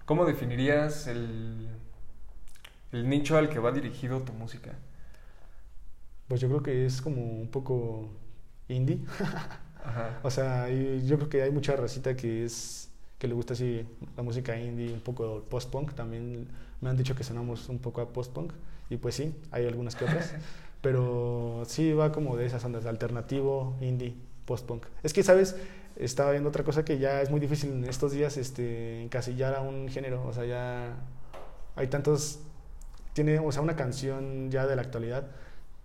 cómo 0.05 0.23
definirías 0.25 1.07
el, 1.07 1.67
el 2.93 3.09
nicho 3.09 3.37
al 3.37 3.49
que 3.49 3.59
va 3.59 3.73
dirigido 3.73 4.21
tu 4.21 4.31
música? 4.31 4.71
Pues 6.29 6.39
yo 6.39 6.47
creo 6.47 6.63
que 6.63 6.85
es 6.85 7.01
como 7.01 7.21
un 7.41 7.49
poco 7.49 8.09
indie. 8.69 8.99
Ajá. 9.19 9.59
O 10.23 10.31
sea, 10.31 10.67
yo 10.69 11.15
creo 11.17 11.29
que 11.29 11.43
hay 11.43 11.51
mucha 11.51 11.75
racita 11.75 12.15
que 12.15 12.43
es 12.45 12.89
que 13.19 13.27
le 13.27 13.35
gusta 13.35 13.53
así 13.53 13.85
la 14.17 14.23
música 14.23 14.57
indie, 14.59 14.91
un 14.91 14.99
poco 15.01 15.43
post-punk. 15.47 15.93
También 15.93 16.47
me 16.81 16.89
han 16.89 16.97
dicho 16.97 17.13
que 17.15 17.23
sonamos 17.23 17.69
un 17.69 17.77
poco 17.77 18.01
a 18.01 18.09
post-punk. 18.11 18.51
Y 18.89 18.97
pues 18.97 19.13
sí, 19.13 19.35
hay 19.51 19.67
algunas 19.67 19.95
que 19.95 20.05
otras. 20.05 20.33
Pero 20.85 21.63
sí 21.65 21.93
va 21.93 22.11
como 22.11 22.37
de 22.37 22.45
esas 22.45 22.63
ondas, 22.63 22.85
alternativo, 22.85 23.75
indie, 23.81 24.13
post-punk. 24.45 24.85
Es 25.01 25.13
que, 25.13 25.23
¿sabes? 25.23 25.55
Estaba 25.95 26.29
viendo 26.29 26.49
otra 26.49 26.63
cosa 26.63 26.85
que 26.85 26.99
ya 26.99 27.23
es 27.23 27.31
muy 27.31 27.39
difícil 27.39 27.71
en 27.71 27.85
estos 27.85 28.11
días 28.11 28.37
este, 28.37 29.01
encasillar 29.01 29.55
a 29.55 29.61
un 29.61 29.89
género. 29.89 30.23
O 30.27 30.31
sea, 30.31 30.45
ya 30.45 30.93
hay 31.75 31.87
tantos... 31.87 32.37
Tiene, 33.13 33.39
o 33.39 33.51
sea, 33.51 33.63
una 33.63 33.75
canción 33.75 34.51
ya 34.51 34.67
de 34.67 34.75
la 34.75 34.83
actualidad 34.83 35.25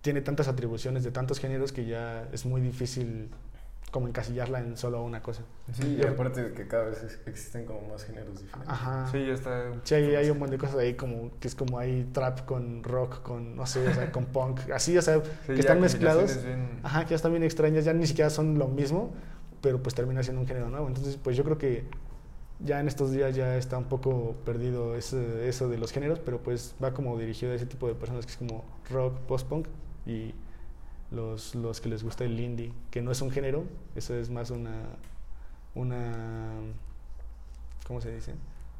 tiene 0.01 0.21
tantas 0.21 0.47
atribuciones 0.47 1.03
de 1.03 1.09
tantos 1.09 1.39
géneros 1.39 1.71
que 1.71 1.85
ya 1.87 2.27
es 2.31 2.45
muy 2.45 2.61
difícil 2.61 3.29
como 3.91 4.07
encasillarla 4.07 4.59
en 4.59 4.77
solo 4.77 5.03
una 5.03 5.21
cosa. 5.21 5.43
Sí, 5.73 5.97
y 6.01 6.05
aparte 6.05 6.41
de 6.43 6.53
que 6.53 6.65
cada 6.67 6.85
vez 6.85 7.03
ex- 7.03 7.19
existen 7.27 7.65
como 7.65 7.81
más 7.89 8.03
géneros 8.05 8.39
diferentes. 8.41 8.69
Ajá. 8.73 9.07
Sí, 9.11 9.25
ya 9.25 9.33
está. 9.33 9.71
Sí, 9.83 9.95
hay, 9.95 10.15
hay 10.15 10.29
un 10.29 10.39
montón 10.39 10.57
de 10.57 10.65
cosas 10.65 10.77
ahí 10.77 10.93
como 10.95 11.31
que 11.39 11.47
es 11.49 11.55
como 11.55 11.77
hay 11.77 12.09
trap 12.13 12.45
con 12.45 12.83
rock, 12.83 13.21
con 13.21 13.55
no 13.55 13.65
sé, 13.65 13.85
o 13.87 13.93
sea, 13.93 14.11
con 14.11 14.25
punk, 14.25 14.61
así, 14.73 14.97
o 14.97 15.01
sea, 15.01 15.17
Sí, 15.45 15.53
que 15.53 15.59
están 15.59 15.81
mezclados. 15.81 16.43
bien- 16.43 16.79
Ajá, 16.83 17.03
que 17.03 17.09
ya 17.11 17.15
están 17.17 17.31
bien 17.33 17.43
extrañas, 17.43 17.83
ya 17.85 17.93
ni 17.93 18.07
siquiera 18.07 18.29
son 18.29 18.57
lo 18.57 18.67
mismo, 18.69 19.11
pero 19.61 19.83
pues 19.83 19.93
termina 19.93 20.23
siendo 20.23 20.41
un 20.41 20.47
género 20.47 20.69
nuevo. 20.69 20.87
Entonces, 20.87 21.17
pues 21.21 21.35
yo 21.35 21.43
creo 21.43 21.57
que 21.57 21.83
ya 22.63 22.79
en 22.79 22.87
estos 22.87 23.11
días 23.11 23.35
ya 23.35 23.57
está 23.57 23.77
un 23.77 23.85
poco 23.89 24.35
perdido 24.45 24.95
ese- 24.95 25.49
eso 25.49 25.67
de 25.67 25.77
los 25.77 25.91
géneros, 25.91 26.19
pero 26.19 26.39
pues 26.39 26.75
va 26.81 26.93
como 26.93 27.17
dirigido 27.17 27.51
a 27.51 27.55
ese 27.55 27.65
tipo 27.65 27.87
de 27.87 27.95
personas 27.95 28.25
que 28.25 28.31
es 28.31 28.37
como 28.37 28.63
rock, 28.89 29.17
post-punk 29.27 29.67
y 30.05 30.33
los, 31.11 31.55
los 31.55 31.81
que 31.81 31.89
les 31.89 32.03
gusta 32.03 32.23
el 32.23 32.39
indie, 32.39 32.73
que 32.89 33.01
no 33.01 33.11
es 33.11 33.21
un 33.21 33.31
género, 33.31 33.65
eso 33.95 34.15
es 34.15 34.29
más 34.29 34.49
una, 34.49 34.73
una 35.75 36.59
¿cómo 37.85 38.01
se 38.01 38.13
dice? 38.15 38.33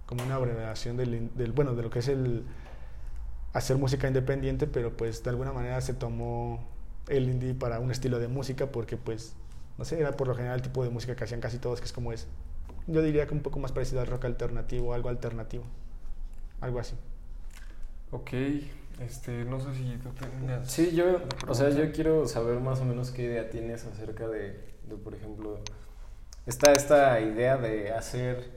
Como 0.05 0.23
una 0.23 0.35
abreviación 0.35 0.97
del, 0.97 1.29
del, 1.35 1.51
bueno, 1.51 1.75
de 1.75 1.83
lo 1.83 1.89
que 1.89 1.99
es 1.99 2.07
el 2.07 2.45
hacer 3.53 3.77
música 3.77 4.07
independiente, 4.07 4.67
pero 4.67 4.95
pues 4.95 5.23
de 5.23 5.29
alguna 5.29 5.51
manera 5.51 5.81
se 5.81 5.93
tomó 5.93 6.63
el 7.07 7.29
indie 7.29 7.53
para 7.53 7.79
un 7.79 7.91
estilo 7.91 8.19
de 8.19 8.27
música 8.27 8.71
porque 8.71 8.97
pues, 8.97 9.35
no 9.77 9.85
sé, 9.85 9.99
era 9.99 10.13
por 10.13 10.27
lo 10.27 10.35
general 10.35 10.57
el 10.57 10.61
tipo 10.61 10.83
de 10.83 10.89
música 10.89 11.15
que 11.15 11.23
hacían 11.23 11.41
casi 11.41 11.57
todos, 11.59 11.79
que 11.79 11.85
es 11.85 11.93
como 11.93 12.13
es. 12.13 12.27
Yo 12.87 13.01
diría 13.01 13.27
que 13.27 13.33
un 13.33 13.41
poco 13.41 13.59
más 13.59 13.71
parecido 13.71 14.01
al 14.01 14.07
rock 14.07 14.25
alternativo, 14.25 14.93
algo 14.93 15.09
alternativo, 15.09 15.63
algo 16.61 16.79
así. 16.79 16.95
Ok, 18.11 18.31
este, 19.05 19.45
no 19.45 19.59
sé 19.59 19.73
si 19.73 19.97
tú 19.97 20.09
tenías... 20.11 20.69
Sí, 20.71 20.95
yo, 20.95 21.21
o 21.47 21.53
sea, 21.53 21.69
yo 21.69 21.91
quiero 21.91 22.27
saber 22.27 22.59
más 22.59 22.79
o 22.81 22.85
menos 22.85 23.11
qué 23.11 23.23
idea 23.23 23.49
tienes 23.49 23.85
acerca 23.85 24.27
de, 24.27 24.59
de, 24.87 24.95
por 25.03 25.13
ejemplo, 25.15 25.59
esta, 26.45 26.73
esta 26.73 27.19
idea 27.21 27.57
de 27.57 27.91
hacer 27.91 28.49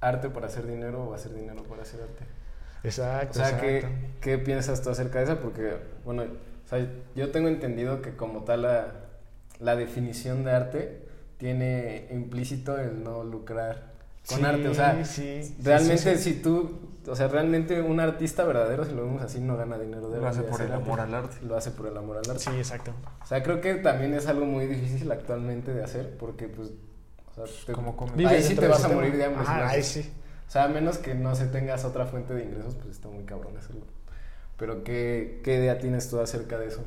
arte 0.00 0.30
para 0.30 0.46
hacer 0.46 0.66
dinero 0.66 1.04
o 1.04 1.14
hacer 1.14 1.34
dinero 1.34 1.62
para 1.64 1.82
hacer 1.82 2.02
arte. 2.02 2.24
Exacto. 2.82 3.40
O 3.40 3.44
sea, 3.44 3.60
¿qué, 3.60 3.78
exacto. 3.78 3.98
¿qué 4.20 4.38
piensas 4.38 4.82
tú 4.82 4.90
acerca 4.90 5.18
de 5.18 5.24
eso? 5.26 5.40
Porque, 5.40 5.76
bueno, 6.04 6.22
o 6.24 6.68
sea, 6.68 6.86
yo 7.14 7.30
tengo 7.30 7.48
entendido 7.48 8.00
que 8.02 8.16
como 8.16 8.44
tal 8.44 8.62
la, 8.62 8.94
la 9.58 9.76
definición 9.76 10.44
de 10.44 10.52
arte 10.52 11.02
tiene 11.36 12.06
implícito 12.10 12.78
el 12.78 13.02
no 13.02 13.24
lucrar 13.24 13.92
con 14.26 14.38
Sí, 14.38 14.44
arte. 14.44 14.68
O 14.68 14.74
sea, 14.74 15.04
sí, 15.04 15.42
sí, 15.42 15.56
realmente 15.62 16.16
sí, 16.16 16.22
sí. 16.22 16.34
si 16.34 16.42
tú, 16.42 16.89
o 17.08 17.16
sea, 17.16 17.28
realmente 17.28 17.80
un 17.80 18.00
artista 18.00 18.44
verdadero, 18.44 18.84
si 18.84 18.92
lo 18.92 19.04
vemos 19.04 19.22
así, 19.22 19.40
no 19.40 19.56
gana 19.56 19.78
dinero 19.78 20.10
de 20.10 20.20
Lo 20.20 20.28
hace 20.28 20.42
por 20.42 20.60
el 20.62 20.72
amor 20.72 21.00
al 21.00 21.14
arte. 21.14 21.36
Lo 21.44 21.56
hace 21.56 21.70
por 21.70 21.86
el 21.86 21.96
amor 21.96 22.18
al 22.18 22.30
arte. 22.30 22.42
Sí, 22.42 22.50
exacto. 22.56 22.92
O 23.22 23.26
sea, 23.26 23.42
creo 23.42 23.60
que 23.60 23.74
también 23.76 24.14
es 24.14 24.26
algo 24.26 24.44
muy 24.46 24.66
difícil 24.66 25.10
actualmente 25.10 25.72
de 25.72 25.82
hacer 25.84 26.16
porque, 26.18 26.48
pues, 26.48 26.70
o 27.36 27.46
sea, 27.46 27.64
te- 27.66 27.72
Como 27.72 27.96
ahí 28.28 28.42
sí 28.42 28.54
te 28.54 28.66
vas 28.68 28.84
a 28.84 28.88
morir 28.88 29.16
de 29.16 29.24
hambre. 29.24 29.42
haces. 29.46 29.70
ahí 29.70 29.82
sí. 29.82 30.12
O 30.46 30.50
sea, 30.50 30.64
a 30.64 30.68
menos 30.68 30.98
que 30.98 31.14
no 31.14 31.34
se 31.36 31.46
tengas 31.46 31.84
otra 31.84 32.06
fuente 32.06 32.34
de 32.34 32.42
ingresos, 32.44 32.74
pues 32.74 32.88
está 32.96 33.08
muy 33.08 33.24
cabrón 33.24 33.56
hacerlo. 33.56 33.82
Pero, 34.56 34.82
¿qué, 34.84 35.40
qué 35.44 35.56
idea 35.56 35.78
tienes 35.78 36.10
tú 36.10 36.18
acerca 36.20 36.58
de 36.58 36.66
eso? 36.66 36.82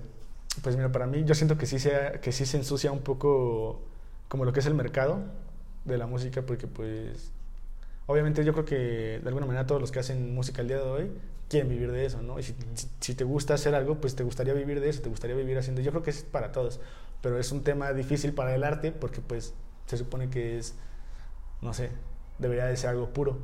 Pues 0.62 0.76
mira, 0.76 0.92
para 0.92 1.08
mí 1.08 1.24
yo 1.24 1.34
siento 1.34 1.58
que 1.58 1.66
sí, 1.66 1.80
se, 1.80 2.20
que 2.22 2.32
sí 2.32 2.46
se 2.46 2.58
ensucia 2.58 2.92
un 2.92 3.00
poco 3.00 3.82
como 4.28 4.46
lo 4.46 4.54
que 4.54 4.60
es 4.60 4.66
el 4.68 4.76
mercado 4.76 5.20
de 5.86 5.98
la 5.98 6.06
música, 6.06 6.42
porque 6.44 6.68
pues 6.68 7.32
obviamente 8.08 8.44
yo 8.44 8.54
creo 8.54 8.66
que 8.66 9.20
de 9.22 9.28
alguna 9.28 9.46
manera 9.46 9.66
todos 9.66 9.82
los 9.82 9.92
que 9.92 10.00
hacen 10.00 10.34
música 10.34 10.62
el 10.62 10.68
día 10.68 10.78
de 10.78 10.84
hoy 10.84 11.12
quieren 11.50 11.70
vivir 11.70 11.92
de 11.92 12.06
eso, 12.06 12.22
¿no? 12.22 12.40
Y 12.40 12.44
si, 12.44 13.16
te 13.16 13.24
gusta 13.24 13.54
hacer 13.54 13.76
algo, 13.76 14.00
pues 14.02 14.16
te 14.16 14.24
gustaría 14.24 14.54
vivir 14.54 14.80
de 14.82 14.90
eso, 14.90 15.02
te 15.02 15.10
gustaría 15.10 15.36
vivir 15.36 15.58
haciendo. 15.58 15.82
Yo 15.82 15.92
creo 15.92 16.04
que 16.04 16.10
es 16.10 16.24
para 16.24 16.52
todos, 16.52 16.80
pero 17.22 17.38
es 17.40 17.52
un 17.52 17.64
tema 17.64 17.94
difícil 17.94 18.34
para 18.34 18.56
el 18.56 18.64
arte 18.64 18.92
porque 18.92 19.22
pues 19.22 19.54
se 19.86 19.98
supone 19.98 20.30
que 20.30 20.58
es, 20.58 20.76
no 21.62 21.74
sé, 21.74 21.92
debería 22.40 22.66
de 22.66 22.76
ser 22.78 22.90
algo 22.92 23.10
puro, 23.14 23.38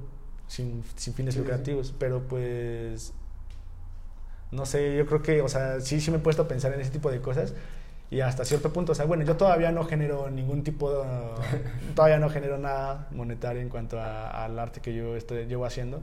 sin, 0.47 0.84
sin 0.95 1.14
fines 1.14 1.36
Sí, 1.36 1.41
sí, 1.41 1.45
sí. 1.51 1.62
lucrativos, 1.62 1.93
pero 1.99 2.28
pues 2.28 3.14
no 4.51 4.66
sé, 4.66 4.95
yo 4.97 5.05
creo 5.05 5.22
que, 5.22 5.41
o 5.41 5.49
sea, 5.49 5.80
sí, 5.80 6.01
sí 6.01 6.12
me 6.12 6.18
he 6.18 6.20
puesto 6.20 6.41
a 6.43 6.47
pensar 6.47 6.74
en 6.74 6.82
ese 6.82 6.91
tipo 6.91 7.12
de 7.12 7.22
cosas 7.22 7.53
y 8.12 8.22
hasta 8.22 8.43
cierto 8.45 8.74
punto, 8.74 8.91
o 8.93 8.95
sea, 8.95 9.05
bueno, 9.05 9.24
yo 9.24 9.38
todavía 9.38 9.72
no 9.72 9.84
genero 9.86 10.30
ningún 10.30 10.64
tipo 10.64 10.91
de, 10.91 11.03
todavía 11.95 12.18
no 12.20 12.30
genero 12.30 12.57
nada 12.57 13.07
monetario 13.12 13.62
en 13.62 13.70
cuanto 13.70 13.99
a- 13.99 14.43
al 14.45 14.57
arte 14.57 14.82
que 14.82 14.93
yo 14.95 15.16
estoy, 15.16 15.45
llevo 15.45 15.66
haciendo, 15.66 16.01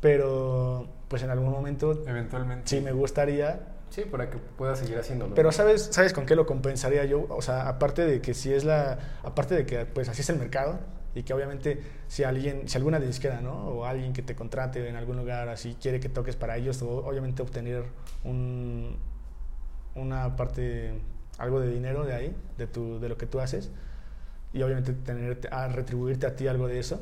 pero 0.00 0.86
pues 1.08 1.22
en 1.22 1.30
algún 1.30 1.50
momento 1.50 2.02
Eventualmente. 2.06 2.68
sí 2.68 2.80
me 2.80 2.92
gustaría, 2.92 3.60
Sí, 3.90 4.02
para 4.10 4.30
que 4.30 4.38
puedas 4.38 4.78
seguir 4.78 4.98
haciéndolo. 4.98 5.34
pero 5.34 5.52
¿sabes, 5.52 5.88
¿sabes 5.92 6.14
con 6.14 6.24
qué 6.24 6.34
lo 6.34 6.46
compensaría 6.46 7.04
yo? 7.04 7.26
O 7.28 7.42
sea, 7.42 7.68
aparte 7.68 8.06
de 8.06 8.22
que 8.22 8.32
si 8.32 8.50
es 8.52 8.64
la, 8.64 8.98
aparte 9.22 9.54
de 9.54 9.66
que 9.66 9.84
pues 9.84 10.08
así 10.08 10.22
es 10.22 10.30
el 10.30 10.38
mercado 10.38 10.78
y 11.14 11.24
que 11.24 11.34
obviamente 11.34 11.78
si 12.08 12.24
alguien, 12.24 12.70
si 12.70 12.78
alguna 12.78 12.98
disquera, 12.98 13.42
¿no? 13.42 13.52
O 13.66 13.84
alguien 13.84 14.14
que 14.14 14.22
te 14.22 14.34
contrate 14.34 14.88
en 14.88 14.96
algún 14.96 15.18
lugar 15.18 15.50
así 15.50 15.76
quiere 15.78 16.00
que 16.00 16.08
toques 16.08 16.36
para 16.36 16.56
ellos, 16.56 16.80
obviamente 16.80 17.42
obtener 17.42 17.84
un, 18.24 18.96
una 19.94 20.36
parte, 20.36 20.92
algo 21.38 21.60
de 21.60 21.70
dinero 21.70 22.04
de 22.04 22.14
ahí, 22.14 22.36
de, 22.58 22.66
tu, 22.66 22.98
de 23.00 23.08
lo 23.08 23.16
que 23.16 23.26
tú 23.26 23.40
haces, 23.40 23.70
y 24.52 24.62
obviamente 24.62 24.92
tener, 24.92 25.48
a 25.50 25.68
retribuirte 25.68 26.26
a 26.26 26.36
ti 26.36 26.46
algo 26.48 26.68
de 26.68 26.78
eso, 26.78 27.00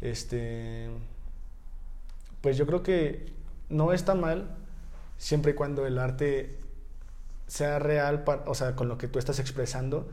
este, 0.00 0.88
pues 2.40 2.56
yo 2.56 2.66
creo 2.66 2.82
que 2.82 3.32
no 3.68 3.92
está 3.92 4.14
mal 4.14 4.48
siempre 5.18 5.52
y 5.52 5.54
cuando 5.54 5.86
el 5.86 5.98
arte 5.98 6.58
sea 7.46 7.78
real, 7.78 8.24
pa- 8.24 8.44
o 8.46 8.54
sea, 8.54 8.74
con 8.76 8.88
lo 8.88 8.98
que 8.98 9.08
tú 9.08 9.18
estás 9.18 9.38
expresando 9.38 10.08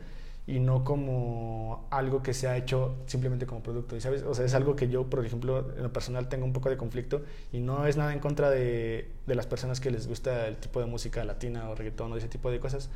y 0.46 0.60
no 0.60 0.84
como 0.84 1.86
algo 1.90 2.22
que 2.22 2.34
se 2.34 2.48
ha 2.48 2.56
hecho 2.56 2.96
simplemente 3.06 3.46
como 3.46 3.62
producto. 3.62 3.96
¿y 3.96 4.00
¿Sabes? 4.00 4.22
O 4.22 4.34
sea, 4.34 4.44
es 4.44 4.54
algo 4.54 4.76
que 4.76 4.88
yo, 4.88 5.08
por 5.08 5.24
ejemplo, 5.24 5.72
en 5.76 5.82
lo 5.82 5.92
personal 5.92 6.28
tengo 6.28 6.44
un 6.44 6.52
poco 6.52 6.68
de 6.68 6.76
conflicto 6.76 7.22
y 7.52 7.60
no 7.60 7.86
es 7.86 7.96
nada 7.96 8.12
en 8.12 8.20
contra 8.20 8.50
de, 8.50 9.10
de 9.26 9.34
las 9.34 9.46
personas 9.46 9.80
que 9.80 9.90
les 9.90 10.06
gusta 10.06 10.46
el 10.46 10.56
tipo 10.58 10.80
de 10.80 10.86
música 10.86 11.24
latina 11.24 11.70
o 11.70 11.74
reggaetón 11.74 12.12
o 12.12 12.16
ese 12.16 12.28
tipo 12.28 12.50
de 12.50 12.60
cosas. 12.60 12.90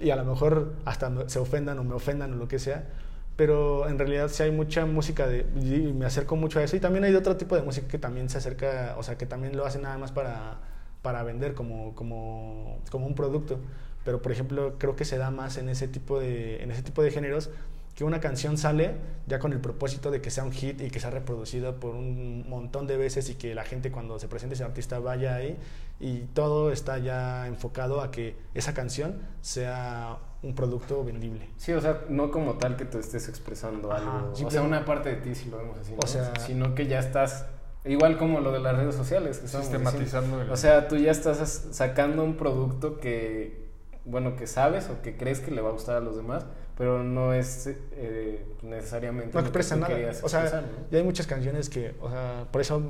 Y 0.00 0.10
a 0.10 0.16
lo 0.16 0.24
mejor 0.24 0.74
hasta 0.84 1.28
se 1.28 1.38
ofendan 1.38 1.78
o 1.78 1.84
me 1.84 1.94
ofendan 1.94 2.32
o 2.32 2.36
lo 2.36 2.48
que 2.48 2.58
sea, 2.58 2.88
pero 3.36 3.88
en 3.88 3.98
realidad 3.98 4.28
sí 4.28 4.42
hay 4.42 4.50
mucha 4.50 4.86
música 4.86 5.26
de, 5.26 5.46
y 5.60 5.92
me 5.92 6.06
acerco 6.06 6.36
mucho 6.36 6.60
a 6.60 6.62
eso 6.64 6.76
y 6.76 6.80
también 6.80 7.04
hay 7.04 7.14
otro 7.14 7.36
tipo 7.36 7.56
de 7.56 7.62
música 7.62 7.88
que 7.88 7.98
también 7.98 8.28
se 8.28 8.38
acerca, 8.38 8.94
o 8.98 9.02
sea, 9.02 9.18
que 9.18 9.26
también 9.26 9.56
lo 9.56 9.66
hacen 9.66 9.82
nada 9.82 9.98
más 9.98 10.12
para, 10.12 10.60
para 11.02 11.22
vender 11.22 11.54
como, 11.54 11.94
como, 11.94 12.80
como 12.90 13.06
un 13.06 13.14
producto. 13.14 13.58
Pero 14.04 14.20
por 14.22 14.32
ejemplo, 14.32 14.74
creo 14.78 14.96
que 14.96 15.04
se 15.04 15.18
da 15.18 15.30
más 15.30 15.56
en 15.56 15.68
ese 15.68 15.88
tipo 15.88 16.20
de, 16.20 16.62
en 16.62 16.70
ese 16.70 16.82
tipo 16.82 17.02
de 17.02 17.10
géneros 17.10 17.50
que 17.94 18.04
una 18.04 18.20
canción 18.20 18.58
sale 18.58 18.96
ya 19.26 19.38
con 19.38 19.52
el 19.52 19.60
propósito 19.60 20.10
de 20.10 20.20
que 20.20 20.30
sea 20.30 20.42
un 20.44 20.50
hit 20.52 20.80
y 20.80 20.90
que 20.90 20.98
sea 20.98 21.10
reproducida 21.10 21.76
por 21.76 21.94
un 21.94 22.44
montón 22.48 22.86
de 22.88 22.96
veces 22.96 23.30
y 23.30 23.36
que 23.36 23.54
la 23.54 23.62
gente 23.64 23.92
cuando 23.92 24.18
se 24.18 24.26
presente 24.26 24.54
ese 24.54 24.64
artista 24.64 24.98
vaya 24.98 25.36
ahí 25.36 25.56
y 26.00 26.20
todo 26.34 26.72
está 26.72 26.98
ya 26.98 27.46
enfocado 27.46 28.00
a 28.00 28.10
que 28.10 28.36
esa 28.52 28.74
canción 28.74 29.20
sea 29.42 30.18
un 30.42 30.54
producto 30.54 31.04
vendible. 31.04 31.48
Sí, 31.56 31.72
o 31.72 31.80
sea, 31.80 32.02
no 32.08 32.30
como 32.30 32.54
tal 32.54 32.76
que 32.76 32.84
tú 32.84 32.98
estés 32.98 33.28
expresando 33.28 33.92
Ajá, 33.92 34.18
algo. 34.18 34.32
O 34.32 34.50
sea, 34.50 34.62
una 34.62 34.84
parte 34.84 35.10
de 35.10 35.16
ti, 35.16 35.34
si 35.34 35.48
lo 35.48 35.58
vemos 35.58 35.78
así. 35.78 35.92
¿no? 35.92 35.98
O 36.02 36.06
sea- 36.06 36.34
Sino 36.40 36.74
que 36.74 36.86
ya 36.86 36.98
estás. 36.98 37.46
Igual 37.84 38.18
como 38.18 38.40
lo 38.40 38.50
de 38.50 38.60
las 38.60 38.76
redes 38.76 38.94
sociales. 38.94 39.38
Que 39.38 39.48
Sistematizando 39.48 40.42
el-. 40.42 40.50
O 40.50 40.56
sea, 40.56 40.88
tú 40.88 40.96
ya 40.96 41.12
estás 41.12 41.68
sacando 41.70 42.24
un 42.24 42.36
producto 42.36 42.98
que. 42.98 43.63
Bueno, 44.06 44.36
que 44.36 44.46
sabes 44.46 44.90
o 44.90 45.00
que 45.02 45.16
crees 45.16 45.40
que 45.40 45.50
le 45.50 45.62
va 45.62 45.70
a 45.70 45.72
gustar 45.72 45.96
a 45.96 46.00
los 46.00 46.16
demás, 46.16 46.44
pero 46.76 47.02
no 47.02 47.32
es 47.32 47.66
eh, 47.92 48.44
necesariamente. 48.62 49.32
No 49.34 49.40
que 49.42 49.48
expresa 49.48 49.76
tú 49.76 49.80
nada. 49.82 49.94
querías 49.94 50.22
O 50.22 50.28
sea, 50.28 50.40
expresar, 50.42 50.64
¿no? 50.70 50.86
y 50.90 50.96
hay 50.96 51.02
muchas 51.04 51.26
canciones 51.26 51.70
que, 51.70 51.94
o 52.00 52.10
sea, 52.10 52.46
por 52.50 52.60
eso 52.60 52.82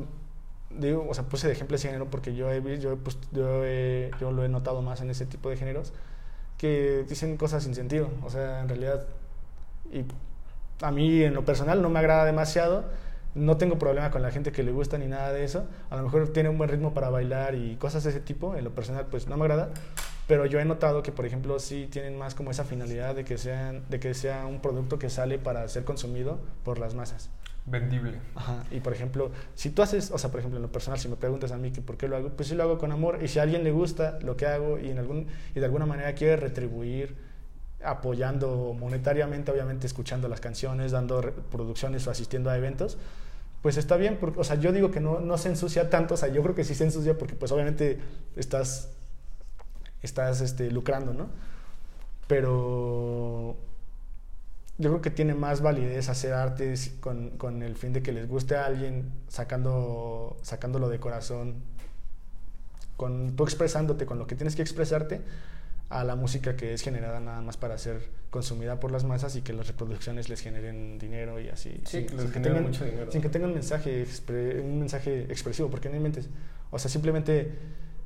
digo, 0.70 1.06
o 1.08 1.14
sea, 1.14 1.24
puse 1.24 1.46
de 1.46 1.52
ejemplo 1.52 1.76
ese 1.76 1.86
género 1.88 2.10
porque 2.10 2.34
yo 2.34 2.50
he, 2.50 2.78
yo, 2.80 2.96
pus- 2.96 3.18
yo, 3.32 3.64
he- 3.64 4.10
yo 4.20 4.32
lo 4.32 4.44
he 4.44 4.48
notado 4.48 4.82
más 4.82 5.00
en 5.02 5.10
ese 5.10 5.24
tipo 5.26 5.48
de 5.50 5.56
géneros 5.56 5.92
que 6.58 7.04
dicen 7.08 7.36
cosas 7.36 7.62
sin 7.64 7.74
sentido. 7.76 8.08
O 8.24 8.30
sea, 8.30 8.60
en 8.62 8.68
realidad, 8.68 9.06
y 9.92 10.04
a 10.84 10.90
mí 10.90 11.22
en 11.22 11.34
lo 11.34 11.44
personal 11.44 11.80
no 11.82 11.90
me 11.90 11.98
agrada 12.00 12.24
demasiado. 12.24 12.84
No 13.36 13.56
tengo 13.56 13.78
problema 13.78 14.10
con 14.10 14.22
la 14.22 14.30
gente 14.30 14.52
que 14.52 14.62
le 14.62 14.72
gusta 14.72 14.96
ni 14.98 15.06
nada 15.06 15.32
de 15.32 15.44
eso. 15.44 15.66
A 15.90 15.96
lo 15.96 16.02
mejor 16.04 16.28
tiene 16.32 16.48
un 16.48 16.58
buen 16.58 16.70
ritmo 16.70 16.94
para 16.94 17.10
bailar 17.10 17.54
y 17.56 17.76
cosas 17.76 18.04
de 18.04 18.10
ese 18.10 18.20
tipo. 18.20 18.54
En 18.56 18.64
lo 18.64 18.70
personal, 18.74 19.06
pues 19.10 19.26
no 19.28 19.36
me 19.36 19.42
agrada. 19.44 19.70
Pero 20.26 20.46
yo 20.46 20.58
he 20.58 20.64
notado 20.64 21.02
que, 21.02 21.12
por 21.12 21.26
ejemplo, 21.26 21.58
sí 21.58 21.88
tienen 21.90 22.16
más 22.16 22.34
como 22.34 22.50
esa 22.50 22.64
finalidad 22.64 23.14
de 23.14 23.24
que, 23.24 23.36
sean, 23.36 23.84
de 23.90 24.00
que 24.00 24.14
sea 24.14 24.46
un 24.46 24.60
producto 24.60 24.98
que 24.98 25.10
sale 25.10 25.38
para 25.38 25.68
ser 25.68 25.84
consumido 25.84 26.40
por 26.64 26.78
las 26.78 26.94
masas. 26.94 27.30
Vendible. 27.66 28.18
Ajá. 28.34 28.62
Y 28.70 28.80
por 28.80 28.92
ejemplo, 28.92 29.30
si 29.54 29.70
tú 29.70 29.82
haces, 29.82 30.10
o 30.10 30.18
sea, 30.18 30.30
por 30.30 30.40
ejemplo, 30.40 30.58
en 30.58 30.62
lo 30.62 30.72
personal, 30.72 30.98
si 30.98 31.08
me 31.08 31.16
preguntas 31.16 31.50
a 31.50 31.56
mí 31.56 31.70
que 31.70 31.80
por 31.80 31.96
qué 31.96 32.08
lo 32.08 32.16
hago, 32.16 32.28
pues 32.30 32.48
sí 32.48 32.54
lo 32.54 32.62
hago 32.62 32.78
con 32.78 32.92
amor. 32.92 33.20
Y 33.22 33.28
si 33.28 33.38
a 33.38 33.42
alguien 33.42 33.64
le 33.64 33.70
gusta 33.70 34.18
lo 34.20 34.36
que 34.36 34.46
hago 34.46 34.78
y, 34.78 34.90
en 34.90 34.98
algún, 34.98 35.28
y 35.54 35.60
de 35.60 35.64
alguna 35.64 35.86
manera 35.86 36.14
quiere 36.14 36.36
retribuir 36.36 37.16
apoyando 37.82 38.74
monetariamente, 38.78 39.50
obviamente 39.50 39.86
escuchando 39.86 40.28
las 40.28 40.40
canciones, 40.40 40.92
dando 40.92 41.20
producciones 41.50 42.06
o 42.06 42.10
asistiendo 42.10 42.50
a 42.50 42.56
eventos, 42.56 42.98
pues 43.62 43.78
está 43.78 43.96
bien. 43.96 44.18
Porque, 44.20 44.40
o 44.40 44.44
sea, 44.44 44.56
yo 44.56 44.70
digo 44.72 44.90
que 44.90 45.00
no, 45.00 45.20
no 45.20 45.38
se 45.38 45.48
ensucia 45.48 45.88
tanto, 45.88 46.14
o 46.14 46.16
sea, 46.18 46.28
yo 46.28 46.42
creo 46.42 46.54
que 46.54 46.64
sí 46.64 46.74
se 46.74 46.84
ensucia 46.84 47.16
porque 47.16 47.34
pues 47.34 47.50
obviamente 47.50 47.98
estás, 48.36 48.93
estás 50.04 50.40
este, 50.40 50.70
lucrando, 50.70 51.12
¿no? 51.12 51.28
Pero 52.26 53.56
yo 54.78 54.90
creo 54.90 55.02
que 55.02 55.10
tiene 55.10 55.34
más 55.34 55.60
validez 55.60 56.08
hacer 56.08 56.32
arte 56.32 56.74
con, 57.00 57.30
con 57.30 57.62
el 57.62 57.76
fin 57.76 57.92
de 57.92 58.02
que 58.02 58.12
les 58.12 58.28
guste 58.28 58.56
a 58.56 58.66
alguien, 58.66 59.12
sacando, 59.28 60.36
sacándolo 60.42 60.88
de 60.88 60.98
corazón, 60.98 61.56
con, 62.96 63.36
tú 63.36 63.44
expresándote 63.44 64.06
con 64.06 64.18
lo 64.18 64.26
que 64.26 64.34
tienes 64.34 64.56
que 64.56 64.62
expresarte, 64.62 65.22
a 65.90 66.02
la 66.02 66.16
música 66.16 66.56
que 66.56 66.72
es 66.72 66.82
generada 66.82 67.20
nada 67.20 67.40
más 67.40 67.56
para 67.56 67.78
ser 67.78 68.08
consumida 68.30 68.80
por 68.80 68.90
las 68.90 69.04
masas 69.04 69.36
y 69.36 69.42
que 69.42 69.52
las 69.52 69.68
reproducciones 69.68 70.28
les 70.28 70.40
generen 70.40 70.98
dinero 70.98 71.38
y 71.40 71.48
así. 71.48 71.80
Sí, 71.84 71.98
sin, 71.98 72.06
que 72.06 72.32
sin 72.32 72.42
tengan, 72.42 72.62
mucho 72.64 72.84
dinero. 72.84 73.12
sin 73.12 73.22
que 73.22 73.28
tengan 73.28 73.50
un 73.50 73.54
mensaje, 73.54 74.04
un 74.60 74.80
mensaje 74.80 75.22
expresivo, 75.24 75.70
porque 75.70 75.88
no 75.88 75.96
inventes. 75.96 76.28
O 76.70 76.78
sea, 76.78 76.90
simplemente 76.90 77.52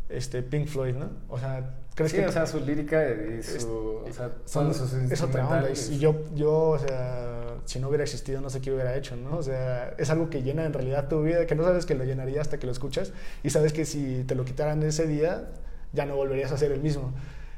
este, 0.09 0.43
Pink 0.43 0.67
Floyd, 0.69 0.95
¿no? 0.95 1.09
O 1.29 1.39
sea, 1.39 1.75
¿crees 1.95 2.13
Sí, 2.13 2.19
que 2.19 2.27
o 2.27 2.33
sea, 2.33 2.47
su 2.47 2.61
lírica 2.61 3.03
y 3.09 3.39
Es- 3.39 3.63
su. 3.63 4.03
O 4.07 4.13
sea, 4.13 4.31
son, 4.45 4.73
sus 4.75 4.93
es 4.93 5.23
otra 5.23 5.47
onda. 5.47 5.69
Y 5.71 5.99
yo, 5.99 6.15
yo, 6.35 6.71
o 6.71 6.79
sea, 6.79 7.57
si 7.65 7.79
no 7.79 7.89
hubiera 7.89 8.05
existido, 8.05 8.41
no 8.41 8.49
sé 8.51 8.61
qué 8.61 8.73
hubiera 8.73 8.97
hecho, 8.97 9.17
¿no? 9.17 9.37
O 9.37 9.43
sea, 9.43 9.95
es 9.99 10.09
algo 10.11 10.31
que 10.31 10.43
llena 10.43 10.65
en 10.65 10.73
realidad 10.73 11.09
tu 11.09 11.23
vida, 11.23 11.47
que 11.47 11.55
no 11.55 11.65
sabes 11.65 11.85
que 11.87 11.95
lo 11.95 12.05
llenaría 12.05 12.41
hasta 12.41 12.59
que 12.59 12.67
lo 12.67 12.73
escuchas 12.73 13.13
y 13.43 13.51
sabes 13.51 13.73
que 13.73 13.85
si 13.85 14.25
te 14.27 14.35
lo 14.35 14.45
quitaran 14.45 14.83
ese 14.83 15.07
día, 15.07 15.49
ya 15.93 16.07
no 16.07 16.17
volverías 16.17 16.53
a 16.53 16.57
ser 16.57 16.73
el 16.73 16.81
mismo. 16.81 17.13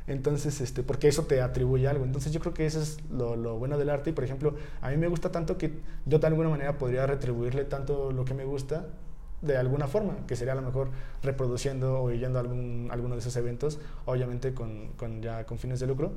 Entonces, 0.06 0.60
este, 0.60 0.82
porque 0.82 1.06
eso 1.06 1.24
te 1.26 1.40
atribuye 1.40 1.86
algo. 1.86 2.04
Entonces, 2.04 2.32
yo 2.32 2.40
creo 2.40 2.52
que 2.52 2.66
eso 2.66 2.80
es 2.82 2.98
lo, 3.12 3.36
lo 3.36 3.58
bueno 3.58 3.78
del 3.78 3.90
arte. 3.90 4.10
Y, 4.10 4.12
por 4.12 4.24
ejemplo, 4.24 4.56
a 4.80 4.90
mí 4.90 4.96
me 4.96 5.06
gusta 5.06 5.30
tanto 5.30 5.56
que 5.56 5.72
yo 6.04 6.18
de 6.18 6.26
alguna 6.26 6.48
manera 6.48 6.78
podría 6.78 7.06
retribuirle 7.06 7.64
tanto 7.64 8.10
lo 8.10 8.24
que 8.24 8.34
me 8.34 8.44
gusta 8.44 8.86
de 9.42 9.56
alguna 9.56 9.86
forma, 9.86 10.26
que 10.26 10.36
sería 10.36 10.52
a 10.52 10.56
lo 10.56 10.62
mejor 10.62 10.90
reproduciendo 11.22 12.02
o 12.02 12.10
yendo 12.10 12.38
a 12.38 12.42
algún, 12.42 12.88
alguno 12.90 13.14
de 13.14 13.20
esos 13.20 13.34
eventos, 13.36 13.78
obviamente 14.04 14.52
con, 14.54 14.88
con 14.96 15.22
ya 15.22 15.44
con 15.44 15.58
fines 15.58 15.80
de 15.80 15.86
lucro. 15.86 16.12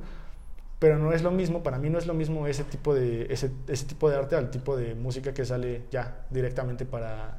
Pero 0.78 0.98
no 0.98 1.12
es 1.12 1.22
lo 1.22 1.30
mismo, 1.30 1.62
para 1.62 1.78
mí 1.78 1.88
no 1.88 1.98
es 1.98 2.06
lo 2.06 2.14
mismo 2.14 2.46
ese 2.46 2.64
tipo 2.64 2.94
de, 2.94 3.32
ese, 3.32 3.50
ese 3.68 3.86
tipo 3.86 4.10
de 4.10 4.16
arte 4.16 4.36
al 4.36 4.50
tipo 4.50 4.76
de 4.76 4.94
música 4.94 5.32
que 5.32 5.44
sale 5.44 5.84
ya 5.90 6.26
directamente 6.30 6.84
para 6.84 7.38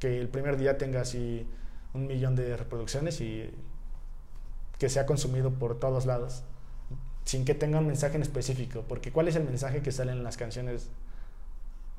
que 0.00 0.18
el 0.18 0.28
primer 0.28 0.56
día 0.56 0.78
tenga 0.78 1.02
así 1.02 1.46
un 1.94 2.06
millón 2.06 2.34
de 2.34 2.56
reproducciones 2.56 3.20
y 3.20 3.50
que 4.78 4.88
sea 4.88 5.06
consumido 5.06 5.50
por 5.50 5.78
todos 5.78 6.06
lados, 6.06 6.42
sin 7.24 7.44
que 7.44 7.54
tenga 7.54 7.78
un 7.78 7.86
mensaje 7.86 8.16
en 8.16 8.22
específico, 8.22 8.84
porque 8.88 9.12
¿cuál 9.12 9.28
es 9.28 9.36
el 9.36 9.44
mensaje 9.44 9.82
que 9.82 9.92
sale 9.92 10.10
en 10.10 10.24
las 10.24 10.36
canciones 10.36 10.88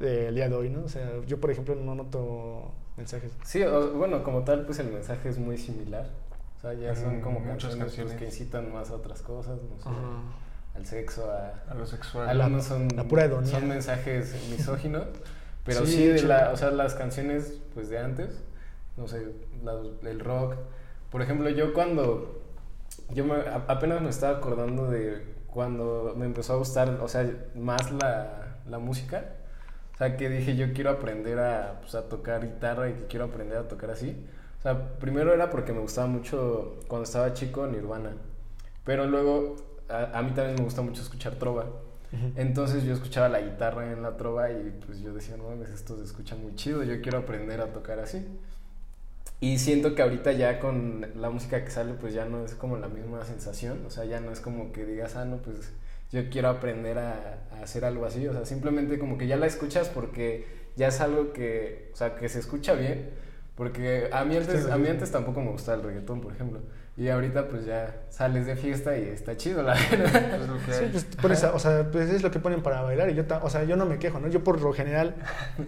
del 0.02 0.36
día 0.36 0.50
de 0.50 0.56
hoy, 0.56 0.70
¿no? 0.70 0.84
O 0.84 0.90
sea, 0.90 1.10
yo 1.28 1.40
por 1.40 1.52
ejemplo 1.52 1.76
no 1.76 1.96
noto 1.96 2.72
mensajes. 2.98 3.32
Sí, 3.46 3.62
o- 3.64 3.94
bueno, 3.94 4.24
como 4.24 4.44
tal, 4.44 4.66
pues 4.66 4.80
el 4.80 4.92
mensaje 4.92 5.30
es 5.30 5.38
muy 5.38 5.58
similar. 5.58 6.10
O 6.58 6.62
sea, 6.62 6.74
ya 6.74 6.96
son 6.96 7.16
En 7.16 7.22
como 7.22 7.40
muchas 7.40 7.76
canciones, 7.76 7.78
pues, 7.78 7.96
canciones. 7.96 8.18
que 8.18 8.26
incitan 8.26 8.72
más 8.74 8.90
a 8.92 8.96
otras 8.96 9.22
cosas, 9.22 9.58
no 9.62 9.82
sé, 9.82 9.90
al 10.76 10.86
sexo, 10.86 11.30
a... 11.32 11.54
A 11.72 11.74
lo 11.74 11.86
sexual. 11.86 12.30
Algunos 12.30 12.66
son, 12.66 12.88
la 12.96 13.04
pura 13.04 13.26
hedonía. 13.26 13.50
son 13.52 13.68
mensajes 13.68 14.36
misóginos, 14.52 15.06
pero 15.66 15.86
Sí, 15.86 15.94
sí, 15.94 16.08
de 16.08 16.22
la, 16.24 16.52
o 16.54 16.58
sea, 16.58 16.72
las 16.72 16.94
canciones 16.96 17.60
pues 17.74 17.90
de 17.90 17.98
antes, 18.00 18.42
no 18.98 19.08
sé, 19.08 19.26
la- 19.64 19.82
el 20.10 20.20
rock. 20.20 20.56
Por 21.12 21.22
ejemplo, 21.22 21.50
yo 21.50 21.74
cuando, 21.74 22.42
yo 23.10 23.26
me- 23.26 23.36
a- 23.36 23.66
apenas 23.68 24.02
me 24.02 24.10
estaba 24.10 24.38
acordando 24.38 24.88
de 24.90 25.24
cuando 25.48 26.14
me 26.16 26.26
empezó 26.26 26.54
a 26.54 26.58
gustar, 26.58 27.00
o 27.02 27.08
sea, 27.08 27.30
más 27.56 27.92
la, 27.92 28.58
la 28.70 28.78
música. 28.80 29.26
Sea, 30.02 30.18
que 30.18 30.30
dije, 30.30 30.56
yo 30.56 30.74
quiero 30.74 30.90
aprender 30.90 31.38
a, 31.38 31.80
pues, 31.80 31.94
a 31.94 32.10
tocar 32.10 32.42
guitarra 32.42 32.90
y 32.90 32.94
que 32.94 33.06
quiero 33.06 33.26
aprender 33.26 33.60
a 33.60 33.68
tocar 33.68 33.92
así. 33.92 34.18
O 34.58 34.62
sea, 34.64 34.98
primero 34.98 35.32
era 35.32 35.52
porque 35.52 35.74
me 35.74 35.80
gustaba 35.80 36.08
mucho, 36.08 36.80
cuando 36.88 37.04
estaba 37.04 37.36
chico, 37.36 37.68
Nirvana. 37.68 38.14
Pero 38.84 39.06
luego, 39.06 39.58
a, 39.90 40.18
a 40.18 40.24
mí 40.24 40.32
también 40.32 40.56
me 40.56 40.64
gusta 40.64 40.82
mucho 40.82 41.04
escuchar 41.04 41.36
trova. 41.36 41.68
Entonces 42.36 42.84
yo 42.84 42.94
escuchaba 42.96 43.30
la 43.30 43.42
guitarra 43.42 43.92
en 43.92 44.02
la 44.02 44.18
trova 44.18 44.50
y 44.52 44.76
pues 44.84 45.02
yo 45.02 45.14
decía, 45.14 45.38
no 45.38 45.44
mames, 45.44 45.70
esto 45.70 45.96
se 45.96 46.04
escucha 46.04 46.36
muy 46.36 46.56
chido, 46.56 46.82
yo 46.82 47.00
quiero 47.02 47.20
aprender 47.20 47.62
a 47.62 47.68
tocar 47.68 48.00
así. 48.00 48.26
Y 49.40 49.60
siento 49.60 49.94
que 49.94 50.02
ahorita 50.02 50.32
ya 50.32 50.60
con 50.60 51.06
la 51.16 51.30
música 51.30 51.64
que 51.64 51.70
sale, 51.70 51.94
pues 51.94 52.16
ya 52.16 52.26
no 52.26 52.44
es 52.44 52.56
como 52.56 52.78
la 52.78 52.88
misma 52.88 53.24
sensación, 53.24 53.86
o 53.86 53.92
sea, 53.92 54.06
ya 54.06 54.20
no 54.20 54.32
es 54.32 54.40
como 54.42 54.72
que 54.72 54.84
digas, 54.84 55.16
ah, 55.16 55.26
no, 55.26 55.38
pues 55.38 55.72
yo 56.12 56.30
quiero 56.30 56.50
aprender 56.50 56.98
a, 57.00 57.40
a 57.58 57.64
hacer 57.64 57.86
algo 57.86 58.06
así, 58.06 58.28
o 58.28 58.34
sea, 58.34 58.46
simplemente 58.46 59.00
como 59.00 59.18
que 59.18 59.28
ya 59.28 59.38
la 59.38 59.46
escuchas 59.48 59.90
porque 59.90 60.46
ya 60.76 60.88
es 60.88 61.02
algo 61.02 61.34
que, 61.34 61.90
o 61.94 61.96
sea, 61.96 62.16
que 62.16 62.28
se 62.30 62.40
escucha 62.40 62.74
bien, 62.74 63.10
porque 63.56 64.10
a 64.12 64.24
mí 64.26 64.36
antes, 64.38 64.66
a 64.70 64.78
mí 64.78 64.88
antes 64.88 65.12
tampoco 65.12 65.42
me 65.42 65.52
gustaba 65.52 65.78
el 65.78 65.84
reggaetón, 65.84 66.22
por 66.22 66.34
ejemplo, 66.34 66.60
y 66.98 67.08
ahorita 67.10 67.48
pues 67.48 67.66
ya 67.66 68.02
sales 68.10 68.46
de 68.46 68.56
fiesta 68.56 68.98
y 68.98 69.04
está 69.08 69.38
chido, 69.38 69.64
la 69.64 69.74
verdad. 69.76 70.42
Es 70.42 70.48
lo 70.48 70.58
que 70.66 70.74
Sí, 71.00 71.08
pues, 71.22 71.44
o 71.44 71.60
sea, 71.60 71.90
pues 71.92 72.10
es 72.10 72.22
lo 72.22 72.32
que 72.32 72.40
ponen 72.40 72.62
para 72.62 72.82
bailar 72.82 73.10
y 73.10 73.16
yo, 73.16 73.26
ta- 73.26 73.40
o 73.44 73.50
sea, 73.50 73.64
yo 73.64 73.76
no 73.78 73.86
me 73.86 73.98
quejo, 73.98 74.20
¿no? 74.20 74.28
Yo 74.28 74.44
por 74.44 74.62
lo 74.62 74.74
general 74.74 75.16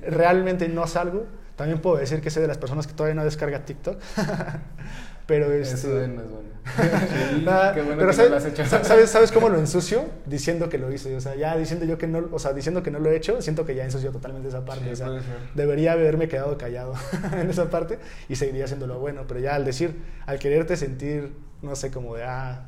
realmente 0.01 0.67
no 0.67 0.85
salgo. 0.87 1.25
También 1.55 1.79
puedo 1.79 1.97
decir 1.97 2.19
que 2.19 2.29
soy 2.29 2.41
de 2.41 2.47
las 2.47 2.57
personas 2.57 2.87
que 2.87 2.93
todavía 2.93 3.15
no 3.15 3.23
descarga 3.23 3.63
TikTok. 3.63 3.97
pero 5.25 5.51
este, 5.53 5.75
Eso 5.75 5.87
no 5.89 6.21
es 6.21 6.29
bueno. 6.29 6.43
Nada, 7.43 7.73
qué 7.73 7.81
bueno 7.81 7.97
pero 7.99 7.99
que 7.99 8.05
no 8.05 8.13
¿sabes, 8.13 8.31
lo 8.31 8.37
has 8.37 8.45
hecho. 8.45 8.65
sa- 8.65 8.83
¿sabes, 8.85 9.09
¿sabes 9.09 9.31
cómo 9.33 9.49
lo 9.49 9.59
ensucio? 9.59 10.05
Diciendo 10.25 10.69
que 10.69 10.77
lo 10.77 10.91
hice. 10.93 11.13
O 11.15 11.19
sea, 11.21 11.35
ya 11.35 11.57
diciendo 11.57 11.85
yo 11.85 11.97
que 11.97 12.07
no, 12.07 12.29
o 12.31 12.39
sea, 12.39 12.53
diciendo 12.53 12.81
que 12.83 12.89
no 12.91 12.99
lo 12.99 13.09
he 13.11 13.15
hecho, 13.17 13.41
siento 13.41 13.65
que 13.65 13.75
ya 13.75 13.83
ensucio 13.83 14.11
totalmente 14.11 14.47
esa 14.47 14.63
parte. 14.63 14.85
Sí, 14.85 14.91
o 14.91 14.95
sea, 14.95 15.07
puede 15.07 15.21
ser. 15.23 15.37
debería 15.55 15.91
haberme 15.93 16.27
quedado 16.29 16.57
callado 16.57 16.93
en 17.37 17.49
esa 17.49 17.69
parte 17.69 17.99
y 18.29 18.35
seguiría 18.35 18.63
haciéndolo 18.65 18.97
bueno. 18.99 19.23
Pero 19.27 19.39
ya 19.41 19.55
al 19.55 19.65
decir, 19.65 19.95
al 20.25 20.39
quererte 20.39 20.77
sentir, 20.77 21.33
no 21.61 21.75
sé, 21.75 21.91
como 21.91 22.15
de, 22.15 22.23
ah, 22.23 22.67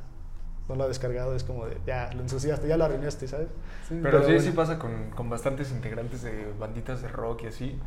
no 0.67 0.75
lo 0.75 0.85
he 0.85 0.87
descargado, 0.89 1.33
es 1.35 1.43
como 1.45 1.65
de, 1.65 1.77
ya, 1.87 2.11
lo 2.13 2.21
ensuciaste, 2.21 2.67
ya 2.67 2.75
lo 2.75 2.83
arruinaste, 2.85 3.27
¿sabes? 3.29 3.47
Pero, 3.87 4.01
Pero 4.01 4.19
sí, 4.19 4.25
bueno. 4.25 4.41
sí 4.41 4.51
pasa 4.51 4.77
con, 4.79 5.11
con 5.11 5.29
bastantes 5.29 5.71
integrantes 5.71 6.21
de 6.23 6.51
banditas 6.59 7.01
de 7.01 7.07
rock 7.07 7.43
y 7.43 7.47
así, 7.47 7.79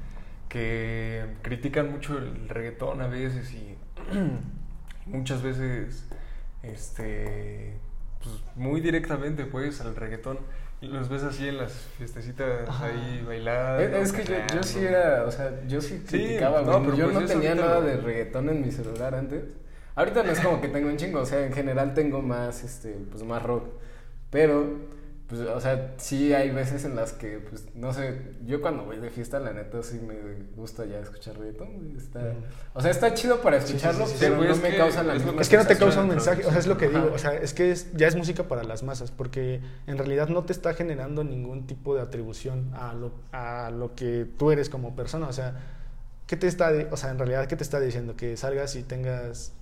que 0.48 1.24
critican 1.42 1.90
mucho 1.90 2.16
el 2.16 2.48
reggaetón 2.48 3.02
a 3.02 3.08
veces 3.08 3.52
y 3.52 3.76
muchas 5.10 5.42
veces, 5.42 6.04
este, 6.62 7.74
pues 8.22 8.34
muy 8.56 8.80
directamente 8.80 9.44
pues 9.44 9.80
al 9.80 9.94
reggaetón. 9.96 10.38
Los 10.80 11.08
ves 11.08 11.24
así 11.24 11.48
en 11.48 11.58
las 11.58 11.72
fiestecitas 11.98 12.68
Ajá. 12.68 12.86
ahí 12.86 13.24
bailando. 13.26 13.82
Es, 13.98 14.12
que 14.12 14.22
yo, 14.22 14.34
yo 14.54 14.62
sí 14.62 14.78
era, 14.84 15.24
o 15.24 15.30
sea, 15.32 15.52
yo 15.66 15.80
sí 15.80 16.00
Sí, 16.06 16.16
criticaba, 16.18 16.62
no, 16.62 16.80
pero 16.84 16.94
yo 16.96 17.04
pues 17.10 17.18
no 17.20 17.26
tenía 17.26 17.54
nada 17.56 17.80
lo- 17.80 17.86
de 17.86 17.96
reggaetón 17.96 18.48
en 18.48 18.60
mi 18.62 18.70
celular 18.70 19.14
antes. 19.16 19.42
Ahorita 19.96 20.22
no 20.22 20.30
es 20.30 20.38
como 20.38 20.60
que 20.60 20.68
tengo 20.68 20.88
un 20.88 20.96
chingo, 20.96 21.18
o 21.20 21.26
sea, 21.26 21.44
en 21.44 21.52
general 21.52 21.94
tengo 21.94 22.22
más, 22.22 22.62
este, 22.62 22.92
pues 23.10 23.24
más 23.24 23.42
rock. 23.42 23.64
Pero, 24.30 24.76
pues, 25.28 25.42
o 25.42 25.60
sea, 25.60 25.94
sí 25.98 26.32
hay 26.32 26.50
veces 26.50 26.84
en 26.86 26.96
las 26.96 27.12
que, 27.12 27.38
pues, 27.38 27.66
no 27.74 27.92
sé, 27.92 28.18
yo 28.46 28.62
cuando 28.62 28.84
voy 28.84 28.96
de 28.96 29.10
fiesta, 29.10 29.38
la 29.38 29.52
neta, 29.52 29.82
sí 29.82 30.00
me 30.00 30.14
gusta 30.56 30.86
ya 30.86 31.00
escuchar 31.00 31.36
reggaetón, 31.38 31.94
Está, 31.98 32.32
o 32.72 32.80
sea, 32.80 32.90
está 32.90 33.12
chido 33.12 33.40
para 33.42 33.60
sí, 33.60 33.66
escucharlo, 33.74 34.06
sí, 34.06 34.12
sí, 34.12 34.18
pero 34.20 34.36
pues 34.36 34.48
no 34.48 34.54
es 34.54 34.62
me 34.62 34.70
que 34.70 34.76
causa 34.78 35.02
la 35.02 35.14
es 35.14 35.22
misma 35.22 35.36
que 35.36 35.42
Es 35.42 35.48
que 35.50 35.56
no 35.58 35.66
te 35.66 35.76
causa 35.76 36.00
un 36.00 36.08
mensaje, 36.08 36.46
o 36.46 36.50
sea, 36.50 36.58
es 36.58 36.66
lo 36.66 36.78
que 36.78 36.86
Ajá. 36.86 37.02
digo, 37.02 37.14
o 37.14 37.18
sea, 37.18 37.34
es 37.34 37.52
que 37.52 37.70
es- 37.70 37.92
ya 37.92 38.08
es 38.08 38.16
música 38.16 38.44
para 38.44 38.64
las 38.64 38.82
masas, 38.82 39.10
porque 39.10 39.60
en 39.86 39.98
realidad 39.98 40.28
no 40.28 40.44
te 40.44 40.52
está 40.54 40.72
generando 40.72 41.24
ningún 41.24 41.66
tipo 41.66 41.94
de 41.94 42.00
atribución 42.00 42.72
a 42.74 42.94
lo, 42.94 43.12
a 43.32 43.70
lo 43.70 43.94
que 43.94 44.26
tú 44.38 44.50
eres 44.50 44.70
como 44.70 44.96
persona, 44.96 45.28
o 45.28 45.32
sea, 45.34 45.56
¿qué 46.26 46.36
te 46.38 46.46
está, 46.46 46.72
o 46.90 46.96
sea, 46.96 47.10
en 47.10 47.18
realidad, 47.18 47.46
¿qué 47.48 47.56
te 47.56 47.64
está 47.64 47.80
diciendo? 47.80 48.16
Que 48.16 48.36
salgas 48.38 48.76
y 48.76 48.82
tengas 48.82 49.52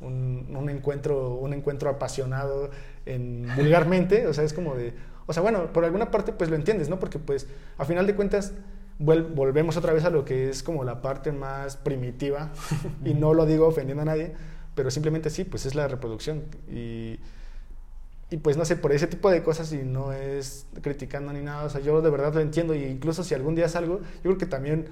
un, 0.00 0.54
un 0.56 0.68
encuentro, 0.70 1.34
un 1.36 1.52
encuentro 1.54 1.88
apasionado 1.88 2.70
en, 3.06 3.48
vulgarmente, 3.56 4.26
o 4.26 4.34
sea, 4.34 4.44
es 4.44 4.52
como 4.52 4.74
de, 4.74 4.94
o 5.26 5.32
sea, 5.32 5.42
bueno, 5.42 5.72
por 5.72 5.84
alguna 5.84 6.10
parte 6.10 6.32
pues 6.32 6.50
lo 6.50 6.56
entiendes, 6.56 6.88
¿no? 6.88 6.98
Porque 6.98 7.18
pues 7.18 7.46
a 7.78 7.84
final 7.84 8.06
de 8.06 8.14
cuentas 8.14 8.52
volvemos 8.98 9.76
otra 9.76 9.92
vez 9.92 10.04
a 10.04 10.10
lo 10.10 10.24
que 10.24 10.48
es 10.50 10.62
como 10.62 10.84
la 10.84 11.02
parte 11.02 11.32
más 11.32 11.76
primitiva, 11.76 12.52
y 13.04 13.14
no 13.14 13.34
lo 13.34 13.46
digo 13.46 13.66
ofendiendo 13.66 14.02
a 14.02 14.06
nadie, 14.06 14.32
pero 14.74 14.90
simplemente 14.90 15.30
sí, 15.30 15.44
pues 15.44 15.66
es 15.66 15.74
la 15.74 15.88
reproducción. 15.88 16.44
Y, 16.70 17.18
y 18.30 18.36
pues 18.38 18.56
no 18.56 18.64
sé, 18.64 18.76
por 18.76 18.92
ese 18.92 19.06
tipo 19.06 19.30
de 19.30 19.42
cosas 19.42 19.72
y 19.72 19.78
no 19.78 20.12
es 20.12 20.66
criticando 20.82 21.32
ni 21.32 21.40
nada, 21.40 21.64
o 21.64 21.70
sea, 21.70 21.80
yo 21.80 22.00
de 22.00 22.10
verdad 22.10 22.34
lo 22.34 22.40
entiendo 22.40 22.74
y 22.74 22.84
incluso 22.84 23.22
si 23.24 23.34
algún 23.34 23.54
día 23.54 23.68
salgo, 23.68 24.00
yo 24.00 24.22
creo 24.22 24.38
que 24.38 24.46
también 24.46 24.86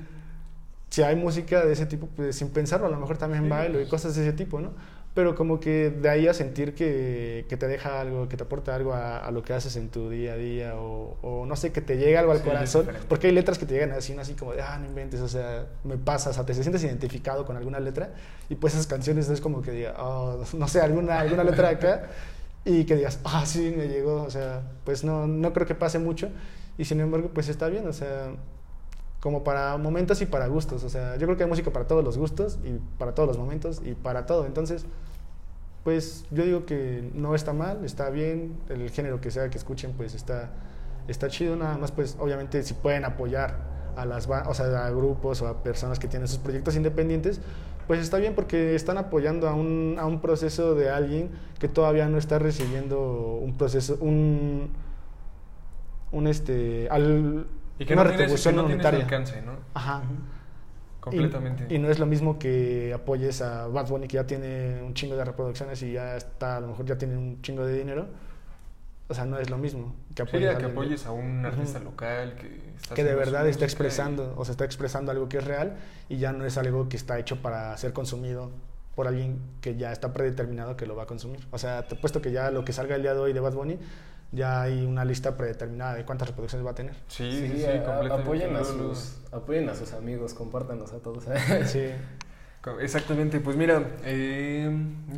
si 0.90 1.02
hay 1.02 1.16
música 1.16 1.64
de 1.64 1.72
ese 1.72 1.86
tipo, 1.86 2.06
pues 2.08 2.36
sin 2.36 2.50
pensarlo, 2.50 2.86
a 2.86 2.90
lo 2.90 2.98
mejor 2.98 3.16
también 3.16 3.44
Sí, 3.44 3.48
bailo 3.48 3.80
y 3.80 3.86
cosas 3.86 4.14
de 4.14 4.22
ese 4.22 4.32
tipo, 4.34 4.60
¿no? 4.60 4.72
Pero 5.14 5.34
como 5.34 5.60
que 5.60 5.90
de 5.90 6.08
ahí 6.08 6.26
a 6.26 6.32
sentir 6.32 6.74
que, 6.74 7.44
que 7.46 7.58
te 7.58 7.68
deja 7.68 8.00
algo, 8.00 8.30
que 8.30 8.38
te 8.38 8.44
aporta 8.44 8.74
algo 8.74 8.94
a, 8.94 9.18
a 9.18 9.30
lo 9.30 9.42
que 9.42 9.52
haces 9.52 9.76
en 9.76 9.90
tu 9.90 10.08
día 10.08 10.32
a 10.32 10.36
día, 10.36 10.76
o, 10.76 11.18
o 11.20 11.44
no 11.44 11.54
sé, 11.54 11.70
que 11.70 11.82
te 11.82 11.98
llega 11.98 12.20
algo 12.20 12.32
al 12.32 12.38
Sí, 12.38 12.44
corazón, 12.44 12.88
porque 13.10 13.26
hay 13.26 13.34
letras 13.34 13.58
que 13.58 13.66
te 13.66 13.74
llegan 13.74 13.92
así, 13.92 14.16
así 14.18 14.32
como 14.32 14.54
de, 14.54 14.62
ah, 14.62 14.78
no 14.78 14.86
inventes, 14.86 15.20
o 15.20 15.28
sea, 15.28 15.66
me 15.84 15.98
pasa, 15.98 16.30
o 16.30 16.32
sea, 16.32 16.46
te 16.46 16.54
sientes 16.54 16.82
identificado 16.82 17.44
con 17.44 17.58
alguna 17.58 17.78
letra, 17.78 18.14
y 18.48 18.54
pues 18.54 18.72
esas 18.72 18.86
canciones 18.86 19.28
es 19.28 19.42
como 19.42 19.60
que 19.60 19.72
diga, 19.72 19.94
oh, 19.98 20.42
no 20.54 20.66
sé, 20.66 20.80
alguna, 20.80 21.20
alguna 21.20 21.44
letra 21.44 21.68
de 21.68 21.74
acá, 21.74 22.08
y 22.64 22.84
que 22.84 22.96
digas, 22.96 23.20
ah, 23.24 23.44
sí, 23.44 23.74
me 23.76 23.88
llegó, 23.88 24.22
o 24.22 24.30
sea, 24.30 24.62
pues 24.84 25.04
no, 25.04 25.26
no 25.26 25.52
creo 25.52 25.66
que 25.66 25.74
pase 25.74 25.98
mucho, 25.98 26.30
y 26.78 26.86
sin 26.86 27.00
embargo, 27.00 27.30
pues 27.34 27.50
está 27.50 27.68
bien, 27.68 27.86
o 27.86 27.92
sea, 27.92 28.30
como 29.22 29.44
para 29.44 29.76
momentos 29.76 30.20
y 30.20 30.26
para 30.26 30.48
gustos. 30.48 30.82
O 30.82 30.88
sea, 30.88 31.14
yo 31.14 31.28
creo 31.28 31.36
que 31.36 31.44
hay 31.44 31.48
música 31.48 31.70
para 31.70 31.86
todos 31.86 32.02
los 32.02 32.18
gustos 32.18 32.58
y 32.64 32.80
para 32.98 33.14
todos 33.14 33.28
los 33.28 33.38
momentos 33.38 33.80
y 33.84 33.94
para 33.94 34.26
todo. 34.26 34.46
Entonces, 34.46 34.84
pues 35.84 36.24
yo 36.32 36.44
digo 36.44 36.66
que 36.66 37.08
no 37.14 37.36
está 37.36 37.52
mal, 37.52 37.84
está 37.84 38.10
bien, 38.10 38.58
el 38.68 38.90
género 38.90 39.20
que 39.20 39.30
sea 39.30 39.48
que 39.48 39.58
escuchen, 39.58 39.92
pues 39.96 40.14
está, 40.14 40.50
está 41.06 41.28
chido. 41.28 41.54
Nada 41.54 41.78
más, 41.78 41.92
pues 41.92 42.16
obviamente 42.18 42.64
si 42.64 42.74
pueden 42.74 43.04
apoyar 43.04 43.60
a 43.94 44.04
las 44.06 44.26
o 44.26 44.54
sea, 44.54 44.86
a 44.86 44.90
grupos 44.90 45.40
o 45.40 45.46
a 45.46 45.62
personas 45.62 46.00
que 46.00 46.08
tienen 46.08 46.26
sus 46.26 46.38
proyectos 46.38 46.74
independientes, 46.74 47.40
pues 47.86 48.00
está 48.00 48.16
bien 48.16 48.34
porque 48.34 48.74
están 48.74 48.98
apoyando 48.98 49.48
a 49.48 49.54
un, 49.54 49.98
a 50.00 50.06
un 50.06 50.20
proceso 50.20 50.74
de 50.74 50.90
alguien 50.90 51.30
que 51.60 51.68
todavía 51.68 52.08
no 52.08 52.18
está 52.18 52.40
recibiendo 52.40 53.38
un 53.40 53.56
proceso, 53.56 53.98
un, 54.00 54.70
un 56.10 56.26
este, 56.26 56.88
al, 56.90 57.46
Y 57.82 57.86
que 57.86 57.94
una 57.94 58.04
no 58.04 58.10
tienes, 58.10 58.26
que 58.30 58.36
retribución 58.36 58.56
no 58.56 58.66
tienes 58.66 58.86
alcance, 58.86 59.42
¿no? 59.42 59.52
Ajá. 59.74 60.02
Completamente. 61.00 61.66
Y, 61.68 61.74
y 61.74 61.78
no 61.78 61.88
es 61.90 61.98
lo 61.98 62.06
mismo 62.06 62.38
que 62.38 62.92
apoyes 62.94 63.42
a 63.42 63.66
Bad 63.66 63.88
Bunny 63.88 64.06
que 64.06 64.14
ya 64.14 64.26
tiene 64.26 64.80
un 64.82 64.94
chingo 64.94 65.16
de 65.16 65.24
reproducciones 65.24 65.82
y 65.82 65.92
ya 65.92 66.16
está, 66.16 66.58
a 66.58 66.60
lo 66.60 66.68
mejor 66.68 66.86
ya 66.86 66.96
tiene 66.96 67.16
un 67.16 67.42
chingo 67.42 67.66
de 67.66 67.76
dinero. 67.76 68.06
O 69.08 69.14
sea, 69.14 69.24
no 69.26 69.36
es 69.38 69.50
lo 69.50 69.58
mismo 69.58 69.94
que 70.14 70.22
apoyes, 70.22 70.48
a 70.48 70.52
a 70.52 70.58
que 70.58 70.64
apoyes 70.66 71.04
a 71.06 71.10
un 71.10 71.44
artista 71.44 71.80
local 71.80 72.36
que 72.36 72.72
está 72.80 72.94
que 72.94 73.04
de 73.04 73.14
verdad 73.14 73.46
está 73.48 73.64
y- 73.64 73.66
expresando, 73.66 74.32
o 74.38 74.44
se 74.44 74.52
está 74.52 74.64
expresando 74.64 75.10
algo 75.10 75.28
que 75.28 75.38
es 75.38 75.44
real 75.44 75.76
y 76.08 76.18
ya 76.18 76.32
no 76.32 76.46
es 76.46 76.56
algo 76.56 76.88
que 76.88 76.96
está 76.96 77.18
hecho 77.18 77.42
para 77.42 77.76
ser 77.76 77.92
consumido 77.92 78.50
por 78.94 79.08
alguien 79.08 79.38
que 79.60 79.76
ya 79.76 79.90
está 79.92 80.12
predeterminado 80.12 80.76
que 80.76 80.86
lo 80.86 80.94
va 80.94 81.02
a 81.02 81.06
consumir. 81.06 81.40
O 81.50 81.58
sea, 81.58 81.88
te 81.88 81.96
puesto 81.96 82.22
que 82.22 82.30
ya 82.30 82.50
lo 82.50 82.64
que 82.64 82.72
salga 82.72 82.94
el 82.94 83.02
día 83.02 83.12
de 83.12 83.20
hoy 83.20 83.32
de 83.32 83.40
Bad 83.40 83.54
Bunny 83.54 83.78
ya 84.32 84.62
hay 84.62 84.84
una 84.84 85.04
lista 85.04 85.36
predeterminada 85.36 85.94
de 85.94 86.04
cuántas 86.04 86.28
reproducciones 86.28 86.66
va 86.66 86.70
a 86.72 86.74
tener. 86.74 86.94
Sí, 87.08 87.30
Sí, 87.30 87.48
sí, 87.48 87.58
sí, 87.58 87.64
a- 87.66 87.84
completamente. 87.84 88.22
apoyen, 88.22 88.56
a 88.56 88.64
sus, 88.64 89.18
apoyen 89.30 89.68
a 89.68 89.74
sus 89.74 89.92
amigos, 89.92 90.34
compártanos 90.34 90.92
a 90.92 90.98
todos. 90.98 91.24
Sí. 91.66 91.90
Exactamente, 92.80 93.40
pues 93.40 93.56
mira, 93.56 93.82
eh, 94.04 94.70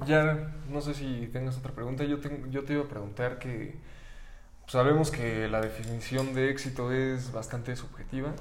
ya 0.07 0.55
no 0.71 0.81
sé 0.81 0.95
si 0.95 1.29
tengas 1.33 1.59
otra 1.59 1.73
pregunta. 1.73 2.03
Yo, 2.05 2.19
tengo- 2.19 2.47
yo 2.49 2.65
te 2.65 2.73
iba 2.73 2.85
a 2.85 2.89
preguntar 2.89 3.39
que 3.39 3.77
pues, 4.63 4.73
sabemos 4.73 5.11
que 5.11 5.47
la 5.49 5.61
definición 5.61 6.33
de 6.35 6.49
éxito 6.51 6.91
es 6.91 7.33
bastante 7.33 7.77
subjetiva, 7.77 8.33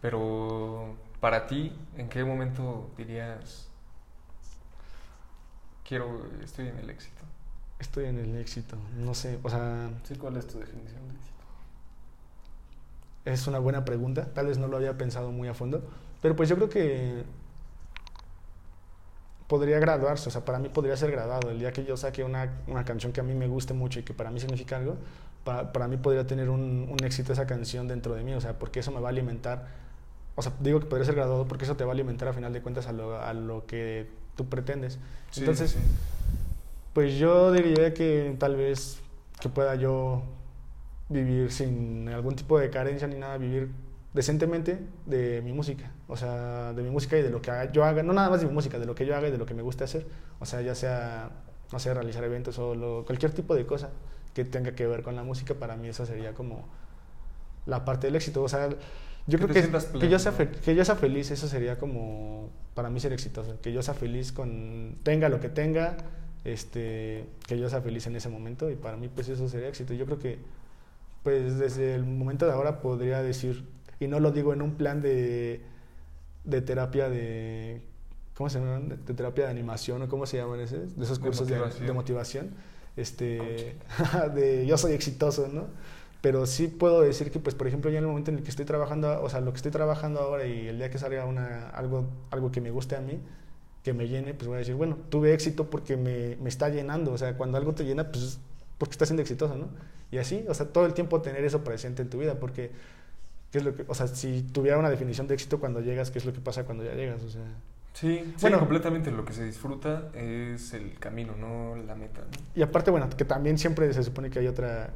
pero 0.00 0.96
para 1.20 1.48
ti, 1.48 1.76
¿en 1.96 2.08
qué 2.08 2.22
momento 2.24 2.88
dirías 2.96 3.68
quiero, 5.86 6.26
estoy 6.42 6.68
en 6.68 6.78
el 6.78 6.90
éxito? 6.90 7.22
Estoy 7.82 8.04
en 8.06 8.18
el 8.18 8.36
éxito. 8.36 8.76
No 8.96 9.12
sé, 9.12 9.38
o 9.42 9.50
sea, 9.50 9.90
Sí, 10.04 10.14
¿cuál 10.14 10.36
es 10.36 10.46
tu 10.46 10.58
definición 10.58 11.02
de 11.08 11.14
éxito? 11.14 11.32
es 13.24 13.46
una 13.48 13.58
buena 13.58 13.84
pregunta. 13.84 14.26
Tal 14.32 14.46
vez 14.46 14.58
no 14.58 14.68
lo 14.68 14.76
había 14.76 14.96
pensado 14.96 15.32
muy 15.32 15.48
a 15.48 15.54
fondo. 15.54 15.82
Pero 16.22 16.36
pues 16.36 16.48
yo 16.48 16.54
creo 16.56 16.68
que 16.68 17.24
podría 19.48 19.78
graduarse. 19.80 20.28
O 20.28 20.32
sea, 20.32 20.44
para 20.44 20.58
mí 20.58 20.68
podría 20.68 20.96
ser 20.96 21.10
graduado. 21.10 21.50
El 21.50 21.58
día 21.58 21.72
que 21.72 21.84
yo 21.84 21.96
saque 21.96 22.24
una, 22.24 22.50
una 22.68 22.84
canción 22.84 23.12
que 23.12 23.20
a 23.20 23.24
mí 23.24 23.34
me 23.34 23.48
guste 23.48 23.74
mucho 23.74 24.00
y 24.00 24.02
que 24.04 24.14
para 24.14 24.30
mí 24.30 24.40
significa 24.40 24.76
algo, 24.76 24.96
pa- 25.44 25.72
para 25.72 25.88
mí 25.88 25.96
podría 25.96 26.26
tener 26.26 26.48
un, 26.50 26.88
un 26.90 27.04
éxito 27.04 27.32
esa 27.32 27.46
canción 27.46 27.88
dentro 27.88 28.14
de 28.14 28.22
mí. 28.22 28.32
O 28.34 28.40
sea, 28.40 28.58
porque 28.58 28.80
eso 28.80 28.90
me 28.92 29.00
va 29.00 29.08
a 29.08 29.10
alimentar. 29.10 29.66
O 30.36 30.42
sea, 30.42 30.52
digo 30.60 30.80
que 30.80 30.86
podría 30.86 31.04
ser 31.04 31.14
graduado 31.16 31.46
porque 31.46 31.64
eso 31.64 31.76
te 31.76 31.84
va 31.84 31.90
a 31.90 31.94
alimentar 31.94 32.28
a 32.28 32.32
final 32.32 32.52
de 32.52 32.62
cuentas 32.62 32.86
a 32.86 32.92
lo, 32.92 33.20
a 33.20 33.32
lo 33.34 33.66
que 33.66 34.08
tú 34.36 34.46
pretendes. 34.48 34.98
Sí, 35.30 35.40
Entonces, 35.40 35.72
sí. 35.72 35.78
Pues 36.92 37.14
yo 37.16 37.52
diría 37.52 37.94
que 37.94 38.36
tal 38.38 38.56
vez 38.56 39.00
que 39.40 39.48
pueda 39.48 39.74
yo 39.76 40.22
vivir 41.08 41.50
sin 41.50 42.08
algún 42.08 42.36
tipo 42.36 42.58
de 42.58 42.70
carencia 42.70 43.06
ni 43.08 43.16
nada, 43.16 43.38
vivir 43.38 43.70
decentemente 44.12 44.78
de 45.06 45.40
mi 45.42 45.52
música, 45.52 45.90
o 46.06 46.16
sea, 46.16 46.72
de 46.74 46.82
mi 46.82 46.90
música 46.90 47.16
y 47.18 47.22
de 47.22 47.30
lo 47.30 47.40
que 47.40 47.50
haga- 47.50 47.72
yo 47.72 47.84
haga, 47.84 48.02
no 48.02 48.12
nada 48.12 48.28
más 48.28 48.40
de 48.42 48.46
mi 48.46 48.52
música, 48.52 48.78
de 48.78 48.84
lo 48.86 48.94
que 48.94 49.06
yo 49.06 49.16
haga 49.16 49.28
y 49.28 49.30
de 49.30 49.38
lo 49.38 49.46
que 49.46 49.54
me 49.54 49.62
guste 49.62 49.84
hacer, 49.84 50.06
o 50.38 50.44
sea, 50.44 50.60
ya 50.60 50.74
sea, 50.74 51.30
no 51.72 51.78
sé, 51.78 51.92
realizar 51.94 52.22
eventos 52.24 52.58
o 52.58 52.74
lo- 52.74 53.04
cualquier 53.06 53.32
tipo 53.32 53.54
de 53.54 53.64
cosa 53.64 53.90
que 54.34 54.44
tenga 54.44 54.72
que 54.74 54.86
ver 54.86 55.02
con 55.02 55.16
la 55.16 55.22
música, 55.22 55.54
para 55.54 55.76
mí 55.76 55.88
eso 55.88 56.04
sería 56.04 56.34
como 56.34 56.66
la 57.66 57.84
parte 57.86 58.06
del 58.08 58.16
éxito, 58.16 58.42
o 58.42 58.48
sea, 58.48 58.68
yo 59.26 59.38
creo 59.38 59.48
que, 59.48 59.60
que, 60.00 60.08
yo 60.10 60.18
sea 60.18 60.32
que 60.60 60.74
yo 60.74 60.84
sea 60.84 60.96
feliz, 60.96 61.30
eso 61.30 61.48
sería 61.48 61.78
como 61.78 62.50
para 62.74 62.90
mí 62.90 63.00
ser 63.00 63.12
exitoso, 63.14 63.60
que 63.62 63.72
yo 63.72 63.82
sea 63.82 63.94
feliz 63.94 64.32
con, 64.32 64.96
tenga 65.04 65.28
lo 65.30 65.40
que 65.40 65.48
tenga, 65.48 65.96
este, 66.44 67.26
que 67.46 67.58
yo 67.58 67.68
sea 67.68 67.80
feliz 67.80 68.06
en 68.06 68.16
ese 68.16 68.28
momento 68.28 68.70
y 68.70 68.76
para 68.76 68.96
mí 68.96 69.08
pues 69.08 69.28
eso 69.28 69.48
sería 69.48 69.68
éxito. 69.68 69.94
Yo 69.94 70.06
creo 70.06 70.18
que 70.18 70.38
pues 71.22 71.58
desde 71.58 71.94
el 71.94 72.04
momento 72.04 72.46
de 72.46 72.52
ahora 72.52 72.80
podría 72.80 73.22
decir, 73.22 73.64
y 74.00 74.08
no 74.08 74.18
lo 74.20 74.32
digo 74.32 74.52
en 74.52 74.62
un 74.62 74.74
plan 74.74 75.00
de, 75.00 75.62
de 76.44 76.60
terapia 76.62 77.08
de, 77.08 77.82
¿cómo 78.34 78.50
se 78.50 78.58
llaman? 78.58 78.88
De, 78.88 78.96
de 78.96 79.14
terapia 79.14 79.44
de 79.44 79.50
animación 79.50 80.02
o 80.02 80.08
cómo 80.08 80.26
se 80.26 80.38
llaman 80.38 80.60
esos, 80.60 80.96
de 80.96 81.04
esos 81.04 81.18
De 81.18 81.24
cursos 81.24 81.46
de, 81.46 81.56
motivación. 81.56 81.86
de 81.86 81.92
motivación, 81.92 82.50
este, 82.96 83.76
de 84.34 84.66
yo 84.66 84.76
soy 84.76 84.92
exitoso, 84.92 85.48
¿no? 85.48 85.66
Pero 86.20 86.46
sí 86.46 86.68
puedo 86.68 87.00
decir 87.00 87.32
que, 87.32 87.40
pues, 87.40 87.56
por 87.56 87.66
ejemplo, 87.66 87.90
ya 87.90 87.98
en 87.98 88.04
el 88.04 88.08
momento 88.08 88.30
en 88.30 88.38
el 88.38 88.44
que 88.44 88.50
estoy 88.50 88.64
trabajando, 88.64 89.20
o 89.22 89.28
sea, 89.28 89.40
lo 89.40 89.50
que 89.50 89.56
estoy 89.56 89.72
trabajando 89.72 90.20
ahora 90.20 90.46
y 90.46 90.68
el 90.68 90.78
día 90.78 90.88
que 90.88 90.96
salga 90.98 91.24
una, 91.24 91.68
algo, 91.70 92.06
algo 92.30 92.52
que 92.52 92.60
me 92.60 92.70
guste 92.70 92.94
a 92.94 93.00
mí, 93.00 93.20
que 93.82 93.92
me 93.92 94.08
llene, 94.08 94.34
pues 94.34 94.46
voy 94.48 94.56
a 94.56 94.58
decir, 94.58 94.74
bueno, 94.74 94.96
tuve 95.08 95.34
éxito 95.34 95.68
porque 95.68 95.96
me, 95.96 96.36
me 96.36 96.48
está 96.48 96.68
llenando. 96.68 97.12
O 97.12 97.18
sea, 97.18 97.36
cuando 97.36 97.58
algo 97.58 97.74
te 97.74 97.84
llena, 97.84 98.10
pues 98.10 98.38
porque 98.78 98.92
estás 98.92 99.08
siendo 99.08 99.22
exitoso, 99.22 99.56
¿no? 99.56 99.68
Y 100.10 100.18
así, 100.18 100.44
o 100.48 100.54
sea, 100.54 100.66
todo 100.66 100.86
el 100.86 100.94
tiempo 100.94 101.20
tener 101.22 101.44
eso 101.44 101.64
presente 101.64 102.02
en 102.02 102.10
tu 102.10 102.18
vida, 102.18 102.34
porque, 102.38 102.70
¿qué 103.50 103.58
es 103.58 103.64
lo 103.64 103.74
que, 103.74 103.84
o 103.88 103.94
sea, 103.94 104.06
si 104.08 104.42
tuviera 104.42 104.78
una 104.78 104.90
definición 104.90 105.26
de 105.26 105.34
éxito 105.34 105.58
cuando 105.60 105.80
llegas, 105.80 106.10
¿qué 106.10 106.18
es 106.18 106.24
lo 106.24 106.32
que 106.32 106.40
pasa 106.40 106.64
cuando 106.64 106.84
ya 106.84 106.94
llegas? 106.94 107.22
O 107.22 107.30
sea, 107.30 107.42
Sí, 107.94 108.20
sí, 108.24 108.34
Bueno. 108.40 108.58
completamente 108.58 109.10
lo 109.10 109.24
que 109.24 109.34
se 109.34 109.44
disfruta 109.44 110.08
es 110.14 110.72
el 110.72 110.98
camino, 110.98 111.34
no 111.36 111.76
la 111.76 111.94
meta. 111.94 112.22
¿no? 112.22 112.28
y 112.54 112.62
aparte, 112.62 112.90
bueno, 112.90 113.08
que 113.10 113.24
también 113.26 113.58
siempre 113.58 113.92
se 113.92 114.02
supone 114.02 114.30
que 114.30 114.38
hay 114.38 114.46
otra, 114.46 114.90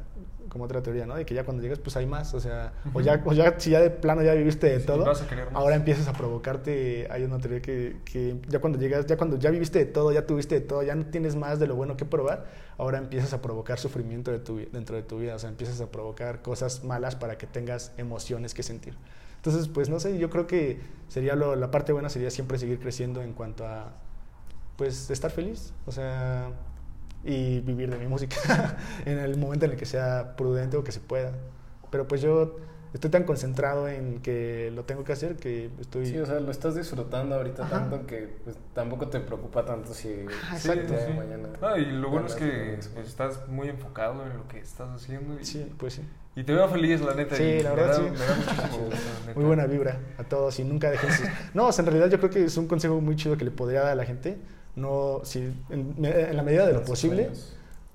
como 0.56 0.64
otra 0.64 0.82
teoría, 0.82 1.04
¿no? 1.04 1.14
De 1.14 1.26
que 1.26 1.34
ya 1.34 1.44
cuando 1.44 1.62
llegas, 1.62 1.78
pues 1.78 1.94
hay 1.98 2.06
más, 2.06 2.32
o 2.32 2.40
sea, 2.40 2.72
o, 2.94 3.02
ya, 3.02 3.22
o 3.26 3.32
ya, 3.34 3.60
si 3.60 3.70
ya 3.70 3.80
de 3.80 3.90
plano 3.90 4.22
ya 4.22 4.32
viviste 4.32 4.68
de 4.68 4.80
Sí, 4.80 4.86
todo, 4.86 5.04
ahora 5.52 5.76
empiezas 5.76 6.08
a 6.08 6.14
provocarte, 6.14 7.06
hay 7.10 7.24
una 7.24 7.38
teoría 7.38 7.60
que, 7.60 7.98
que 8.06 8.40
ya 8.48 8.58
cuando 8.58 8.78
llegas, 8.78 9.04
ya 9.04 9.18
cuando 9.18 9.38
ya 9.38 9.50
viviste 9.50 9.78
de 9.80 9.84
todo, 9.84 10.12
ya 10.12 10.24
tuviste 10.24 10.54
de 10.54 10.60
todo, 10.62 10.82
ya 10.82 10.94
no 10.94 11.04
tienes 11.04 11.36
más 11.36 11.58
de 11.58 11.66
lo 11.66 11.76
bueno 11.76 11.98
que 11.98 12.06
probar, 12.06 12.46
ahora 12.78 12.96
empiezas 12.96 13.34
a 13.34 13.42
provocar 13.42 13.78
sufrimiento 13.78 14.30
de 14.30 14.38
tu, 14.38 14.56
dentro 14.72 14.96
de 14.96 15.02
tu 15.02 15.18
vida, 15.18 15.34
o 15.34 15.38
sea, 15.38 15.50
empiezas 15.50 15.78
a 15.82 15.90
provocar 15.90 16.40
cosas 16.40 16.82
malas 16.84 17.16
para 17.16 17.36
que 17.36 17.46
tengas 17.46 17.92
emociones 17.98 18.54
que 18.54 18.62
sentir. 18.62 18.94
Entonces, 19.36 19.68
pues 19.68 19.90
no 19.90 20.00
sé, 20.00 20.18
yo 20.18 20.30
creo 20.30 20.46
que 20.46 20.80
sería 21.08 21.36
lo, 21.36 21.54
la 21.54 21.70
parte 21.70 21.92
buena 21.92 22.08
sería 22.08 22.30
siempre 22.30 22.58
seguir 22.58 22.80
creciendo 22.80 23.22
en 23.22 23.34
cuanto 23.34 23.66
a, 23.66 23.92
pues, 24.76 25.10
estar 25.10 25.30
feliz, 25.30 25.74
o 25.84 25.92
sea, 25.92 26.48
y 27.26 27.60
vivir 27.60 27.90
de 27.90 27.98
mi 27.98 28.06
música 28.06 28.36
en 29.04 29.18
el 29.18 29.36
momento 29.36 29.64
en 29.66 29.72
el 29.72 29.76
que 29.76 29.84
sea 29.86 30.36
prudente 30.36 30.76
o 30.76 30.84
que 30.84 30.92
se 30.92 31.00
pueda. 31.00 31.32
Pero 31.90 32.06
pues 32.08 32.20
yo 32.22 32.56
estoy 32.94 33.10
tan 33.10 33.24
concentrado 33.24 33.88
en 33.88 34.20
que 34.22 34.70
lo 34.74 34.84
tengo 34.84 35.04
que 35.04 35.12
hacer 35.12 35.36
que 35.36 35.70
estoy... 35.80 36.06
Sí, 36.06 36.18
o 36.18 36.24
sea, 36.24 36.40
lo 36.40 36.50
estás 36.50 36.74
disfrutando 36.76 37.34
ahorita 37.34 37.64
Ajá. 37.64 37.80
tanto 37.80 38.06
que 38.06 38.36
pues, 38.44 38.56
tampoco 38.74 39.08
te 39.08 39.20
preocupa 39.20 39.64
tanto 39.66 39.92
si 39.92 40.08
Sí, 40.08 40.14
exacto. 40.52 40.94
ya 40.94 41.06
sí. 41.06 41.12
mañana. 41.12 41.48
Ah, 41.60 41.76
y 41.78 41.84
lo 41.84 42.08
bueno 42.10 42.26
es 42.26 42.34
que 42.34 42.78
pues, 42.94 43.06
estás 43.06 43.46
muy 43.48 43.68
enfocado 43.68 44.24
en 44.24 44.36
lo 44.38 44.48
que 44.48 44.58
estás 44.60 44.88
haciendo 44.90 45.38
y, 45.38 45.44
Sí, 45.44 45.70
pues 45.76 45.94
sí. 45.94 46.02
y 46.36 46.44
te 46.44 46.54
veo 46.54 46.68
feliz, 46.68 47.00
la 47.02 47.14
neta. 47.14 47.36
Sí, 47.36 47.42
y 47.42 47.62
la 47.62 47.74
verdad, 47.74 47.88
da- 47.88 47.94
sí. 47.96 48.02
Me 48.10 48.18
da 48.18 48.34
muchísimo 48.36 48.78
gusto, 48.86 48.96
la 49.20 49.26
neta. 49.26 49.34
Muy 49.40 49.44
buena 49.44 49.66
vibra 49.66 49.98
a 50.18 50.24
todos 50.24 50.58
y 50.58 50.64
nunca 50.64 50.90
dejen 50.90 51.12
sus... 51.12 51.26
No, 51.54 51.66
o 51.66 51.72
sea, 51.72 51.82
en 51.84 51.86
realidad 51.90 52.08
yo 52.10 52.18
creo 52.18 52.30
que 52.30 52.44
es 52.44 52.56
un 52.56 52.66
consejo 52.66 52.98
muy 53.02 53.16
chido 53.16 53.36
que 53.36 53.44
le 53.44 53.50
podría 53.50 53.82
dar 53.82 53.92
a 53.92 53.94
la 53.96 54.04
gente. 54.06 54.38
No, 54.76 55.20
si, 55.24 55.40
en, 55.70 55.94
en 56.04 56.36
la 56.36 56.42
medida 56.42 56.66
de 56.66 56.74
lo 56.74 56.84
posible, 56.84 57.30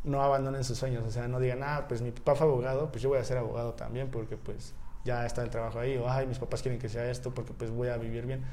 no 0.04 0.22
abandonen 0.22 0.64
sus 0.64 0.78
sueños. 0.78 1.06
O 1.06 1.12
sea, 1.12 1.28
no 1.28 1.40
digan, 1.40 1.62
ah, 1.64 1.86
pues 1.88 2.02
mi 2.02 2.12
papá 2.12 2.36
fue 2.36 2.48
abogado, 2.48 2.92
pues 2.92 3.02
yo 3.02 3.10
voy 3.10 3.20
a 3.20 3.24
ser 3.24 3.38
abogado 3.38 3.74
también 3.74 4.10
porque 4.10 4.38
pues 4.38 4.74
ya 5.06 5.26
está 5.26 5.44
el 5.44 5.50
trabajo 5.50 5.80
ahí. 5.80 5.98
O, 5.98 6.10
ay, 6.10 6.28
mis 6.28 6.40
papás 6.40 6.62
quieren 6.62 6.80
que 6.80 6.90
sea 6.90 7.10
esto 7.10 7.34
porque 7.34 7.54
pues 7.54 7.72
voy 7.72 7.90
a 7.90 7.98
vivir 7.98 8.26
bien. 8.26 8.44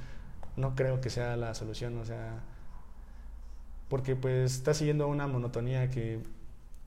No 0.56 0.74
creo 0.74 1.00
que 1.00 1.10
sea 1.10 1.36
la 1.36 1.54
solución, 1.54 1.96
o 1.98 2.04
sea, 2.04 2.40
porque 3.88 4.16
pues 4.16 4.56
estás 4.56 4.76
siguiendo 4.76 5.08
una 5.08 5.26
monotonía 5.26 5.88
que 5.90 6.20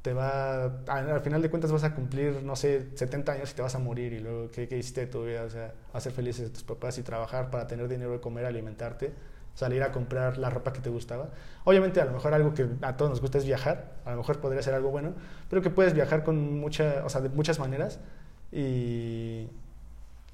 te 0.01 0.13
va, 0.13 0.65
al 0.87 1.21
final 1.21 1.41
de 1.41 1.49
cuentas 1.49 1.71
vas 1.71 1.83
a 1.83 1.93
cumplir, 1.93 2.41
no 2.43 2.55
sé, 2.55 2.89
70 2.95 3.33
años 3.33 3.51
y 3.51 3.55
te 3.55 3.61
vas 3.61 3.75
a 3.75 3.79
morir 3.79 4.13
y 4.13 4.19
luego, 4.19 4.49
¿qué, 4.51 4.67
qué 4.67 4.77
hiciste 4.77 5.01
de 5.01 5.07
tu 5.07 5.25
vida? 5.25 5.43
O 5.43 5.49
sea, 5.49 5.73
hacer 5.93 6.11
felices 6.11 6.49
a 6.49 6.53
tus 6.53 6.63
papás 6.63 6.97
y 6.97 7.03
trabajar 7.03 7.51
para 7.51 7.67
tener 7.67 7.87
dinero 7.87 8.11
de 8.11 8.19
comer, 8.19 8.45
alimentarte, 8.45 9.13
salir 9.53 9.83
a 9.83 9.91
comprar 9.91 10.37
la 10.37 10.49
ropa 10.49 10.73
que 10.73 10.79
te 10.81 10.89
gustaba. 10.89 11.29
Obviamente, 11.65 12.01
a 12.01 12.05
lo 12.05 12.11
mejor 12.13 12.33
algo 12.33 12.53
que 12.53 12.67
a 12.81 12.97
todos 12.97 13.11
nos 13.11 13.21
gusta 13.21 13.37
es 13.37 13.45
viajar, 13.45 13.93
a 14.05 14.11
lo 14.11 14.17
mejor 14.17 14.39
podría 14.39 14.61
ser 14.61 14.73
algo 14.73 14.89
bueno, 14.91 15.13
pero 15.49 15.61
que 15.61 15.69
puedes 15.69 15.93
viajar 15.93 16.23
con 16.23 16.59
mucha, 16.59 17.03
o 17.05 17.09
sea, 17.09 17.21
de 17.21 17.29
muchas 17.29 17.59
maneras 17.59 17.99
y 18.51 19.47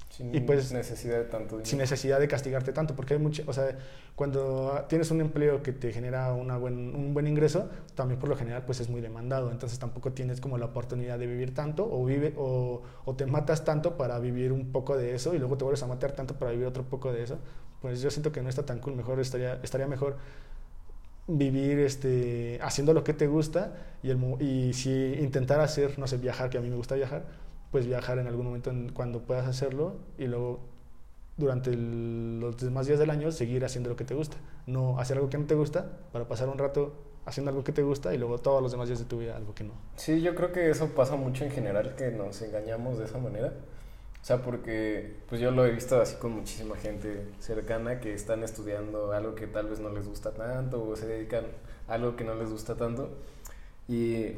Sin 0.08 0.34
Y 0.34 0.40
pues, 0.40 0.72
necesidad 0.72 1.18
de 1.18 1.24
tanto 1.24 1.58
dinero. 1.58 1.68
sin 1.68 1.78
necesidad 1.78 2.18
de 2.18 2.28
castigarte 2.28 2.72
tanto, 2.72 2.96
porque 2.96 3.14
hay 3.14 3.20
mucha, 3.20 3.42
o 3.46 3.52
sea, 3.52 3.76
cuando 4.16 4.84
tienes 4.88 5.10
un 5.10 5.20
empleo 5.20 5.62
que 5.62 5.72
te 5.72 5.92
genera 5.92 6.32
una 6.32 6.56
buen, 6.56 6.94
un 6.96 7.14
buen 7.14 7.26
ingreso, 7.26 7.68
también 7.94 8.18
por 8.18 8.28
lo 8.28 8.36
general 8.36 8.64
pues 8.64 8.80
es 8.80 8.88
muy 8.88 9.00
demandado, 9.00 9.50
entonces 9.52 9.78
tampoco 9.78 10.12
tienes 10.12 10.40
como 10.40 10.58
la 10.58 10.66
oportunidad 10.66 11.18
de 11.18 11.26
vivir 11.26 11.54
tanto 11.54 11.88
o, 11.90 12.04
vive, 12.04 12.34
o, 12.36 12.82
o 13.04 13.16
te 13.16 13.26
matas 13.26 13.64
tanto 13.64 13.96
para 13.96 14.18
vivir 14.18 14.50
un 14.52 14.72
poco 14.72 14.96
de 14.96 15.14
eso 15.14 15.34
y 15.34 15.38
luego 15.38 15.56
te 15.58 15.64
vuelves 15.64 15.82
a 15.82 15.86
matar 15.86 16.12
tanto 16.12 16.34
para 16.38 16.50
vivir 16.52 16.66
otro 16.66 16.84
poco 16.84 17.12
de 17.12 17.22
eso, 17.22 17.38
pues 17.80 18.00
yo 18.00 18.10
siento 18.10 18.32
que 18.32 18.42
no 18.42 18.48
está 18.48 18.64
tan 18.66 18.80
cool, 18.80 18.94
mejor 18.96 19.20
estaría, 19.20 19.54
estaría 19.62 19.86
mejor 19.86 20.16
vivir 21.26 21.78
este, 21.80 22.58
haciendo 22.62 22.94
lo 22.94 23.04
que 23.04 23.12
te 23.12 23.26
gusta 23.26 23.74
y, 24.02 24.10
el, 24.10 24.18
y 24.40 24.72
si 24.72 24.90
intentar 25.20 25.60
hacer, 25.60 25.98
no 25.98 26.06
sé, 26.06 26.16
viajar, 26.16 26.48
que 26.48 26.58
a 26.58 26.60
mí 26.60 26.70
me 26.70 26.76
gusta 26.76 26.94
viajar, 26.94 27.24
pues 27.70 27.86
viajar 27.86 28.18
en 28.18 28.26
algún 28.26 28.46
momento 28.46 28.70
en- 28.70 28.90
cuando 28.92 29.20
puedas 29.22 29.46
hacerlo 29.46 29.96
y 30.16 30.26
luego 30.26 30.60
durante 31.36 31.70
los 31.76 32.56
demás 32.56 32.86
días 32.86 32.98
del 32.98 33.10
año 33.10 33.30
seguir 33.30 33.64
haciendo 33.64 33.90
lo 33.90 33.96
que 33.96 34.04
te 34.04 34.14
gusta. 34.14 34.38
No 34.66 34.98
hacer 34.98 35.18
algo 35.18 35.28
que 35.28 35.38
no 35.38 35.44
te 35.46 35.54
gusta 35.54 35.86
para 36.12 36.26
pasar 36.26 36.48
un 36.48 36.58
rato 36.58 36.94
haciendo 37.26 37.50
algo 37.50 37.62
que 37.62 37.72
te 37.72 37.82
gusta 37.82 38.14
y 38.14 38.18
luego 38.18 38.38
todos 38.38 38.62
los 38.62 38.72
demás 38.72 38.88
días 38.88 38.98
de 38.98 39.04
tu 39.04 39.18
vida 39.18 39.36
algo 39.36 39.54
que 39.54 39.64
no. 39.64 39.72
Sí, 39.96 40.22
yo 40.22 40.34
creo 40.34 40.50
que 40.50 40.70
eso 40.70 40.88
pasa 40.94 41.14
mucho 41.14 41.44
en 41.44 41.50
general, 41.50 41.94
que 41.94 42.10
nos 42.10 42.40
engañamos 42.40 42.98
de 42.98 43.04
esa 43.04 43.18
manera. 43.18 43.52
O 44.28 44.30
sea, 44.30 44.42
porque 44.42 45.14
pues 45.26 45.40
yo 45.40 45.50
lo 45.52 45.64
he 45.64 45.70
visto 45.70 45.98
así 46.02 46.16
con 46.16 46.32
muchísima 46.32 46.76
gente 46.76 47.22
cercana 47.40 47.98
que 47.98 48.12
están 48.12 48.42
estudiando 48.42 49.12
algo 49.12 49.34
que 49.34 49.46
tal 49.46 49.68
vez 49.68 49.80
no 49.80 49.88
les 49.88 50.06
gusta 50.06 50.32
tanto 50.32 50.86
o 50.86 50.94
se 50.96 51.06
dedican 51.06 51.44
a 51.88 51.94
algo 51.94 52.14
que 52.14 52.24
no 52.24 52.34
les 52.34 52.50
gusta 52.50 52.74
tanto 52.76 53.08
y, 53.88 54.32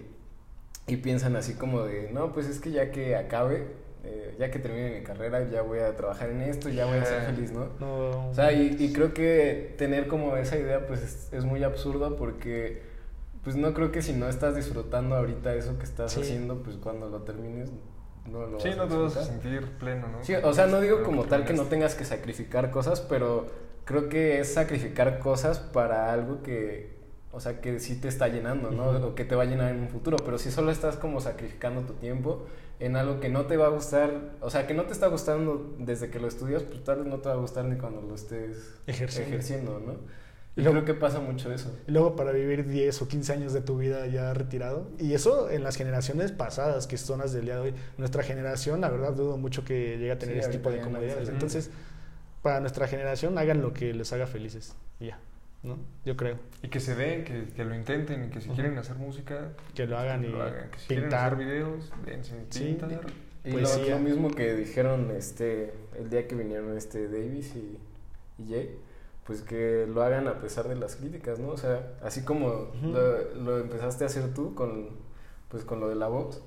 y 0.86 0.96
piensan 1.02 1.34
así 1.34 1.54
como 1.54 1.82
de, 1.82 2.08
no, 2.12 2.32
pues 2.32 2.46
es 2.46 2.60
que 2.60 2.70
ya 2.70 2.92
que 2.92 3.16
acabe, 3.16 3.66
eh, 4.04 4.36
ya 4.38 4.52
que 4.52 4.60
termine 4.60 4.96
mi 4.96 5.02
carrera, 5.02 5.42
ya 5.50 5.62
voy 5.62 5.80
a 5.80 5.96
trabajar 5.96 6.30
en 6.30 6.42
esto, 6.42 6.68
ya 6.68 6.86
voy 6.86 6.98
a 6.98 7.04
ser 7.04 7.22
Ah. 7.22 7.32
feliz, 7.34 7.50
¿no? 7.50 7.66
No, 7.80 8.28
O 8.30 8.32
sea, 8.32 8.52
y, 8.52 8.76
y 8.78 8.92
creo 8.92 9.12
que 9.12 9.74
tener 9.76 10.06
como 10.06 10.36
esa 10.36 10.56
idea 10.56 10.86
pues 10.86 11.02
es, 11.02 11.32
es 11.32 11.44
muy 11.44 11.64
absurdo 11.64 12.14
porque 12.14 12.80
pues 13.42 13.56
no 13.56 13.74
creo 13.74 13.90
que 13.90 14.02
si 14.02 14.12
no 14.12 14.28
estás 14.28 14.54
disfrutando 14.54 15.16
ahorita 15.16 15.52
eso 15.56 15.78
que 15.78 15.84
estás 15.84 16.12
Sí. 16.12 16.20
haciendo, 16.20 16.62
pues 16.62 16.76
cuando 16.76 17.08
lo 17.08 17.22
termines 17.22 17.70
no 18.26 18.46
lo 18.46 18.60
Sí, 18.60 18.68
vas 18.70 18.76
no 18.78 18.88
te 18.88 18.96
vas 18.96 19.16
a 19.16 19.24
sentir 19.24 19.66
pleno, 19.78 20.08
¿no? 20.08 20.22
Sí, 20.24 20.34
o 20.34 20.52
sea, 20.52 20.66
no 20.66 20.80
digo 20.80 21.02
como 21.02 21.24
tal 21.24 21.44
que 21.44 21.52
no 21.52 21.64
tengas 21.64 21.94
que 21.94 22.04
sacrificar 22.04 22.70
cosas, 22.70 23.00
pero 23.00 23.46
creo 23.84 24.08
que 24.08 24.40
es 24.40 24.52
sacrificar 24.54 25.18
cosas 25.18 25.58
para 25.58 26.12
algo 26.12 26.42
que, 26.42 26.96
o 27.32 27.40
sea, 27.40 27.60
que 27.60 27.80
sí 27.80 27.96
te 28.00 28.08
está 28.08 28.28
llenando, 28.28 28.70
¿no? 28.70 28.90
O 29.08 29.14
que 29.14 29.24
te 29.24 29.34
va 29.34 29.42
a 29.44 29.46
llenar 29.46 29.70
en 29.72 29.80
un 29.80 29.88
futuro, 29.88 30.16
pero 30.24 30.38
si 30.38 30.50
solo 30.50 30.70
estás 30.70 30.96
como 30.96 31.20
sacrificando 31.20 31.82
tu 31.82 31.94
tiempo 31.94 32.46
en 32.78 32.96
algo 32.96 33.20
que 33.20 33.28
no 33.28 33.46
te 33.46 33.56
va 33.56 33.66
a 33.66 33.70
gustar, 33.70 34.10
o 34.40 34.48
sea, 34.50 34.66
que 34.66 34.74
no 34.74 34.84
te 34.84 34.92
está 34.92 35.08
gustando 35.08 35.74
desde 35.78 36.10
que 36.10 36.18
lo 36.18 36.28
estudias, 36.28 36.62
pues 36.62 36.82
tal 36.84 36.98
vez 36.98 37.06
no 37.06 37.18
te 37.18 37.28
va 37.28 37.34
a 37.34 37.38
gustar 37.38 37.64
ni 37.66 37.76
cuando 37.76 38.00
lo 38.00 38.14
estés 38.14 38.74
Ejerciendo. 38.86 39.28
ejerciendo, 39.28 39.80
¿no? 39.86 39.94
Y 40.56 40.62
luego- 40.62 40.82
creo 40.82 40.94
que 40.94 41.00
pasa 41.00 41.20
mucho 41.20 41.52
eso. 41.52 41.74
Y 41.86 41.92
luego 41.92 42.16
para 42.16 42.32
vivir 42.32 42.66
10 42.66 43.00
o 43.02 43.08
15 43.08 43.32
años 43.32 43.52
de 43.52 43.60
tu 43.60 43.78
vida 43.78 44.06
ya 44.06 44.34
retirado. 44.34 44.90
Y 44.98 45.14
eso 45.14 45.48
en 45.50 45.62
las 45.62 45.76
generaciones 45.76 46.32
pasadas, 46.32 46.86
que 46.86 46.96
son 46.98 47.20
las 47.20 47.32
del 47.32 47.44
día 47.44 47.54
de 47.54 47.60
hoy. 47.60 47.74
Nuestra 47.98 48.22
generación, 48.22 48.80
la 48.80 48.90
verdad, 48.90 49.12
dudo 49.12 49.36
mucho 49.36 49.64
que 49.64 49.96
llegue 49.98 50.10
a 50.12 50.18
tener 50.18 50.34
Sí, 50.36 50.40
ese 50.40 50.50
tipo 50.50 50.70
de 50.70 50.80
comodidades. 50.80 51.28
Entonces, 51.28 51.70
para 52.42 52.60
nuestra 52.60 52.88
generación, 52.88 53.38
hagan 53.38 53.62
lo 53.62 53.72
que 53.72 53.94
les 53.94 54.12
haga 54.12 54.26
felices. 54.26 54.74
Y 54.98 55.06
ya, 55.06 55.18
¿no? 55.62 55.78
Yo 56.04 56.16
creo. 56.16 56.36
Y 56.62 56.68
que 56.68 56.80
se 56.80 56.94
den, 56.94 57.24
que, 57.24 57.44
que 57.54 57.64
lo 57.64 57.74
intenten, 57.74 58.24
y 58.24 58.28
que 58.30 58.40
si 58.40 58.48
quieren 58.50 58.76
hacer 58.76 58.96
música, 58.96 59.52
Que 59.74 59.86
lo 59.86 59.96
hagan 59.98 60.24
y 60.24 60.28
lo 60.28 60.42
hagan. 60.42 60.68
Que 60.70 60.78
si 60.78 60.86
quieren 60.88 61.04
pintar. 61.04 61.32
hacer 61.34 61.46
videos, 61.46 61.92
dense, 62.04 62.34
Sí, 62.50 62.64
pintar. 62.78 62.90
Y 63.44 63.52
lo, 63.52 63.60
lo 63.88 63.98
mismo 64.00 64.30
que 64.30 64.54
dijeron 64.54 65.10
este 65.16 65.72
el 65.98 66.10
día 66.10 66.26
que 66.28 66.34
vinieron 66.34 66.76
este 66.76 67.08
Davis 67.08 67.54
y, 67.56 67.78
y 68.42 68.48
Jay, 68.50 68.76
pues 69.30 69.42
que 69.42 69.86
lo 69.86 70.02
hagan 70.02 70.26
a 70.26 70.40
pesar 70.40 70.66
de 70.66 70.74
las 70.74 70.96
críticas, 70.96 71.38
¿no? 71.38 71.50
O 71.50 71.56
sea, 71.56 71.92
así 72.02 72.22
como 72.24 72.48
Ujú. 72.48 72.88
lo, 72.90 73.34
lo 73.36 73.58
empezaste 73.60 74.02
a 74.02 74.08
hacer 74.08 74.34
tú 74.34 74.56
con 74.56 74.88
pues 75.48 75.62
con 75.64 75.78
lo 75.78 75.88
de 75.88 75.94
la 75.94 76.08
voz, 76.08 76.42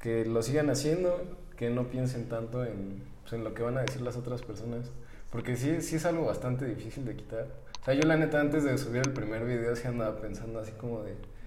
que 0.00 0.24
lo 0.24 0.40
sigan 0.42 0.70
haciendo, 0.70 1.20
que 1.56 1.70
no 1.70 1.88
piensen 1.88 2.28
tanto 2.28 2.64
en, 2.64 3.02
pues, 3.22 3.32
en 3.32 3.42
lo 3.42 3.52
que 3.52 3.64
van 3.64 3.78
a 3.78 3.80
decir 3.80 4.00
las 4.02 4.16
otras 4.16 4.42
personas, 4.42 4.92
porque 5.32 5.56
sí, 5.56 5.80
sí 5.80 5.96
es 5.96 6.06
algo 6.06 6.26
bastante 6.26 6.66
difícil 6.66 7.04
de 7.04 7.16
quitar. 7.16 7.48
O 7.82 7.84
sea, 7.84 7.94
yo 7.94 8.02
la 8.02 8.16
neta 8.16 8.40
antes 8.40 8.62
de 8.62 8.78
subir 8.78 9.02
el 9.04 9.12
primer 9.12 9.44
video 9.44 9.74
sí 9.74 9.88
andaba 9.88 10.20
pensando 10.20 10.60
así 10.60 10.70
como 10.78 11.02
de, 11.02 11.14
"Verga, 11.14 11.16
¿y 11.16 11.37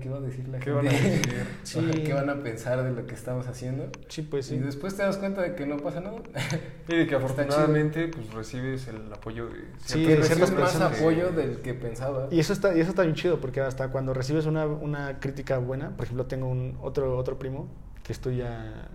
¿qué 0.00 0.08
va 0.08 0.18
a 0.18 0.20
decir 0.20 0.48
la 0.48 0.58
¿Qué 0.58 0.72
gente? 0.72 0.72
van 0.72 0.88
a 0.88 0.90
decir? 0.90 1.46
Sí. 1.62 2.02
¿Qué 2.04 2.12
van 2.12 2.28
a 2.30 2.42
pensar 2.42 2.82
de 2.82 2.92
lo 2.92 3.06
que 3.06 3.14
estamos 3.14 3.46
haciendo? 3.46 3.88
Sí, 4.08 4.22
pues 4.22 4.46
sí. 4.46 4.56
Y 4.56 4.58
después 4.58 4.96
te 4.96 5.02
das 5.02 5.16
cuenta 5.16 5.42
de 5.42 5.54
que 5.54 5.66
no 5.66 5.76
pasa 5.78 6.00
nada. 6.00 6.16
Y 6.88 6.96
de 6.96 7.06
que 7.06 7.14
afortunadamente 7.14 8.08
pues 8.08 8.32
recibes 8.32 8.88
el 8.88 9.12
apoyo 9.12 9.46
de 9.46 9.60
Sí, 9.78 10.04
recibes 10.14 10.50
más 10.52 10.80
apoyo 10.80 11.30
del 11.30 11.60
que 11.60 11.74
pensaba. 11.74 12.26
Y 12.32 12.40
eso 12.40 12.52
está, 12.52 12.76
y 12.76 12.80
eso 12.80 12.90
está 12.90 13.02
bien 13.02 13.14
chido, 13.14 13.40
porque 13.40 13.60
hasta 13.60 13.88
cuando 13.88 14.12
recibes 14.12 14.46
una, 14.46 14.66
una 14.66 15.20
crítica 15.20 15.58
buena, 15.58 15.90
por 15.96 16.04
ejemplo, 16.06 16.26
tengo 16.26 16.48
un 16.48 16.76
otro, 16.82 17.16
otro 17.16 17.38
primo 17.38 17.68
que 18.02 18.12
estudia 18.12 18.88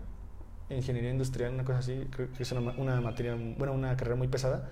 ingeniería 0.69 1.11
industrial, 1.11 1.53
una 1.53 1.63
cosa 1.63 1.79
así, 1.79 2.07
creo 2.11 2.31
que 2.33 2.43
es 2.43 2.51
una, 2.51 2.59
ma- 2.61 2.73
una 2.77 2.99
materia, 2.99 3.35
bueno, 3.57 3.71
una 3.73 3.95
carrera 3.95 4.15
muy 4.15 4.27
pesada, 4.27 4.67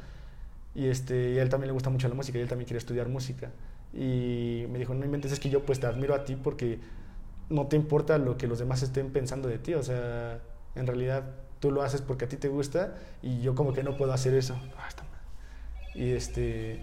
y, 0.75 0.87
este, 0.87 1.31
y 1.31 1.39
a 1.39 1.43
él 1.43 1.49
también 1.49 1.67
le 1.67 1.73
gusta 1.73 1.89
mucho 1.91 2.07
la 2.09 2.15
música, 2.15 2.39
y 2.39 2.41
él 2.41 2.47
también 2.49 2.65
quiere 2.65 2.79
estudiar 2.79 3.07
música. 3.09 3.51
Y 3.93 4.65
me 4.69 4.79
dijo, 4.79 4.93
no 4.93 5.05
inventes, 5.05 5.31
es 5.31 5.39
que 5.39 5.49
yo 5.49 5.65
pues 5.65 5.79
te 5.79 5.87
admiro 5.87 6.15
a 6.15 6.23
ti 6.25 6.35
porque 6.35 6.79
no 7.49 7.67
te 7.67 7.75
importa 7.75 8.17
lo 8.17 8.37
que 8.37 8.47
los 8.47 8.59
demás 8.59 8.83
estén 8.83 9.11
pensando 9.11 9.47
de 9.47 9.59
ti, 9.59 9.73
o 9.75 9.83
sea, 9.83 10.39
en 10.75 10.87
realidad 10.87 11.23
tú 11.59 11.71
lo 11.71 11.83
haces 11.83 12.01
porque 12.01 12.25
a 12.25 12.29
ti 12.29 12.37
te 12.37 12.49
gusta, 12.49 12.95
y 13.21 13.41
yo 13.41 13.55
como 13.55 13.73
que 13.73 13.83
no 13.83 13.95
puedo 13.97 14.13
hacer 14.13 14.33
eso. 14.33 14.57
Ah. 14.77 14.89
Y 15.95 16.11
este... 16.11 16.81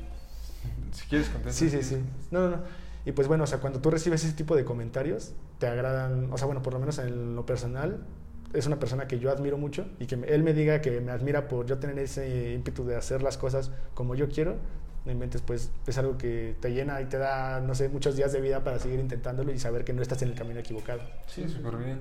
Si 0.92 1.06
quieres 1.08 1.28
contestar. 1.28 1.52
Sí, 1.52 1.70
sí, 1.70 1.82
sí. 1.82 2.02
No, 2.30 2.40
no, 2.48 2.56
no. 2.56 2.62
Y 3.04 3.12
pues 3.12 3.28
bueno, 3.28 3.44
o 3.44 3.46
sea, 3.46 3.58
cuando 3.60 3.80
tú 3.80 3.90
recibes 3.90 4.24
ese 4.24 4.34
tipo 4.34 4.56
de 4.56 4.64
comentarios, 4.64 5.32
te 5.58 5.66
agradan, 5.66 6.32
o 6.32 6.38
sea, 6.38 6.46
bueno, 6.46 6.62
por 6.62 6.74
lo 6.74 6.80
menos 6.80 6.98
en 6.98 7.34
lo 7.34 7.46
personal, 7.46 8.04
es 8.52 8.66
una 8.66 8.78
persona 8.78 9.06
que 9.08 9.18
yo 9.18 9.30
admiro 9.30 9.56
mucho 9.56 9.86
y 9.98 10.06
que 10.06 10.16
me- 10.16 10.26
él 10.28 10.42
me 10.42 10.52
diga 10.52 10.80
que 10.80 11.00
me 11.00 11.12
admira 11.12 11.48
por 11.48 11.66
yo 11.66 11.78
tener 11.78 11.98
ese 11.98 12.52
ímpetu 12.52 12.84
de 12.84 12.96
hacer 12.96 13.22
las 13.22 13.38
cosas 13.38 13.70
como 13.94 14.14
yo 14.14 14.28
quiero, 14.28 14.56
no 15.05 15.12
inventes, 15.12 15.43
pues 15.43 15.70
es 15.86 15.98
algo 15.98 16.18
que 16.18 16.55
te 16.60 16.72
llena 16.72 17.01
y 17.01 17.06
te 17.06 17.18
da, 17.18 17.60
no 17.60 17.74
sé, 17.74 17.89
muchos 17.89 18.16
días 18.16 18.32
de 18.32 18.40
vida 18.40 18.62
para 18.62 18.78
seguir 18.78 19.01
intentándolo 19.01 19.52
y 19.52 19.59
saber 19.59 19.85
que 19.85 19.93
no 19.93 20.02
estás 20.02 20.22
en 20.22 20.28
el 20.28 20.35
camino 20.35 20.60
equivocado. 20.60 21.01
Sí, 21.27 21.48
súper 21.48 21.77
bien. 21.77 22.01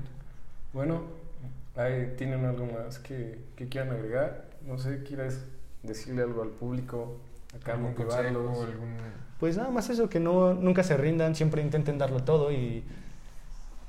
Bueno, 0.73 1.03
ahí 1.75 2.13
¿tienen 2.17 2.45
algo 2.45 2.65
más 2.65 2.99
que, 2.99 3.39
que 3.55 3.67
quieran 3.69 3.91
agregar? 3.91 4.45
No 4.65 4.77
sé, 4.77 5.03
¿quieres 5.03 5.45
decirle 5.83 6.23
algo 6.23 6.41
al 6.43 6.49
público? 6.49 7.17
Acá 7.55 7.73
¿Algún 7.73 7.91
motivarlos. 7.91 8.45
consejo, 8.45 8.71
algún... 8.71 8.97
Pues 9.39 9.55
nada 9.57 9.69
más 9.71 9.89
eso, 9.89 10.09
que 10.09 10.19
no, 10.19 10.53
nunca 10.53 10.83
se 10.83 10.97
rindan, 10.97 11.33
siempre 11.35 11.61
intenten 11.61 11.97
darlo 11.97 12.23
todo 12.23 12.51
y, 12.51 12.83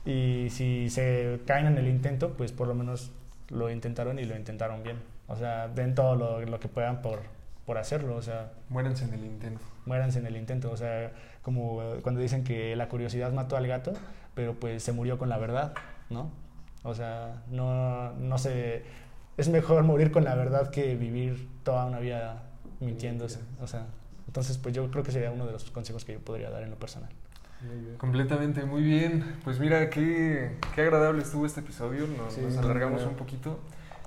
y 0.06 0.48
si 0.50 0.88
se 0.88 1.40
caen 1.46 1.66
en 1.66 1.76
el 1.76 1.88
intento, 1.88 2.34
pues 2.34 2.52
por 2.52 2.68
lo 2.68 2.74
menos 2.74 3.10
lo 3.48 3.68
intentaron 3.70 4.18
y 4.20 4.24
lo 4.24 4.36
intentaron 4.36 4.82
bien. 4.84 4.98
O 5.26 5.36
sea, 5.36 5.68
den 5.68 5.94
todo 5.94 6.14
lo, 6.14 6.40
lo 6.40 6.60
que 6.60 6.68
puedan 6.68 7.02
por, 7.02 7.20
por 7.66 7.78
hacerlo, 7.78 8.16
o 8.16 8.22
sea, 8.22 8.52
Muéranse 8.68 9.04
en 9.04 9.14
el 9.14 9.24
intento. 9.24 9.64
muéranse 9.86 10.18
en 10.18 10.26
el 10.26 10.36
intento. 10.36 10.70
O 10.70 10.76
sea, 10.76 11.12
como 11.42 11.82
eh, 11.82 12.00
cuando 12.02 12.20
dicen 12.20 12.42
que 12.44 12.74
la 12.76 12.88
curiosidad 12.88 13.32
mató 13.32 13.56
al 13.56 13.66
gato, 13.66 13.92
pero 14.34 14.54
pues 14.54 14.82
se 14.82 14.92
murió 14.92 15.18
con 15.18 15.28
la 15.28 15.38
verdad, 15.38 15.74
¿no? 16.08 16.30
O 16.82 16.94
sea, 16.94 17.42
no, 17.50 18.12
no 18.12 18.38
se... 18.38 18.84
Es 19.36 19.48
mejor 19.48 19.82
morir 19.84 20.10
con 20.10 20.24
la 20.24 20.34
verdad 20.34 20.70
que 20.70 20.96
vivir 20.96 21.48
toda 21.62 21.86
una 21.86 21.98
vida 21.98 22.42
mintiéndose. 22.80 23.40
O 23.60 23.66
sea, 23.66 23.86
entonces 24.26 24.58
pues 24.58 24.74
yo 24.74 24.90
creo 24.90 25.02
que 25.04 25.12
sería 25.12 25.30
uno 25.30 25.46
de 25.46 25.52
los 25.52 25.70
consejos 25.70 26.04
que 26.04 26.14
yo 26.14 26.20
podría 26.20 26.50
dar 26.50 26.62
en 26.62 26.70
lo 26.70 26.76
personal. 26.76 27.10
Muy 27.62 27.76
bien. 27.76 27.96
Completamente, 27.98 28.64
muy 28.64 28.82
bien. 28.82 29.36
Pues 29.44 29.58
mira, 29.60 29.90
qué, 29.90 30.56
qué 30.74 30.80
agradable 30.82 31.22
estuvo 31.22 31.44
este 31.46 31.60
episodio. 31.60 32.06
Nos, 32.06 32.32
Sí, 32.34 32.40
nos 32.40 32.56
alargamos 32.56 33.02
un 33.04 33.14
poquito. 33.14 33.60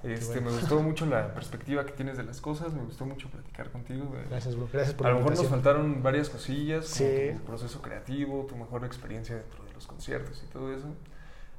Este, 0.04 0.40
bueno. 0.40 0.52
Me 0.52 0.60
gustó 0.60 0.82
mucho 0.82 1.06
la 1.06 1.34
perspectiva 1.34 1.86
que 1.86 1.94
tienes 1.94 2.18
de 2.18 2.24
las 2.24 2.42
cosas. 2.42 2.74
Me 2.74 2.82
gustó 2.84 3.06
mucho 3.06 3.30
platicar 3.30 3.70
contigo. 3.72 4.14
Gracias, 4.30 4.56
bro. 4.56 4.68
Gracias 4.72 4.94
por 4.96 5.08
A 5.08 5.12
lo 5.12 5.18
mejor 5.18 5.36
nos 5.38 5.48
faltaron 5.48 6.04
varias 6.04 6.30
cosillas, 6.30 6.86
como 6.98 7.10
Sí. 7.10 7.32
tu 7.38 7.44
proceso 7.46 7.82
creativo, 7.82 8.46
tu 8.50 8.56
mejor 8.56 8.84
experiencia 8.86 9.36
dentro 9.36 9.64
de 9.64 9.72
los 9.74 9.88
conciertos 9.88 10.44
y 10.48 10.52
todo 10.52 10.74
eso. 10.74 10.88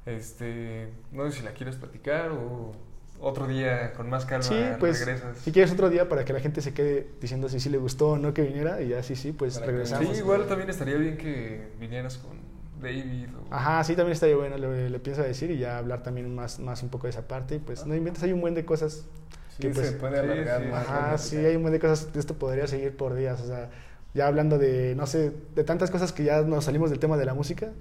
Este, 0.05 0.89
no 1.11 1.29
sé 1.29 1.39
si 1.39 1.43
la 1.43 1.51
quieres 1.53 1.75
platicar 1.77 2.29
o 2.31 2.71
otro 3.19 3.47
día 3.47 3.93
con 3.93 4.09
más 4.09 4.25
calma 4.25 4.43
Sí, 4.43 4.55
pues 4.79 4.99
regresas. 5.05 5.37
si 5.39 5.51
quieres 5.51 5.71
otro 5.71 5.89
día 5.89 6.07
para 6.09 6.25
que 6.25 6.33
la 6.33 6.39
gente 6.41 6.61
se 6.61 6.73
quede 6.73 7.07
diciendo 7.21 7.49
si 7.49 7.59
sí 7.59 7.69
le 7.69 7.77
gustó 7.77 8.09
o 8.09 8.17
no 8.17 8.33
que 8.33 8.43
viniera 8.43 8.81
y 8.81 8.89
ya 8.89 9.01
sí, 9.01 9.15
sí, 9.15 9.31
pues 9.31 9.55
Para 9.55 9.67
regresamos. 9.71 10.13
Sí, 10.13 10.19
igual 10.19 10.45
también 10.47 10.69
estaría 10.69 10.97
bien 10.97 11.17
que 11.17 11.71
vinieras 11.79 12.17
con 12.17 12.37
David. 12.85 13.29
O... 13.35 13.53
Ajá, 13.53 13.83
sí, 13.83 13.95
también 13.95 14.13
estaría 14.13 14.35
bueno, 14.35 14.57
le, 14.57 14.89
le 14.89 14.99
pienso 14.99 15.21
decir 15.21 15.51
y 15.51 15.57
ya 15.57 15.77
hablar 15.77 16.03
también 16.03 16.33
más, 16.33 16.59
más 16.59 16.83
un 16.83 16.89
poco 16.89 17.07
de 17.07 17.11
esa 17.11 17.27
parte. 17.27 17.55
y 17.55 17.59
Pues 17.59 17.85
no 17.85 17.95
inventes, 17.95 18.23
hay 18.23 18.31
un 18.31 18.41
buen 18.41 18.53
de 18.53 18.65
cosas. 18.65 19.05
Sí, 19.49 19.61
que, 19.61 19.69
pues, 19.69 19.87
se 19.87 19.93
puede 19.93 20.19
alargar 20.19 20.61
sí. 20.61 20.67
más. 20.69 20.87
Ajá, 20.87 21.17
sí, 21.17 21.37
hay 21.37 21.55
un 21.55 21.61
buen 21.61 21.73
de 21.73 21.79
cosas. 21.79 22.09
Esto 22.15 22.35
podría 22.35 22.67
seguir 22.67 22.95
por 22.95 23.15
días. 23.15 23.41
O 23.41 23.47
sea, 23.47 23.69
ya 24.13 24.27
hablando 24.27 24.57
de, 24.57 24.95
no 24.95 25.07
sé, 25.07 25.31
de 25.55 25.63
tantas 25.63 25.91
cosas 25.91 26.13
que 26.13 26.23
ya 26.23 26.41
nos 26.41 26.65
salimos 26.65 26.89
del 26.89 26.99
tema 26.99 27.17
de 27.17 27.25
la 27.25 27.33
música, 27.33 27.71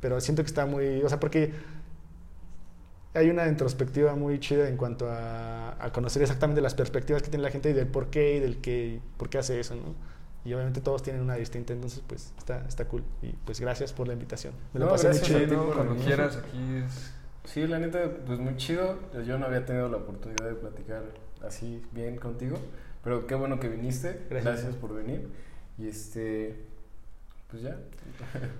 pero 0.00 0.20
siento 0.20 0.42
que 0.42 0.48
está 0.48 0.66
muy. 0.66 1.02
O 1.02 1.08
sea, 1.08 1.20
porque 1.20 1.52
hay 3.14 3.28
una 3.30 3.46
introspectiva 3.46 4.14
muy 4.16 4.40
chida 4.40 4.68
en 4.68 4.76
cuanto 4.76 5.08
a, 5.10 5.76
a 5.84 5.92
conocer 5.92 6.22
exactamente 6.22 6.60
las 6.60 6.74
perspectivas 6.74 7.22
que 7.22 7.28
tiene 7.28 7.42
la 7.42 7.50
gente 7.50 7.70
y 7.70 7.72
del 7.72 7.86
por 7.86 8.08
qué 8.08 8.36
y 8.36 8.40
del 8.40 8.60
qué, 8.60 9.00
por 9.16 9.28
qué 9.28 9.38
hace 9.38 9.60
eso, 9.60 9.74
¿no? 9.76 9.94
Y 10.44 10.52
obviamente 10.54 10.80
todos 10.80 11.02
tienen 11.02 11.22
una 11.22 11.36
distinta, 11.36 11.72
entonces 11.72 12.02
pues 12.06 12.32
está, 12.36 12.64
está 12.66 12.86
cool. 12.86 13.04
Y 13.22 13.28
pues 13.44 13.60
gracias 13.60 13.92
por 13.92 14.08
la 14.08 14.14
invitación. 14.14 14.54
Me 14.72 14.80
lo 14.80 14.86
No, 14.86 14.92
pasé 14.92 15.10
muy 15.10 15.20
chido. 15.20 15.72
Cuando 15.72 15.96
quieras, 15.96 16.36
aquí 16.36 16.82
es... 16.84 17.12
Sí, 17.44 17.66
la 17.66 17.78
neta, 17.78 18.10
pues 18.26 18.38
muy 18.38 18.56
chido. 18.56 18.98
Yo 19.24 19.38
no 19.38 19.46
había 19.46 19.64
tenido 19.64 19.88
la 19.88 19.98
oportunidad 19.98 20.48
de 20.48 20.54
platicar 20.54 21.02
así 21.46 21.82
bien 21.92 22.16
contigo, 22.16 22.56
pero 23.02 23.26
qué 23.26 23.34
bueno 23.34 23.58
que 23.60 23.68
viniste. 23.68 24.20
Gracias. 24.30 24.54
Gracias, 24.54 24.74
por 24.76 24.94
venir. 24.94 25.28
Y 25.78 25.88
este, 25.88 26.64
pues 27.50 27.62
ya. 27.62 27.76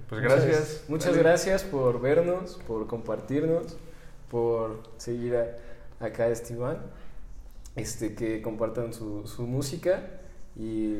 Pues 0.09 0.21
gracias. 0.23 0.85
Muchas 0.89 1.17
gracias 1.17 1.63
por 1.63 2.01
vernos, 2.01 2.61
por 2.67 2.87
compartirnos, 2.87 3.77
por 4.31 4.83
seguir 4.99 5.37
a, 5.37 6.05
acá 6.05 6.25
a 6.25 6.29
Esteban, 6.29 6.79
este, 7.77 8.15
que 8.15 8.43
compartan 8.43 8.93
su, 8.93 9.27
su 9.27 9.47
música 9.47 10.03
y 10.57 10.99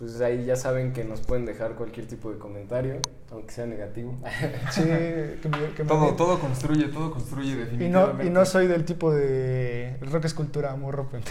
pues 0.00 0.18
ahí 0.22 0.46
ya 0.46 0.56
saben 0.56 0.94
que 0.94 1.04
nos 1.04 1.20
pueden 1.20 1.44
dejar 1.44 1.74
cualquier 1.74 2.06
tipo 2.06 2.32
de 2.32 2.38
comentario, 2.38 3.02
aunque 3.30 3.52
sea 3.52 3.66
negativo. 3.66 4.18
Sí, 4.70 4.82
que 4.82 5.48
me, 5.50 5.74
que 5.74 5.82
me 5.82 5.88
Todo, 5.88 6.14
todo 6.14 6.38
construye, 6.38 6.88
todo 6.88 7.10
construye 7.10 7.50
Y 7.50 7.54
no, 7.54 7.58
definitivamente. 7.66 8.26
y 8.26 8.30
no 8.30 8.44
soy 8.46 8.66
del 8.66 8.86
tipo 8.86 9.12
de 9.12 9.96
el 10.00 10.10
rock 10.10 10.24
es 10.24 10.32
cultura, 10.32 10.74
morro. 10.74 11.06
pues. 11.10 11.22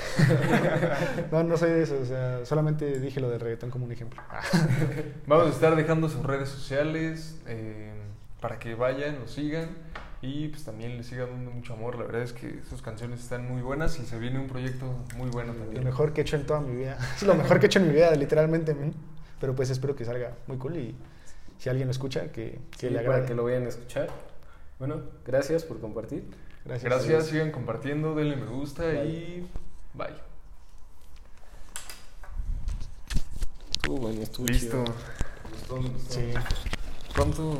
no, 1.31 1.43
no 1.43 1.57
soy 1.57 1.71
de 1.71 1.81
eso. 1.81 1.97
O 1.99 2.05
sea, 2.05 2.45
solamente 2.45 2.99
dije 2.99 3.19
lo 3.19 3.31
del 3.31 3.39
reggaetón 3.39 3.71
como 3.71 3.85
un 3.85 3.91
ejemplo. 3.91 4.21
Vamos 5.25 5.47
a 5.47 5.49
estar 5.49 5.75
dejando 5.75 6.07
sus 6.07 6.23
redes 6.23 6.49
sociales 6.49 7.39
eh, 7.47 7.91
para 8.39 8.59
que 8.59 8.75
vayan, 8.75 9.19
los 9.19 9.31
sigan 9.31 9.69
y 10.21 10.49
pues 10.49 10.63
también 10.65 10.97
les 10.97 11.07
sigan 11.07 11.29
dando 11.29 11.51
mucho 11.51 11.73
amor. 11.73 11.97
La 11.97 12.03
verdad 12.05 12.21
es 12.23 12.33
que 12.33 12.61
sus 12.69 12.81
canciones 12.81 13.21
están 13.21 13.47
muy 13.47 13.61
buenas 13.61 13.99
y 13.99 14.05
se 14.05 14.19
viene 14.19 14.39
un 14.39 14.47
proyecto 14.47 14.85
muy 15.15 15.29
bueno 15.29 15.53
Lo 15.53 15.59
también. 15.59 15.83
mejor 15.83 16.11
que 16.13 16.21
he 16.21 16.23
hecho 16.23 16.35
en 16.35 16.45
toda 16.45 16.59
mi 16.61 16.75
vida. 16.75 16.97
Es 17.15 17.23
lo 17.23 17.35
mejor 17.35 17.59
que 17.59 17.65
he 17.65 17.67
hecho 17.67 17.79
en 17.79 17.87
mi 17.87 17.93
vida, 17.93 18.11
literalmente. 18.15 18.73
men. 18.73 18.93
Pero 19.39 19.55
pues 19.55 19.69
espero 19.69 19.95
que 19.95 20.03
salga 20.03 20.33
muy 20.47 20.57
cool 20.57 20.75
y, 20.77 20.95
si 21.57 21.69
alguien 21.69 21.87
lo 21.87 21.91
escucha, 21.91 22.31
que, 22.31 22.59
que 22.71 22.87
Sí, 22.87 22.89
le 22.89 22.97
para 22.99 23.09
agrade. 23.15 23.27
que 23.27 23.35
lo 23.35 23.43
vayan 23.45 23.65
a 23.65 23.69
escuchar. 23.69 24.09
Bueno, 24.79 25.01
gracias 25.25 25.63
por 25.63 25.79
compartir. 25.79 26.23
Gracias. 26.65 26.83
Gracias, 26.91 27.27
sigan 27.27 27.51
compartiendo, 27.51 28.15
denle 28.15 28.35
me 28.35 28.45
gusta 28.47 28.83
Bye. 28.83 29.05
y 29.05 29.49
bye. 29.93 30.07
Estuvo 33.71 33.97
bueno, 33.97 34.21
estuvo 34.21 34.45
Listo. 34.47 34.83
Sí, 36.09 36.33
¿Cuánto? 37.15 37.57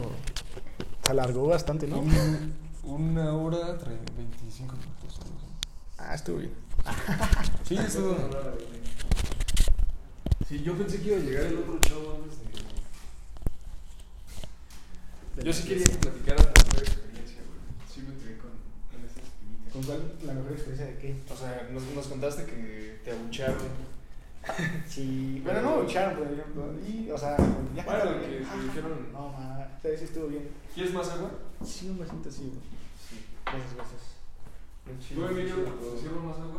Se 1.10 1.14
alargó 1.14 1.48
bastante, 1.48 1.88
¿no? 1.88 2.02
Un- 2.02 2.53
una 2.84 3.34
hora, 3.34 3.80
tre- 3.80 3.98
25 4.15 4.76
minutos. 4.76 5.19
Ah, 5.98 6.14
estuvo 6.14 6.38
bien. 6.38 6.52
Sí, 7.68 7.76
estuvo. 7.77 8.15
Sí, 10.48 10.61
yo 10.61 10.77
pensé 10.77 11.02
que 11.02 11.07
iba 11.07 11.18
a 11.18 11.19
llegar 11.19 11.44
el 11.48 11.57
otro 11.57 11.80
chavo 11.80 12.19
antes 12.23 12.38
de. 15.36 15.44
Yo 15.44 15.52
sí 15.53 15.68
quería 15.68 15.84
que 15.86 15.95
platicaras 15.95 16.45
la 16.45 16.52
mejor 16.52 16.84
experiencia, 16.84 17.38
güey. 17.48 17.60
Sí 17.91 18.02
me 18.02 18.14
quedé 18.23 18.38
con, 18.38 18.52
con 18.91 19.03
esa 19.10 19.19
espinita. 19.19 19.72
¿Con 19.73 19.81
cuál? 19.84 20.14
¿La 20.27 20.34
mejor 20.34 20.52
experiencia 20.52 20.86
de 20.86 20.98
qué? 20.99 21.19
O 21.34 21.36
sea, 21.36 21.68
nos, 21.73 21.84
nos 21.95 22.06
contaste 22.07 22.45
que 22.45 23.02
te 23.03 23.11
abucharon. 23.14 23.57
Sí, 24.88 25.41
bueno, 25.44 25.61
no 25.61 25.78
me 25.78 25.84
echaron, 25.84 26.18
por 26.18 26.28
ejemplo. 26.28 26.74
Y, 26.88 27.11
o 27.11 27.18
sea, 27.18 27.38
ya 27.38 27.84
Bueno, 27.84 27.99
cuando- 28.03 28.20
que 28.22 28.44
Ah, 28.49 28.56
dijeron- 28.64 29.11
No, 29.14 29.30
ma, 29.30 29.68
pero 29.82 29.98
sí 29.98 30.03
estuvo 30.06 30.28
bien. 30.28 30.49
¿Quieres 30.74 30.94
más 30.94 31.10
agua? 31.10 31.32
Sí, 31.64 31.90
un 31.90 31.99
vasito 31.99 32.30
así, 32.30 32.41
güey. 32.48 32.61
Sí. 33.10 33.26
Gracias, 33.45 33.76
gracias. 33.76 34.02
¿Tú, 35.14 35.24
Emilio, 35.26 35.56
sirvo 36.02 36.22
más 36.22 36.38
agua? 36.40 36.57